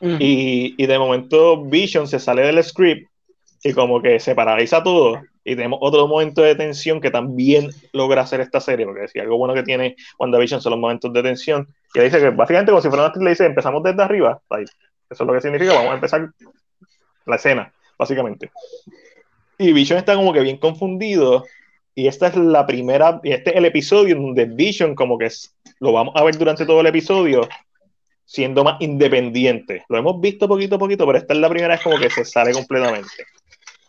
Mm. 0.00 0.16
Y, 0.20 0.74
y 0.76 0.86
de 0.86 0.98
momento 0.98 1.64
Vision 1.64 2.06
se 2.06 2.18
sale 2.18 2.42
del 2.42 2.62
script 2.62 3.10
y 3.62 3.72
como 3.72 4.00
que 4.00 4.20
se 4.20 4.34
paraliza 4.34 4.82
todo 4.82 5.20
y 5.44 5.56
tenemos 5.56 5.78
otro 5.82 6.06
momento 6.06 6.42
de 6.42 6.54
tensión 6.54 7.00
que 7.00 7.10
también 7.10 7.70
logra 7.92 8.22
hacer 8.22 8.40
esta 8.40 8.60
serie, 8.60 8.86
porque 8.86 9.08
si 9.08 9.18
algo 9.18 9.38
bueno 9.38 9.54
que 9.54 9.62
tiene 9.62 9.96
WandaVision 10.18 10.60
son 10.60 10.70
los 10.70 10.80
momentos 10.80 11.12
de 11.12 11.22
tensión, 11.22 11.66
y 11.94 12.00
dice 12.00 12.20
que 12.20 12.30
básicamente 12.30 12.70
como 12.70 12.82
si 12.82 12.88
fuera 12.88 13.06
una 13.06 13.24
le 13.24 13.30
dice, 13.30 13.46
empezamos 13.46 13.82
desde 13.82 14.02
arriba, 14.02 14.40
eso 14.50 14.70
es 15.08 15.20
lo 15.20 15.32
que 15.32 15.40
significa, 15.40 15.74
vamos 15.74 15.92
a 15.92 15.94
empezar 15.94 16.30
la 17.26 17.36
escena, 17.36 17.72
básicamente. 17.98 18.50
Y 19.58 19.72
Vision 19.72 19.98
está 19.98 20.14
como 20.14 20.32
que 20.32 20.40
bien 20.40 20.58
confundido, 20.58 21.44
y 21.94 22.06
esta 22.06 22.28
es 22.28 22.36
la 22.36 22.66
primera, 22.66 23.20
y 23.22 23.32
este 23.32 23.50
es 23.50 23.56
el 23.56 23.64
episodio 23.64 24.16
donde 24.16 24.44
Vision 24.44 24.94
como 24.94 25.18
que 25.18 25.28
lo 25.80 25.92
vamos 25.92 26.14
a 26.16 26.22
ver 26.22 26.36
durante 26.36 26.66
todo 26.66 26.80
el 26.80 26.86
episodio, 26.86 27.48
siendo 28.24 28.62
más 28.62 28.80
independiente. 28.80 29.84
Lo 29.88 29.98
hemos 29.98 30.20
visto 30.20 30.46
poquito 30.46 30.76
a 30.76 30.78
poquito, 30.78 31.04
pero 31.06 31.18
esta 31.18 31.34
es 31.34 31.40
la 31.40 31.48
primera 31.48 31.74
vez 31.74 31.82
como 31.82 31.98
que 31.98 32.10
se 32.10 32.24
sale 32.24 32.52
completamente. 32.52 33.08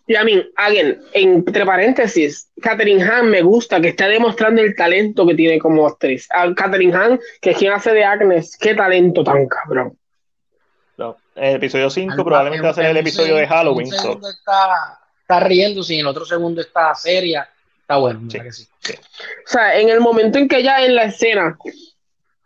Y 0.08 0.16
a 0.16 0.24
mí, 0.24 0.44
alguien, 0.56 1.02
entre 1.14 1.66
paréntesis, 1.66 2.50
Catherine 2.62 3.04
Hahn 3.04 3.30
me 3.30 3.42
gusta 3.42 3.80
que 3.80 3.90
está 3.90 4.08
demostrando 4.08 4.62
el 4.62 4.76
talento 4.76 5.26
que 5.26 5.36
tiene 5.36 5.60
como 5.60 5.88
actriz. 5.88 6.28
A 6.32 6.54
Catherine 6.54 6.94
Hahn, 6.94 7.20
que 7.40 7.52
es 7.52 7.58
quien 7.58 7.72
hace 7.72 7.92
de 7.92 8.04
Agnes, 8.04 8.58
qué 8.58 8.74
talento 8.74 9.24
tan 9.24 9.48
cabrón. 9.48 9.98
No, 10.98 11.18
el 11.36 11.56
episodio 11.56 11.90
5 11.90 12.16
probablemente 12.24 12.66
va 12.66 12.72
a 12.72 12.76
ser 12.76 12.86
el 12.86 12.98
episodio 12.98 13.36
de 13.36 13.48
Halloween. 13.48 13.88
está, 13.88 15.00
está 15.22 15.40
riendo, 15.40 15.84
si 15.84 15.96
en 15.96 16.02
el 16.02 16.08
otro 16.08 16.26
segundo 16.26 16.62
está 16.62 16.94
seria. 16.96 17.48
Está 17.82 17.98
bueno, 17.98 18.22
sí, 18.30 18.38
O 18.38 19.48
sea, 19.48 19.80
en 19.80 19.90
el 19.90 20.00
momento 20.00 20.38
en 20.38 20.48
que 20.48 20.58
ella 20.58 20.84
en 20.84 20.96
la 20.96 21.04
escena 21.04 21.58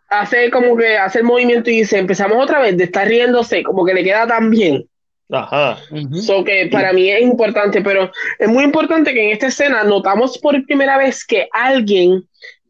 hace 0.08 0.50
como 0.50 0.76
que 0.76 0.98
hace 0.98 1.18
el 1.18 1.24
movimiento 1.24 1.70
y 1.70 1.78
dice, 1.78 1.98
empezamos 1.98 2.42
otra 2.42 2.60
vez 2.60 2.76
de 2.76 2.84
estar 2.84 3.06
riéndose, 3.08 3.62
como 3.62 3.84
que 3.84 3.94
le 3.94 4.04
queda 4.04 4.26
tan 4.26 4.50
bien 4.50 4.88
Ajá. 5.30 5.78
So 6.22 6.44
que 6.44 6.68
para 6.70 6.92
mí 6.92 7.10
es 7.10 7.20
importante, 7.20 7.82
pero 7.82 8.10
es 8.38 8.48
muy 8.48 8.64
importante 8.64 9.12
que 9.12 9.24
en 9.24 9.30
esta 9.30 9.48
escena 9.48 9.82
notamos 9.82 10.38
por 10.38 10.64
primera 10.66 10.98
vez 10.98 11.24
que 11.24 11.48
alguien 11.52 12.24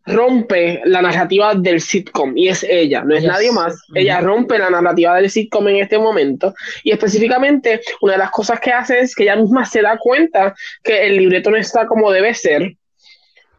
rompe 0.07 0.81
la 0.85 1.03
narrativa 1.03 1.55
del 1.55 1.81
sitcom 1.81 2.37
y 2.37 2.49
es 2.49 2.63
ella, 2.63 3.03
no 3.03 3.15
es 3.15 3.25
nadie 3.25 3.51
más. 3.51 3.77
Ella 3.95 4.21
rompe 4.21 4.57
la 4.59 4.71
narrativa 4.71 5.17
del 5.17 5.29
sitcom 5.29 5.67
en 5.69 5.77
este 5.77 5.99
momento 5.99 6.55
y 6.85 6.93
específicamente 6.93 7.81
una 8.01 8.13
de 8.13 8.21
las 8.21 8.31
cosas 8.31 8.61
que 8.61 8.73
hace 8.73 9.01
es 9.01 9.15
que 9.15 9.25
ella 9.25 9.37
misma 9.37 9.67
se 9.67 9.83
da 9.83 9.99
cuenta 9.99 10.55
que 10.83 11.07
el 11.07 11.17
libreto 11.17 11.51
no 11.51 11.57
está 11.57 11.87
como 11.87 12.11
debe 12.13 12.33
ser 12.35 12.77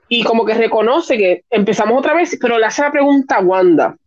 y 0.09 0.23
como 0.23 0.45
que 0.45 0.53
reconoce 0.53 1.17
que 1.17 1.43
empezamos 1.49 1.99
otra 1.99 2.13
vez, 2.13 2.37
pero 2.39 2.57
le 2.57 2.65
hace 2.65 2.81
la 2.81 2.91
pregunta 2.91 3.35
a 3.35 3.41
Wanda 3.41 3.97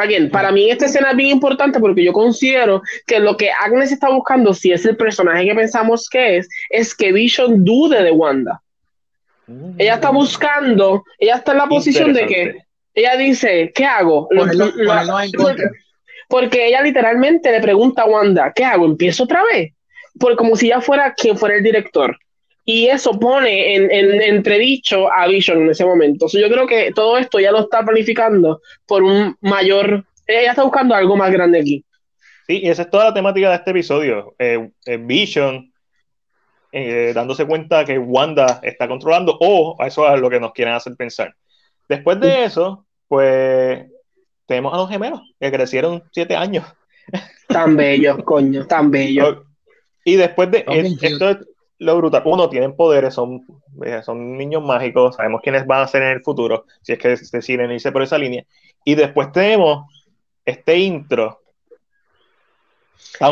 Again, 0.00 0.30
para 0.30 0.50
mí 0.50 0.70
esta 0.70 0.86
escena 0.86 1.10
es 1.10 1.16
bien 1.16 1.30
importante 1.30 1.78
porque 1.78 2.02
yo 2.02 2.12
considero 2.12 2.82
que 3.06 3.20
lo 3.20 3.36
que 3.36 3.50
Agnes 3.50 3.92
está 3.92 4.08
buscando, 4.08 4.54
si 4.54 4.72
es 4.72 4.84
el 4.86 4.96
personaje 4.96 5.44
que 5.44 5.54
pensamos 5.54 6.08
que 6.08 6.38
es, 6.38 6.48
es 6.70 6.94
que 6.94 7.12
Vision 7.12 7.64
dude 7.64 8.02
de 8.02 8.10
Wanda. 8.10 8.62
Ella 9.78 9.94
está 9.94 10.10
buscando, 10.10 11.04
ella 11.18 11.36
está 11.36 11.52
en 11.52 11.58
la 11.58 11.66
posición 11.66 12.12
de 12.12 12.26
que 12.26 12.58
ella 12.94 13.16
dice, 13.16 13.72
¿qué 13.74 13.84
hago? 13.84 14.28
porque 16.28 16.68
ella 16.68 16.80
literalmente 16.82 17.50
le 17.50 17.60
pregunta 17.60 18.02
a 18.02 18.06
Wanda, 18.06 18.52
¿qué 18.54 18.64
hago? 18.64 18.86
¿Empiezo 18.86 19.24
otra 19.24 19.42
vez? 19.52 19.72
Porque 20.18 20.36
como 20.36 20.54
si 20.54 20.66
ella 20.66 20.80
fuera 20.80 21.12
quien 21.14 21.36
fuera 21.36 21.56
el 21.56 21.64
director 21.64 22.16
y 22.64 22.86
eso 22.86 23.18
pone 23.18 23.74
en, 23.74 24.22
entredicho 24.22 25.10
a 25.12 25.26
Vision 25.26 25.62
en 25.62 25.70
ese 25.70 25.84
momento. 25.84 26.26
yo 26.32 26.48
creo 26.48 26.66
que 26.66 26.92
todo 26.94 27.18
esto 27.18 27.40
ya 27.40 27.52
lo 27.52 27.60
está 27.60 27.84
planificando 27.84 28.60
por 28.86 29.02
un 29.02 29.36
mayor. 29.40 30.04
Ella 30.26 30.50
está 30.50 30.62
buscando 30.62 30.94
algo 30.94 31.16
más 31.16 31.32
grande 31.32 31.60
aquí. 31.60 31.84
Sí, 32.46 32.60
y 32.62 32.68
esa 32.68 32.82
es 32.82 32.90
toda 32.90 33.06
la 33.06 33.14
temática 33.14 33.48
de 33.48 33.56
este 33.56 33.70
episodio. 33.70 34.34
Eh, 34.38 34.70
eh, 34.86 34.96
Vision 34.98 35.72
eh, 36.72 37.12
dándose 37.14 37.46
cuenta 37.46 37.84
que 37.84 37.98
Wanda 37.98 38.60
está 38.62 38.86
controlando, 38.86 39.36
o 39.40 39.76
eso 39.84 40.12
es 40.12 40.20
lo 40.20 40.30
que 40.30 40.38
nos 40.38 40.52
quieren 40.52 40.74
hacer 40.74 40.94
pensar. 40.96 41.34
Después 41.88 42.20
de 42.20 42.44
eso, 42.44 42.86
pues 43.08 43.86
tenemos 44.46 44.72
a 44.72 44.76
los 44.76 44.88
gemelos 44.88 45.22
que 45.40 45.50
crecieron 45.50 46.04
siete 46.12 46.36
años. 46.36 46.64
Tan 47.48 47.76
bellos, 47.76 48.22
coño, 48.24 48.66
tan 48.66 48.90
bellos. 48.90 49.38
Y 50.02 50.16
después 50.16 50.50
de 50.50 50.64
esto 51.02 51.28
es 51.28 51.36
lo 51.80 51.96
brutal. 51.96 52.22
Uno, 52.26 52.48
tienen 52.48 52.76
poderes, 52.76 53.14
son, 53.14 53.44
eh, 53.84 54.02
son 54.04 54.36
niños 54.36 54.62
mágicos, 54.62 55.16
sabemos 55.16 55.40
quiénes 55.42 55.66
van 55.66 55.82
a 55.82 55.88
ser 55.88 56.02
en 56.02 56.10
el 56.10 56.22
futuro, 56.22 56.66
si 56.82 56.92
es 56.92 56.98
que 56.98 57.08
deciden 57.08 57.72
irse 57.72 57.90
por 57.90 58.02
esa 58.02 58.18
línea. 58.18 58.44
Y 58.84 58.94
después 58.94 59.32
tenemos 59.32 59.86
este 60.44 60.78
intro. 60.78 61.40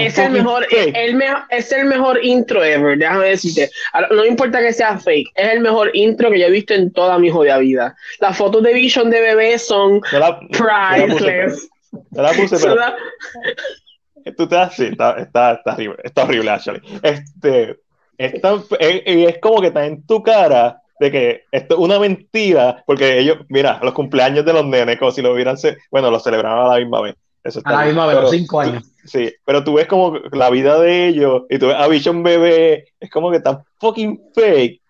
Es 0.01 0.19
el, 0.19 0.33
mejor, 0.33 0.66
el, 0.70 1.23
es 1.51 1.73
el 1.73 1.85
mejor 1.85 2.25
intro 2.25 2.65
ever, 2.65 2.99
déjame 2.99 3.27
decirte. 3.27 3.70
No 4.11 4.25
importa 4.25 4.61
que 4.61 4.73
sea 4.73 4.99
fake, 4.99 5.29
es 5.35 5.53
el 5.53 5.61
mejor 5.61 5.91
intro 5.95 6.31
que 6.31 6.41
yo 6.41 6.47
he 6.47 6.51
visto 6.51 6.75
en 6.75 6.91
toda 6.93 7.19
mi 7.19 7.31
jodida 7.31 7.59
vida. 7.59 7.97
Las 8.19 8.37
fotos 8.37 8.62
de 8.62 8.73
Vision 8.73 9.11
de 9.11 9.20
bebé 9.20 9.59
son 9.59 10.01
priceless. 10.01 11.69
la 12.12 12.33
puse, 12.33 12.57
pero. 12.59 12.77
Tú 14.37 14.47
te 14.47 14.57
das, 14.57 14.79
está, 14.79 15.16
está, 15.19 15.53
está, 15.55 15.73
horrible, 15.73 15.97
está 16.05 16.25
horrible, 16.25 16.51
actually. 16.51 16.83
Este, 17.03 17.79
está, 18.19 18.62
es, 18.78 19.03
es 19.07 19.39
como 19.39 19.61
que 19.61 19.69
está 19.69 19.86
en 19.86 20.05
tu 20.07 20.23
cara 20.23 20.82
de 21.01 21.11
que 21.11 21.43
esto 21.53 21.74
es 21.74 21.81
una 21.81 21.99
mentira, 21.99 22.82
porque 22.86 23.19
ellos, 23.19 23.39
mira, 23.49 23.81
los 23.82 23.95
cumpleaños 23.95 24.45
de 24.45 24.53
los 24.53 24.66
nenes, 24.66 24.99
como 24.99 25.12
si 25.12 25.23
lo 25.23 25.32
hubieran, 25.32 25.57
bueno, 25.90 26.11
lo 26.11 26.19
celebraban 26.19 26.66
a 26.66 26.74
la 26.74 26.81
misma 26.81 27.01
vez. 27.03 27.15
Eso 27.45 27.61
a 27.65 27.73
la 27.73 27.85
misma 27.86 28.07
vez, 28.07 28.16
los 28.16 28.31
cinco 28.31 28.61
años. 28.61 28.85
sí, 29.05 29.32
pero 29.45 29.62
tú 29.62 29.74
ves 29.74 29.86
como 29.86 30.19
la 30.32 30.51
vida 30.51 30.78
de 30.81 31.07
ellos 31.07 31.45
y 31.49 31.59
tú 31.59 31.69
ves 31.69 31.77
a 31.77 31.86
Vision 31.86 32.23
bebé, 32.23 32.89
es 33.01 33.11
como 33.11 33.31
que 33.31 33.40
tan 33.40 33.62
fucking 33.78 34.20
fake. 34.35 34.81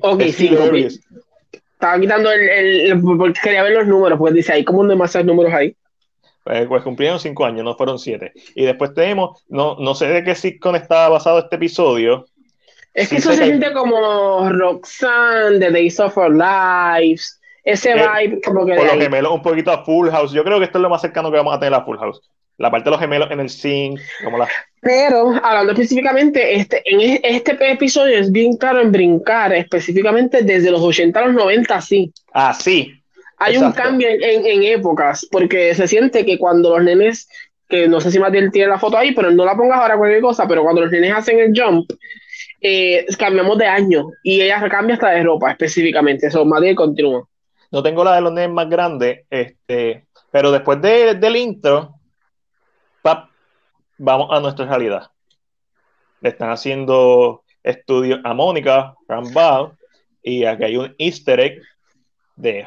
Ok, 0.00 0.22
sí, 0.32 0.50
Estaba 1.74 2.00
quitando 2.00 2.32
el, 2.32 2.40
el, 2.40 3.00
porque 3.00 3.40
quería 3.40 3.62
ver 3.62 3.72
los 3.72 3.86
números, 3.86 4.18
pues 4.18 4.34
dice, 4.34 4.52
hay 4.52 4.64
como 4.64 4.84
demasiados 4.84 5.26
números 5.26 5.52
ahí. 5.52 5.76
Pues, 6.42 6.66
pues, 6.66 6.82
cumplieron 6.82 7.20
cinco 7.20 7.44
años, 7.44 7.62
no 7.62 7.76
fueron 7.76 7.98
siete. 7.98 8.32
Y 8.54 8.64
después 8.64 8.94
tenemos, 8.94 9.44
no, 9.48 9.76
no 9.78 9.94
sé 9.94 10.08
de 10.08 10.24
qué 10.24 10.34
sitcom 10.34 10.74
estaba 10.74 11.10
basado 11.10 11.38
este 11.40 11.56
episodio, 11.56 12.26
es 12.94 13.08
que 13.08 13.16
eso 13.16 13.32
se 13.32 13.44
siente 13.44 13.72
como 13.72 14.48
Roxanne, 14.50 15.58
The 15.58 15.70
Days 15.70 16.00
of 16.00 16.16
Our 16.16 16.34
Lives, 16.34 17.40
ese 17.64 17.92
eh, 17.92 17.94
vibe 17.94 18.40
como 18.40 18.64
que... 18.64 18.74
Por 18.74 18.86
los 18.86 18.96
gemelos 18.96 19.32
un 19.32 19.42
poquito 19.42 19.70
a 19.70 19.84
Full 19.84 20.08
House, 20.10 20.32
yo 20.32 20.42
creo 20.42 20.58
que 20.58 20.64
esto 20.64 20.78
es 20.78 20.82
lo 20.82 20.90
más 20.90 21.02
cercano 21.02 21.30
que 21.30 21.36
vamos 21.36 21.54
a 21.54 21.60
tener 21.60 21.74
a 21.74 21.84
Full 21.84 21.98
House. 21.98 22.20
La 22.56 22.70
parte 22.70 22.86
de 22.86 22.90
los 22.90 23.00
gemelos 23.00 23.30
en 23.30 23.40
el 23.40 23.50
zinc, 23.50 24.00
como 24.24 24.38
la... 24.38 24.48
Pero, 24.80 25.34
hablando 25.42 25.72
específicamente, 25.72 26.56
este, 26.56 26.82
en 26.84 27.20
este 27.22 27.56
episodio 27.70 28.18
es 28.18 28.32
bien 28.32 28.56
claro 28.56 28.80
en 28.80 28.90
brincar, 28.90 29.52
específicamente 29.52 30.42
desde 30.42 30.70
los 30.70 30.80
80 30.80 31.20
a 31.20 31.26
los 31.26 31.34
90, 31.34 31.80
sí. 31.80 32.12
Ah, 32.32 32.54
sí. 32.54 32.94
Hay 33.38 33.56
un 33.56 33.70
cambio 33.72 34.08
en, 34.08 34.46
en, 34.46 34.62
épocas, 34.64 35.26
porque 35.30 35.74
se 35.74 35.86
siente 35.86 36.24
que 36.24 36.38
cuando 36.38 36.70
los 36.70 36.84
nenes, 36.84 37.28
que 37.68 37.86
no 37.86 38.00
sé 38.00 38.10
si 38.10 38.18
Matías 38.18 38.50
tiene 38.50 38.68
la 38.68 38.78
foto 38.78 38.96
ahí, 38.96 39.12
pero 39.14 39.30
no 39.30 39.44
la 39.44 39.56
pongas 39.56 39.78
ahora 39.78 39.96
cualquier 39.96 40.22
cosa, 40.22 40.48
pero 40.48 40.64
cuando 40.64 40.80
los 40.80 40.90
nenes 40.90 41.12
hacen 41.14 41.38
el 41.38 41.52
jump, 41.54 41.88
eh, 42.60 43.06
cambiamos 43.18 43.58
de 43.58 43.66
año 43.66 44.10
y 44.22 44.40
ella 44.40 44.68
cambia 44.68 44.94
hasta 44.94 45.10
de 45.10 45.22
ropa 45.22 45.50
específicamente. 45.50 46.26
Eso, 46.26 46.44
Madrid 46.44 46.74
continúa. 46.74 47.26
No 47.70 47.82
tengo 47.82 48.02
la 48.02 48.14
de 48.14 48.20
los 48.22 48.32
nenes 48.32 48.50
más 48.50 48.68
grandes, 48.68 49.26
este, 49.28 50.06
pero 50.30 50.50
después 50.50 50.80
de, 50.80 51.14
del 51.14 51.36
intro, 51.36 51.94
vamos 53.98 54.28
a 54.30 54.40
nuestra 54.40 54.64
realidad. 54.66 55.10
Le 56.20 56.30
están 56.30 56.50
haciendo 56.50 57.42
estudios 57.62 58.20
a 58.24 58.32
Mónica, 58.32 58.94
Rambal, 59.06 59.72
y 60.22 60.44
aquí 60.44 60.64
hay 60.64 60.76
un 60.76 60.94
easter 60.98 61.40
egg 61.40 61.62
de, 62.36 62.66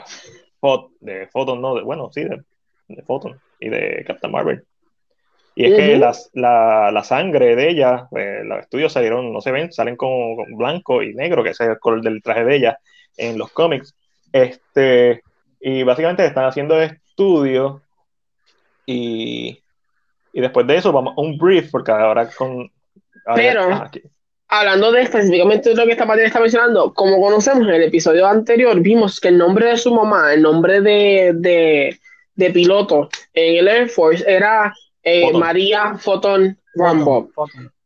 de 0.99 1.27
Photon, 1.27 1.61
no, 1.61 1.75
de, 1.75 1.81
bueno, 1.81 2.09
sí, 2.11 2.23
de, 2.23 2.43
de 2.87 3.03
Photon 3.03 3.39
y 3.59 3.69
de 3.69 4.03
Captain 4.05 4.31
Marvel. 4.31 4.63
Y 5.53 5.65
es 5.65 5.75
que 5.75 5.97
la, 5.97 6.91
la, 6.91 7.03
sangre 7.03 7.55
de 7.55 7.69
ella, 7.69 8.07
eh, 8.15 8.41
los 8.45 8.59
estudios 8.59 8.93
salieron, 8.93 9.33
no 9.33 9.41
se 9.41 9.51
ven, 9.51 9.71
salen 9.71 9.97
con, 9.97 10.37
blanco 10.55 11.03
y 11.03 11.13
negro, 11.13 11.43
que 11.43 11.49
es 11.49 11.59
el 11.59 11.77
color 11.79 12.01
del 12.01 12.23
traje 12.23 12.45
de 12.45 12.55
ella 12.55 12.79
en 13.17 13.37
los 13.37 13.51
cómics. 13.51 13.93
Este, 14.31 15.23
y 15.59 15.83
básicamente 15.83 16.25
están 16.25 16.45
haciendo 16.45 16.81
estudios 16.81 17.81
y, 18.85 19.59
y 20.31 20.41
después 20.41 20.65
de 20.67 20.77
eso 20.77 20.93
vamos 20.93 21.15
a 21.17 21.21
un 21.21 21.37
brief, 21.37 21.69
porque 21.69 21.91
ahora 21.91 22.29
con... 22.29 22.71
Pero, 23.35 23.89
hablando 24.47 24.91
de 24.91 25.01
específicamente 25.01 25.69
de 25.69 25.75
lo 25.75 25.85
que 25.85 25.91
esta 25.91 26.07
parte 26.07 26.25
está 26.25 26.39
mencionando, 26.39 26.93
como 26.93 27.21
conocemos 27.21 27.67
en 27.67 27.73
el 27.73 27.83
episodio 27.83 28.25
anterior, 28.25 28.79
vimos 28.79 29.19
que 29.19 29.27
el 29.27 29.37
nombre 29.37 29.67
de 29.67 29.77
su 29.77 29.93
mamá, 29.93 30.33
el 30.33 30.41
nombre 30.41 30.81
de, 30.81 31.33
de, 31.35 31.99
de 32.35 32.51
piloto 32.51 33.09
en 33.33 33.57
el 33.57 33.67
Air 33.67 33.89
Force 33.89 34.23
era 34.25 34.73
eh, 35.03 35.31
María 35.33 35.95
Photon 35.97 36.57
Rambo. 36.75 37.29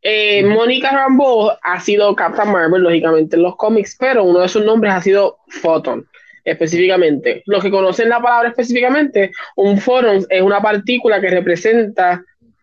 Eh, 0.02 0.44
Mónica 0.44 0.90
Rambo 0.90 1.52
ha 1.62 1.80
sido 1.80 2.14
Captain 2.14 2.50
Marvel, 2.50 2.82
lógicamente, 2.82 3.36
en 3.36 3.42
los 3.42 3.56
cómics, 3.56 3.96
pero 3.98 4.24
uno 4.24 4.40
de 4.40 4.48
sus 4.48 4.64
nombres 4.64 4.92
ha 4.92 5.00
sido 5.00 5.38
Photon, 5.48 6.06
específicamente. 6.44 7.42
Los 7.46 7.62
que 7.62 7.70
conocen 7.70 8.08
la 8.08 8.20
palabra 8.20 8.50
específicamente, 8.50 9.32
un 9.56 9.78
photon 9.78 10.24
es 10.28 10.42
una 10.42 10.60
partícula 10.60 11.20
que 11.20 11.30
representa, 11.30 12.22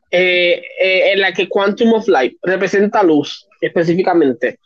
eh, 0.09 0.61
en 0.79 1.19
la 1.19 1.33
que 1.33 1.49
Quantum 1.49 1.93
of 1.93 2.07
Light 2.07 2.37
representa 2.43 3.03
luz, 3.03 3.47
específicamente. 3.59 4.59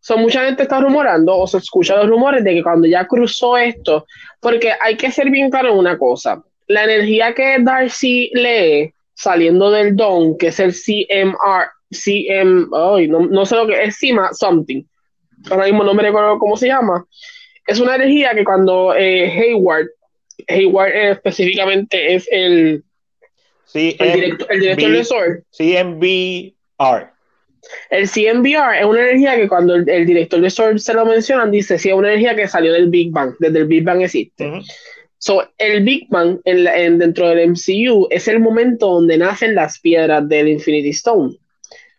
So, 0.00 0.16
mucha 0.16 0.44
gente 0.44 0.62
está 0.62 0.80
rumorando 0.80 1.36
o 1.36 1.46
se 1.46 1.58
escucha 1.58 1.96
los 1.96 2.08
rumores 2.08 2.42
de 2.44 2.54
que 2.54 2.62
cuando 2.62 2.86
ya 2.86 3.06
cruzó 3.06 3.56
esto, 3.56 4.06
porque 4.40 4.72
hay 4.80 4.96
que 4.96 5.10
ser 5.10 5.30
bien 5.30 5.50
claro 5.50 5.72
en 5.72 5.78
una 5.78 5.98
cosa, 5.98 6.42
la 6.68 6.84
energía 6.84 7.34
que 7.34 7.58
Darcy 7.60 8.30
lee 8.34 8.92
saliendo 9.16 9.70
del 9.70 9.96
DON, 9.96 10.36
que 10.38 10.48
es 10.48 10.60
el 10.60 10.72
CMR, 10.72 11.70
CM, 11.90 12.66
no, 12.70 13.46
sé 13.46 13.56
lo 13.56 13.66
que 13.66 13.84
es, 13.84 13.98
CIMA 13.98 14.32
something, 14.32 14.82
ahora 15.50 15.64
mismo 15.64 15.84
no 15.84 15.94
me 15.94 16.02
recuerdo 16.02 16.38
cómo 16.38 16.56
se 16.56 16.68
llama, 16.68 17.04
es 17.66 17.80
una 17.80 17.96
energía 17.96 18.34
que 18.34 18.44
cuando 18.44 18.94
eh, 18.94 19.30
Hayward, 19.30 19.88
Hayward 20.48 20.90
específicamente 20.90 22.14
es 22.14 22.28
el, 22.30 22.84
el, 23.74 24.12
director, 24.12 24.48
el 24.50 24.60
director 24.60 24.90
de 24.92 25.04
SOR. 25.04 25.44
CMBR. 25.50 27.10
El 27.90 28.08
CMBR 28.08 28.78
es 28.78 28.84
una 28.84 29.00
energía 29.00 29.36
que 29.36 29.48
cuando 29.48 29.74
el, 29.74 30.06
director 30.06 30.40
de 30.40 30.50
SOR 30.50 30.78
se 30.78 30.94
lo 30.94 31.04
mencionan, 31.04 31.50
dice, 31.50 31.78
sí, 31.78 31.88
es 31.88 31.94
una 31.94 32.08
energía 32.08 32.36
que 32.36 32.46
salió 32.46 32.72
del 32.72 32.88
Big 32.88 33.10
Bang, 33.10 33.34
desde 33.40 33.58
el 33.58 33.66
Big 33.66 33.82
Bang 33.82 34.02
existe. 34.02 34.62
So, 35.26 35.42
el 35.58 35.82
Big 35.82 36.06
Bang 36.08 36.38
en, 36.44 37.00
dentro 37.00 37.28
del 37.28 37.50
MCU 37.50 38.06
es 38.10 38.28
el 38.28 38.38
momento 38.38 38.86
donde 38.92 39.18
nacen 39.18 39.56
las 39.56 39.80
piedras 39.80 40.28
del 40.28 40.46
Infinity 40.46 40.90
Stone. 40.90 41.36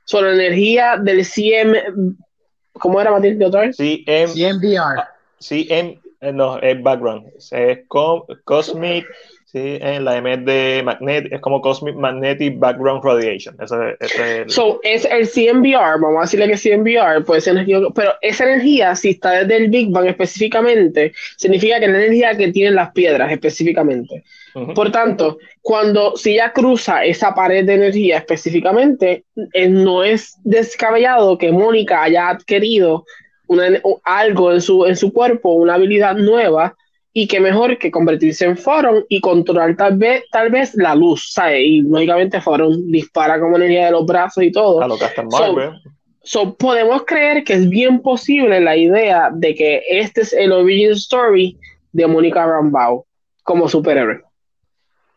So, 0.06 0.22
la 0.22 0.32
energía 0.32 0.96
del 0.96 1.26
CM. 1.26 1.78
¿Cómo 2.72 3.02
era 3.02 3.12
Matilde 3.12 3.46
otra 3.46 3.64
vez? 3.64 3.76
CM, 3.76 4.28
CMBR. 4.28 5.04
CM, 5.40 6.00
eh, 6.22 6.32
no, 6.32 6.58
es 6.60 6.82
background. 6.82 7.28
Es 7.52 7.80
Cosmic 8.46 9.06
Sí, 9.50 9.78
en 9.80 10.04
la 10.04 10.18
M 10.18 10.36
de 10.40 10.82
Magnet, 10.84 11.32
es 11.32 11.40
como 11.40 11.62
Cosmic 11.62 11.96
Magnetic 11.96 12.60
Background 12.60 13.02
Radiation. 13.02 13.56
Ese, 13.62 13.96
ese 14.02 14.42
es, 14.42 14.54
so, 14.54 14.82
es 14.84 15.06
el 15.06 15.26
CMBR, 15.26 16.02
vamos 16.02 16.18
a 16.18 16.22
decirle 16.24 16.50
que 16.50 16.58
CMBR 16.58 17.24
puede 17.24 17.40
ser 17.40 17.54
energía, 17.54 17.80
pero 17.96 18.12
esa 18.20 18.44
energía, 18.44 18.94
si 18.98 19.12
está 19.12 19.46
desde 19.46 19.56
el 19.56 19.70
Big 19.70 19.90
Bang 19.90 20.06
específicamente, 20.06 21.14
significa 21.38 21.80
que 21.80 21.86
es 21.86 21.92
la 21.92 21.98
energía 21.98 22.36
que 22.36 22.52
tienen 22.52 22.76
las 22.76 22.92
piedras 22.92 23.32
específicamente. 23.32 24.26
Por 24.76 24.92
tanto, 24.92 25.38
cuando 25.62 26.18
si 26.18 26.36
ya 26.36 26.52
cruza 26.52 27.06
esa 27.06 27.34
pared 27.34 27.64
de 27.64 27.76
energía 27.76 28.18
específicamente, 28.18 29.24
eh, 29.54 29.70
no 29.70 30.04
es 30.04 30.36
descabellado 30.44 31.38
que 31.38 31.54
Mónica 31.54 32.04
haya 32.04 32.28
adquirido 32.28 33.06
una, 33.46 33.80
algo 34.04 34.52
en 34.52 34.60
su, 34.60 34.86
en 34.86 34.98
su 34.98 35.14
cuerpo, 35.14 35.54
una 35.54 35.76
habilidad 35.76 36.18
nueva 36.18 36.76
y 37.20 37.26
qué 37.26 37.40
mejor 37.40 37.80
que 37.80 37.90
convertirse 37.90 38.46
en 38.46 38.56
Foron 38.56 39.04
y 39.10 39.20
controlar 39.20 39.76
tal 39.76 39.98
vez, 39.98 40.26
tal 40.30 40.52
vez 40.52 40.76
la 40.76 40.94
luz, 40.94 41.34
¿sabes? 41.34 41.64
Y 41.66 41.82
lógicamente 41.82 42.40
Foron 42.42 42.92
dispara 42.92 43.40
como 43.40 43.56
energía 43.56 43.86
de 43.86 43.92
los 43.94 44.06
brazos 44.06 44.44
y 44.44 44.52
todo. 44.52 44.84
A 44.84 44.88
lo 44.88 45.00
que 45.00 45.06
so, 45.32 45.74
so, 46.22 46.56
podemos 46.56 47.06
creer 47.08 47.44
que 47.44 47.54
es 47.54 47.68
bien 47.68 48.04
posible 48.04 48.62
la 48.62 48.78
idea 48.78 49.32
de 49.34 49.56
que 49.56 49.82
este 49.90 50.22
es 50.22 50.32
el 50.32 50.52
origin 50.52 50.92
story 50.92 51.58
de 51.92 52.06
Mónica 52.06 52.46
Rambeau 52.46 53.04
como 53.42 53.68
superhéroe. 53.68 54.22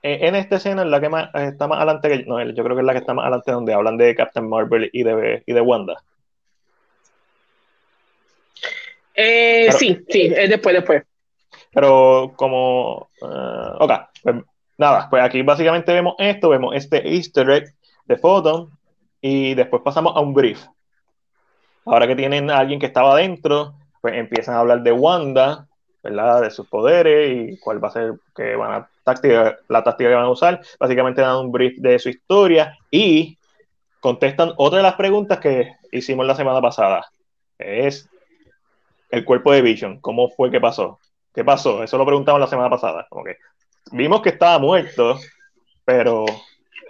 En 0.02 0.34
esta 0.36 0.56
escena, 0.56 0.80
en 0.80 0.90
la 0.90 1.02
que 1.02 1.10
más, 1.10 1.28
está 1.34 1.68
más 1.68 1.80
adelante, 1.80 2.08
que, 2.08 2.24
no, 2.24 2.42
yo 2.42 2.64
creo 2.64 2.76
que 2.76 2.80
es 2.80 2.86
la 2.86 2.94
que 2.94 3.00
está 3.00 3.12
más 3.12 3.24
adelante 3.24 3.52
donde 3.52 3.74
hablan 3.74 3.98
de 3.98 4.14
Captain 4.14 4.48
Marvel 4.48 4.88
y 4.90 5.02
de, 5.02 5.42
y 5.44 5.52
de 5.52 5.60
Wanda. 5.60 6.02
Eh, 9.14 9.70
sí, 9.72 10.02
sí, 10.08 10.32
es 10.34 10.48
después, 10.48 10.74
después. 10.74 11.02
Pero 11.72 12.32
como... 12.36 13.08
Uh, 13.20 13.76
ok, 13.78 13.92
pues 14.22 14.36
nada, 14.78 15.08
pues 15.08 15.22
aquí 15.22 15.42
básicamente 15.42 15.92
vemos 15.92 16.14
esto, 16.18 16.48
vemos 16.48 16.74
este 16.74 17.06
easter 17.14 17.48
egg 17.50 17.74
de 18.06 18.16
Photon 18.16 18.70
y 19.20 19.54
después 19.54 19.82
pasamos 19.82 20.16
a 20.16 20.20
un 20.20 20.34
brief. 20.34 20.64
Ahora 21.84 22.06
que 22.06 22.16
tienen 22.16 22.50
a 22.50 22.58
alguien 22.58 22.80
que 22.80 22.86
estaba 22.86 23.12
adentro, 23.12 23.74
pues 24.00 24.14
empiezan 24.14 24.54
a 24.54 24.60
hablar 24.60 24.82
de 24.82 24.92
Wanda 24.92 25.68
¿verdad? 26.02 26.42
De 26.42 26.50
sus 26.50 26.66
poderes 26.68 27.54
y 27.54 27.58
cuál 27.58 27.82
va 27.82 27.88
a 27.88 27.92
ser 27.92 28.14
que 28.34 28.56
van 28.56 28.72
a 28.72 28.88
táctica, 29.04 29.58
la 29.68 29.82
táctica 29.82 30.10
que 30.10 30.16
van 30.16 30.24
a 30.24 30.30
usar. 30.30 30.60
Básicamente 30.78 31.20
dan 31.20 31.36
un 31.36 31.52
brief 31.52 31.78
de 31.78 31.98
su 31.98 32.08
historia 32.08 32.76
y 32.90 33.38
contestan 34.00 34.52
otra 34.56 34.78
de 34.78 34.82
las 34.82 34.94
preguntas 34.94 35.38
que 35.38 35.72
hicimos 35.92 36.26
la 36.26 36.34
semana 36.34 36.60
pasada. 36.60 37.06
Es 37.58 38.08
el 39.10 39.24
cuerpo 39.24 39.52
de 39.52 39.62
Vision. 39.62 40.00
¿Cómo 40.00 40.30
fue 40.30 40.50
que 40.50 40.60
pasó? 40.60 40.98
¿Qué 41.34 41.44
pasó? 41.44 41.82
Eso 41.82 41.98
lo 41.98 42.06
preguntamos 42.06 42.40
la 42.40 42.46
semana 42.46 42.70
pasada. 42.70 43.06
Como 43.08 43.24
que 43.24 43.36
vimos 43.92 44.22
que 44.22 44.30
estaba 44.30 44.58
muerto, 44.58 45.18
pero 45.84 46.24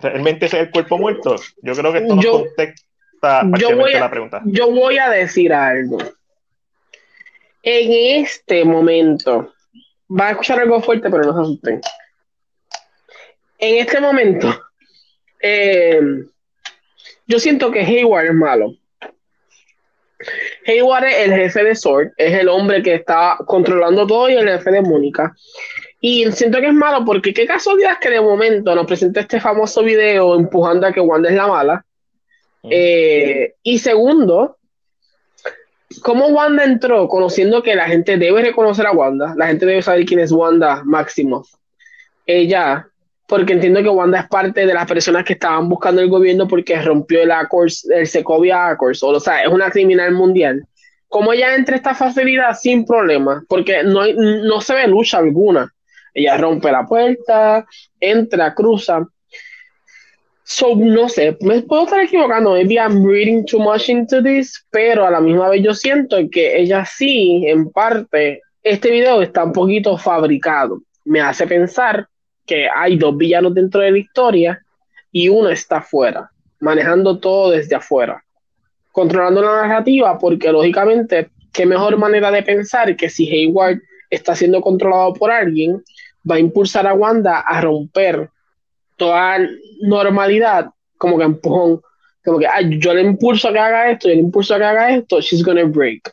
realmente 0.00 0.46
ese 0.46 0.58
es 0.60 0.66
el 0.66 0.70
cuerpo 0.70 0.98
muerto. 0.98 1.36
Yo 1.62 1.74
creo 1.74 1.92
que 1.92 1.98
esto 1.98 2.16
nos 2.16 2.26
contesta 2.26 2.84
yo 3.58 3.76
voy 3.76 3.92
la 3.92 4.10
pregunta. 4.10 4.42
Yo 4.44 4.70
voy 4.70 4.98
a 4.98 5.10
decir 5.10 5.52
algo. 5.52 5.98
En 7.62 8.22
este 8.22 8.64
momento, 8.64 9.52
va 10.10 10.28
a 10.28 10.30
escuchar 10.30 10.60
algo 10.60 10.80
fuerte, 10.80 11.10
pero 11.10 11.24
no 11.24 11.34
se 11.34 11.40
asusten. 11.40 11.80
En 13.58 13.76
este 13.76 14.00
momento, 14.00 14.48
eh, 15.42 16.00
yo 17.26 17.38
siento 17.38 17.70
que 17.70 17.80
Hayward 17.80 18.26
es 18.26 18.34
malo. 18.34 18.74
Hayward 20.66 21.05
es 21.05 21.18
el 21.18 21.32
jefe 21.32 21.64
de 21.64 21.74
Sword, 21.74 22.12
es 22.16 22.38
el 22.38 22.48
hombre 22.48 22.82
que 22.82 22.94
está 22.94 23.38
controlando 23.47 24.06
todo 24.06 24.28
y 24.28 24.34
el 24.34 24.48
jefe 24.48 24.70
de 24.70 24.82
Mónica. 24.82 25.34
Y 26.01 26.30
siento 26.32 26.60
que 26.60 26.68
es 26.68 26.72
malo 26.72 27.05
porque 27.05 27.34
qué 27.34 27.47
casualidad 27.47 27.98
que 28.01 28.10
de 28.10 28.20
momento 28.20 28.74
nos 28.74 28.86
presenta 28.86 29.20
este 29.20 29.40
famoso 29.40 29.82
video 29.82 30.34
empujando 30.34 30.86
a 30.86 30.92
que 30.92 31.01
Wanda 31.01 31.28
es 31.28 31.36
la 31.36 31.47
mala. 31.47 31.84
Mm. 32.62 32.68
Eh, 32.70 33.55
y 33.62 33.78
segundo, 33.78 34.56
¿cómo 36.02 36.28
Wanda 36.28 36.64
entró 36.64 37.06
conociendo 37.09 37.62
que 37.62 37.74
la 37.74 37.86
gente 37.86 38.16
debe 38.16 38.42
reconocer 38.42 38.86
a 38.86 38.92
Wanda? 38.92 39.34
La 39.36 39.48
gente 39.48 39.66
debe 39.66 39.82
saber 39.82 40.05
quién 40.06 40.20
es 40.20 40.32
Wanda 40.32 40.82
Máximo. 40.84 41.47
Ella 42.26 42.89
porque 43.31 43.52
entiendo 43.52 43.81
que 43.81 43.89
Wanda 43.89 44.19
es 44.19 44.27
parte 44.28 44.66
de 44.66 44.74
las 44.74 44.86
personas 44.86 45.23
que 45.24 45.35
estaban 45.35 45.69
buscando 45.69 46.02
el 46.02 46.09
gobierno 46.09 46.48
porque 46.48 46.82
rompió 46.82 47.23
el 47.23 47.31
Accords, 47.31 47.89
el 47.89 48.09
Secovia 48.09 48.70
Accords, 48.70 49.05
o, 49.05 49.20
sea, 49.20 49.44
es 49.44 49.48
una 49.48 49.70
criminal 49.70 50.12
mundial. 50.12 50.66
¿Cómo 51.09 51.32
ella 51.32 51.55
entra 51.55 51.77
a 51.77 51.78
esta 51.78 51.94
facilidad 51.94 52.59
sin 52.61 52.85
problema? 52.85 53.44
Porque 53.48 53.85
no, 53.85 54.01
no 54.12 54.61
se 54.61 54.74
ve 54.74 54.89
lucha 54.89 55.19
alguna. 55.19 55.73
Ella 56.12 56.39
rompe 56.39 56.73
la 56.73 56.85
puerta, 56.85 57.65
entra, 58.01 58.52
cruza. 58.52 59.07
So, 60.43 60.74
no 60.74 61.09
sé, 61.09 61.39
me 61.43 61.62
puedo 61.62 61.85
estar 61.85 62.01
equivocando, 62.01 62.55
maybe 62.55 62.74
I'm 62.74 63.07
reading 63.07 63.44
too 63.47 63.61
much 63.61 63.90
into 63.90 64.20
this, 64.24 64.66
pero 64.70 65.07
a 65.07 65.11
la 65.12 65.20
misma 65.20 65.48
vez 65.51 65.62
yo 65.62 65.73
siento 65.73 66.16
que 66.32 66.61
ella 66.61 66.85
sí, 66.85 67.44
en 67.47 67.70
parte, 67.70 68.43
este 68.65 68.90
video 68.90 69.23
está 69.23 69.44
un 69.44 69.52
poquito 69.52 69.97
fabricado. 69.97 70.82
Me 71.05 71.20
hace 71.20 71.47
pensar 71.47 72.10
que 72.51 72.66
hay 72.68 72.97
dos 72.97 73.16
villanos 73.16 73.55
dentro 73.55 73.81
de 73.81 73.93
la 73.93 73.98
historia 73.98 74.60
y 75.12 75.28
uno 75.28 75.51
está 75.51 75.77
afuera, 75.77 76.32
manejando 76.59 77.20
todo 77.20 77.52
desde 77.52 77.77
afuera, 77.77 78.24
controlando 78.90 79.40
la 79.40 79.62
narrativa, 79.62 80.18
porque 80.18 80.51
lógicamente, 80.51 81.31
qué 81.52 81.64
mejor 81.64 81.97
manera 81.97 82.28
de 82.32 82.43
pensar 82.43 82.97
que 82.97 83.09
si 83.09 83.31
Hayward 83.31 83.78
está 84.10 84.35
siendo 84.35 84.60
controlado 84.60 85.12
por 85.12 85.31
alguien, 85.31 85.81
va 86.28 86.35
a 86.35 86.40
impulsar 86.40 86.89
a 86.89 86.94
Wanda 86.94 87.39
a 87.39 87.60
romper 87.60 88.28
toda 88.97 89.39
normalidad, 89.82 90.70
como 90.98 91.18
que 91.18 91.24
empujón, 91.24 91.81
como 92.24 92.40
que 92.40 92.48
yo 92.81 92.93
le 92.94 93.02
impulso 93.02 93.47
a 93.47 93.52
que 93.52 93.60
haga 93.60 93.93
esto, 93.93 94.09
yo 94.09 94.14
le 94.16 94.22
impulso 94.22 94.56
a 94.56 94.59
que 94.59 94.64
haga 94.64 94.97
esto, 94.97 95.20
she's 95.20 95.44
gonna 95.44 95.62
break. 95.62 96.12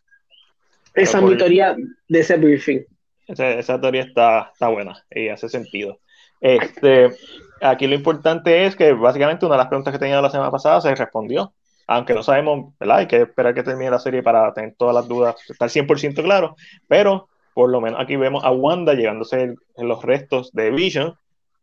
Esa 0.94 1.18
es 1.18 1.24
mi 1.24 1.36
teoría 1.36 1.76
de 2.08 2.20
ese 2.20 2.38
briefing. 2.38 2.86
Esa, 3.28 3.82
teoría 3.82 4.04
está, 4.04 4.52
está 4.54 4.68
buena 4.68 5.04
y 5.10 5.30
hace 5.30 5.50
sentido. 5.50 6.00
Este, 6.40 7.16
aquí 7.62 7.88
lo 7.88 7.96
importante 7.96 8.66
es 8.66 8.76
que 8.76 8.94
básicamente 8.94 9.46
una 9.46 9.56
de 9.56 9.60
las 9.60 9.68
preguntas 9.68 9.92
que 9.92 10.00
tenía 10.00 10.22
la 10.22 10.30
semana 10.30 10.52
pasada 10.52 10.82
se 10.82 10.94
respondió. 10.96 11.54
Aunque 11.88 12.14
no 12.14 12.22
sabemos, 12.22 12.74
¿verdad? 12.80 12.98
Hay 12.98 13.08
que 13.08 13.22
esperar 13.22 13.54
que 13.54 13.64
termine 13.64 13.90
la 13.90 14.00
serie 14.00 14.22
para 14.22 14.54
tener 14.54 14.76
todas 14.78 14.94
las 14.94 15.08
dudas, 15.08 15.36
estar 15.50 15.70
100% 15.70 16.22
claro. 16.22 16.56
Pero 16.88 17.30
por 17.54 17.70
lo 17.70 17.80
menos 17.80 18.00
aquí 18.00 18.18
vemos 18.18 18.44
a 18.44 18.52
Wanda 18.52 18.94
llegándose 18.94 19.42
en 19.42 19.88
los 19.88 20.04
restos 20.04 20.52
de 20.52 20.70
Vision, 20.70 21.16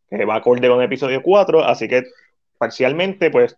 que 0.08 0.24
va 0.24 0.36
acorde 0.36 0.68
con 0.68 0.78
el 0.78 0.86
episodio 0.86 1.22
4. 1.22 1.62
Así 1.64 1.88
que 1.88 2.04
parcialmente, 2.58 3.30
pues. 3.30 3.54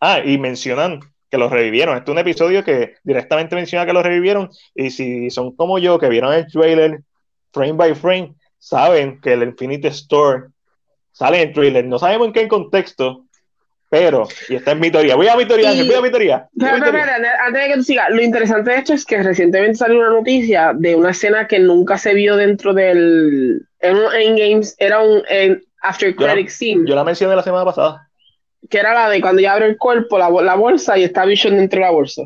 Ah, 0.00 0.20
y 0.24 0.38
mencionan 0.38 1.00
que 1.30 1.38
los 1.38 1.50
revivieron. 1.50 1.96
Este 1.96 2.10
es 2.10 2.12
un 2.12 2.18
episodio 2.20 2.64
que 2.64 2.94
directamente 3.02 3.56
menciona 3.56 3.84
que 3.84 3.92
los 3.92 4.04
revivieron. 4.04 4.48
Y 4.74 4.90
si 4.90 5.28
son 5.30 5.54
como 5.56 5.78
yo, 5.78 5.98
que 5.98 6.08
vieron 6.08 6.32
el 6.32 6.46
trailer 6.46 7.00
frame 7.52 7.72
by 7.72 7.94
frame, 7.94 8.34
saben 8.58 9.20
que 9.20 9.32
el 9.32 9.42
Infinity 9.42 9.88
Store 9.88 10.44
sale 11.12 11.42
en 11.42 11.52
trailer. 11.52 11.84
No 11.84 11.98
sabemos 11.98 12.28
en 12.28 12.32
qué 12.32 12.48
contexto, 12.48 13.26
pero, 13.88 14.26
y 14.48 14.56
esta 14.56 14.72
es 14.72 14.78
mi 14.78 14.90
teoría. 14.90 15.14
Voy 15.14 15.28
a 15.28 15.36
mi 15.36 15.46
teoría, 15.46 15.70
voy 15.72 15.94
a 15.94 16.00
mi 16.00 16.10
teoría. 16.10 16.48
antes 16.60 17.62
de 17.62 17.68
que 17.68 17.74
tú 17.74 17.82
sigas, 17.82 18.10
lo 18.10 18.20
interesante 18.20 18.70
de 18.70 18.76
esto 18.78 18.92
es 18.92 19.04
que 19.04 19.22
recientemente 19.22 19.78
salió 19.78 20.00
una 20.00 20.10
noticia 20.10 20.72
de 20.74 20.96
una 20.96 21.10
escena 21.10 21.46
que 21.46 21.58
nunca 21.58 21.96
se 21.96 22.14
vio 22.14 22.36
dentro 22.36 22.74
del. 22.74 23.66
En 23.80 23.96
un 23.96 24.62
era 24.78 25.00
un 25.00 25.22
After 25.82 26.14
Credit 26.16 26.48
Scene. 26.48 26.84
Yo 26.86 26.96
la 26.96 27.04
mencioné 27.04 27.36
la 27.36 27.42
semana 27.42 27.64
pasada. 27.64 28.08
Que 28.68 28.78
era 28.78 28.92
la 28.92 29.08
de 29.08 29.20
cuando 29.20 29.40
ya 29.40 29.52
abre 29.52 29.66
el 29.66 29.78
cuerpo, 29.78 30.18
la, 30.18 30.28
la 30.28 30.56
bolsa 30.56 30.98
y 30.98 31.04
está 31.04 31.24
Vision 31.24 31.56
dentro 31.56 31.78
de 31.78 31.86
la 31.86 31.92
bolsa. 31.92 32.22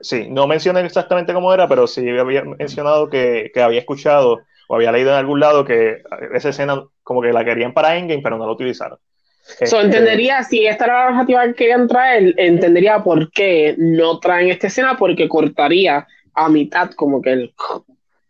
Sí, 0.00 0.26
no 0.28 0.46
mencioné 0.46 0.80
exactamente 0.80 1.32
cómo 1.32 1.54
era, 1.54 1.66
pero 1.68 1.86
sí 1.86 2.06
había 2.08 2.42
mencionado 2.44 3.08
que, 3.08 3.50
que 3.54 3.62
había 3.62 3.78
escuchado 3.78 4.40
o 4.72 4.76
había 4.76 4.90
leído 4.90 5.10
en 5.10 5.16
algún 5.16 5.38
lado 5.38 5.66
que 5.66 6.02
esa 6.32 6.48
escena 6.48 6.82
como 7.02 7.20
que 7.20 7.30
la 7.30 7.44
querían 7.44 7.74
para 7.74 7.94
Endgame, 7.94 8.22
pero 8.22 8.38
no 8.38 8.46
la 8.46 8.52
utilizaron. 8.52 8.98
So, 9.42 9.64
este, 9.64 9.80
entendería, 9.80 10.42
si 10.44 10.66
esta 10.66 10.86
era 10.86 11.04
la 11.04 11.10
narrativa 11.10 11.44
que 11.48 11.54
querían 11.54 11.86
traer, 11.86 12.32
entendería 12.38 13.04
por 13.04 13.30
qué 13.32 13.74
no 13.76 14.18
traen 14.18 14.48
esta 14.48 14.68
escena, 14.68 14.96
porque 14.96 15.28
cortaría 15.28 16.06
a 16.32 16.48
mitad 16.48 16.90
como 16.92 17.20
que 17.20 17.32
el... 17.32 17.54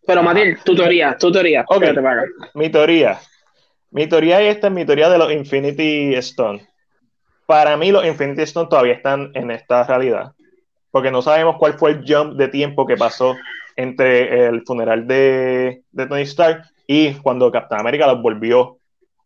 Pero 0.04 0.24
Matil, 0.24 0.58
tu 0.64 0.74
teoría, 0.74 1.16
tu 1.16 1.30
teoría. 1.30 1.64
Okay. 1.68 1.94
Mi 2.54 2.70
teoría. 2.70 3.20
Mi 3.92 4.08
teoría 4.08 4.42
y 4.42 4.48
esta 4.48 4.66
es 4.66 4.72
mi 4.72 4.84
teoría 4.84 5.08
de 5.10 5.18
los 5.18 5.30
Infinity 5.30 6.12
Stone. 6.16 6.66
Para 7.46 7.76
mí 7.76 7.92
los 7.92 8.04
Infinity 8.04 8.42
Stone 8.42 8.68
todavía 8.68 8.94
están 8.94 9.30
en 9.34 9.52
esta 9.52 9.84
realidad. 9.84 10.32
Porque 10.90 11.12
no 11.12 11.22
sabemos 11.22 11.54
cuál 11.60 11.74
fue 11.74 11.92
el 11.92 12.04
jump 12.04 12.34
de 12.34 12.48
tiempo 12.48 12.84
que 12.84 12.96
pasó 12.96 13.36
entre 13.76 14.46
el 14.46 14.62
funeral 14.62 15.06
de, 15.06 15.82
Tony 16.08 16.22
Stark 16.22 16.64
y 16.86 17.14
cuando 17.14 17.50
Captain 17.50 17.80
America 17.80 18.06
los 18.06 18.22
volvió 18.22 18.78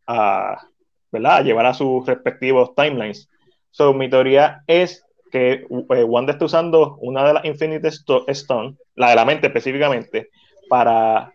a, 0.06 0.62
¿verdad? 1.10 1.36
a 1.39 1.43
llevar 1.43 1.66
a 1.66 1.74
sus 1.74 2.06
respectivos 2.06 2.74
timelines. 2.74 3.28
So, 3.70 3.93
mi 3.93 4.09
teoría 4.09 4.62
es 4.66 5.05
que 5.31 5.66
eh, 5.90 6.05
Wanda 6.05 6.32
está 6.32 6.44
usando 6.44 6.97
una 7.01 7.27
de 7.27 7.35
las 7.35 7.44
Infinite 7.44 7.89
Stone, 7.89 8.77
la 8.94 9.10
de 9.10 9.16
la 9.16 9.24
mente 9.24 9.48
específicamente, 9.48 10.31
para 10.68 11.32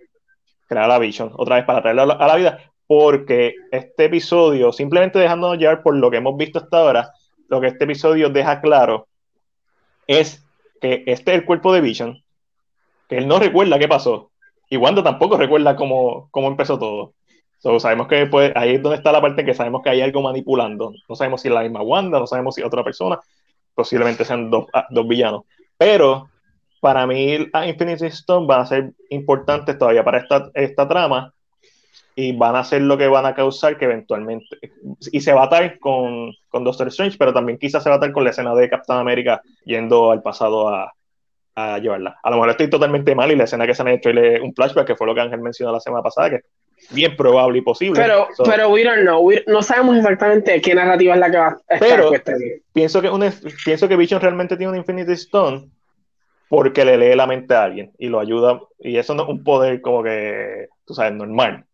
crear 0.67 0.87
la 0.87 0.99
Vision, 0.99 1.31
otra 1.35 1.57
vez 1.57 1.65
para 1.65 1.81
traerla 1.81 2.03
a 2.03 2.27
la 2.27 2.35
vida, 2.35 2.59
porque 2.87 3.55
este 3.71 4.05
episodio, 4.05 4.71
simplemente 4.71 5.19
dejándonos 5.19 5.57
llevar 5.57 5.83
por 5.83 5.95
lo 5.95 6.09
que 6.09 6.17
hemos 6.17 6.35
visto 6.37 6.59
hasta 6.59 6.77
ahora, 6.77 7.11
lo 7.47 7.61
que 7.61 7.67
este 7.67 7.83
episodio 7.83 8.29
deja 8.29 8.61
claro 8.61 9.07
es 10.07 10.43
que 10.81 11.03
este 11.05 11.31
es 11.31 11.39
el 11.39 11.45
cuerpo 11.45 11.73
de 11.73 11.81
Vision, 11.81 12.20
que 13.11 13.17
él 13.17 13.27
no 13.27 13.39
recuerda 13.39 13.77
qué 13.77 13.89
pasó. 13.89 14.31
Y 14.69 14.77
Wanda 14.77 15.03
tampoco 15.03 15.35
recuerda 15.35 15.75
cómo, 15.75 16.29
cómo 16.31 16.47
empezó 16.47 16.79
todo. 16.79 17.13
So, 17.59 17.77
sabemos 17.77 18.07
que 18.07 18.25
pues, 18.25 18.53
ahí 18.55 18.75
es 18.75 18.81
donde 18.81 18.99
está 18.99 19.11
la 19.11 19.19
parte 19.19 19.41
en 19.41 19.47
que 19.47 19.53
sabemos 19.53 19.81
que 19.83 19.89
hay 19.89 19.99
algo 19.99 20.21
manipulando. 20.21 20.93
No 21.09 21.15
sabemos 21.15 21.41
si 21.41 21.49
es 21.49 21.53
la 21.53 21.61
misma 21.61 21.81
Wanda, 21.81 22.19
no 22.19 22.25
sabemos 22.25 22.55
si 22.55 22.61
es 22.61 22.67
otra 22.67 22.85
persona, 22.85 23.19
posiblemente 23.75 24.23
sean 24.23 24.49
dos, 24.49 24.67
ah, 24.73 24.87
dos 24.89 25.05
villanos. 25.09 25.43
Pero 25.77 26.29
para 26.79 27.05
mí 27.05 27.49
a 27.51 27.67
Infinity 27.67 28.05
Stone 28.05 28.47
van 28.47 28.61
a 28.61 28.65
ser 28.65 28.93
importantes 29.09 29.77
todavía 29.77 30.05
para 30.05 30.19
esta, 30.19 30.49
esta 30.53 30.87
trama 30.87 31.33
y 32.15 32.31
van 32.31 32.55
a 32.55 32.63
ser 32.63 32.81
lo 32.83 32.97
que 32.97 33.09
van 33.09 33.25
a 33.25 33.35
causar 33.35 33.77
que 33.77 33.85
eventualmente 33.85 34.57
y 35.11 35.19
se 35.19 35.33
va 35.33 35.41
a 35.41 35.45
atar 35.47 35.79
con, 35.79 36.31
con 36.47 36.63
Doctor 36.63 36.87
Strange, 36.87 37.17
pero 37.17 37.33
también 37.33 37.57
quizás 37.57 37.83
se 37.83 37.89
va 37.89 37.95
a 37.95 37.97
atar 37.97 38.13
con 38.13 38.23
la 38.23 38.29
escena 38.29 38.55
de 38.55 38.69
Captain 38.69 38.99
America 38.99 39.41
yendo 39.65 40.11
al 40.11 40.21
pasado 40.21 40.69
a, 40.69 40.93
a 41.55 41.77
llevarla. 41.79 42.17
A 42.23 42.29
lo 42.29 42.37
mejor 42.37 42.49
estoy 42.51 42.69
totalmente 42.69 43.15
mal 43.15 43.31
y 43.31 43.35
la 43.35 43.43
escena 43.43 43.67
que 43.67 43.75
se 43.75 43.83
me 43.83 43.91
ha 43.91 43.93
hecho 43.95 44.09
es 44.09 44.41
un 44.41 44.53
flashback, 44.53 44.87
que 44.87 44.95
fue 44.95 45.07
lo 45.07 45.15
que 45.15 45.21
Ángel 45.21 45.41
mencionó 45.41 45.71
la 45.71 45.79
semana 45.79 46.03
pasada, 46.03 46.29
que 46.29 46.35
es 46.35 46.93
bien 46.93 47.15
probable 47.15 47.59
y 47.59 47.61
posible. 47.61 47.99
Pero, 47.99 48.27
pero 48.43 48.69
we 48.69 48.83
don't 48.83 49.01
know. 49.01 49.29
no 49.47 49.61
sabemos 49.61 49.97
exactamente 49.97 50.61
qué 50.61 50.73
narrativa 50.73 51.13
es 51.13 51.19
la 51.19 51.31
que 51.31 51.37
va 51.37 51.47
a 51.47 51.73
estar 51.75 51.79
Pero 51.79 52.11
pienso 52.73 53.01
que, 53.01 53.31
pienso 53.65 53.87
que 53.87 53.95
Vision 53.97 54.21
realmente 54.21 54.57
tiene 54.57 54.71
un 54.71 54.77
Infinity 54.77 55.13
Stone 55.13 55.69
porque 56.51 56.83
le 56.83 56.97
lee 56.97 57.15
la 57.15 57.27
mente 57.27 57.53
a 57.53 57.63
alguien 57.63 57.91
y 57.97 58.07
lo 58.07 58.19
ayuda. 58.19 58.61
Y 58.79 58.97
eso 58.97 59.13
no 59.13 59.23
es 59.23 59.29
un 59.29 59.43
poder 59.43 59.79
como 59.79 60.03
que, 60.03 60.67
tú 60.85 60.93
sabes, 60.93 61.13
normal. 61.13 61.65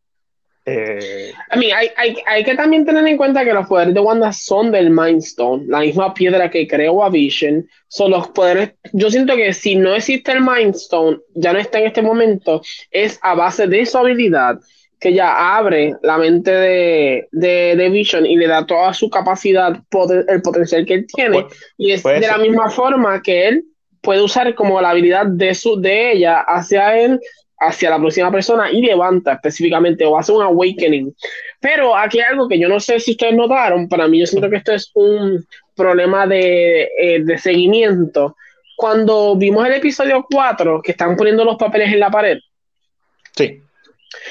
Eh, 0.69 1.31
hay, 1.49 1.71
hay, 1.95 2.17
hay, 2.25 2.43
que 2.43 2.55
también 2.55 2.85
tener 2.85 3.07
en 3.07 3.15
cuenta 3.15 3.45
que 3.45 3.53
los 3.53 3.67
poderes 3.67 3.93
de 3.93 4.01
Wanda 4.01 4.33
son 4.33 4.69
del 4.69 4.89
Mind 4.89 5.23
Stone, 5.23 5.63
la 5.67 5.79
misma 5.79 6.13
piedra 6.13 6.51
que 6.51 6.67
creó 6.67 7.05
a 7.05 7.09
Vision. 7.09 7.65
Son 7.87 8.11
los 8.11 8.27
poderes. 8.27 8.73
Yo 8.91 9.09
siento 9.09 9.37
que 9.37 9.53
si 9.53 9.77
no 9.77 9.95
existe 9.95 10.33
el 10.33 10.41
Mind 10.41 10.75
Stone, 10.75 11.19
ya 11.35 11.53
no 11.53 11.59
está 11.59 11.79
en 11.79 11.87
este 11.87 12.01
momento, 12.01 12.61
es 12.91 13.17
a 13.21 13.33
base 13.33 13.65
de 13.67 13.85
su 13.85 13.97
habilidad 13.97 14.59
que 14.99 15.13
ya 15.13 15.55
abre 15.55 15.95
la 16.01 16.17
mente 16.17 16.51
de, 16.51 17.27
de, 17.31 17.89
Vision 17.89 18.25
y 18.25 18.35
le 18.35 18.47
da 18.47 18.65
toda 18.65 18.93
su 18.93 19.09
capacidad, 19.09 19.73
el 20.27 20.41
potencial 20.41 20.85
que 20.85 20.95
él 20.95 21.07
tiene. 21.07 21.45
y 21.77 21.91
es 21.91 22.03
de 22.03 22.19
la 22.19 22.39
misma 22.39 22.69
forma 22.69 23.21
que 23.21 23.47
él 23.47 23.63
puede 24.01 24.21
usar 24.21 24.53
como 24.55 24.81
la 24.81 24.89
habilidad 24.89 25.27
de, 25.27 25.53
su, 25.53 25.79
de 25.79 26.13
ella 26.13 26.39
hacia 26.39 26.97
él 26.97 27.21
hacia 27.59 27.89
la 27.89 27.97
próxima 27.99 28.31
persona 28.31 28.71
y 28.71 28.81
levanta 28.81 29.33
específicamente 29.33 30.05
o 30.05 30.17
hace 30.17 30.31
un 30.31 30.43
awakening. 30.43 31.13
Pero 31.59 31.95
aquí 31.95 32.19
hay 32.19 32.31
algo 32.31 32.47
que 32.47 32.59
yo 32.59 32.69
no 32.69 32.79
sé 32.79 32.99
si 32.99 33.11
ustedes 33.11 33.35
notaron, 33.35 33.89
para 33.89 34.07
mí 34.07 34.19
yo 34.19 34.27
siento 34.27 34.49
que 34.49 34.57
esto 34.57 34.73
es 34.73 34.91
un 34.93 35.45
problema 35.75 36.27
de, 36.27 36.89
eh, 36.99 37.23
de 37.23 37.37
seguimiento. 37.37 38.35
Cuando 38.75 39.35
vimos 39.35 39.65
el 39.65 39.73
episodio 39.73 40.25
4, 40.29 40.81
que 40.83 40.91
están 40.91 41.15
poniendo 41.15 41.43
los 41.43 41.55
papeles 41.55 41.91
en 41.91 41.99
la 41.99 42.11
pared, 42.11 42.37
sí. 43.35 43.59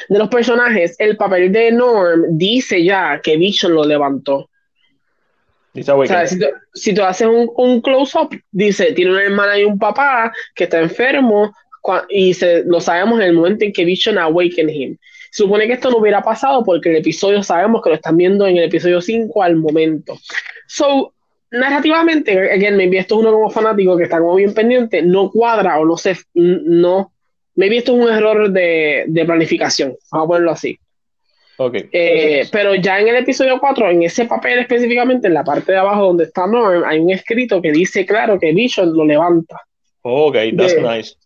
de 0.09 0.19
los 0.19 0.29
personajes, 0.29 0.95
el 0.99 1.17
papel 1.17 1.51
de 1.51 1.73
Norm 1.73 2.39
dice 2.39 2.83
ya 2.85 3.21
que 3.21 3.37
Vision 3.37 3.75
lo 3.75 3.85
levantó. 3.85 4.49
Dice 5.75 5.93
o 5.93 6.07
sea, 6.07 6.27
si, 6.27 6.39
tú, 6.39 6.47
si 6.73 6.95
tú 6.95 7.03
haces 7.03 7.27
un, 7.27 7.51
un 7.57 7.83
close-up, 7.83 8.31
dice, 8.51 8.93
tiene 8.93 9.11
una 9.11 9.23
hermana 9.25 9.59
y 9.59 9.65
un 9.65 9.79
papá 9.79 10.33
que 10.55 10.65
está 10.65 10.81
enfermo, 10.81 11.53
y 12.09 12.35
se, 12.35 12.65
lo 12.65 12.81
sabemos 12.81 13.21
en 13.21 13.27
el 13.27 13.33
momento 13.33 13.65
en 13.65 13.73
que 13.73 13.85
Vision 13.85 14.19
awaken 14.19 14.71
him. 14.71 14.97
Se 15.31 15.43
supone 15.43 15.67
que 15.67 15.75
esto 15.75 15.91
no 15.91 15.99
hubiera 15.99 16.23
pasado 16.23 16.65
porque 16.65 16.91
el 16.91 16.97
episodio 16.97 17.43
sabemos 17.43 17.83
que 17.83 17.91
lo 17.91 17.97
están 17.97 18.17
viendo 18.17 18.47
en 18.47 18.57
el 18.57 18.65
episodio 18.65 19.01
5 19.01 19.43
al 19.43 19.57
momento. 19.57 20.19
So, 20.67 21.13
narrativamente, 21.51 22.53
again, 22.53 22.77
maybe 22.77 22.99
esto 22.99 23.17
es 23.17 23.21
uno 23.21 23.33
como 23.33 23.51
fanático 23.51 23.97
que 23.97 24.05
está 24.05 24.19
como 24.19 24.37
bien 24.37 24.55
pendiente, 24.55 25.03
no 25.03 25.31
cuadra 25.31 25.79
o 25.79 25.85
no 25.85 25.97
se, 25.97 26.17
no, 26.35 27.13
maybe 27.55 27.79
esto 27.79 27.97
es 27.97 28.05
un 28.05 28.13
error 28.13 28.51
de, 28.51 29.05
de 29.07 29.25
planificación, 29.25 29.97
vamos 30.11 30.25
a 30.25 30.29
ponerlo 30.29 30.51
así. 30.53 30.79
Okay. 31.59 31.89
Eh, 31.91 32.47
pero 32.53 32.75
ya 32.75 33.01
en 33.01 33.09
el 33.09 33.17
episodio 33.17 33.59
4, 33.59 33.91
en 33.91 34.03
ese 34.03 34.27
papel 34.27 34.59
específicamente, 34.59 35.29
en 35.29 35.35
la 35.35 35.45
parte 35.45 35.73
de 35.73 35.79
abajo 35.79 36.07
donde 36.07 36.25
está 36.25 36.47
Norm, 36.47 36.85
hay 36.85 36.99
un 36.99 37.11
escrito 37.11 37.63
que 37.63 37.73
dice 37.73 38.05
claro 38.05 38.39
que 38.39 38.53
Vision 38.53 38.95
lo 38.95 39.07
levanta. 39.07 39.63
Ok, 40.03 40.37
that's 40.57 40.77
nice 40.77 41.17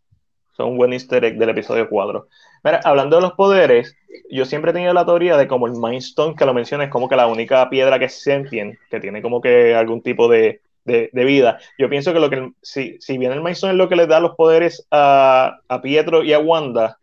un 0.67 0.77
buen 0.77 0.93
easter 0.93 1.25
egg 1.25 1.39
del 1.39 1.51
episodio 1.51 1.89
4. 1.89 2.27
Mira, 2.63 2.81
hablando 2.85 3.17
de 3.17 3.23
los 3.23 3.33
poderes, 3.33 3.97
yo 4.31 4.45
siempre 4.45 4.71
he 4.71 4.75
tenido 4.75 4.93
la 4.93 5.07
teoría 5.07 5.37
de 5.37 5.49
como 5.49 5.67
el 5.67 5.73
Mindstone 5.73 6.35
que 6.37 6.45
lo 6.45 6.55
menciona 6.55 6.85
es 6.85 6.91
como 6.91 7.09
que 7.09 7.17
la 7.17 7.27
única 7.27 7.69
piedra 7.71 7.99
que 7.99 8.07
es 8.07 8.23
sentient, 8.23 8.79
que 8.91 9.01
tiene 9.01 9.23
como 9.23 9.41
que 9.41 9.75
algún 9.75 10.03
tipo 10.03 10.29
de, 10.29 10.61
vida. 10.85 11.59
Yo 11.79 11.89
pienso 11.89 12.13
que 12.13 12.21
lo 12.21 12.31
que 12.31 12.51
si, 12.63 12.97
si 13.01 13.19
bien 13.19 13.33
el 13.33 13.43
Mindstone 13.43 13.73
es 13.73 13.79
lo 13.79 13.89
que 13.89 13.97
le 13.97 14.07
da 14.07 14.21
los 14.21 14.35
poderes 14.35 14.87
a, 14.91 15.61
Pietro 15.83 16.23
y 16.23 16.33
a 16.33 16.39
Wanda, 16.39 16.99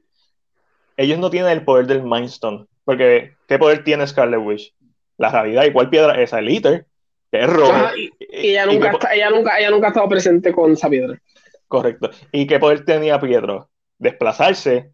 ellos 0.98 1.20
no 1.20 1.30
tienen 1.30 1.52
el 1.52 1.64
poder 1.64 1.88
del 1.88 2.04
Mindstone. 2.04 2.66
Porque, 2.84 3.34
¿qué 3.48 3.58
poder 3.58 3.84
tiene 3.84 4.08
Scarlet 4.08 4.40
Witch? 4.40 4.74
La 5.18 5.30
realidad. 5.30 5.66
¿Y 5.66 5.72
cuál 5.72 5.90
piedra 5.90 6.22
es? 6.22 6.32
El 6.34 6.50
Ether, 6.50 6.86
que 7.32 7.42
es 7.42 7.48
rojo. 7.48 7.74
y, 7.96 8.12
ella, 8.30 8.66
nunca 8.66 8.98
ella, 9.14 9.30
nunca, 9.30 9.60
ella 9.60 9.72
nunca 9.72 9.88
ha 9.88 9.90
estado 9.90 10.10
presente 10.10 10.52
con 10.54 10.72
esa 10.72 10.90
piedra. 10.90 11.18
Correcto. 11.68 12.10
¿Y 12.32 12.48
qué 12.48 12.60
poder 12.60 12.86
tenía 12.86 13.20
Pietro? 13.20 13.70
Desplazarse 13.98 14.94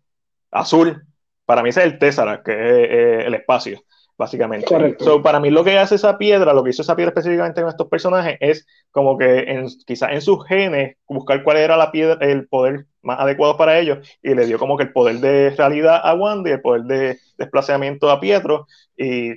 azul. 0.52 1.06
Para 1.46 1.62
mí 1.62 1.70
ese 1.70 1.82
es 1.82 1.86
el 1.88 2.00
Tesseract, 2.00 2.46
que 2.46 2.52
es 2.52 2.90
eh, 2.90 3.24
el 3.26 3.34
espacio, 3.36 3.84
básicamente. 4.18 4.66
Correcto. 4.66 5.22
para 5.22 5.40
mí 5.40 5.50
lo 5.50 5.64
que 5.64 5.78
hace 5.78 5.96
esa 5.96 6.18
piedra, 6.18 6.54
lo 6.54 6.64
que 6.64 6.70
hizo 6.70 6.82
esa 6.82 6.96
piedra 6.96 7.10
específicamente 7.10 7.62
en 7.62 7.68
estos 7.68 7.88
personajes, 7.90 8.38
es 8.40 8.66
como 8.92 9.18
que 9.18 9.40
en, 9.40 9.68
quizás 9.86 10.12
en 10.12 10.22
sus 10.22 10.46
genes 10.48 10.96
buscar 11.08 11.44
cuál 11.44 11.58
era 11.58 11.76
la 11.76 11.92
piedra, 11.92 12.18
el 12.26 12.48
poder 12.48 12.86
más 13.02 13.20
adecuado 13.20 13.58
para 13.58 13.78
ellos 13.78 14.08
y 14.22 14.34
le 14.34 14.46
dio 14.46 14.58
como 14.58 14.78
que 14.78 14.84
el 14.84 14.94
poder 14.94 15.18
de 15.18 15.50
realidad 15.50 16.00
a 16.02 16.14
Wanda 16.16 16.50
y 16.50 16.54
el 16.54 16.62
poder 16.62 16.84
de 16.84 17.20
desplazamiento 17.38 18.10
a 18.10 18.22
Pietro 18.22 18.68
y 18.96 19.34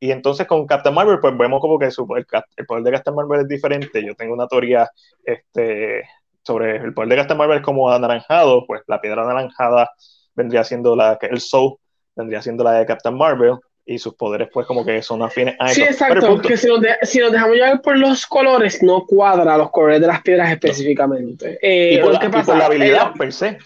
y 0.00 0.12
entonces 0.12 0.46
con 0.46 0.66
Captain 0.66 0.94
Marvel, 0.94 1.18
pues 1.20 1.36
vemos 1.36 1.60
como 1.60 1.78
que 1.78 1.86
el, 1.86 2.26
el, 2.56 2.66
poder 2.66 2.84
de 2.84 2.92
Captain 2.92 3.16
Marvel 3.16 3.40
es 3.40 3.48
diferente. 3.48 4.04
Yo 4.04 4.14
tengo 4.14 4.34
una 4.34 4.46
teoría 4.46 4.88
este, 5.24 6.04
sobre 6.42 6.76
el 6.76 6.94
poder 6.94 7.10
de 7.10 7.16
Captain 7.16 7.38
Marvel 7.38 7.62
como 7.62 7.90
anaranjado, 7.90 8.64
pues 8.66 8.82
la 8.86 9.00
piedra 9.00 9.22
anaranjada 9.22 9.90
vendría 10.34 10.64
siendo 10.64 10.96
la 10.96 11.18
que 11.18 11.26
el 11.26 11.40
Soul 11.40 11.76
vendría 12.16 12.42
siendo 12.42 12.64
la 12.64 12.72
de 12.72 12.86
Captain 12.86 13.16
Marvel 13.16 13.56
y 13.84 13.98
sus 13.98 14.14
poderes 14.14 14.48
pues 14.52 14.66
como 14.66 14.84
que 14.84 15.00
son 15.02 15.22
afines 15.22 15.56
a 15.58 15.68
Sí, 15.68 15.82
exacto, 15.82 16.40
que 16.40 16.56
si 16.56 16.66
nos, 16.66 16.80
si 17.02 17.20
nos, 17.20 17.32
dejamos 17.32 17.56
llevar 17.56 17.80
por 17.80 17.96
los 17.96 18.26
colores, 18.26 18.82
no 18.82 19.06
cuadra 19.06 19.56
los 19.56 19.70
colores 19.70 20.00
de 20.00 20.06
las 20.06 20.20
piedras 20.20 20.50
específicamente. 20.50 21.58
Eh, 21.62 21.94
y, 21.94 21.98
por 21.98 22.12
la, 22.56 22.66
habilidad 22.66 23.12
per 23.14 23.32
se. 23.32 23.56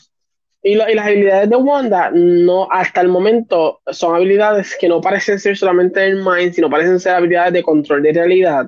Y, 0.63 0.75
y, 0.75 0.95
las 0.95 1.07
habilidades 1.07 1.51
de 1.51 1.57
Wanda, 1.57 2.11
no, 2.13 2.69
hasta 2.71 3.01
el 3.01 3.09
momento, 3.09 3.81
son 3.91 4.15
habilidades 4.15 4.77
que 4.81 4.89
no 4.89 5.01
parecen 5.01 5.41
ser 5.41 5.57
solamente 5.57 6.05
el 6.05 6.17
mind, 6.17 6.53
sino 6.53 6.71
parecen 6.71 7.01
ser 7.01 7.17
habilidades 7.17 7.55
de 7.55 7.63
control 7.65 8.03
de 8.05 8.13
realidad 8.13 8.67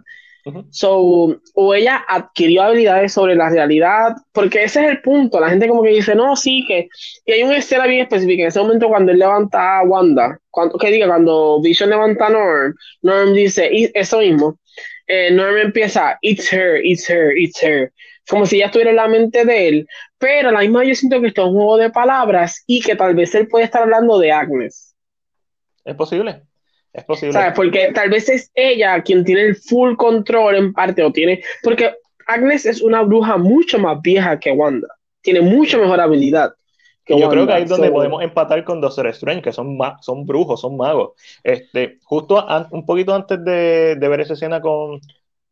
So, 0.71 1.41
o 1.55 1.75
ella 1.75 2.05
adquirió 2.07 2.63
habilidades 2.63 3.13
sobre 3.15 3.35
la 3.35 3.49
realidad, 3.49 4.15
porque 4.33 4.65
ese 4.65 4.85
es 4.85 4.91
el 4.91 5.01
punto. 5.01 5.41
La 5.41 5.49
gente 5.49 5.67
como 5.69 5.83
que 5.83 5.91
dice, 5.91 6.15
no, 6.15 6.37
sí, 6.37 6.65
que 6.69 6.89
y 7.25 7.33
hay 7.33 7.43
una 7.43 7.57
escena 7.57 7.87
bien 7.87 8.03
específica. 8.03 8.43
En 8.43 8.49
ese 8.49 8.61
momento 8.61 8.89
cuando 8.89 9.13
él 9.13 9.19
levanta 9.19 9.79
a 9.79 9.85
Wanda, 9.85 10.39
cuando, 10.51 10.77
que 10.77 10.91
diga, 10.91 11.07
cuando 11.07 11.61
Vision 11.63 11.89
levanta 11.89 12.27
a 12.27 12.31
Norm, 12.31 12.75
Norm 13.03 13.33
dice 13.33 13.71
eso 13.95 14.19
mismo. 14.19 14.59
Eh, 15.07 15.31
Norm 15.31 15.57
empieza, 15.57 16.19
it's 16.21 16.53
her, 16.53 16.85
it's 16.85 17.09
her, 17.09 17.37
it's 17.37 17.63
her. 17.63 17.91
Como 18.29 18.45
si 18.47 18.59
ya 18.59 18.67
estuviera 18.67 18.91
en 18.91 18.97
la 18.97 19.09
mente 19.09 19.45
de 19.45 19.69
él. 19.69 19.87
Pero 20.19 20.51
a 20.51 20.53
la 20.53 20.61
misma 20.61 20.85
yo 20.85 20.95
siento 20.95 21.21
que 21.21 21.29
esto 21.29 21.43
es 21.43 21.49
un 21.49 21.55
juego 21.55 21.79
de 21.79 21.91
palabras 21.91 22.63
y 22.67 22.81
que 22.81 22.97
tal 22.97 23.15
vez 23.15 23.35
él 23.35 23.49
puede 23.49 23.65
estar 23.65 23.83
hablando 23.83 24.19
de 24.19 24.33
Agnes. 24.33 24.95
Es 25.85 25.95
posible. 25.95 26.43
Es 26.95 27.05
posible. 27.05 27.33
¿Sabes? 27.33 27.53
Porque 27.55 27.91
tal 27.93 28.09
vez 28.09 28.29
es 28.29 28.51
ella 28.55 29.03
quien 29.03 29.25
tiene 29.25 29.43
el 29.43 29.57
full 29.57 29.97
control 29.97 30.55
en 30.55 30.73
parte, 30.73 31.03
o 31.03 31.13
tiene. 31.13 31.43
Porque 31.63 31.93
Agnes 32.27 32.65
es 32.65 32.81
una 32.81 33.03
bruja 33.03 33.37
mucho 33.37 33.79
más 33.79 34.01
vieja 34.01 34.39
que 34.39 34.53
Wanda. 34.53 34.89
Tiene 35.21 35.41
mucho 35.41 35.79
mejor 35.79 36.01
habilidad. 36.01 36.55
Que 37.05 37.19
yo 37.19 37.29
creo 37.29 37.47
que 37.47 37.53
ahí 37.53 37.65
es 37.65 37.69
donde 37.69 37.91
podemos 37.91 38.23
empatar 38.23 38.65
con 38.65 38.81
Doctor 38.81 39.09
Strange, 39.09 39.43
que 39.43 39.53
son, 39.53 39.77
son 40.01 40.25
brujos, 40.25 40.61
son 40.61 40.77
magos. 40.77 41.13
Este, 41.43 41.99
justo 42.05 42.47
un 42.71 42.87
poquito 42.87 43.15
antes 43.15 43.45
de, 43.45 43.97
ver 44.01 44.21
esa 44.21 44.33
escena 44.33 44.63
con, 44.63 45.01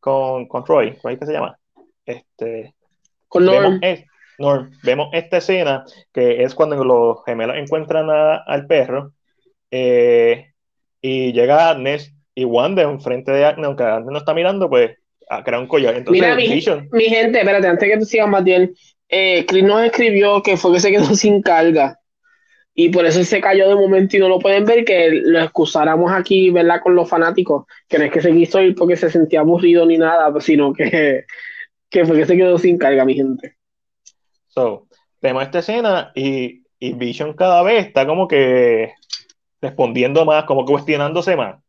con, 0.00 0.46
con 0.46 0.64
Roy, 0.64 0.96
¿cómo 0.96 1.12
es 1.12 1.18
que 1.18 1.26
se 1.26 1.32
llama? 1.32 1.58
Este, 2.06 2.74
con 3.28 3.44
Norm. 3.44 3.80
Vemos, 3.80 4.68
vemos 4.82 5.08
esta 5.12 5.38
escena 5.38 5.84
que 6.10 6.42
es 6.42 6.54
cuando 6.54 6.82
los 6.82 7.22
gemelos 7.26 7.56
encuentran 7.56 8.08
al 8.08 8.66
perro. 8.66 9.12
Eh, 9.70 10.51
y 11.02 11.32
llega 11.32 11.68
Agnes 11.68 12.14
y 12.34 12.44
Wanda 12.44 12.82
enfrente 12.82 13.32
de 13.32 13.44
Agnes, 13.44 13.66
aunque 13.66 13.82
Agnes 13.82 14.10
no 14.10 14.18
está 14.18 14.32
mirando, 14.32 14.70
pues 14.70 14.92
a 15.28 15.42
crear 15.42 15.60
un 15.60 15.68
collar. 15.68 15.96
Entonces, 15.96 16.22
Mira, 16.22 16.36
mi, 16.36 16.48
mi, 16.92 17.04
gente, 17.04 17.40
espérate, 17.40 17.66
antes 17.66 17.88
que 17.90 17.98
tú 17.98 18.04
sigas 18.04 18.28
más 18.28 18.44
bien, 18.44 18.74
eh, 19.08 19.44
Chris 19.46 19.64
nos 19.64 19.82
escribió 19.84 20.42
que 20.42 20.56
fue 20.56 20.72
que 20.72 20.80
se 20.80 20.90
quedó 20.90 21.04
sin 21.14 21.42
carga 21.42 21.98
y 22.74 22.88
por 22.88 23.04
eso 23.04 23.22
se 23.22 23.40
cayó 23.40 23.68
de 23.68 23.74
momento 23.74 24.16
y 24.16 24.20
no 24.20 24.28
lo 24.28 24.38
pueden 24.38 24.64
ver, 24.64 24.84
que 24.84 25.10
lo 25.10 25.40
excusáramos 25.40 26.10
aquí, 26.10 26.50
¿verdad? 26.50 26.80
Con 26.82 26.94
los 26.94 27.08
fanáticos, 27.08 27.66
que 27.86 27.98
no 27.98 28.04
es 28.04 28.10
que 28.10 28.22
se 28.22 28.32
quiso 28.32 28.62
ir 28.62 28.74
porque 28.74 28.96
se 28.96 29.10
sentía 29.10 29.40
aburrido 29.40 29.84
ni 29.84 29.98
nada, 29.98 30.32
sino 30.40 30.72
que, 30.72 31.24
que 31.90 32.06
fue 32.06 32.16
que 32.16 32.26
se 32.26 32.36
quedó 32.36 32.56
sin 32.58 32.78
carga, 32.78 33.04
mi 33.04 33.14
gente. 33.14 33.56
So, 34.48 34.86
vemos 35.20 35.42
esta 35.42 35.58
escena 35.58 36.12
y, 36.14 36.62
y 36.78 36.92
Vision 36.94 37.34
cada 37.34 37.62
vez 37.62 37.86
está 37.86 38.06
como 38.06 38.26
que 38.26 38.92
respondiendo 39.62 40.24
más, 40.24 40.44
como 40.44 40.66
cuestionándose 40.66 41.36
más. 41.36 41.62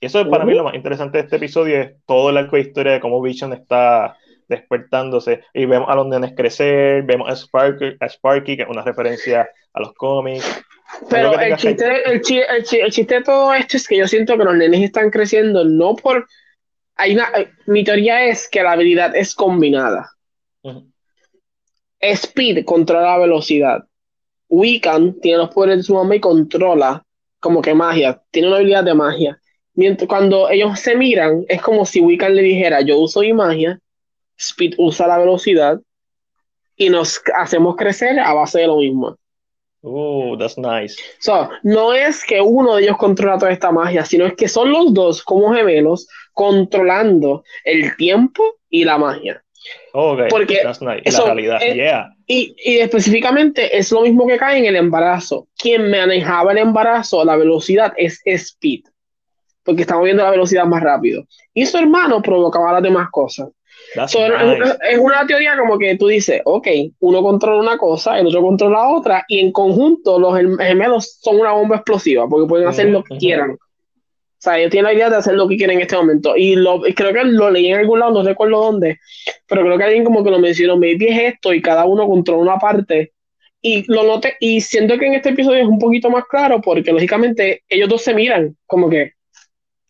Y 0.00 0.06
eso 0.06 0.20
es 0.20 0.28
para 0.28 0.44
mí 0.44 0.54
lo 0.54 0.62
más 0.62 0.74
interesante 0.74 1.18
de 1.18 1.24
este 1.24 1.36
episodio, 1.36 1.80
es 1.80 1.92
todo 2.06 2.30
el 2.30 2.36
arco 2.36 2.54
de 2.54 2.62
historia 2.62 2.92
de 2.92 3.00
cómo 3.00 3.20
Vision 3.20 3.52
está 3.52 4.16
despertándose 4.46 5.42
y 5.52 5.66
vemos 5.66 5.88
a 5.90 5.96
los 5.96 6.06
nenes 6.06 6.32
crecer, 6.34 7.02
vemos 7.02 7.28
a 7.28 7.34
Sparky, 7.36 7.96
a 8.00 8.08
Sparky 8.08 8.56
que 8.56 8.62
es 8.62 8.68
una 8.68 8.82
referencia 8.82 9.48
a 9.72 9.80
los 9.80 9.92
cómics. 9.94 10.62
Pero 11.10 11.38
el 11.38 11.56
chiste, 11.56 12.10
el, 12.10 12.22
chiste, 12.22 13.14
de 13.16 13.22
todo 13.22 13.52
esto 13.52 13.76
es 13.76 13.86
que 13.86 13.98
yo 13.98 14.06
siento 14.06 14.38
que 14.38 14.44
los 14.44 14.54
nenes 14.54 14.80
están 14.80 15.10
creciendo 15.10 15.64
no 15.64 15.96
por... 15.96 16.26
Hay 16.94 17.14
una, 17.14 17.28
mi 17.66 17.84
teoría 17.84 18.24
es 18.24 18.48
que 18.48 18.62
la 18.62 18.72
habilidad 18.72 19.14
es 19.14 19.34
combinada. 19.34 20.10
Speed 22.00 22.64
controla 22.64 23.02
la 23.02 23.18
velocidad. 23.18 23.84
Wiccan 24.48 25.20
tiene 25.20 25.38
los 25.38 25.50
poderes 25.50 25.78
de 25.78 25.82
su 25.82 25.94
mamá 25.94 26.16
y 26.16 26.20
controla 26.20 27.04
como 27.40 27.62
que 27.62 27.74
magia, 27.74 28.22
tiene 28.30 28.48
una 28.48 28.56
habilidad 28.56 28.84
de 28.84 28.94
magia. 28.94 29.40
Mientras 29.74 30.08
cuando 30.08 30.48
ellos 30.50 30.78
se 30.80 30.96
miran, 30.96 31.44
es 31.48 31.62
como 31.62 31.86
si 31.86 32.00
Wiccan 32.00 32.34
le 32.34 32.42
dijera, 32.42 32.80
yo 32.80 32.98
uso 32.98 33.20
mi 33.20 33.32
magia, 33.32 33.78
Speed 34.36 34.74
usa 34.78 35.06
la 35.06 35.18
velocidad 35.18 35.80
y 36.76 36.90
nos 36.90 37.20
hacemos 37.36 37.76
crecer 37.76 38.18
a 38.20 38.32
base 38.32 38.60
de 38.60 38.66
lo 38.66 38.76
mismo. 38.78 39.16
Uh, 39.82 40.36
that's 40.36 40.58
nice. 40.58 40.96
So, 41.20 41.48
no 41.62 41.92
es 41.92 42.24
que 42.24 42.40
uno 42.40 42.76
de 42.76 42.84
ellos 42.84 42.96
controla 42.96 43.38
toda 43.38 43.52
esta 43.52 43.70
magia, 43.70 44.04
sino 44.04 44.26
es 44.26 44.34
que 44.34 44.48
son 44.48 44.72
los 44.72 44.92
dos 44.92 45.22
como 45.22 45.52
gemelos 45.54 46.08
controlando 46.32 47.44
el 47.64 47.96
tiempo 47.96 48.42
y 48.68 48.84
la 48.84 48.98
magia. 48.98 49.42
Okay, 50.00 50.28
Porque 50.30 50.60
that's 50.62 50.80
nice. 50.80 51.02
Y 51.04 51.10
la 51.10 51.24
realidad, 51.24 51.58
eh, 51.60 51.74
yeah. 51.74 52.14
Y, 52.28 52.54
y 52.64 52.78
específicamente 52.78 53.76
es 53.76 53.90
lo 53.90 54.02
mismo 54.02 54.28
que 54.28 54.36
cae 54.36 54.58
en 54.58 54.66
el 54.66 54.76
embarazo. 54.76 55.48
Quien 55.58 55.90
manejaba 55.90 56.52
el 56.52 56.58
embarazo, 56.58 57.24
la 57.24 57.34
velocidad 57.34 57.92
es 57.96 58.20
Speed, 58.24 58.82
porque 59.64 59.82
estamos 59.82 60.04
viendo 60.04 60.22
la 60.22 60.30
velocidad 60.30 60.66
más 60.66 60.84
rápido. 60.84 61.24
Y 61.52 61.66
su 61.66 61.78
hermano 61.78 62.22
provocaba 62.22 62.74
las 62.74 62.82
demás 62.84 63.08
cosas. 63.10 63.48
So, 64.06 64.24
es, 64.24 64.30
nice. 64.30 64.44
una, 64.44 64.76
es 64.88 64.98
una 64.98 65.26
teoría 65.26 65.56
como 65.58 65.76
que 65.78 65.96
tú 65.96 66.06
dices, 66.06 66.42
ok, 66.44 66.68
uno 67.00 67.20
controla 67.20 67.60
una 67.60 67.76
cosa, 67.76 68.20
el 68.20 68.28
otro 68.28 68.40
controla 68.42 68.82
la 68.82 68.88
otra, 68.90 69.24
y 69.26 69.40
en 69.40 69.50
conjunto 69.50 70.20
los 70.20 70.32
gem- 70.34 70.58
gemelos 70.62 71.18
son 71.20 71.40
una 71.40 71.52
bomba 71.52 71.76
explosiva, 71.76 72.28
porque 72.28 72.46
pueden 72.46 72.68
hacer 72.68 72.86
lo 72.90 73.02
que 73.02 73.14
Ujú. 73.14 73.20
quieran. 73.20 73.56
O 74.38 74.40
sea, 74.40 74.56
ellos 74.56 74.70
tienen 74.70 74.84
la 74.84 74.94
idea 74.94 75.10
de 75.10 75.16
hacer 75.16 75.34
lo 75.34 75.48
que 75.48 75.56
quieren 75.56 75.78
en 75.78 75.82
este 75.82 75.96
momento. 75.96 76.36
Y 76.36 76.54
lo, 76.54 76.86
y 76.86 76.94
creo 76.94 77.12
que 77.12 77.24
lo 77.24 77.50
leí 77.50 77.72
en 77.72 77.80
algún 77.80 77.98
lado, 77.98 78.12
no 78.12 78.22
recuerdo 78.22 78.60
dónde, 78.60 79.00
pero 79.48 79.62
creo 79.62 79.76
que 79.76 79.84
alguien 79.84 80.04
como 80.04 80.22
que 80.22 80.30
lo 80.30 80.38
mencionó, 80.38 80.76
maybe 80.76 81.08
es 81.10 81.34
esto, 81.34 81.52
y 81.52 81.60
cada 81.60 81.84
uno 81.86 82.06
controla 82.06 82.42
una 82.42 82.58
parte. 82.58 83.12
Y 83.60 83.90
lo 83.92 84.04
noté, 84.04 84.36
y 84.38 84.60
siento 84.60 84.96
que 84.96 85.06
en 85.06 85.14
este 85.14 85.30
episodio 85.30 85.62
es 85.62 85.66
un 85.66 85.80
poquito 85.80 86.08
más 86.08 86.24
claro, 86.26 86.60
porque 86.60 86.92
lógicamente 86.92 87.64
ellos 87.68 87.88
dos 87.88 88.02
se 88.02 88.14
miran, 88.14 88.56
como 88.64 88.88
que 88.88 89.14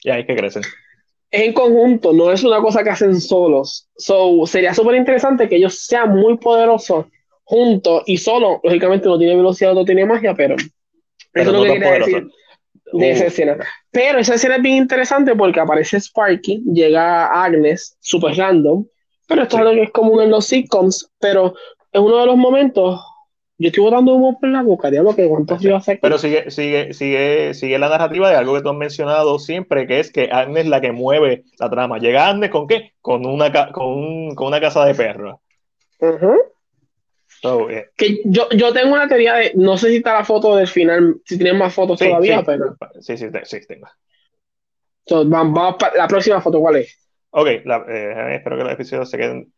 Ya, 0.03 0.19
es 0.19 0.27
que 0.27 0.35
crecen. 0.35 0.63
es 1.31 1.43
en 1.43 1.53
conjunto, 1.53 2.15
no 2.15 2.33
es 2.33 2.43
una 2.43 2.63
cosa 2.63 2.83
que 2.83 2.89
hacen 2.89 3.21
solos. 3.21 3.87
So, 3.99 4.47
sería 4.47 4.73
súper 4.73 4.95
interesante 4.95 5.47
que 5.47 5.57
ellos 5.57 5.79
sean 5.85 6.17
muy 6.17 6.39
poderosos 6.39 7.05
juntos 7.45 8.03
y 8.07 8.17
solo, 8.17 8.61
lógicamente 8.65 9.09
no 9.09 9.19
tiene 9.19 9.37
velocidad, 9.37 9.75
no 9.75 9.85
tiene 9.85 10.07
magia, 10.07 10.35
pero, 10.35 10.57
Pero 11.33 11.51
eso 11.51 11.51
es 11.51 11.53
no 11.53 11.65
lo 11.67 11.73
que 11.75 11.79
quería 11.79 11.99
decir 11.99 12.29
de 12.93 13.11
esa 13.11 13.25
Uh, 13.25 13.27
escena. 13.29 13.57
Pero 13.91 14.19
esa 14.19 14.35
escena 14.35 14.57
es 14.57 14.63
bien 14.63 14.77
interesante 14.77 15.35
porque 15.37 15.61
aparece 15.61 15.99
Sparky, 16.01 16.63
llega 16.73 17.27
Agnes, 17.27 17.97
super 18.01 18.35
random, 18.37 18.85
pero 19.27 19.43
esto 19.43 19.57
Sí. 19.57 19.63
es 19.63 19.67
algo 19.69 19.75
que 19.81 19.85
es 19.87 19.91
común 19.93 20.23
en 20.23 20.31
los 20.31 20.47
sitcoms, 20.47 21.11
pero 21.19 21.55
es 21.93 22.01
uno 22.01 22.19
de 22.19 22.27
los 22.27 22.37
momentos, 22.37 23.01
yo 23.59 23.69
estoy 23.69 23.83
botando 23.85 24.15
humo 24.15 24.39
por 24.39 24.49
la 24.51 24.63
boca, 24.63 24.91
diablo, 24.91 25.17
que 25.17 25.27
cuántos 25.29 25.61
yo 25.61 25.75
hace? 25.77 25.99
Pero 26.01 26.17
sigue, 26.19 26.51
sigue, 26.51 26.93
sigue, 26.95 27.55
sigue 27.55 27.79
la 27.79 27.89
narrativa 27.89 28.31
de 28.31 28.37
algo 28.37 28.55
que 28.55 28.63
tú 28.63 28.69
has 28.71 28.77
mencionado 28.77 29.39
siempre, 29.39 29.87
que 29.87 29.99
es 30.01 30.13
que 30.13 30.29
Agnes 30.31 30.65
es 30.65 30.71
la 30.71 30.81
que 30.81 30.93
mueve 30.93 31.45
la 31.59 31.69
trama. 31.69 31.99
¿Llega 31.99 32.29
Agnes 32.29 32.51
con 32.51 32.67
qué? 32.69 32.93
Con 33.01 33.27
una, 33.27 33.51
ca- 33.51 33.73
con 33.73 33.87
un- 33.87 34.35
con 34.37 34.47
una 34.47 34.61
casa 34.61 34.85
de 34.85 34.95
perros. 34.95 35.41
Ujú. 36.01 36.35
So, 37.41 37.71
eh, 37.71 37.91
Que 37.97 38.21
yo, 38.25 38.49
yo 38.51 38.73
tengo 38.73 38.95
una 38.95 39.07
teoría 39.09 39.35
de, 39.35 39.53
no 39.55 39.77
sé 39.77 39.91
si 39.91 39.97
está 39.97 40.15
la 40.15 40.25
foto 40.25 40.57
del 40.57 40.67
final, 40.67 41.17
si 41.25 41.37
tienen 41.39 41.57
más 41.59 41.73
fotos 41.73 41.99
sí, 41.99 42.07
todavía, 42.09 42.39
sí, 42.39 42.45
pero 42.47 42.77
sí, 43.01 43.17
sí, 43.17 43.27
sí, 43.45 43.61
tengo. 43.67 43.87
so, 45.07 45.25
vamos, 45.25 45.55
vamos 45.55 45.77
pa- 45.79 45.93
la 45.97 46.09
próxima 46.09 46.41
foto, 46.41 46.61
¿cuál 46.61 46.77
es? 46.77 46.99
Ok, 47.31 47.49
la- 47.65 47.85
eh, 47.89 48.35
espero 48.37 48.57
que 48.59 48.65
los 48.65 48.73
episodios 48.73 49.09
se 49.11 49.19
queden. 49.19 49.53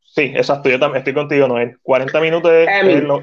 Sí, 0.00 0.32
exacto, 0.34 0.68
yo 0.68 0.78
también 0.78 0.98
estoy 0.98 1.14
contigo, 1.14 1.48
Noel. 1.48 1.78
40 1.82 2.20
minutos 2.20 2.52
es, 2.52 2.68
Emi. 2.68 2.92
es 2.94 3.02
lo- 3.04 3.22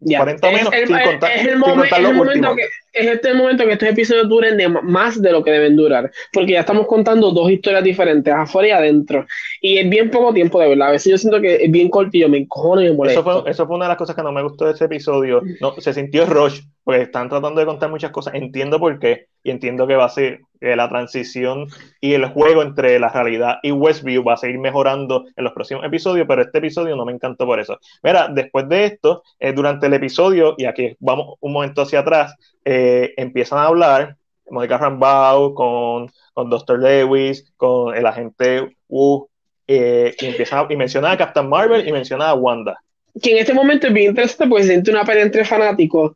Ya. 0.00 0.18
40 0.18 0.50
Es 0.50 0.54
menos, 0.58 0.72
el, 0.74 0.86
sin 0.86 0.98
contar- 0.98 1.32
es 1.32 1.40
el 1.40 1.48
sin 1.52 1.58
momen- 1.60 1.74
contar 1.80 2.00
es 2.00 2.08
los 2.08 2.16
últimos. 2.18 2.56
que, 2.56 2.68
es 2.96 3.06
este 3.06 3.28
el 3.30 3.36
momento 3.36 3.64
que 3.64 3.72
estos 3.72 3.88
episodios 3.88 4.28
duren 4.28 4.56
de 4.56 4.68
más 4.68 5.20
de 5.20 5.32
lo 5.32 5.44
que 5.44 5.50
deben 5.50 5.76
durar, 5.76 6.10
porque 6.32 6.52
ya 6.52 6.60
estamos 6.60 6.86
contando 6.86 7.30
dos 7.30 7.50
historias 7.50 7.84
diferentes, 7.84 8.32
afuera 8.32 8.68
y 8.68 8.70
adentro, 8.72 9.26
y 9.60 9.78
es 9.78 9.88
bien 9.88 10.10
poco 10.10 10.32
tiempo 10.32 10.60
de 10.60 10.68
verdad, 10.68 10.88
a 10.88 10.92
veces 10.92 11.10
yo 11.12 11.18
siento 11.18 11.40
que 11.40 11.64
es 11.64 11.70
bien 11.70 11.88
cortillo, 11.88 12.28
me 12.28 12.38
encojono 12.38 12.80
y 12.80 12.84
me 12.84 12.90
Eso 12.90 12.96
molesto. 12.96 13.22
fue, 13.22 13.50
eso 13.50 13.66
fue 13.66 13.76
una 13.76 13.86
de 13.86 13.90
las 13.90 13.98
cosas 13.98 14.16
que 14.16 14.22
no 14.22 14.32
me 14.32 14.42
gustó 14.42 14.66
de 14.66 14.72
ese 14.72 14.86
episodio. 14.86 15.42
No, 15.60 15.74
se 15.78 15.92
sintió 15.92 16.26
rush, 16.26 16.60
porque 16.84 17.02
están 17.02 17.28
tratando 17.28 17.58
de 17.58 17.66
contar 17.66 17.90
muchas 17.90 18.12
cosas. 18.12 18.34
Entiendo 18.34 18.78
por 18.78 18.98
qué, 19.00 19.26
y 19.42 19.50
entiendo 19.50 19.86
que 19.86 19.96
va 19.96 20.04
a 20.04 20.08
ser 20.08 20.40
que 20.60 20.74
la 20.76 20.88
transición 20.88 21.66
y 22.00 22.14
el 22.14 22.26
juego 22.26 22.62
entre 22.62 22.98
la 22.98 23.08
realidad 23.08 23.56
y 23.62 23.72
Westview 23.72 24.24
va 24.24 24.34
a 24.34 24.36
seguir 24.36 24.58
mejorando 24.58 25.24
en 25.36 25.44
los 25.44 25.52
próximos 25.52 25.84
episodios, 25.84 26.26
pero 26.28 26.42
este 26.42 26.58
episodio 26.58 26.96
no 26.96 27.04
me 27.04 27.12
encantó 27.12 27.44
por 27.44 27.60
eso. 27.60 27.78
Mira, 28.02 28.28
después 28.28 28.68
de 28.68 28.84
esto, 28.86 29.22
eh, 29.38 29.52
durante 29.52 29.86
el 29.86 29.94
episodio, 29.94 30.54
y 30.56 30.64
aquí 30.64 30.96
vamos 31.00 31.34
un 31.40 31.52
momento 31.52 31.82
hacia 31.82 32.00
atrás, 32.00 32.34
eh, 32.64 32.85
empiezan 33.16 33.58
a 33.60 33.66
hablar 33.66 34.16
Mónica 34.50 34.78
Rambeau 34.78 35.54
con, 35.54 36.10
con 36.34 36.50
Dr. 36.50 36.78
Lewis, 36.78 37.44
con 37.56 37.94
el 37.96 38.06
agente 38.06 38.76
Wu, 38.88 39.26
eh, 39.66 40.14
y 40.20 40.26
empiezan 40.26 40.58
a- 40.60 40.72
y 40.72 40.76
menciona 40.76 41.10
a 41.12 41.16
Captain 41.16 41.48
Marvel 41.48 41.86
y 41.88 41.92
menciona 41.92 42.30
a 42.30 42.34
Wanda. 42.34 42.76
que 43.22 43.32
en 43.32 43.38
este 43.38 43.54
momento 43.54 43.86
es 43.86 43.92
bien 43.94 44.10
interesante 44.10 44.46
porque 44.48 44.64
siente 44.64 44.90
una 44.90 45.04
pelea 45.04 45.24
entre 45.24 45.44
fanáticos 45.44 46.12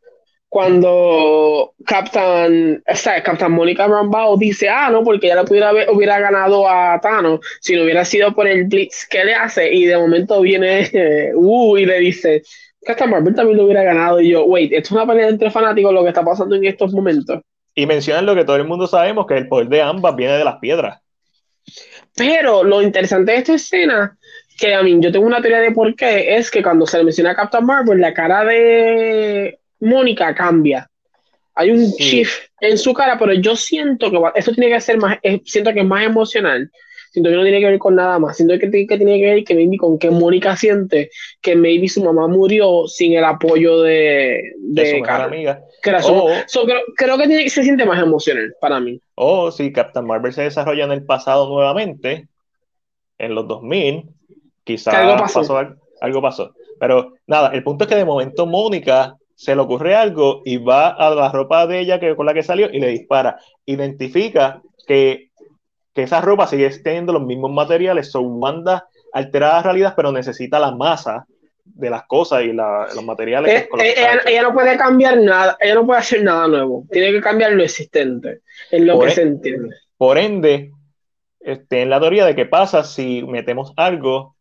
cuando 0.51 1.72
Captain, 1.86 2.82
o 2.86 2.94
sea, 2.97 3.22
Captain 3.22 3.52
Mónica 3.52 3.86
Rambeau 3.86 4.36
dice, 4.36 4.68
ah, 4.68 4.90
no, 4.90 5.02
porque 5.02 5.28
ya 5.28 5.36
le 5.36 5.44
pudiera 5.44 5.70
haber, 5.70 5.88
hubiera 5.90 6.18
ganado 6.20 6.68
a 6.68 7.01
Thanos 7.01 7.40
si 7.60 7.74
no 7.74 7.84
hubiera 7.84 8.05
sido 8.05 8.34
por 8.34 8.47
el 8.47 8.64
blitz 8.64 9.06
que 9.09 9.24
le 9.24 9.34
hace 9.34 9.72
y 9.72 9.86
de 9.86 9.97
momento 9.97 10.40
viene 10.40 10.88
eh, 10.92 11.32
uh, 11.34 11.76
y 11.78 11.86
le 11.86 11.98
dice, 12.01 12.42
Captain 12.82 13.11
Marvel 13.11 13.35
también 13.35 13.59
lo 13.59 13.65
hubiera 13.65 13.82
ganado 13.82 14.20
y 14.20 14.31
yo, 14.31 14.44
wait, 14.44 14.73
esto 14.73 14.89
es 14.89 14.93
una 14.93 15.07
pelea 15.07 15.28
entre 15.28 15.51
fanáticos 15.51 15.93
lo 15.93 16.02
que 16.02 16.09
está 16.09 16.24
pasando 16.24 16.57
en 16.57 16.65
estos 16.65 16.93
momentos. 16.93 17.40
Y 17.74 17.86
mencionan 17.86 18.27
lo 18.27 18.35
que 18.35 18.44
todo 18.44 18.57
el 18.57 18.65
mundo 18.65 18.86
sabemos, 18.86 19.27
que 19.27 19.36
el 19.36 19.48
poder 19.48 19.69
de 19.69 19.82
ambas 19.82 20.16
viene 20.16 20.35
de 20.35 20.44
las 20.44 20.57
piedras. 20.59 21.01
Pero 22.16 22.65
lo 22.65 22.82
interesante 22.82 23.32
de 23.32 23.39
esta 23.39 23.55
escena, 23.55 24.16
que 24.59 24.74
a 24.74 24.82
mí 24.82 24.97
yo 25.01 25.12
tengo 25.12 25.27
una 25.27 25.40
teoría 25.40 25.61
de 25.61 25.70
por 25.70 25.94
qué, 25.94 26.36
es 26.36 26.51
que 26.51 26.62
cuando 26.62 26.86
se 26.86 26.98
le 26.98 27.05
menciona 27.05 27.31
a 27.31 27.36
Captain 27.36 27.65
Marvel, 27.65 28.01
la 28.01 28.12
cara 28.12 28.44
de 28.44 29.59
Mónica 29.81 30.35
cambia. 30.35 30.89
Hay 31.55 31.70
un 31.70 31.86
Sí. 31.86 32.02
shift 32.02 32.48
en 32.61 32.78
su 32.78 32.93
cara, 32.93 33.19
pero 33.19 33.32
yo 33.35 33.57
siento 33.57 34.11
que 34.11 34.19
va- 34.19 34.32
esto 34.35 34.52
tiene 34.52 34.70
que 34.73 34.81
ser 34.81 34.98
más, 34.98 35.19
eh, 35.23 35.40
siento 35.44 35.73
que 35.73 35.81
es 35.81 35.86
más 35.86 36.05
emocional. 36.05 36.70
Siento 37.10 37.30
que 37.30 37.36
no 37.36 37.42
tiene 37.42 37.58
que 37.60 37.66
ver 37.66 37.78
con 37.78 37.96
nada 37.96 38.18
más. 38.20 38.36
Siento 38.36 38.56
que, 38.58 38.70
que 38.70 38.96
tiene 38.96 39.18
que 39.18 39.26
ver 39.26 39.44
que 39.44 39.54
maybe 39.54 39.76
con 39.76 39.98
que 39.98 40.10
Mónica 40.10 40.56
siente 40.56 41.10
que 41.40 41.56
maybe 41.56 41.88
su 41.88 42.02
mamá 42.04 42.28
murió 42.28 42.86
sin 42.86 43.14
el 43.14 43.24
apoyo 43.24 43.80
de, 43.82 44.42
de 44.58 44.82
de 44.82 44.90
su 44.90 44.96
mejor 45.02 45.20
amiga. 45.22 45.60
Que 45.82 45.90
era 45.90 46.02
su- 46.02 46.12
O, 46.14 46.28
so, 46.46 46.64
creo, 46.64 46.80
creo 46.96 47.18
que 47.18 47.26
tiene- 47.26 47.50
se 47.50 47.62
siente 47.64 47.84
más 47.84 48.00
emocional 48.02 48.54
para 48.60 48.78
mí. 48.80 49.00
o 49.16 49.50
si 49.50 49.72
Captain 49.72 50.06
Marvel 50.06 50.32
se 50.32 50.42
desarrolla 50.42 50.84
en 50.84 50.92
el 50.92 51.04
pasado 51.04 51.48
nuevamente, 51.48 52.28
en 53.18 53.34
los 53.34 53.46
2000, 53.48 54.04
quizás 54.64 54.94
algo 54.94 55.16
pasó. 55.18 55.56
al- 55.58 55.76
algo 56.00 56.22
pasó. 56.22 56.54
Pero 56.78 57.14
nada, 57.26 57.50
el 57.52 57.62
punto 57.62 57.84
es 57.84 57.88
que 57.90 57.96
de 57.96 58.04
momento 58.04 58.46
Mónica 58.46 59.16
se 59.34 59.54
le 59.54 59.60
ocurre 59.62 59.94
algo 59.94 60.42
y 60.44 60.58
va 60.58 60.88
a 60.88 61.14
la 61.14 61.30
ropa 61.32 61.66
de 61.66 61.80
ella 61.80 61.98
que, 61.98 62.14
con 62.14 62.24
la 62.26 62.34
que 62.34 62.42
salió 62.42 62.68
y 62.72 62.78
le 62.78 62.88
dispara. 62.88 63.38
Identifica 63.66 64.62
que, 64.86 65.30
que 65.94 66.02
esa 66.02 66.20
ropa 66.20 66.46
sigue 66.46 66.70
teniendo 66.80 67.12
los 67.12 67.22
mismos 67.22 67.50
materiales, 67.52 68.10
son 68.10 68.26
Wanda 68.42 68.86
altera 69.12 69.48
la 69.54 69.62
realidad, 69.62 69.94
pero 69.96 70.12
necesita 70.12 70.58
la 70.58 70.70
masa 70.72 71.26
de 71.64 71.90
las 71.90 72.06
cosas 72.06 72.42
y 72.42 72.52
la- 72.52 72.88
los 72.94 73.04
materiales 73.04 73.52
Eh, 73.52 73.68
los 73.70 73.80
que 73.82 73.90
eh, 73.90 73.94
ella, 73.96 74.20
ella 74.26 74.42
no 74.42 74.54
puede 74.54 74.76
cambiar 74.76 75.18
nada, 75.18 75.56
ella 75.60 75.74
no 75.74 75.86
puede 75.86 76.00
hacer 76.00 76.22
nada 76.22 76.46
nuevo, 76.48 76.84
tiene 76.90 77.12
que 77.12 77.20
cambiar 77.20 77.52
lo 77.52 77.62
existente, 77.62 78.40
es 78.70 78.82
lo 78.82 78.94
Por 78.94 79.06
que 79.06 79.12
e- 79.12 79.14
se 79.14 79.22
entiende. 79.22 79.74
Por 79.96 80.18
ende, 80.18 80.72
este, 81.40 81.82
en 81.82 81.90
la 81.90 82.00
teoría 82.00 82.24
de 82.24 82.34
qué 82.34 82.46
pasa 82.46 82.84
si 82.84 83.22
metemos 83.24 83.72
algo 83.76 84.36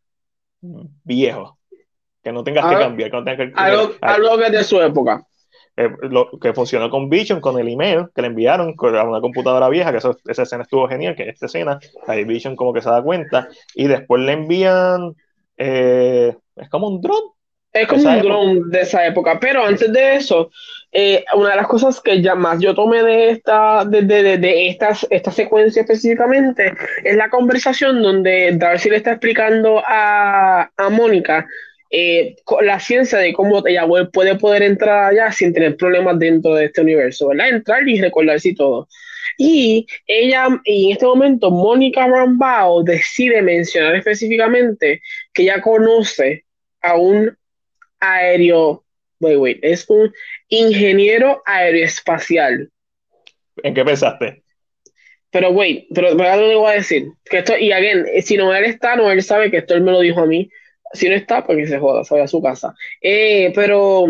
viejo, 1.03 1.57
que 2.23 2.31
no 2.31 2.43
tengas 2.43 2.65
que 2.65 2.77
cambiar, 2.77 3.11
que 3.11 3.17
no 3.17 3.23
tengas 3.23 3.47
que, 3.47 3.53
Algo, 3.55 3.93
algo 4.01 4.37
que 4.37 4.45
es 4.47 4.51
de 4.51 4.63
su 4.63 4.81
época. 4.81 5.25
Eh, 5.79 5.89
lo 6.01 6.29
que 6.39 6.53
funcionó 6.53 6.89
con 6.89 7.09
Vision, 7.09 7.41
con 7.41 7.57
el 7.59 7.67
email 7.69 8.07
que 8.13 8.21
le 8.21 8.27
enviaron 8.27 8.75
a 8.77 9.03
una 9.03 9.21
computadora 9.21 9.69
vieja, 9.69 9.91
que 9.91 9.97
eso- 9.99 10.17
esa 10.27 10.43
escena 10.43 10.63
estuvo 10.63 10.87
genial, 10.87 11.15
que 11.15 11.29
esta 11.29 11.45
escena, 11.47 11.79
ahí 12.07 12.23
Vision 12.25 12.55
como 12.55 12.73
que 12.73 12.81
se 12.81 12.89
da 12.89 13.01
cuenta, 13.01 13.47
y 13.75 13.87
después 13.87 14.21
le 14.21 14.33
envían, 14.33 15.15
eh, 15.57 16.35
es 16.55 16.69
como 16.69 16.87
un 16.87 17.01
dron, 17.01 17.21
Es 17.71 17.87
como 17.87 18.01
un 18.01 18.21
drone 18.21 18.61
de 18.71 18.81
esa 18.81 19.05
época, 19.05 19.39
pero 19.39 19.63
antes 19.63 19.93
de 19.93 20.15
eso, 20.15 20.49
eh, 20.91 21.23
una 21.35 21.51
de 21.51 21.55
las 21.57 21.67
cosas 21.67 22.01
que 22.01 22.19
ya 22.19 22.33
más 22.33 22.59
yo 22.59 22.73
tomé 22.73 23.03
de 23.03 23.29
esta, 23.29 23.85
de, 23.85 24.01
de, 24.01 24.23
de, 24.23 24.37
de 24.39 24.69
estas, 24.69 25.05
esta 25.11 25.31
secuencia 25.31 25.83
específicamente, 25.83 26.73
es 27.03 27.15
la 27.15 27.29
conversación 27.29 28.01
donde 28.01 28.53
Darcy 28.57 28.89
le 28.89 28.97
está 28.97 29.11
explicando 29.11 29.83
a, 29.87 30.69
a 30.75 30.89
Mónica 30.89 31.45
eh, 31.89 32.35
la 32.61 32.79
ciencia 32.79 33.17
de 33.17 33.33
cómo 33.33 33.65
ella 33.65 33.87
puede 34.11 34.35
poder 34.35 34.61
entrar 34.63 35.11
allá 35.11 35.31
sin 35.31 35.53
tener 35.53 35.75
problemas 35.75 36.19
dentro 36.19 36.53
de 36.55 36.65
este 36.65 36.81
universo, 36.81 37.29
¿verdad? 37.29 37.49
Entrar 37.49 37.87
y 37.87 37.99
recordarse 37.99 38.49
y 38.49 38.55
todo. 38.55 38.87
Y 39.37 39.87
ella, 40.05 40.47
y 40.65 40.87
en 40.87 40.91
este 40.93 41.05
momento, 41.05 41.49
Mónica 41.49 42.07
Rambeau 42.07 42.83
decide 42.83 43.41
mencionar 43.41 43.95
específicamente 43.95 45.01
que 45.33 45.43
ella 45.43 45.61
conoce 45.61 46.45
a 46.81 46.95
un 46.95 47.35
aéreo, 47.99 48.83
wait, 49.19 49.37
wait, 49.37 49.59
es 49.61 49.89
un 49.89 50.11
ingeniero 50.49 51.41
aeroespacial. 51.45 52.69
¿en 53.63 53.73
qué 53.73 53.83
pensaste? 53.83 54.43
Pero 55.31 55.51
wait, 55.51 55.87
pero 55.93 56.17
pero 56.17 56.29
algo 56.29 56.47
le 56.47 56.55
voy 56.55 56.71
a 56.71 56.75
decir. 56.75 57.07
Que 57.25 57.39
esto, 57.39 57.57
y 57.57 57.71
again, 57.71 58.05
si 58.21 58.35
Noel 58.37 58.65
está, 58.65 58.95
Noel 58.95 59.21
sabe 59.21 59.51
que 59.51 59.57
esto 59.57 59.75
él 59.75 59.81
me 59.81 59.91
lo 59.91 59.99
dijo 59.99 60.21
a 60.21 60.25
mí. 60.25 60.49
Si 60.93 61.07
no 61.09 61.15
está, 61.15 61.45
pues 61.45 61.57
que 61.57 61.67
se 61.67 61.79
joda, 61.79 62.03
se 62.03 62.13
vaya 62.13 62.25
a 62.25 62.27
su 62.27 62.41
casa. 62.41 62.73
Eh, 63.01 63.51
pero 63.55 64.07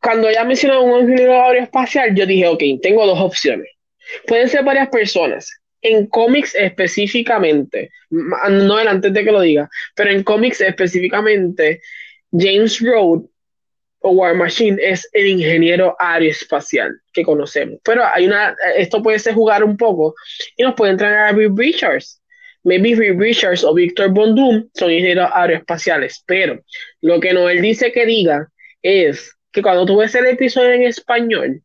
cuando 0.00 0.28
ella 0.28 0.44
mencionó 0.44 0.82
un 0.82 1.02
ingeniero 1.02 1.42
aeroespacial, 1.42 2.14
yo 2.14 2.26
dije, 2.26 2.46
ok, 2.48 2.62
tengo 2.82 3.06
dos 3.06 3.20
opciones. 3.20 3.68
Pueden 4.26 4.48
ser 4.48 4.64
varias 4.64 4.88
personas. 4.88 5.50
En 5.80 6.06
cómics 6.06 6.54
específicamente, 6.54 7.90
no 8.10 8.76
antes 8.76 9.12
de 9.12 9.24
que 9.24 9.32
lo 9.32 9.40
diga, 9.40 9.68
pero 9.96 10.10
en 10.10 10.22
cómics 10.22 10.60
específicamente, 10.60 11.80
James 12.30 12.80
Rhodes 12.80 13.28
o 14.02 14.10
War 14.10 14.34
Machine 14.34 14.78
es 14.80 15.08
el 15.12 15.26
ingeniero 15.26 15.96
aeroespacial 15.98 17.00
que 17.12 17.24
conocemos. 17.24 17.78
Pero 17.84 18.04
hay 18.04 18.26
una, 18.26 18.56
esto 18.76 19.02
puede 19.02 19.18
ser 19.18 19.34
jugar 19.34 19.64
un 19.64 19.76
poco 19.76 20.14
y 20.56 20.62
nos 20.62 20.74
puede 20.74 20.92
entrar 20.92 21.14
a 21.14 21.32
Reed 21.32 21.52
Richards. 21.54 22.21
Maybe 22.64 22.94
Richards 23.12 23.64
o 23.64 23.74
Victor 23.74 24.10
Bondum 24.10 24.68
son 24.74 24.90
ingenieros 24.90 25.30
aeroespaciales, 25.32 26.22
pero 26.26 26.60
lo 27.00 27.18
que 27.20 27.32
Noel 27.32 27.60
dice 27.60 27.92
que 27.92 28.06
diga 28.06 28.48
es 28.82 29.36
que 29.50 29.62
cuando 29.62 29.84
tú 29.84 29.96
ves 29.96 30.14
el 30.14 30.26
episodio 30.26 30.72
en 30.72 30.82
español, 30.84 31.62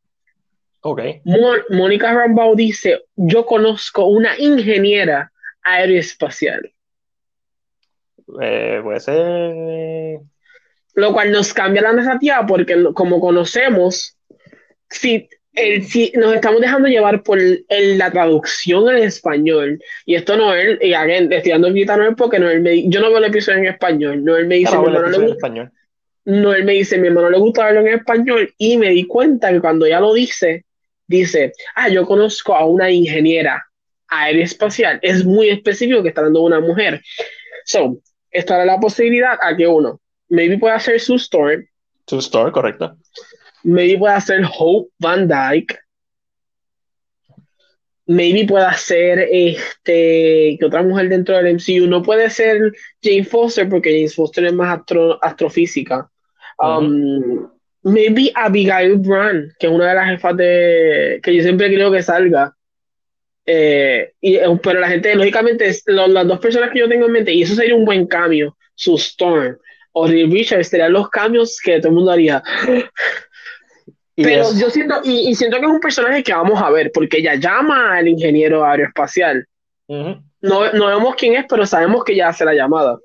okay. 0.81 1.21
Mónica 1.69 2.13
Rambeau 2.13 2.55
dice, 2.55 3.03
yo 3.15 3.45
conozco 3.45 4.05
una 4.05 4.37
ingeniera 4.39 5.31
aeroespacial. 5.63 6.71
Eh, 8.41 8.79
puede 8.83 8.99
ser 8.99 10.21
lo 10.97 11.13
cual 11.13 11.31
nos 11.31 11.53
cambia 11.53 11.83
la 11.83 11.93
narrativa 11.93 12.43
porque 12.47 12.85
como 12.95 13.19
conocemos, 13.19 14.17
si, 14.89 15.29
si 15.87 16.11
nos 16.15 16.35
estamos 16.35 16.61
dejando 16.61 16.87
llevar 16.87 17.23
por 17.23 17.39
la 17.69 18.11
traducción 18.11 18.89
en 18.89 19.03
español, 19.03 19.79
y 20.05 20.15
esto 20.15 20.37
no 20.37 20.53
es, 20.53 20.77
y 20.81 20.93
again, 20.93 21.31
estoy 21.31 21.51
dando 21.51 21.67
el 21.67 22.15
porque 22.15 22.39
Noel 22.39 22.61
me, 22.61 22.87
yo 22.89 23.01
no 23.01 23.09
veo 23.09 23.17
el 23.17 23.25
episodio 23.25 23.59
en 23.59 23.65
español, 23.65 24.23
Noel 24.23 24.47
me 24.47 24.55
dice, 24.55 24.77
mi 24.77 24.85
hermano 24.85 25.09
le 25.09 25.27
gusta, 25.27 25.71
Noel 26.25 26.63
me 26.65 26.73
dice, 26.73 26.97
mi 26.97 27.07
hermano 27.07 27.29
le 27.29 27.39
gusta 27.39 27.65
verlo 27.65 27.81
en 27.81 27.87
español, 27.87 28.53
y 28.57 28.77
me 28.77 28.89
di 28.89 29.05
cuenta 29.05 29.51
que 29.51 29.59
cuando 29.59 29.85
ella 29.85 29.99
lo 29.99 30.13
dice, 30.13 30.65
dice, 31.07 31.53
ah, 31.75 31.89
yo 31.89 32.05
conozco 32.05 32.55
a 32.55 32.65
una 32.65 32.91
ingeniera 32.91 33.65
aeroespacial, 34.09 34.99
es 35.01 35.25
muy 35.25 35.49
específico 35.49 36.03
que 36.03 36.09
está 36.09 36.21
dando 36.21 36.41
una 36.41 36.59
mujer. 36.59 37.01
So, 37.65 37.99
esta 38.31 38.63
la 38.63 38.79
posibilidad 38.79 39.37
a 39.41 39.55
que 39.55 39.67
uno 39.67 39.99
maybe 40.29 40.57
puede 40.57 40.75
hacer 40.75 40.99
su 40.99 41.15
store. 41.15 41.69
Su 42.05 42.19
store, 42.19 42.51
correcto. 42.51 42.95
Maybe 43.63 43.97
puede 43.97 44.15
hacer 44.15 44.41
Hope 44.57 44.91
Van 44.99 45.27
Dyke. 45.27 45.77
Maybe 48.05 48.45
puede 48.45 48.65
hacer 48.65 49.27
este 49.31 50.55
que 50.57 50.65
otra 50.65 50.81
mujer 50.81 51.09
dentro 51.09 51.35
del 51.35 51.55
MCU. 51.55 51.87
No 51.87 52.01
puede 52.01 52.29
ser 52.29 52.71
Jane 53.01 53.25
Foster 53.25 53.67
porque 53.67 53.91
Jane 53.91 54.09
Foster 54.09 54.45
es 54.45 54.53
más 54.53 54.79
astrofísica. 55.21 56.09
Um, 56.59 57.49
maybe 57.83 58.31
Abigail 58.33 58.97
Brand, 58.97 59.51
que 59.59 59.67
es 59.67 59.73
una 59.73 59.89
de 59.89 59.95
las 59.95 60.09
jefas 60.09 60.37
de. 60.37 61.19
que 61.21 61.35
yo 61.35 61.43
siempre 61.43 61.67
creo 61.73 61.91
que 61.91 62.01
salga. 62.01 62.53
Eh, 63.45 64.11
y, 64.19 64.35
eh, 64.35 64.59
pero 64.61 64.79
la 64.79 64.89
gente, 64.89 65.15
lógicamente, 65.15 65.73
las 65.85 66.27
dos 66.27 66.39
personas 66.39 66.71
que 66.71 66.79
yo 66.79 66.89
tengo 66.89 67.05
en 67.05 67.11
mente, 67.13 67.33
y 67.33 67.43
eso 67.43 67.55
sería 67.55 67.75
un 67.75 67.85
buen 67.85 68.05
cambio, 68.07 68.57
su 68.75 68.95
Storm 68.95 69.57
o 69.93 70.05
Reed 70.05 70.31
Richards 70.31 70.67
serían 70.67 70.93
los 70.93 71.09
cambios 71.09 71.59
que 71.63 71.79
todo 71.79 71.89
el 71.89 71.95
mundo 71.95 72.11
haría. 72.11 72.43
Pero 74.23 74.45
yo 74.55 74.69
siento, 74.71 74.95
y, 75.03 75.33
siento 75.35 75.59
que 75.59 75.65
es 75.65 75.71
un 75.71 75.79
personaje 75.79 76.23
que 76.23 76.33
vamos 76.33 76.59
a 76.59 76.71
ver, 76.71 76.91
porque 76.91 77.19
ella 77.19 77.35
llama 77.35 77.95
al 77.97 78.07
ingeniero 78.07 78.65
aeroespacial. 78.65 79.45
no, 79.87 80.19
no 80.41 80.87
vemos 80.87 81.15
quién 81.15 81.35
es, 81.35 81.45
pero 81.47 81.65
sabemos 81.67 82.03
que 82.03 82.15
ya 82.15 82.29
hace 82.29 82.43
la 82.43 82.55
llamada. 82.55 82.97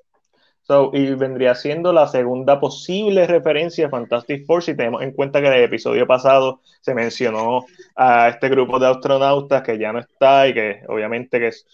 So, 0.62 0.90
y 0.94 1.14
vendría 1.14 1.54
siendo 1.54 1.92
la 1.92 2.06
segunda 2.06 2.60
posible 2.60 3.26
referencia 3.26 3.86
a 3.86 3.90
Fantastic 3.90 4.46
Four 4.46 4.62
si 4.62 4.76
tenemos 4.76 5.02
en 5.02 5.12
cuenta 5.12 5.40
que 5.40 5.48
en 5.48 5.54
el 5.54 5.64
episodio 5.64 6.06
pasado 6.06 6.60
se 6.80 6.94
mencionó 6.94 7.66
a 7.96 8.28
este 8.28 8.48
grupo 8.48 8.78
de 8.78 8.86
astronautas 8.86 9.62
que 9.62 9.76
ya 9.76 9.92
no 9.92 9.98
está 9.98 10.46
y 10.46 10.54
que 10.54 10.82
obviamente 10.88 11.40
que 11.40 11.48
es 11.48 11.66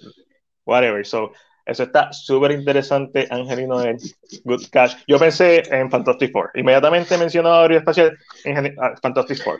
whatever. 0.64 1.04
So, 1.06 1.32
eso 1.68 1.82
está 1.82 2.10
súper 2.12 2.52
interesante, 2.52 3.28
Angelino 3.30 3.82
en 3.82 3.98
Good 4.44 4.62
Cash. 4.72 4.94
Yo 5.06 5.18
pensé 5.18 5.62
en 5.70 5.90
Fantastic 5.90 6.32
Four. 6.32 6.50
Inmediatamente 6.54 7.18
mencionó 7.18 7.52
a 7.52 7.66
Espacial 7.66 8.16
en 8.44 8.74
ah, 8.80 8.94
Fantastic 9.02 9.44
Four. 9.44 9.58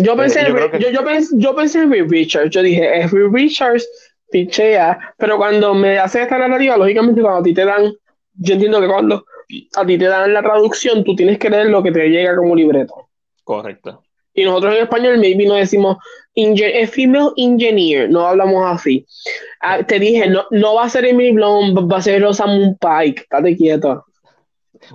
yo, 0.00 0.20
este, 0.20 0.52
pensé, 0.52 0.80
yo, 0.80 0.90
yo, 0.90 1.04
pensé, 1.04 1.34
yo 1.38 1.54
pensé 1.54 1.78
en 1.78 1.92
Reed 1.92 2.08
Richards. 2.08 2.50
Yo 2.50 2.60
dije, 2.60 2.98
es 2.98 3.12
Reed 3.12 3.28
Richards, 3.30 3.88
pichea. 4.32 5.14
Pero 5.16 5.36
cuando 5.36 5.74
me 5.74 5.96
hace 5.96 6.22
esta 6.22 6.38
narrativa, 6.38 6.76
lógicamente, 6.76 7.22
cuando 7.22 7.38
a 7.38 7.44
ti 7.44 7.54
te 7.54 7.64
dan, 7.64 7.92
yo 8.34 8.54
entiendo 8.54 8.80
que 8.80 8.88
cuando 8.88 9.24
a 9.76 9.86
ti 9.86 9.96
te 9.96 10.06
dan 10.06 10.34
la 10.34 10.42
traducción, 10.42 11.04
tú 11.04 11.14
tienes 11.14 11.38
que 11.38 11.50
leer 11.50 11.66
lo 11.66 11.84
que 11.84 11.92
te 11.92 12.08
llega 12.08 12.34
como 12.34 12.56
libreto. 12.56 13.10
Correcto. 13.44 14.02
Y 14.34 14.42
nosotros 14.42 14.74
en 14.74 14.82
español, 14.82 15.18
maybe 15.18 15.46
no 15.46 15.54
decimos 15.54 15.98
female 16.34 17.32
engineer, 17.36 18.10
no 18.10 18.26
hablamos 18.26 18.64
así. 18.66 19.06
Ah, 19.60 19.82
te 19.82 19.98
dije, 19.98 20.28
no, 20.28 20.44
no 20.50 20.74
va 20.74 20.84
a 20.84 20.88
ser 20.90 21.04
Emily 21.04 21.32
Blunt, 21.32 21.76
va 21.90 21.98
a 21.98 22.02
ser 22.02 22.22
Rosamund 22.22 22.76
Pike, 22.78 23.22
estate 23.22 23.56
quieto. 23.56 24.04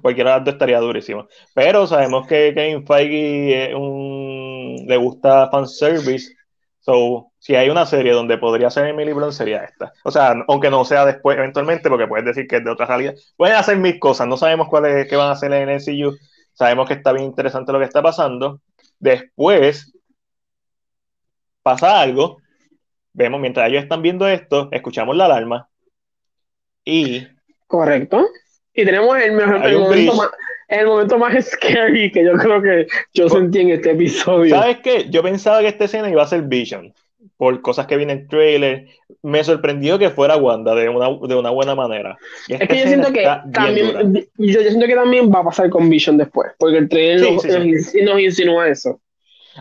Cualquiera 0.01 0.31
de 0.31 0.37
las 0.37 0.45
dos 0.45 0.53
estaría 0.53 0.79
durísimo. 0.79 1.27
Pero 1.53 1.87
sabemos 1.87 2.27
que 2.27 2.53
Kevin 2.53 2.85
Feige 2.85 3.73
le 4.85 4.97
gusta 4.97 5.49
fanservice. 5.49 6.35
So, 6.79 7.31
si 7.39 7.55
hay 7.55 7.69
una 7.69 7.85
serie 7.85 8.13
donde 8.13 8.37
podría 8.37 8.69
ser 8.69 8.87
Emily 8.87 9.13
Blunt, 9.13 9.33
sería 9.33 9.63
esta. 9.63 9.93
O 10.03 10.11
sea, 10.11 10.35
aunque 10.47 10.69
no 10.69 10.85
sea 10.85 11.05
después, 11.05 11.37
eventualmente, 11.37 11.89
porque 11.89 12.07
puedes 12.07 12.25
decir 12.25 12.47
que 12.47 12.57
es 12.57 12.63
de 12.63 12.71
otra 12.71 12.85
realidad. 12.85 13.15
Pueden 13.37 13.55
hacer 13.55 13.77
mil 13.77 13.99
cosas, 13.99 14.27
no 14.27 14.37
sabemos 14.37 14.67
cuáles 14.69 15.07
qué 15.07 15.15
van 15.15 15.29
a 15.29 15.31
hacer 15.31 15.51
en 15.53 15.69
el 15.69 15.75
MCU. 15.75 16.15
Sabemos 16.53 16.87
que 16.87 16.95
está 16.95 17.13
bien 17.13 17.25
interesante 17.25 17.71
lo 17.71 17.79
que 17.79 17.85
está 17.85 18.01
pasando. 18.01 18.61
Después, 18.99 19.93
pasa 21.61 22.01
algo, 22.01 22.37
vemos, 23.13 23.39
mientras 23.39 23.69
ellos 23.69 23.83
están 23.83 24.01
viendo 24.01 24.27
esto, 24.27 24.69
escuchamos 24.71 25.15
la 25.15 25.25
alarma 25.25 25.69
y... 26.85 27.27
Correcto. 27.67 28.27
Y 28.73 28.85
tenemos 28.85 29.17
el, 29.17 29.33
momento, 29.33 30.15
más, 30.15 30.29
el 30.67 30.87
momento 30.87 31.17
más 31.17 31.45
scary 31.45 32.11
que 32.11 32.23
yo 32.23 32.33
creo 32.33 32.61
que 32.61 32.87
yo 33.13 33.29
sentí 33.29 33.59
en 33.59 33.71
este 33.71 33.91
episodio. 33.91 34.55
¿Sabes 34.55 34.77
qué? 34.79 35.07
Yo 35.09 35.21
pensaba 35.21 35.59
que 35.59 35.67
esta 35.67 35.85
escena 35.85 36.09
iba 36.09 36.23
a 36.23 36.27
ser 36.27 36.43
Vision, 36.43 36.93
por 37.37 37.61
cosas 37.61 37.87
que 37.87 37.97
viene 37.97 38.13
en 38.13 38.19
el 38.19 38.27
trailer. 38.27 38.87
Me 39.21 39.43
sorprendió 39.43 39.99
que 39.99 40.09
fuera 40.09 40.37
Wanda 40.37 40.73
de 40.75 40.87
una, 40.87 41.09
de 41.27 41.35
una 41.35 41.49
buena 41.49 41.75
manera. 41.75 42.17
es 42.47 42.67
que 42.67 42.77
yo 42.79 42.87
siento 42.87 43.11
que, 43.11 43.23
también, 43.51 44.27
yo, 44.37 44.61
siento 44.61 44.87
que 44.87 44.95
también 44.95 45.31
va 45.31 45.39
a 45.39 45.45
pasar 45.45 45.69
con 45.69 45.89
Vision 45.89 46.17
después, 46.17 46.51
porque 46.57 46.77
el 46.77 46.89
trailer 46.89 47.33
nos 47.33 48.19
insinúa 48.21 48.69
eso. 48.69 49.01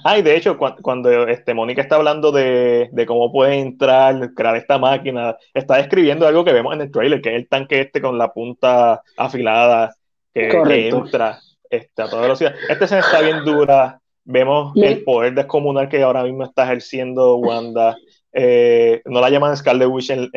Ah, 0.05 0.19
y 0.19 0.23
de 0.23 0.37
hecho, 0.37 0.57
cuando, 0.57 1.27
este, 1.29 1.55
Mónica 1.55 1.83
está 1.83 1.97
hablando 1.97 2.33
de, 2.33 2.91
cómo 3.07 3.33
puede 3.33 3.59
entrar, 3.59 4.33
crear 4.35 4.57
esta 4.57 4.79
máquina, 4.79 5.37
está 5.55 5.77
describiendo 5.77 6.27
algo 6.27 6.45
que 6.45 6.53
vemos 6.53 6.75
en 6.75 6.83
el 6.83 6.91
trailer, 6.91 7.21
que 7.21 7.31
es 7.31 7.37
el 7.37 7.49
tanque 7.49 7.81
este 7.81 8.01
con 8.01 8.19
la 8.19 8.33
punta 8.33 9.03
afilada 9.17 9.95
que, 10.35 10.49
entra 10.89 11.39
este, 11.71 12.03
a 12.03 12.09
toda 12.09 12.23
velocidad. 12.23 12.55
Esta 12.69 12.85
escena 12.85 13.01
está 13.01 13.21
bien 13.21 13.45
dura. 13.45 14.01
Vemos 14.25 14.77
el 14.77 15.05
poder 15.05 15.35
descomunal 15.35 15.89
que 15.89 16.03
ahora 16.03 16.23
mismo 16.23 16.45
está 16.45 16.65
ejerciendo 16.65 17.37
Wanda. 17.37 17.97
Eh, 18.41 19.03
no 19.07 19.21
la 19.21 19.31
llaman 19.31 19.57
Scarlet 19.57 19.89
Witch, 19.89 20.11
eso 20.13 20.31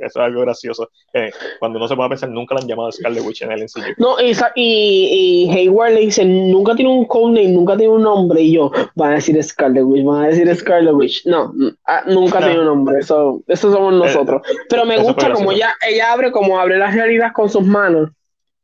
es 0.00 0.16
algo 0.16 0.40
gracioso. 0.40 0.90
Eh, 1.12 1.30
cuando 1.60 1.78
uno 1.78 1.86
se 1.86 1.94
puede 1.94 2.08
pensar, 2.08 2.28
nunca 2.30 2.56
la 2.56 2.62
han 2.62 2.66
llamado 2.66 2.90
Scarlet 2.90 3.24
Witch 3.24 3.42
en 3.42 3.52
el 3.52 3.62
ensayo. 3.62 3.94
No, 3.96 4.16
y, 4.20 4.32
y, 4.56 5.50
Hayward 5.50 5.92
le 5.92 6.00
dice, 6.00 6.24
nunca 6.24 6.74
tiene 6.74 6.90
un 6.90 7.04
codename, 7.04 7.52
nunca 7.52 7.76
tiene 7.76 7.92
un 7.92 8.02
nombre. 8.02 8.42
Y 8.42 8.54
yo, 8.54 8.72
van 8.96 9.12
a 9.12 9.14
decir 9.16 9.40
Scarlet 9.40 9.84
Witch, 9.84 10.04
van 10.04 10.24
a 10.24 10.26
decir 10.28 10.52
Scarlet 10.56 10.94
Witch. 10.94 11.24
No, 11.26 11.54
ah, 11.86 12.02
nunca 12.08 12.38
tiene 12.38 12.58
un 12.58 12.66
nombre. 12.66 12.98
Eso, 12.98 13.40
eso 13.46 13.70
somos 13.70 13.94
eh, 13.94 13.98
nosotros. 13.98 14.42
Pero 14.68 14.84
me 14.84 14.98
gusta 14.98 15.32
como 15.32 15.52
ella, 15.52 15.76
ella 15.88 16.12
abre, 16.12 16.32
como 16.32 16.58
abre 16.58 16.76
las 16.76 16.92
realidad 16.92 17.30
con 17.32 17.48
sus 17.48 17.62
manos 17.62 18.10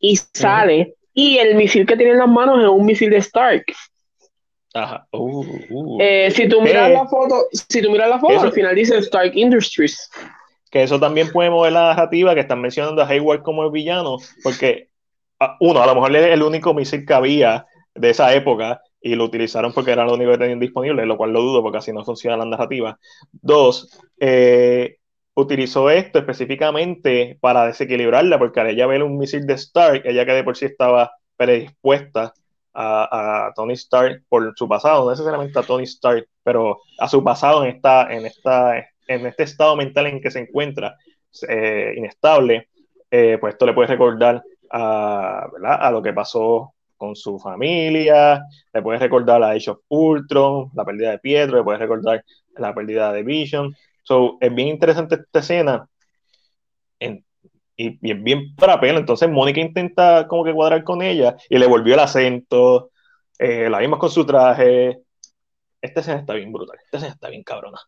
y 0.00 0.16
sale. 0.16 0.96
Y 1.14 1.38
el 1.38 1.54
misil 1.54 1.86
que 1.86 1.96
tiene 1.96 2.12
en 2.12 2.18
las 2.18 2.28
manos 2.28 2.60
es 2.60 2.68
un 2.68 2.84
misil 2.84 3.10
de 3.10 3.18
Stark. 3.18 3.66
Ajá. 4.74 5.06
Uh, 5.12 5.44
uh. 5.70 5.98
Eh, 6.00 6.30
si 6.30 6.48
tú 6.48 6.60
miras 6.62 6.90
la 6.90 7.06
foto, 7.06 7.46
si 7.52 7.82
tú 7.82 7.90
miras 7.90 8.08
la 8.08 8.18
foto, 8.18 8.40
al 8.40 8.52
final 8.52 8.74
dice 8.74 8.98
Stark 8.98 9.32
Industries. 9.34 10.10
Que 10.70 10.84
eso 10.84 11.00
también 11.00 11.32
puede 11.32 11.50
mover 11.50 11.72
la 11.72 11.88
narrativa 11.88 12.34
que 12.34 12.40
están 12.40 12.60
mencionando 12.60 13.02
a 13.02 13.08
Hayward 13.08 13.42
como 13.42 13.64
el 13.64 13.72
villano, 13.72 14.18
porque 14.44 14.88
uno, 15.58 15.82
a 15.82 15.86
lo 15.86 15.94
mejor 15.94 16.14
es 16.14 16.26
el 16.26 16.42
único 16.42 16.74
misil 16.74 17.04
que 17.04 17.14
había 17.14 17.66
de 17.94 18.10
esa 18.10 18.32
época 18.34 18.80
y 19.00 19.14
lo 19.14 19.24
utilizaron 19.24 19.72
porque 19.72 19.92
era 19.92 20.04
lo 20.04 20.14
único 20.14 20.30
que 20.32 20.38
tenían 20.38 20.60
disponible, 20.60 21.06
lo 21.06 21.16
cual 21.16 21.32
lo 21.32 21.40
dudo 21.40 21.62
porque 21.62 21.78
así 21.78 21.92
no 21.92 22.04
funciona 22.04 22.36
la 22.36 22.44
narrativa. 22.44 22.98
Dos, 23.32 23.98
eh, 24.20 24.98
utilizó 25.34 25.90
esto 25.90 26.18
específicamente 26.18 27.38
para 27.40 27.66
desequilibrarla, 27.66 28.38
porque 28.38 28.60
al 28.60 28.68
ella 28.68 28.86
ver 28.86 29.02
un 29.02 29.18
misil 29.18 29.46
de 29.46 29.54
Stark, 29.54 30.02
ella 30.04 30.26
que 30.26 30.32
de 30.32 30.44
por 30.44 30.56
sí 30.56 30.66
estaba 30.66 31.12
predispuesta 31.36 32.34
a, 32.74 33.52
Tony 33.54 33.74
Stark 33.74 34.24
por 34.28 34.52
su 34.56 34.68
pasado, 34.68 35.04
no 35.04 35.10
necesariamente 35.10 35.58
a 35.58 35.62
Tony 35.62 35.84
Stark, 35.84 36.26
pero 36.42 36.80
a 36.98 37.08
su 37.08 37.22
pasado 37.22 37.64
en, 37.64 37.76
esta, 37.76 38.12
en, 38.12 38.26
esta, 38.26 38.78
en 39.06 39.26
este 39.26 39.44
estado 39.44 39.76
mental 39.76 40.06
en 40.06 40.20
que 40.20 40.30
se 40.30 40.40
encuentra, 40.40 40.96
eh, 41.48 41.94
inestable, 41.96 42.68
eh, 43.10 43.38
pues 43.40 43.54
esto 43.54 43.66
le 43.66 43.74
puede 43.74 43.88
recordar 43.88 44.42
a, 44.70 45.48
a, 45.64 45.90
lo 45.90 46.02
que 46.02 46.12
pasó 46.12 46.74
con 46.96 47.16
su 47.16 47.38
familia, 47.38 48.44
le 48.72 48.82
puedes 48.82 49.00
recordar 49.00 49.40
la 49.40 49.50
Age 49.50 49.70
of 49.70 49.80
Ultron, 49.88 50.70
la 50.74 50.84
pérdida 50.84 51.10
de 51.12 51.18
Pietro, 51.18 51.58
le 51.58 51.64
puedes 51.64 51.80
recordar 51.80 52.24
la 52.56 52.74
pérdida 52.74 53.12
de 53.12 53.22
Vision. 53.22 53.74
So, 54.02 54.38
es 54.40 54.54
bien 54.54 54.68
interesante 54.68 55.16
esta 55.16 55.38
escena 55.40 55.88
y, 57.80 57.98
y, 58.02 58.12
es 58.12 58.22
bien 58.22 58.54
para 58.56 58.78
pelo. 58.78 58.98
Entonces 58.98 59.28
Mónica 59.30 59.60
intenta 59.60 60.26
como 60.28 60.44
que 60.44 60.52
cuadrar 60.52 60.84
con 60.84 61.02
ella 61.02 61.36
y 61.48 61.58
le 61.58 61.66
volvió 61.66 61.94
el 61.94 62.00
acento, 62.00 62.90
eh, 63.38 63.70
la 63.70 63.78
vimos 63.78 63.98
con 63.98 64.10
su 64.10 64.26
traje. 64.26 65.00
Esta 65.80 66.00
escena 66.00 66.20
está 66.20 66.34
bien 66.34 66.52
brutal, 66.52 66.78
esta 66.84 66.98
escena 66.98 67.14
está 67.14 67.30
bien 67.30 67.42
cabrona. 67.42 67.78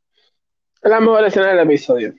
Es 0.82 0.90
la 0.90 1.01
mejor 1.01 1.24
escena 1.24 1.48
del 1.48 1.60
episodio. 1.60 2.14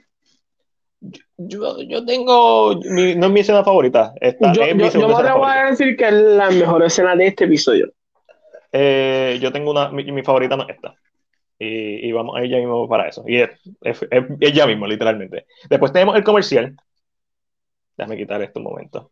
Yo, 1.35 1.81
yo 1.81 2.05
tengo. 2.05 2.79
no 2.85 3.25
es 3.25 3.31
mi 3.31 3.39
escena 3.39 3.63
favorita. 3.63 4.13
Esta 4.21 4.53
yo, 4.53 4.61
es 4.61 4.75
mi 4.75 4.83
yo, 4.83 4.91
yo 4.91 5.07
me 5.07 5.33
voy 5.33 5.51
a 5.51 5.65
decir 5.65 5.97
que 5.97 6.07
es 6.07 6.13
la 6.13 6.49
mejor 6.49 6.83
escena 6.83 7.15
de 7.15 7.27
este 7.27 7.45
episodio. 7.45 7.91
Eh, 8.71 9.37
yo 9.41 9.51
tengo 9.51 9.71
una. 9.71 9.89
Mi, 9.89 10.09
mi, 10.11 10.23
favorita 10.23 10.55
no 10.55 10.63
es 10.63 10.75
esta. 10.75 10.95
Y, 11.59 12.07
y 12.07 12.11
vamos 12.11 12.37
a 12.37 12.43
ir 12.43 12.51
ya 12.51 12.57
mismo 12.57 12.87
para 12.87 13.09
eso. 13.09 13.23
Y 13.27 13.41
es, 13.41 13.49
es, 13.81 14.05
es, 14.39 14.53
ya 14.53 14.65
mismo, 14.65 14.87
literalmente. 14.87 15.45
Después 15.69 15.91
tenemos 15.91 16.15
el 16.15 16.23
comercial. 16.23 16.75
Déjame 17.97 18.17
quitar 18.17 18.41
esto 18.41 18.59
un 18.59 18.65
momento. 18.65 19.11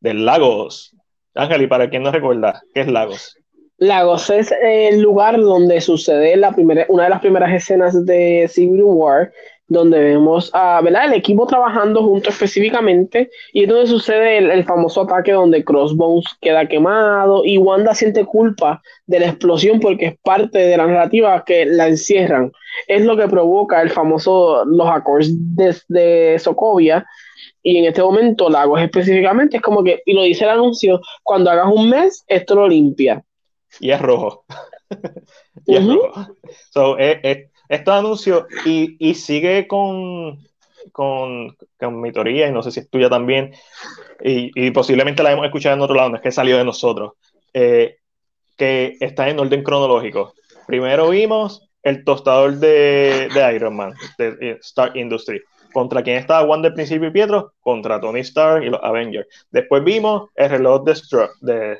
Del 0.00 0.24
Lagos. 0.24 0.96
Ángel, 1.34 1.62
y 1.62 1.66
para 1.66 1.88
quien 1.88 2.02
no 2.02 2.10
recuerda, 2.10 2.62
¿qué 2.74 2.82
es 2.82 2.88
Lagos? 2.88 3.36
Lagos 3.78 4.30
es 4.30 4.54
el 4.62 5.00
lugar 5.00 5.40
donde 5.40 5.80
sucede 5.80 6.36
la 6.36 6.52
primera, 6.52 6.86
una 6.88 7.04
de 7.04 7.10
las 7.10 7.20
primeras 7.20 7.52
escenas 7.52 8.06
de 8.06 8.48
Civil 8.48 8.84
War, 8.84 9.32
donde 9.72 9.98
vemos 9.98 10.50
a 10.52 10.80
¿verdad? 10.82 11.06
el 11.06 11.14
equipo 11.14 11.46
trabajando 11.46 12.02
junto 12.02 12.30
específicamente, 12.30 13.30
y 13.52 13.62
es 13.62 13.68
donde 13.68 13.86
sucede 13.86 14.38
el, 14.38 14.50
el, 14.50 14.64
famoso 14.64 15.02
ataque 15.02 15.32
donde 15.32 15.64
Crossbones 15.64 16.26
queda 16.40 16.68
quemado 16.68 17.44
y 17.44 17.58
Wanda 17.58 17.94
siente 17.94 18.24
culpa 18.24 18.82
de 19.06 19.20
la 19.20 19.26
explosión 19.26 19.80
porque 19.80 20.06
es 20.06 20.18
parte 20.22 20.58
de 20.58 20.76
la 20.76 20.86
narrativa 20.86 21.44
que 21.44 21.64
la 21.64 21.88
encierran. 21.88 22.52
Es 22.86 23.04
lo 23.04 23.16
que 23.16 23.28
provoca 23.28 23.82
el 23.82 23.90
famoso, 23.90 24.64
los 24.64 24.86
Accords 24.86 25.28
de, 25.56 25.76
de 25.88 26.38
Sokovia, 26.38 27.06
y 27.62 27.78
en 27.78 27.84
este 27.84 28.02
momento 28.02 28.50
Lagos 28.50 28.80
específicamente 28.80 29.58
es 29.58 29.62
como 29.62 29.84
que, 29.84 30.02
y 30.04 30.12
lo 30.12 30.22
dice 30.22 30.44
el 30.44 30.50
anuncio, 30.50 31.00
cuando 31.22 31.50
hagas 31.50 31.68
un 31.72 31.88
mes, 31.88 32.24
esto 32.26 32.54
lo 32.54 32.68
limpia. 32.68 33.24
Y 33.80 33.90
es 33.90 34.00
rojo. 34.00 34.44
y 35.66 35.76
es 35.76 35.84
uh 35.84 35.88
-huh. 35.88 36.02
rojo. 36.02 36.36
So, 36.70 36.98
es, 36.98 37.18
es, 37.22 37.51
estos 37.72 37.94
anuncios 37.94 38.44
y, 38.66 38.96
y 38.98 39.14
sigue 39.14 39.66
con, 39.66 40.38
con, 40.92 41.56
con, 41.78 42.00
mi 42.02 42.12
teoría, 42.12 42.46
y 42.46 42.52
no 42.52 42.62
sé 42.62 42.70
si 42.70 42.80
es 42.80 42.90
tuya 42.90 43.08
también, 43.08 43.54
y, 44.22 44.50
y, 44.54 44.70
posiblemente 44.72 45.22
la 45.22 45.32
hemos 45.32 45.46
escuchado 45.46 45.74
en 45.76 45.80
otro 45.80 45.96
lado, 45.96 46.10
no 46.10 46.16
es 46.16 46.22
que 46.22 46.30
salió 46.30 46.58
de 46.58 46.64
nosotros, 46.64 47.12
eh, 47.54 47.96
que 48.58 48.96
está 49.00 49.30
en 49.30 49.38
orden 49.38 49.62
cronológico. 49.62 50.34
Primero 50.66 51.08
vimos 51.08 51.66
el 51.82 52.04
tostador 52.04 52.56
de, 52.56 53.30
de 53.34 53.54
Iron 53.54 53.74
Man, 53.74 53.94
de 54.18 54.58
Stark 54.60 54.94
Industry. 54.94 55.40
¿Contra 55.72 56.02
quién 56.02 56.18
estaba 56.18 56.46
Wanda 56.46 56.68
del 56.68 56.74
principio 56.74 57.08
y 57.08 57.12
Pietro? 57.12 57.54
Contra 57.62 57.98
Tony 57.98 58.20
Stark 58.20 58.62
y 58.62 58.68
los 58.68 58.80
Avengers. 58.82 59.26
Después 59.50 59.82
vimos 59.82 60.28
el 60.34 60.50
reloj 60.50 60.84
de 60.84 60.92
Stark. 60.92 61.30
De. 61.40 61.78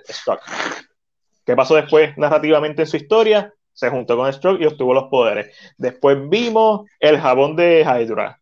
¿Qué 1.45 1.55
pasó 1.55 1.75
después 1.75 2.17
narrativamente 2.17 2.83
en 2.83 2.89
su 2.89 2.97
historia? 2.97 3.53
Se 3.73 3.89
juntó 3.89 4.17
con 4.17 4.33
Stroke 4.33 4.61
y 4.61 4.67
obtuvo 4.67 4.95
los 4.95 5.05
poderes. 5.05 5.57
Después 5.77 6.19
vimos 6.29 6.89
el 7.01 7.19
jabón 7.19 7.57
de 7.57 7.81
Hydra. 7.83 8.39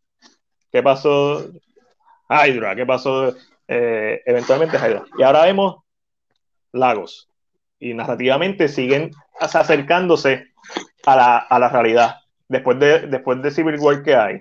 ¿Qué 0.71 0.83
pasó? 0.83 1.51
Hydra, 2.29 2.77
¿qué 2.77 2.87
pasó? 2.87 3.35
Eh, 3.67 4.23
eventualmente 4.27 4.77
Hydra. 4.77 5.05
Y 5.19 5.23
ahora 5.23 5.45
vemos 5.45 5.77
Lagos. 6.73 7.29
Y 7.79 7.95
narrativamente 7.95 8.69
siguen 8.69 9.11
acercándose 9.41 10.49
a 11.07 11.17
la, 11.17 11.39
a 11.39 11.59
la 11.59 11.69
realidad. 11.69 12.17
Después 12.49 12.79
de, 12.79 13.07
después 13.07 13.41
de 13.43 13.51
Civil 13.51 13.79
War 13.79 14.03
que 14.03 14.15
hay, 14.15 14.41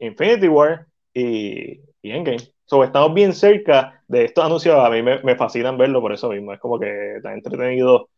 Infinity 0.00 0.48
War 0.48 0.86
y, 1.14 1.80
y 2.02 2.10
Endgame. 2.10 2.52
So, 2.66 2.84
estamos 2.84 3.14
bien 3.14 3.32
cerca 3.32 4.02
de 4.06 4.24
estos 4.24 4.44
anuncios. 4.44 4.78
A 4.78 4.90
mí 4.90 5.02
me, 5.02 5.22
me 5.22 5.36
fascinan 5.36 5.78
verlo 5.78 6.00
por 6.00 6.12
eso 6.12 6.28
mismo. 6.28 6.52
Es 6.52 6.60
como 6.60 6.78
que 6.78 7.16
está 7.16 7.32
entretenido 7.32 8.10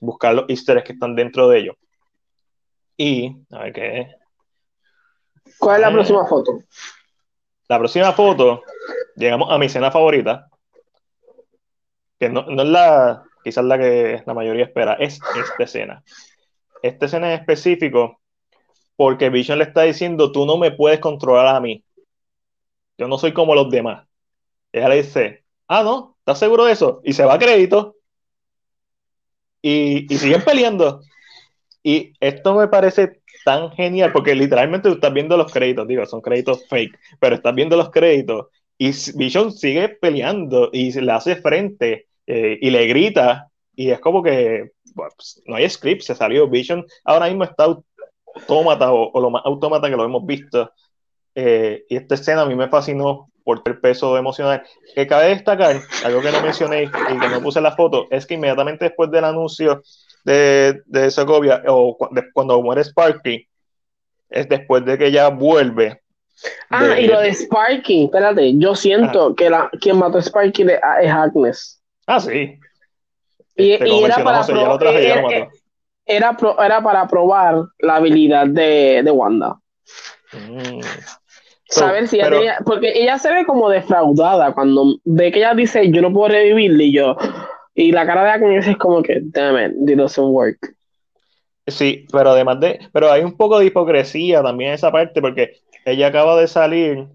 buscar 0.00 0.34
los 0.34 0.44
easter 0.48 0.76
eggs 0.76 0.86
que 0.86 0.92
están 0.94 1.14
dentro 1.14 1.48
de 1.48 1.58
ellos. 1.58 1.76
Y, 2.96 3.36
a 3.50 3.64
ver 3.64 3.72
qué. 3.72 4.14
¿Cuál 5.58 5.76
es 5.76 5.80
la 5.82 5.88
eh, 5.90 5.92
próxima 5.92 6.26
foto? 6.26 6.58
La 7.68 7.78
próxima 7.78 8.12
foto, 8.12 8.62
llegamos 9.16 9.50
a 9.50 9.58
mi 9.58 9.66
escena 9.66 9.90
favorita, 9.90 10.48
que 12.18 12.28
no, 12.28 12.42
no, 12.42 12.62
es 12.62 12.68
la, 12.68 13.24
quizás 13.42 13.64
la 13.64 13.78
que 13.78 14.22
la 14.24 14.34
mayoría 14.34 14.64
espera, 14.64 14.94
es 14.94 15.18
esta 15.36 15.64
escena. 15.64 16.04
Esta 16.82 17.06
escena 17.06 17.32
en 17.32 17.40
específico, 17.40 18.20
porque 18.96 19.30
Vision 19.30 19.58
le 19.58 19.64
está 19.64 19.82
diciendo, 19.82 20.30
tú 20.30 20.46
no 20.46 20.58
me 20.58 20.72
puedes 20.72 21.00
controlar 21.00 21.54
a 21.54 21.60
mí. 21.60 21.82
Yo 22.98 23.08
no 23.08 23.18
soy 23.18 23.32
como 23.32 23.54
los 23.54 23.70
demás. 23.70 24.06
Ella 24.70 24.88
le 24.88 24.96
dice, 24.96 25.44
ah, 25.68 25.82
no, 25.82 26.16
¿estás 26.18 26.38
seguro 26.38 26.64
de 26.64 26.72
eso? 26.72 27.00
Y 27.04 27.12
se 27.12 27.24
va 27.24 27.34
a 27.34 27.38
crédito 27.38 27.93
y, 29.64 30.12
y, 30.12 30.18
siguen 30.18 30.42
peleando. 30.42 31.00
Y 31.82 32.12
esto 32.20 32.54
me 32.54 32.68
parece 32.68 33.20
tan 33.44 33.70
genial, 33.72 34.12
porque 34.12 34.34
literalmente 34.34 34.88
tú 34.88 34.96
estás 34.96 35.12
viendo 35.12 35.36
los 35.36 35.52
créditos, 35.52 35.86
digo, 35.88 36.04
son 36.06 36.20
créditos 36.20 36.66
fake, 36.68 36.98
pero 37.20 37.36
estás 37.36 37.54
viendo 37.54 37.76
los 37.76 37.90
créditos 37.90 38.46
y 38.78 38.92
Vision 39.14 39.52
sigue 39.52 39.88
peleando 39.88 40.70
y 40.72 40.92
le 40.92 41.12
hace 41.12 41.36
frente 41.36 42.08
eh, 42.26 42.58
y 42.60 42.70
le 42.70 42.86
grita 42.86 43.48
y 43.74 43.90
es 43.90 44.00
como 44.00 44.22
que 44.22 44.72
pues, 44.94 45.42
no 45.46 45.56
hay 45.56 45.68
script, 45.68 46.02
se 46.02 46.14
salió 46.14 46.48
Vision, 46.48 46.84
ahora 47.04 47.26
mismo 47.26 47.44
está 47.44 47.64
autómata 47.64 48.92
o, 48.92 49.20
lo 49.20 49.30
más 49.30 49.42
autómata 49.44 49.88
que 49.88 49.96
lo 49.96 50.04
hemos 50.04 50.24
visto. 50.26 50.72
Eh, 51.34 51.84
y 51.88 51.96
esta 51.96 52.14
escena 52.14 52.42
a 52.42 52.46
mí 52.46 52.54
me 52.54 52.68
fascinó 52.68 53.30
por 53.44 53.62
el 53.66 53.78
peso 53.78 54.16
emocional. 54.16 54.62
Que 54.94 55.06
cabe 55.06 55.28
destacar, 55.28 55.80
algo 56.04 56.20
que 56.20 56.32
no 56.32 56.40
mencioné 56.40 56.84
y 56.84 57.18
que 57.18 57.28
no 57.28 57.40
puse 57.42 57.60
en 57.60 57.64
la 57.64 57.76
foto, 57.76 58.08
es 58.10 58.26
que 58.26 58.34
inmediatamente 58.34 58.86
después 58.86 59.10
del 59.10 59.24
anuncio 59.24 59.82
de, 60.24 60.82
de 60.86 61.10
Segovia, 61.10 61.62
o 61.68 61.96
de, 62.10 62.32
cuando 62.32 62.60
muere 62.62 62.82
Sparky, 62.82 63.46
es 64.30 64.48
después 64.48 64.84
de 64.84 64.98
que 64.98 65.06
ella 65.06 65.28
vuelve. 65.28 66.00
Ah, 66.70 66.84
de, 66.84 67.02
y 67.02 67.06
lo 67.06 67.20
de 67.20 67.32
Sparky, 67.32 68.04
espérate, 68.04 68.58
yo 68.58 68.74
siento 68.74 69.34
que 69.36 69.50
la, 69.50 69.70
quien 69.80 69.98
mató 69.98 70.18
a 70.18 70.22
Sparky 70.22 70.62
es 70.62 71.10
Agnes. 71.10 71.80
Ah, 72.06 72.18
sí. 72.18 72.58
Y, 73.56 73.72
este, 73.72 73.88
y 73.88 74.02
era, 74.02 74.24
para 74.24 74.44
pro, 74.44 74.78
traje, 74.78 75.06
era, 75.06 75.20
era, 75.28 75.48
era, 76.04 76.36
pro, 76.36 76.60
era, 76.60 76.82
para 76.82 77.06
probar 77.06 77.62
la 77.78 77.96
habilidad 77.96 78.46
de, 78.48 79.02
de 79.04 79.10
Wanda. 79.10 79.56
Mm. 80.32 80.80
Saber 81.66 82.08
si 82.08 82.16
ella 82.16 82.30
tenía, 82.30 82.58
porque 82.64 82.92
ella 82.94 83.18
se 83.18 83.32
ve 83.32 83.46
como 83.46 83.70
defraudada 83.70 84.52
cuando 84.52 84.96
ve 85.04 85.32
que 85.32 85.38
ella 85.38 85.54
dice 85.54 85.90
yo 85.90 86.02
no 86.02 86.12
puedo 86.12 86.28
revivirle 86.28 86.84
y 86.84 86.92
yo 86.92 87.16
y 87.74 87.92
la 87.92 88.06
cara 88.06 88.24
de 88.24 88.30
Agnes 88.30 88.66
es 88.66 88.76
como 88.76 89.02
que 89.02 89.20
damn 89.22 89.56
it, 89.58 89.88
it 89.88 89.96
doesn't 89.96 90.28
work. 90.28 90.74
Sí, 91.66 92.06
pero 92.12 92.30
además 92.30 92.60
de, 92.60 92.78
pero 92.92 93.10
hay 93.10 93.22
un 93.22 93.36
poco 93.36 93.58
de 93.58 93.66
hipocresía 93.66 94.42
también 94.42 94.70
en 94.70 94.74
esa 94.74 94.92
parte 94.92 95.20
porque 95.20 95.60
ella 95.84 96.08
acaba 96.08 96.38
de 96.38 96.46
salir 96.46 97.08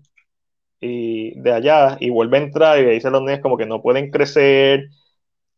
y 0.81 1.39
de 1.39 1.53
allá 1.53 1.97
y 1.99 2.09
vuelve 2.09 2.37
a 2.37 2.41
entrar 2.41 2.79
y 2.79 2.85
le 2.85 2.91
dice 2.91 3.07
a 3.07 3.11
los 3.11 3.21
niños 3.21 3.41
como 3.41 3.57
que 3.57 3.65
no 3.65 3.81
pueden 3.81 4.09
crecer 4.09 4.89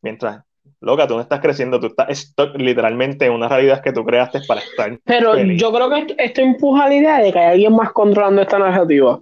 mientras 0.01 0.43
loca, 0.81 1.07
tú 1.07 1.15
no 1.15 1.21
estás 1.21 1.39
creciendo, 1.39 1.79
tú 1.79 1.87
estás 1.87 2.17
stuck 2.17 2.55
literalmente 2.57 3.25
en 3.25 3.33
una 3.33 3.47
realidad 3.47 3.81
que 3.81 3.93
tú 3.93 4.03
creaste 4.03 4.41
para 4.47 4.61
estar. 4.61 4.99
Pero 5.05 5.33
feliz. 5.33 5.61
yo 5.61 5.71
creo 5.71 5.89
que 5.89 5.99
esto, 5.99 6.13
esto, 6.17 6.41
empuja 6.41 6.89
la 6.89 6.95
idea 6.95 7.19
de 7.19 7.31
que 7.31 7.39
hay 7.39 7.53
alguien 7.53 7.75
más 7.75 7.91
controlando 7.93 8.41
esta 8.41 8.59
narrativa. 8.59 9.19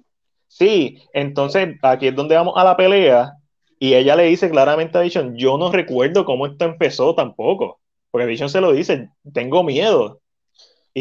Sí, 0.48 0.98
entonces 1.14 1.76
aquí 1.84 2.07
es 2.07 2.15
donde 2.15 2.36
vamos 2.36 2.56
a 2.57 2.64
la 2.64 2.76
pelea 2.76 3.34
y 3.77 3.94
ella 3.94 4.15
le 4.15 4.23
dice 4.23 4.49
claramente 4.49 4.98
a 4.98 5.02
Vision, 5.02 5.38
yo 5.38 5.57
no 5.57 5.72
recuerdo 5.72 6.26
cómo 6.26 6.48
esto 6.48 6.65
empezó 6.65 7.14
tampoco, 7.14 7.80
porque 8.10 8.27
Vision 8.27 8.49
se 8.49 8.61
lo 8.61 8.72
dice, 8.72 9.10
tengo 9.34 9.64
miedo. 9.64 10.22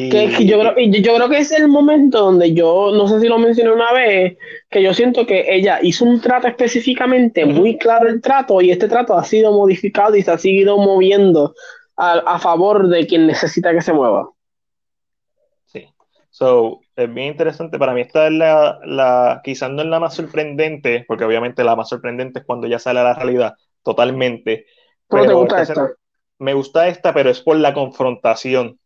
Y, 0.00 0.10
que, 0.10 0.28
que 0.28 0.46
yo, 0.46 0.60
creo, 0.60 0.74
yo 0.76 1.14
creo 1.16 1.28
que 1.28 1.38
es 1.38 1.50
el 1.50 1.66
momento 1.66 2.20
donde 2.20 2.54
yo, 2.54 2.92
no 2.94 3.08
sé 3.08 3.18
si 3.18 3.26
lo 3.26 3.36
mencioné 3.36 3.72
una 3.72 3.92
vez, 3.92 4.38
que 4.70 4.80
yo 4.80 4.94
siento 4.94 5.26
que 5.26 5.44
ella 5.48 5.80
hizo 5.82 6.04
un 6.04 6.20
trato 6.20 6.46
específicamente, 6.46 7.44
uh 7.44 7.48
-huh. 7.48 7.52
muy 7.52 7.78
claro 7.78 8.08
el 8.08 8.20
trato, 8.20 8.60
y 8.60 8.70
este 8.70 8.86
trato 8.86 9.18
ha 9.18 9.24
sido 9.24 9.50
modificado 9.50 10.14
y 10.14 10.22
se 10.22 10.30
ha 10.30 10.38
seguido 10.38 10.78
moviendo 10.78 11.52
a, 11.96 12.12
a 12.12 12.38
favor 12.38 12.86
de 12.88 13.08
quien 13.08 13.26
necesita 13.26 13.72
que 13.72 13.80
se 13.80 13.92
mueva. 13.92 14.30
Sí, 15.64 15.84
so, 16.30 16.78
es 16.94 17.12
bien 17.12 17.28
interesante. 17.28 17.76
Para 17.76 17.92
mí 17.92 18.02
esta 18.02 18.28
es 18.28 18.34
la, 18.34 18.78
la, 18.84 19.40
quizás 19.42 19.68
no 19.68 19.82
es 19.82 19.88
la 19.88 19.98
más 19.98 20.14
sorprendente, 20.14 21.04
porque 21.08 21.24
obviamente 21.24 21.64
la 21.64 21.74
más 21.74 21.88
sorprendente 21.88 22.38
es 22.38 22.44
cuando 22.46 22.68
ya 22.68 22.78
sale 22.78 23.00
a 23.00 23.04
la 23.04 23.14
realidad 23.14 23.54
totalmente. 23.82 24.66
¿Cómo 25.08 25.26
te 25.26 25.32
gusta 25.32 25.62
esta? 25.62 25.72
esta? 25.72 25.94
Me 26.38 26.54
gusta 26.54 26.86
esta, 26.86 27.12
pero 27.12 27.30
es 27.30 27.40
por 27.40 27.56
la 27.56 27.74
confrontación 27.74 28.78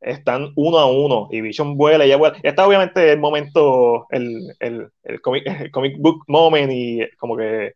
están 0.00 0.52
uno 0.56 0.78
a 0.78 0.86
uno 0.90 1.28
y 1.30 1.40
Vision 1.40 1.76
vuela 1.76 2.04
y 2.04 2.08
ella 2.08 2.16
vuela. 2.16 2.36
Está 2.42 2.66
obviamente 2.66 3.12
el 3.12 3.18
momento, 3.18 4.06
el, 4.10 4.54
el, 4.60 4.88
el, 5.02 5.20
comic, 5.20 5.44
comic 5.72 5.96
book 5.98 6.24
moment 6.28 6.70
y 6.72 7.00
como 7.18 7.36
que 7.36 7.74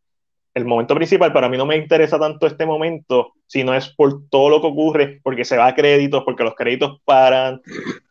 el 0.55 0.65
momento 0.65 0.95
principal, 0.95 1.33
para 1.33 1.49
mí 1.49 1.57
no 1.57 1.67
me 1.67 1.77
interesa 1.77 2.19
tanto 2.19 2.47
este 2.47 2.67
momento, 2.67 3.33
sino 3.47 3.75
es 3.75 3.89
por 3.89 4.29
todo 4.29 4.51
lo 4.51 4.61
que 4.61 4.67
ocurre, 4.67 5.21
porque 5.23 5.45
se 5.45 5.57
va 5.57 5.67
a 5.67 5.75
créditos, 5.75 6.25
porque 6.25 6.45
los 6.45 6.55
créditos 6.55 7.01
paran, 7.05 7.63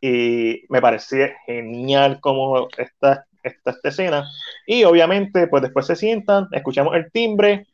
y 0.01 0.63
me 0.69 0.81
parece 0.81 1.35
genial 1.45 2.19
como 2.19 2.67
esta, 2.77 3.25
esta, 3.43 3.71
esta 3.71 3.89
escena. 3.89 4.25
Y 4.65 4.83
obviamente, 4.85 5.47
pues 5.47 5.61
después 5.61 5.85
se 5.85 5.95
sientan, 5.95 6.47
escuchamos 6.51 6.95
el 6.95 7.11
timbre, 7.11 7.67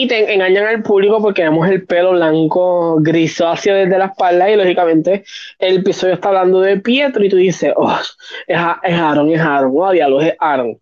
y 0.00 0.06
te 0.06 0.32
engañan 0.32 0.64
al 0.64 0.82
público 0.84 1.20
porque 1.20 1.42
vemos 1.42 1.68
el 1.68 1.84
pelo 1.84 2.12
blanco 2.12 2.98
grisáceo 3.00 3.74
desde 3.74 3.98
la 3.98 4.04
espalda 4.04 4.48
y 4.48 4.54
lógicamente 4.54 5.24
el 5.58 5.78
episodio 5.78 6.14
está 6.14 6.28
hablando 6.28 6.60
de 6.60 6.78
Pietro 6.78 7.24
y 7.24 7.28
tú 7.28 7.34
dices, 7.34 7.72
oh, 7.74 7.98
es, 8.46 8.56
es 8.84 8.94
Aaron, 8.94 9.28
es 9.32 9.40
Aaron, 9.40 9.72
oh, 9.74 9.90
diablo, 9.90 10.20
es 10.20 10.36
Aaron. 10.38 10.78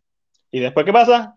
¿Y 0.50 0.60
después 0.60 0.84
qué 0.84 0.92
pasa? 0.92 1.34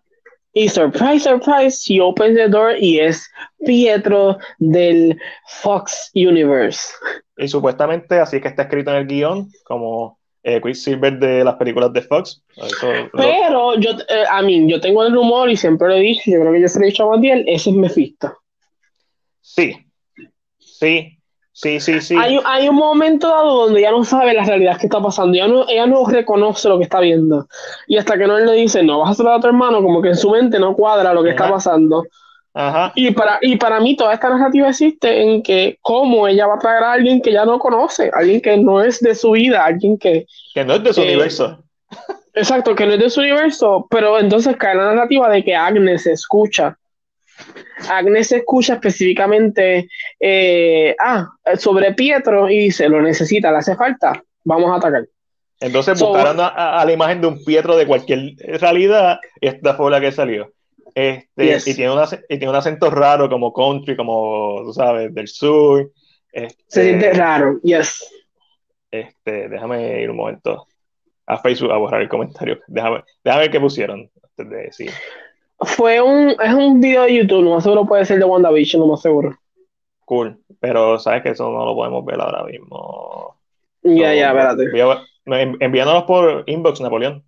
Y 0.52 0.68
surprise, 0.68 1.20
surprise, 1.20 1.82
she 1.82 2.02
opens 2.02 2.36
the 2.36 2.48
door 2.48 2.76
y 2.78 3.00
es 3.00 3.26
Pietro 3.64 4.36
del 4.58 5.18
Fox 5.46 6.10
Universe. 6.14 6.92
Y 7.38 7.48
supuestamente 7.48 8.20
así 8.20 8.42
que 8.42 8.48
está 8.48 8.64
escrito 8.64 8.90
en 8.90 8.96
el 8.98 9.06
guion, 9.06 9.48
como 9.64 10.19
eh, 10.42 10.60
Quicksilver 10.60 11.18
de 11.18 11.44
las 11.44 11.56
películas 11.56 11.92
de 11.92 12.02
Fox. 12.02 12.42
Pero 13.12 13.78
yo, 13.78 13.90
eh, 14.08 14.24
a 14.30 14.42
mí, 14.42 14.70
yo 14.70 14.80
tengo 14.80 15.02
el 15.04 15.12
rumor 15.12 15.50
y 15.50 15.56
siempre 15.56 15.88
lo 15.88 15.94
he 15.94 16.00
dicho, 16.00 16.22
yo 16.26 16.40
creo 16.40 16.52
que 16.52 16.60
yo 16.60 16.68
se 16.68 16.78
lo 16.78 16.84
he 16.84 16.88
dicho 16.88 17.04
a 17.04 17.16
Matiel, 17.16 17.44
ese 17.46 17.70
es 17.70 17.76
Mephisto. 17.76 18.32
Sí, 19.40 19.76
sí, 20.58 21.18
sí, 21.52 21.80
sí, 21.80 22.00
sí. 22.00 22.14
Hay, 22.16 22.38
hay, 22.44 22.68
un 22.68 22.76
momento 22.76 23.28
dado 23.28 23.66
donde 23.66 23.80
ella 23.80 23.90
no 23.90 24.04
sabe 24.04 24.32
la 24.32 24.44
realidad 24.44 24.78
que 24.78 24.86
está 24.86 25.02
pasando, 25.02 25.34
ella 25.34 25.48
no, 25.48 25.68
ella 25.68 25.86
no 25.86 26.06
reconoce 26.06 26.68
lo 26.68 26.78
que 26.78 26.84
está 26.84 27.00
viendo. 27.00 27.46
Y 27.86 27.98
hasta 27.98 28.16
que 28.16 28.26
no 28.26 28.38
él 28.38 28.46
le 28.46 28.52
dice, 28.52 28.82
no, 28.82 29.00
vas 29.00 29.10
a 29.10 29.14
saludar 29.14 29.38
a 29.38 29.40
tu 29.40 29.48
hermano, 29.48 29.82
como 29.82 30.00
que 30.00 30.08
en 30.08 30.16
su 30.16 30.30
mente 30.30 30.58
no 30.58 30.74
cuadra 30.74 31.12
lo 31.12 31.22
que 31.22 31.30
está 31.30 31.50
pasando. 31.50 32.04
Y, 32.94 33.12
para, 33.12 33.38
y 33.40 33.56
para 33.56 33.78
mí 33.80 33.96
toda 33.96 34.14
esta 34.14 34.28
narrativa 34.28 34.68
existe 34.68 35.22
en 35.22 35.42
que 35.42 35.78
cómo 35.80 36.26
ella 36.26 36.46
va 36.46 36.56
a 36.56 36.58
traer 36.58 36.82
a 36.82 36.92
alguien 36.92 37.22
que 37.22 37.32
ya 37.32 37.44
no 37.44 37.58
conoce, 37.58 38.10
alguien 38.12 38.40
que 38.40 38.56
no 38.56 38.82
es 38.82 39.00
de 39.00 39.14
su 39.14 39.32
vida, 39.32 39.64
alguien 39.64 39.96
que... 39.96 40.26
Que 40.54 40.64
no 40.64 40.74
es 40.74 40.82
de 40.82 40.92
su 40.92 41.02
universo. 41.02 41.62
Exacto, 42.34 42.74
que 42.74 42.86
no 42.86 42.94
es 42.94 43.00
de 43.00 43.10
su 43.10 43.20
universo, 43.20 43.86
pero 43.88 44.18
entonces 44.18 44.56
cae 44.56 44.74
la 44.74 44.94
narrativa 44.94 45.30
de 45.30 45.44
que 45.44 45.54
Agnes 45.54 46.06
escucha. 46.06 46.76
Agnes 47.88 48.32
escucha 48.32 48.74
específicamente 48.74 49.88
eh, 50.18 50.94
ah, 50.98 51.28
sobre 51.56 51.94
Pietro 51.94 52.50
y 52.50 52.58
dice, 52.58 52.88
lo 52.88 53.00
necesita, 53.00 53.50
le 53.50 53.58
hace 53.58 53.76
falta, 53.76 54.22
vamos 54.44 54.70
a 54.72 54.76
atacar. 54.76 55.06
Entonces 55.60 56.00
buscaron 56.00 56.38
a, 56.40 56.82
la 56.84 56.92
imagen 56.92 57.20
de 57.20 57.26
un 57.28 57.44
Pietro 57.44 57.76
de 57.76 57.86
cualquier 57.86 58.34
realidad 58.60 59.20
esta 59.40 59.74
fue 59.74 59.90
la 59.90 60.00
que 60.00 60.10
salió. 60.10 60.52
Este, 60.94 61.44
y, 61.44 61.74
tiene 61.74 61.94
y 62.28 62.38
tiene 62.38 62.50
un 62.50 62.56
acento 62.56 62.90
raro 62.90 63.28
como 63.28 63.52
country, 63.52 63.96
como 63.96 64.62
tú 64.64 64.72
sabes, 64.72 65.14
del 65.14 65.28
sur. 65.28 65.90
Este, 66.32 66.64
Se 66.66 66.84
siente 66.84 67.12
raro, 67.12 67.60
yes. 67.62 68.08
Este, 68.90 69.48
déjame 69.48 70.02
ir 70.02 70.10
un 70.10 70.16
momento 70.16 70.66
a 71.26 71.38
Facebook 71.38 71.70
a 71.70 71.76
borrar 71.76 72.02
el 72.02 72.08
comentario. 72.08 72.58
Déjame, 72.66 73.02
déjame 73.22 73.44
ver 73.44 73.50
qué 73.50 73.60
pusieron 73.60 74.10
antes 74.22 74.50
de 74.50 74.62
decir. 74.62 74.90
Fue 75.60 76.00
un, 76.00 76.30
es 76.30 76.54
un 76.54 76.80
video 76.80 77.02
de 77.02 77.16
YouTube, 77.16 77.44
no 77.44 77.54
más 77.54 77.62
seguro 77.62 77.86
puede 77.86 78.04
ser 78.04 78.18
de 78.18 78.24
WandaVision, 78.24 78.80
no 78.80 78.86
más 78.88 79.02
seguro. 79.02 79.36
Cool, 80.04 80.40
pero 80.58 80.98
sabes 80.98 81.22
que 81.22 81.30
eso 81.30 81.50
no 81.50 81.64
lo 81.64 81.74
podemos 81.74 82.04
ver 82.04 82.20
ahora 82.20 82.44
mismo. 82.44 83.36
Ya, 83.82 84.14
ya, 84.14 84.30
espérate. 84.30 84.64
Enviándolos 85.60 86.04
por 86.04 86.44
inbox, 86.46 86.80
Napoleón. 86.80 87.24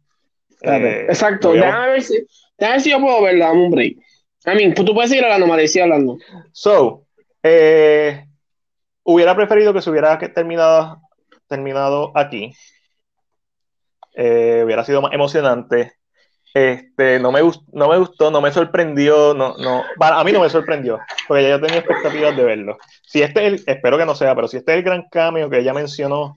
Eh, 0.62 1.06
Exacto, 1.08 1.52
déjame 1.52 1.90
ver 1.90 2.02
si 2.02 2.26
a 2.64 2.70
ver 2.70 2.80
si 2.80 2.90
yo 2.90 3.00
puedo 3.00 3.22
verla, 3.22 3.48
dame 3.48 3.64
un 3.64 3.70
break. 3.70 3.96
I 4.44 4.54
mean, 4.56 4.74
tú 4.74 4.84
puedes 4.92 5.10
seguir 5.10 5.24
hablando, 5.24 5.46
María, 5.46 5.68
sigue 5.68 5.84
hablando. 5.84 6.18
So, 6.52 7.06
eh, 7.42 8.26
hubiera 9.04 9.36
preferido 9.36 9.72
que 9.72 9.82
se 9.82 9.90
hubiera 9.90 10.18
terminado, 10.18 11.00
terminado 11.46 12.12
aquí. 12.14 12.52
Eh, 14.14 14.62
hubiera 14.64 14.84
sido 14.84 15.00
más 15.00 15.12
emocionante. 15.12 15.92
Este, 16.54 17.18
no 17.18 17.32
me, 17.32 17.40
no 17.72 17.88
me 17.88 17.98
gustó, 17.98 18.30
no 18.30 18.42
me 18.42 18.52
sorprendió, 18.52 19.32
no, 19.32 19.56
no, 19.56 19.84
a 19.98 20.24
mí 20.24 20.32
no 20.32 20.40
me 20.40 20.50
sorprendió, 20.50 20.98
porque 21.26 21.44
ya 21.44 21.48
yo 21.50 21.60
tenía 21.62 21.78
expectativas 21.78 22.36
de 22.36 22.44
verlo. 22.44 22.76
Si 23.06 23.22
este 23.22 23.46
es 23.46 23.52
el, 23.52 23.64
espero 23.66 23.96
que 23.96 24.04
no 24.04 24.14
sea, 24.14 24.34
pero 24.34 24.48
si 24.48 24.58
este 24.58 24.72
es 24.72 24.78
el 24.78 24.84
gran 24.84 25.08
cambio 25.10 25.48
que 25.48 25.60
ella 25.60 25.72
mencionó, 25.72 26.36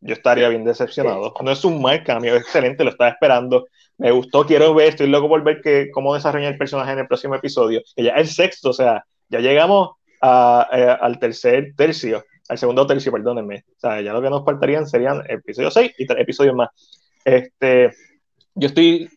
yo 0.00 0.12
estaría 0.12 0.50
bien 0.50 0.64
decepcionado. 0.64 1.32
No 1.42 1.50
es 1.50 1.64
un 1.64 1.80
mal 1.80 2.04
cambio, 2.04 2.36
es 2.36 2.42
excelente, 2.42 2.84
lo 2.84 2.90
estaba 2.90 3.10
esperando 3.10 3.68
me 3.98 4.12
gustó, 4.12 4.46
quiero 4.46 4.74
ver, 4.74 4.88
estoy 4.90 5.08
loco 5.08 5.28
por 5.28 5.42
ver 5.42 5.60
que, 5.60 5.90
cómo 5.92 6.14
desarrolla 6.14 6.48
el 6.48 6.56
personaje 6.56 6.92
en 6.92 7.00
el 7.00 7.06
próximo 7.06 7.34
episodio, 7.34 7.82
ya 7.96 8.12
es 8.12 8.28
el 8.28 8.28
sexto, 8.28 8.70
o 8.70 8.72
sea, 8.72 9.04
ya 9.28 9.40
llegamos 9.40 9.90
a, 10.22 10.68
eh, 10.72 10.96
al 11.00 11.18
tercer 11.18 11.74
tercio, 11.76 12.24
al 12.48 12.58
segundo 12.58 12.86
tercio, 12.86 13.12
perdónenme, 13.12 13.64
o 13.76 13.80
sea, 13.80 14.00
ya 14.00 14.12
lo 14.12 14.22
que 14.22 14.30
nos 14.30 14.44
faltarían 14.44 14.86
serían 14.86 15.22
episodios 15.28 15.74
6 15.74 15.92
y 15.98 16.06
tres 16.06 16.22
episodios 16.22 16.54
más. 16.54 16.70
Este, 17.24 17.92
yo 18.54 18.68
estoy, 18.68 19.10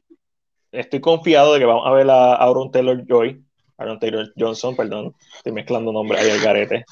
estoy 0.72 1.00
confiado 1.00 1.54
de 1.54 1.60
que 1.60 1.66
vamos 1.66 1.88
a 1.88 1.92
ver 1.92 2.10
a 2.10 2.34
Aaron 2.36 2.72
Taylor 2.72 3.06
Joy, 3.08 3.42
Aaron 3.78 4.00
Taylor 4.00 4.34
Johnson, 4.38 4.76
perdón, 4.76 5.16
estoy 5.38 5.54
mezclando 5.54 5.92
nombres 5.92 6.22
ahí 6.22 6.32
al 6.32 6.42
garete. 6.42 6.86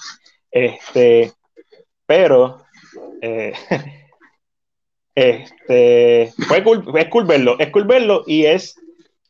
Este, 0.51 1.31
pero 2.05 2.63
eh, 3.21 3.53
Este, 5.15 6.31
fue 6.47 6.63
cool, 6.63 6.85
es 6.95 7.07
cool 7.09 7.25
verlo, 7.25 7.57
es 7.59 7.69
cool 7.71 7.85
verlo 7.85 8.23
y 8.25 8.45
es 8.45 8.75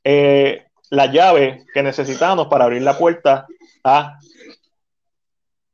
eh, 0.03 0.65
la 0.89 1.07
llave 1.07 1.65
que 1.73 1.83
necesitamos 1.83 2.47
para 2.47 2.65
abrir 2.65 2.81
la 2.81 2.97
puerta 2.97 3.47
a 3.83 4.19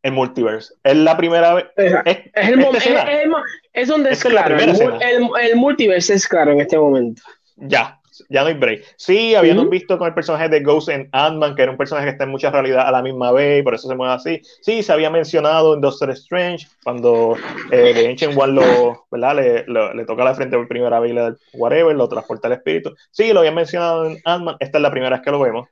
el 0.06 0.11
multiverse. 0.11 0.73
Es 0.84 0.95
la 0.95 1.18
primera 1.18 1.56
vez. 1.56 1.65
Es, 1.76 1.94
el, 1.94 2.19
es, 2.36 3.88
donde 3.88 4.11
es, 4.11 4.23
claro. 4.23 4.56
El, 4.56 5.30
el, 5.41 5.56
multiverse 5.56 6.14
es 6.14 6.27
claro 6.27 6.52
en 6.52 6.61
este 6.61 6.77
momento. 6.77 7.23
Ya, 7.56 7.99
ya 8.29 8.41
no 8.41 8.47
hay 8.47 8.53
break. 8.53 8.83
Sí, 8.97 9.35
habíamos 9.35 9.69
visto 9.69 9.97
con 9.97 10.07
el 10.07 10.13
personaje 10.13 10.49
de 10.49 10.61
Ghost 10.61 10.89
en 10.89 11.09
Ant-Man, 11.11 11.55
que 11.55 11.63
era 11.63 11.71
un 11.71 11.77
personaje 11.77 12.05
que 12.07 12.11
está 12.11 12.23
en 12.23 12.31
mucha 12.31 12.51
realidad 12.51 12.87
a 12.87 12.91
la 12.91 13.01
misma 13.01 13.31
vez, 13.31 13.59
y 13.59 13.63
por 13.63 13.73
eso 13.75 13.87
se 13.87 13.95
mueve 13.95 14.13
así. 14.13 14.41
Sí, 14.61 14.83
se 14.83 14.93
había 14.93 15.09
mencionado 15.09 15.73
en 15.73 15.81
Doctor 15.81 16.11
Strange, 16.11 16.67
cuando 16.83 17.35
eh, 17.71 17.91
The 17.93 18.07
Ancient 18.09 18.37
One 18.37 18.53
lo, 18.53 19.05
¿verdad? 19.11 19.35
Le, 19.35 19.65
le, 19.95 20.05
toca 20.05 20.23
la 20.23 20.35
frente 20.35 20.57
por 20.57 20.67
primera 20.67 20.99
vez 20.99 21.11
y 21.11 21.15
le 21.15 21.21
da 21.21 21.35
whatever, 21.53 21.95
lo 21.95 22.07
transporta 22.07 22.47
el 22.47 22.53
espíritu. 22.53 22.95
Sí, 23.11 23.33
lo 23.33 23.39
habían 23.39 23.55
mencionado 23.55 24.05
en 24.05 24.17
Ant-Man, 24.23 24.57
esta 24.59 24.77
es 24.77 24.81
la 24.81 24.91
primera 24.91 25.17
vez 25.17 25.25
que 25.25 25.31
lo 25.31 25.39
vemos. 25.39 25.67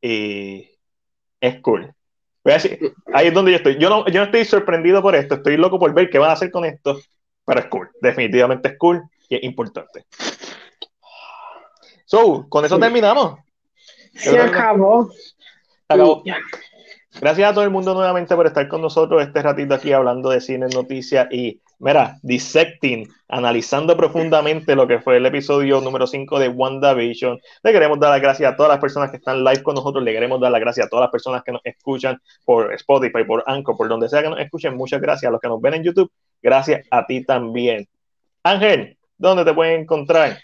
Y 0.00 0.68
es 1.40 1.60
cool. 1.60 1.92
ahí 3.14 3.26
es 3.26 3.34
donde 3.34 3.52
yo 3.52 3.56
estoy. 3.56 3.78
Yo 3.78 3.88
no, 3.88 4.06
yo 4.06 4.20
no 4.20 4.24
estoy 4.24 4.44
sorprendido 4.44 5.02
por 5.02 5.14
esto, 5.14 5.36
estoy 5.36 5.56
loco 5.56 5.78
por 5.78 5.92
ver 5.94 6.10
qué 6.10 6.18
van 6.18 6.30
a 6.30 6.34
hacer 6.34 6.50
con 6.50 6.64
esto, 6.64 6.98
pero 7.44 7.60
es 7.60 7.66
cool. 7.66 7.90
Definitivamente 8.00 8.68
es 8.68 8.78
cool 8.78 9.02
y 9.28 9.36
es 9.36 9.42
importante. 9.44 10.06
So, 12.08 12.46
con 12.48 12.64
eso 12.64 12.78
terminamos. 12.78 13.38
Se 14.14 14.40
acabó. 14.40 15.10
acabó. 15.86 16.22
Gracias 17.20 17.50
a 17.50 17.52
todo 17.52 17.64
el 17.64 17.70
mundo 17.70 17.92
nuevamente 17.92 18.34
por 18.34 18.46
estar 18.46 18.66
con 18.66 18.80
nosotros 18.80 19.20
este 19.22 19.42
ratito 19.42 19.74
aquí 19.74 19.92
hablando 19.92 20.30
de 20.30 20.40
cine, 20.40 20.68
noticias 20.72 21.28
y, 21.30 21.60
mira, 21.78 22.16
dissecting, 22.22 23.06
analizando 23.28 23.94
profundamente 23.94 24.74
lo 24.74 24.88
que 24.88 25.00
fue 25.00 25.18
el 25.18 25.26
episodio 25.26 25.82
número 25.82 26.06
5 26.06 26.38
de 26.38 26.48
WandaVision. 26.48 27.38
Le 27.62 27.72
queremos 27.72 28.00
dar 28.00 28.12
las 28.12 28.22
gracias 28.22 28.54
a 28.54 28.56
todas 28.56 28.70
las 28.70 28.80
personas 28.80 29.10
que 29.10 29.18
están 29.18 29.44
live 29.44 29.62
con 29.62 29.74
nosotros, 29.74 30.02
le 30.02 30.14
queremos 30.14 30.40
dar 30.40 30.50
las 30.50 30.62
gracias 30.62 30.86
a 30.86 30.88
todas 30.88 31.02
las 31.02 31.10
personas 31.10 31.42
que 31.42 31.52
nos 31.52 31.60
escuchan 31.62 32.18
por 32.46 32.72
Spotify, 32.72 33.22
por 33.24 33.44
Anchor, 33.46 33.76
por 33.76 33.86
donde 33.86 34.08
sea 34.08 34.22
que 34.22 34.30
nos 34.30 34.40
escuchen. 34.40 34.74
Muchas 34.78 35.02
gracias 35.02 35.28
a 35.28 35.32
los 35.32 35.42
que 35.42 35.48
nos 35.48 35.60
ven 35.60 35.74
en 35.74 35.84
YouTube. 35.84 36.10
Gracias 36.40 36.86
a 36.90 37.04
ti 37.04 37.22
también. 37.22 37.86
Ángel, 38.44 38.96
¿dónde 39.18 39.44
te 39.44 39.52
pueden 39.52 39.82
encontrar? 39.82 40.38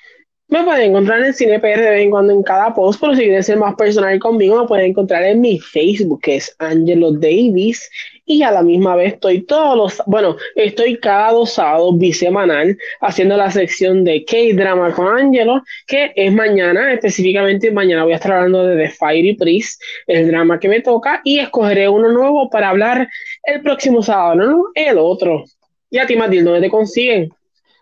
Me 0.55 0.63
pueden 0.63 0.91
encontrar 0.91 1.21
en 1.25 1.35
Cine 1.35 1.59
PR 1.59 1.81
de 1.81 1.91
vez 1.91 2.03
en 2.03 2.11
cuando 2.13 2.33
en 2.33 2.45
cada 2.45 2.73
post, 2.73 3.01
pero 3.01 3.17
si 3.17 3.23
quieren 3.23 3.43
ser 3.43 3.59
más 3.59 3.75
personal 3.75 4.17
conmigo, 4.21 4.61
me 4.61 4.69
pueden 4.69 4.91
encontrar 4.91 5.25
en 5.25 5.41
mi 5.41 5.59
Facebook, 5.59 6.21
que 6.23 6.37
es 6.37 6.55
Angelo 6.61 7.11
Davis, 7.11 7.91
y 8.25 8.45
a 8.45 8.53
la 8.53 8.63
misma 8.63 8.95
vez 8.95 9.15
estoy 9.15 9.43
todos 9.43 9.77
los, 9.77 10.01
bueno, 10.07 10.37
estoy 10.55 11.01
cada 11.01 11.33
dos 11.33 11.55
sábados 11.55 11.99
bisemanal 11.99 12.79
haciendo 13.01 13.37
la 13.37 13.51
sección 13.51 14.05
de 14.05 14.25
K-Drama 14.25 14.93
con 14.93 15.09
Angelo, 15.09 15.61
que 15.89 16.13
es 16.15 16.33
mañana, 16.33 16.93
específicamente 16.93 17.73
mañana 17.73 18.05
voy 18.05 18.13
a 18.13 18.17
estar 18.17 18.35
hablando 18.35 18.65
de 18.65 18.77
The 18.77 18.91
Fiery 18.91 19.35
Priest, 19.35 19.83
el 20.07 20.29
drama 20.29 20.61
que 20.61 20.69
me 20.69 20.81
toca, 20.83 21.21
y 21.25 21.41
escogeré 21.41 21.89
uno 21.89 22.13
nuevo 22.13 22.49
para 22.49 22.69
hablar 22.69 23.09
el 23.43 23.61
próximo 23.61 24.05
sábado, 24.05 24.37
no, 24.37 24.65
el 24.77 24.99
otro. 24.99 25.43
Y 25.91 25.99
a 25.99 26.07
ti, 26.07 26.15
Matilde, 26.15 26.45
¿dónde 26.45 26.61
te 26.61 26.71
consiguen? 26.71 27.33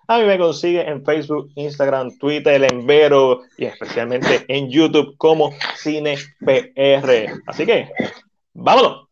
A 0.08 0.18
mí 0.18 0.24
me 0.24 0.38
consigue 0.38 0.88
en 0.88 1.04
Facebook, 1.04 1.50
Instagram, 1.54 2.18
Twitter, 2.18 2.66
en 2.72 2.86
Vero 2.86 3.42
y 3.56 3.66
especialmente 3.66 4.44
en 4.48 4.68
YouTube 4.68 5.16
como 5.16 5.52
CinePR. 5.76 7.40
Así 7.46 7.64
que, 7.64 7.88
vámonos. 8.52 9.11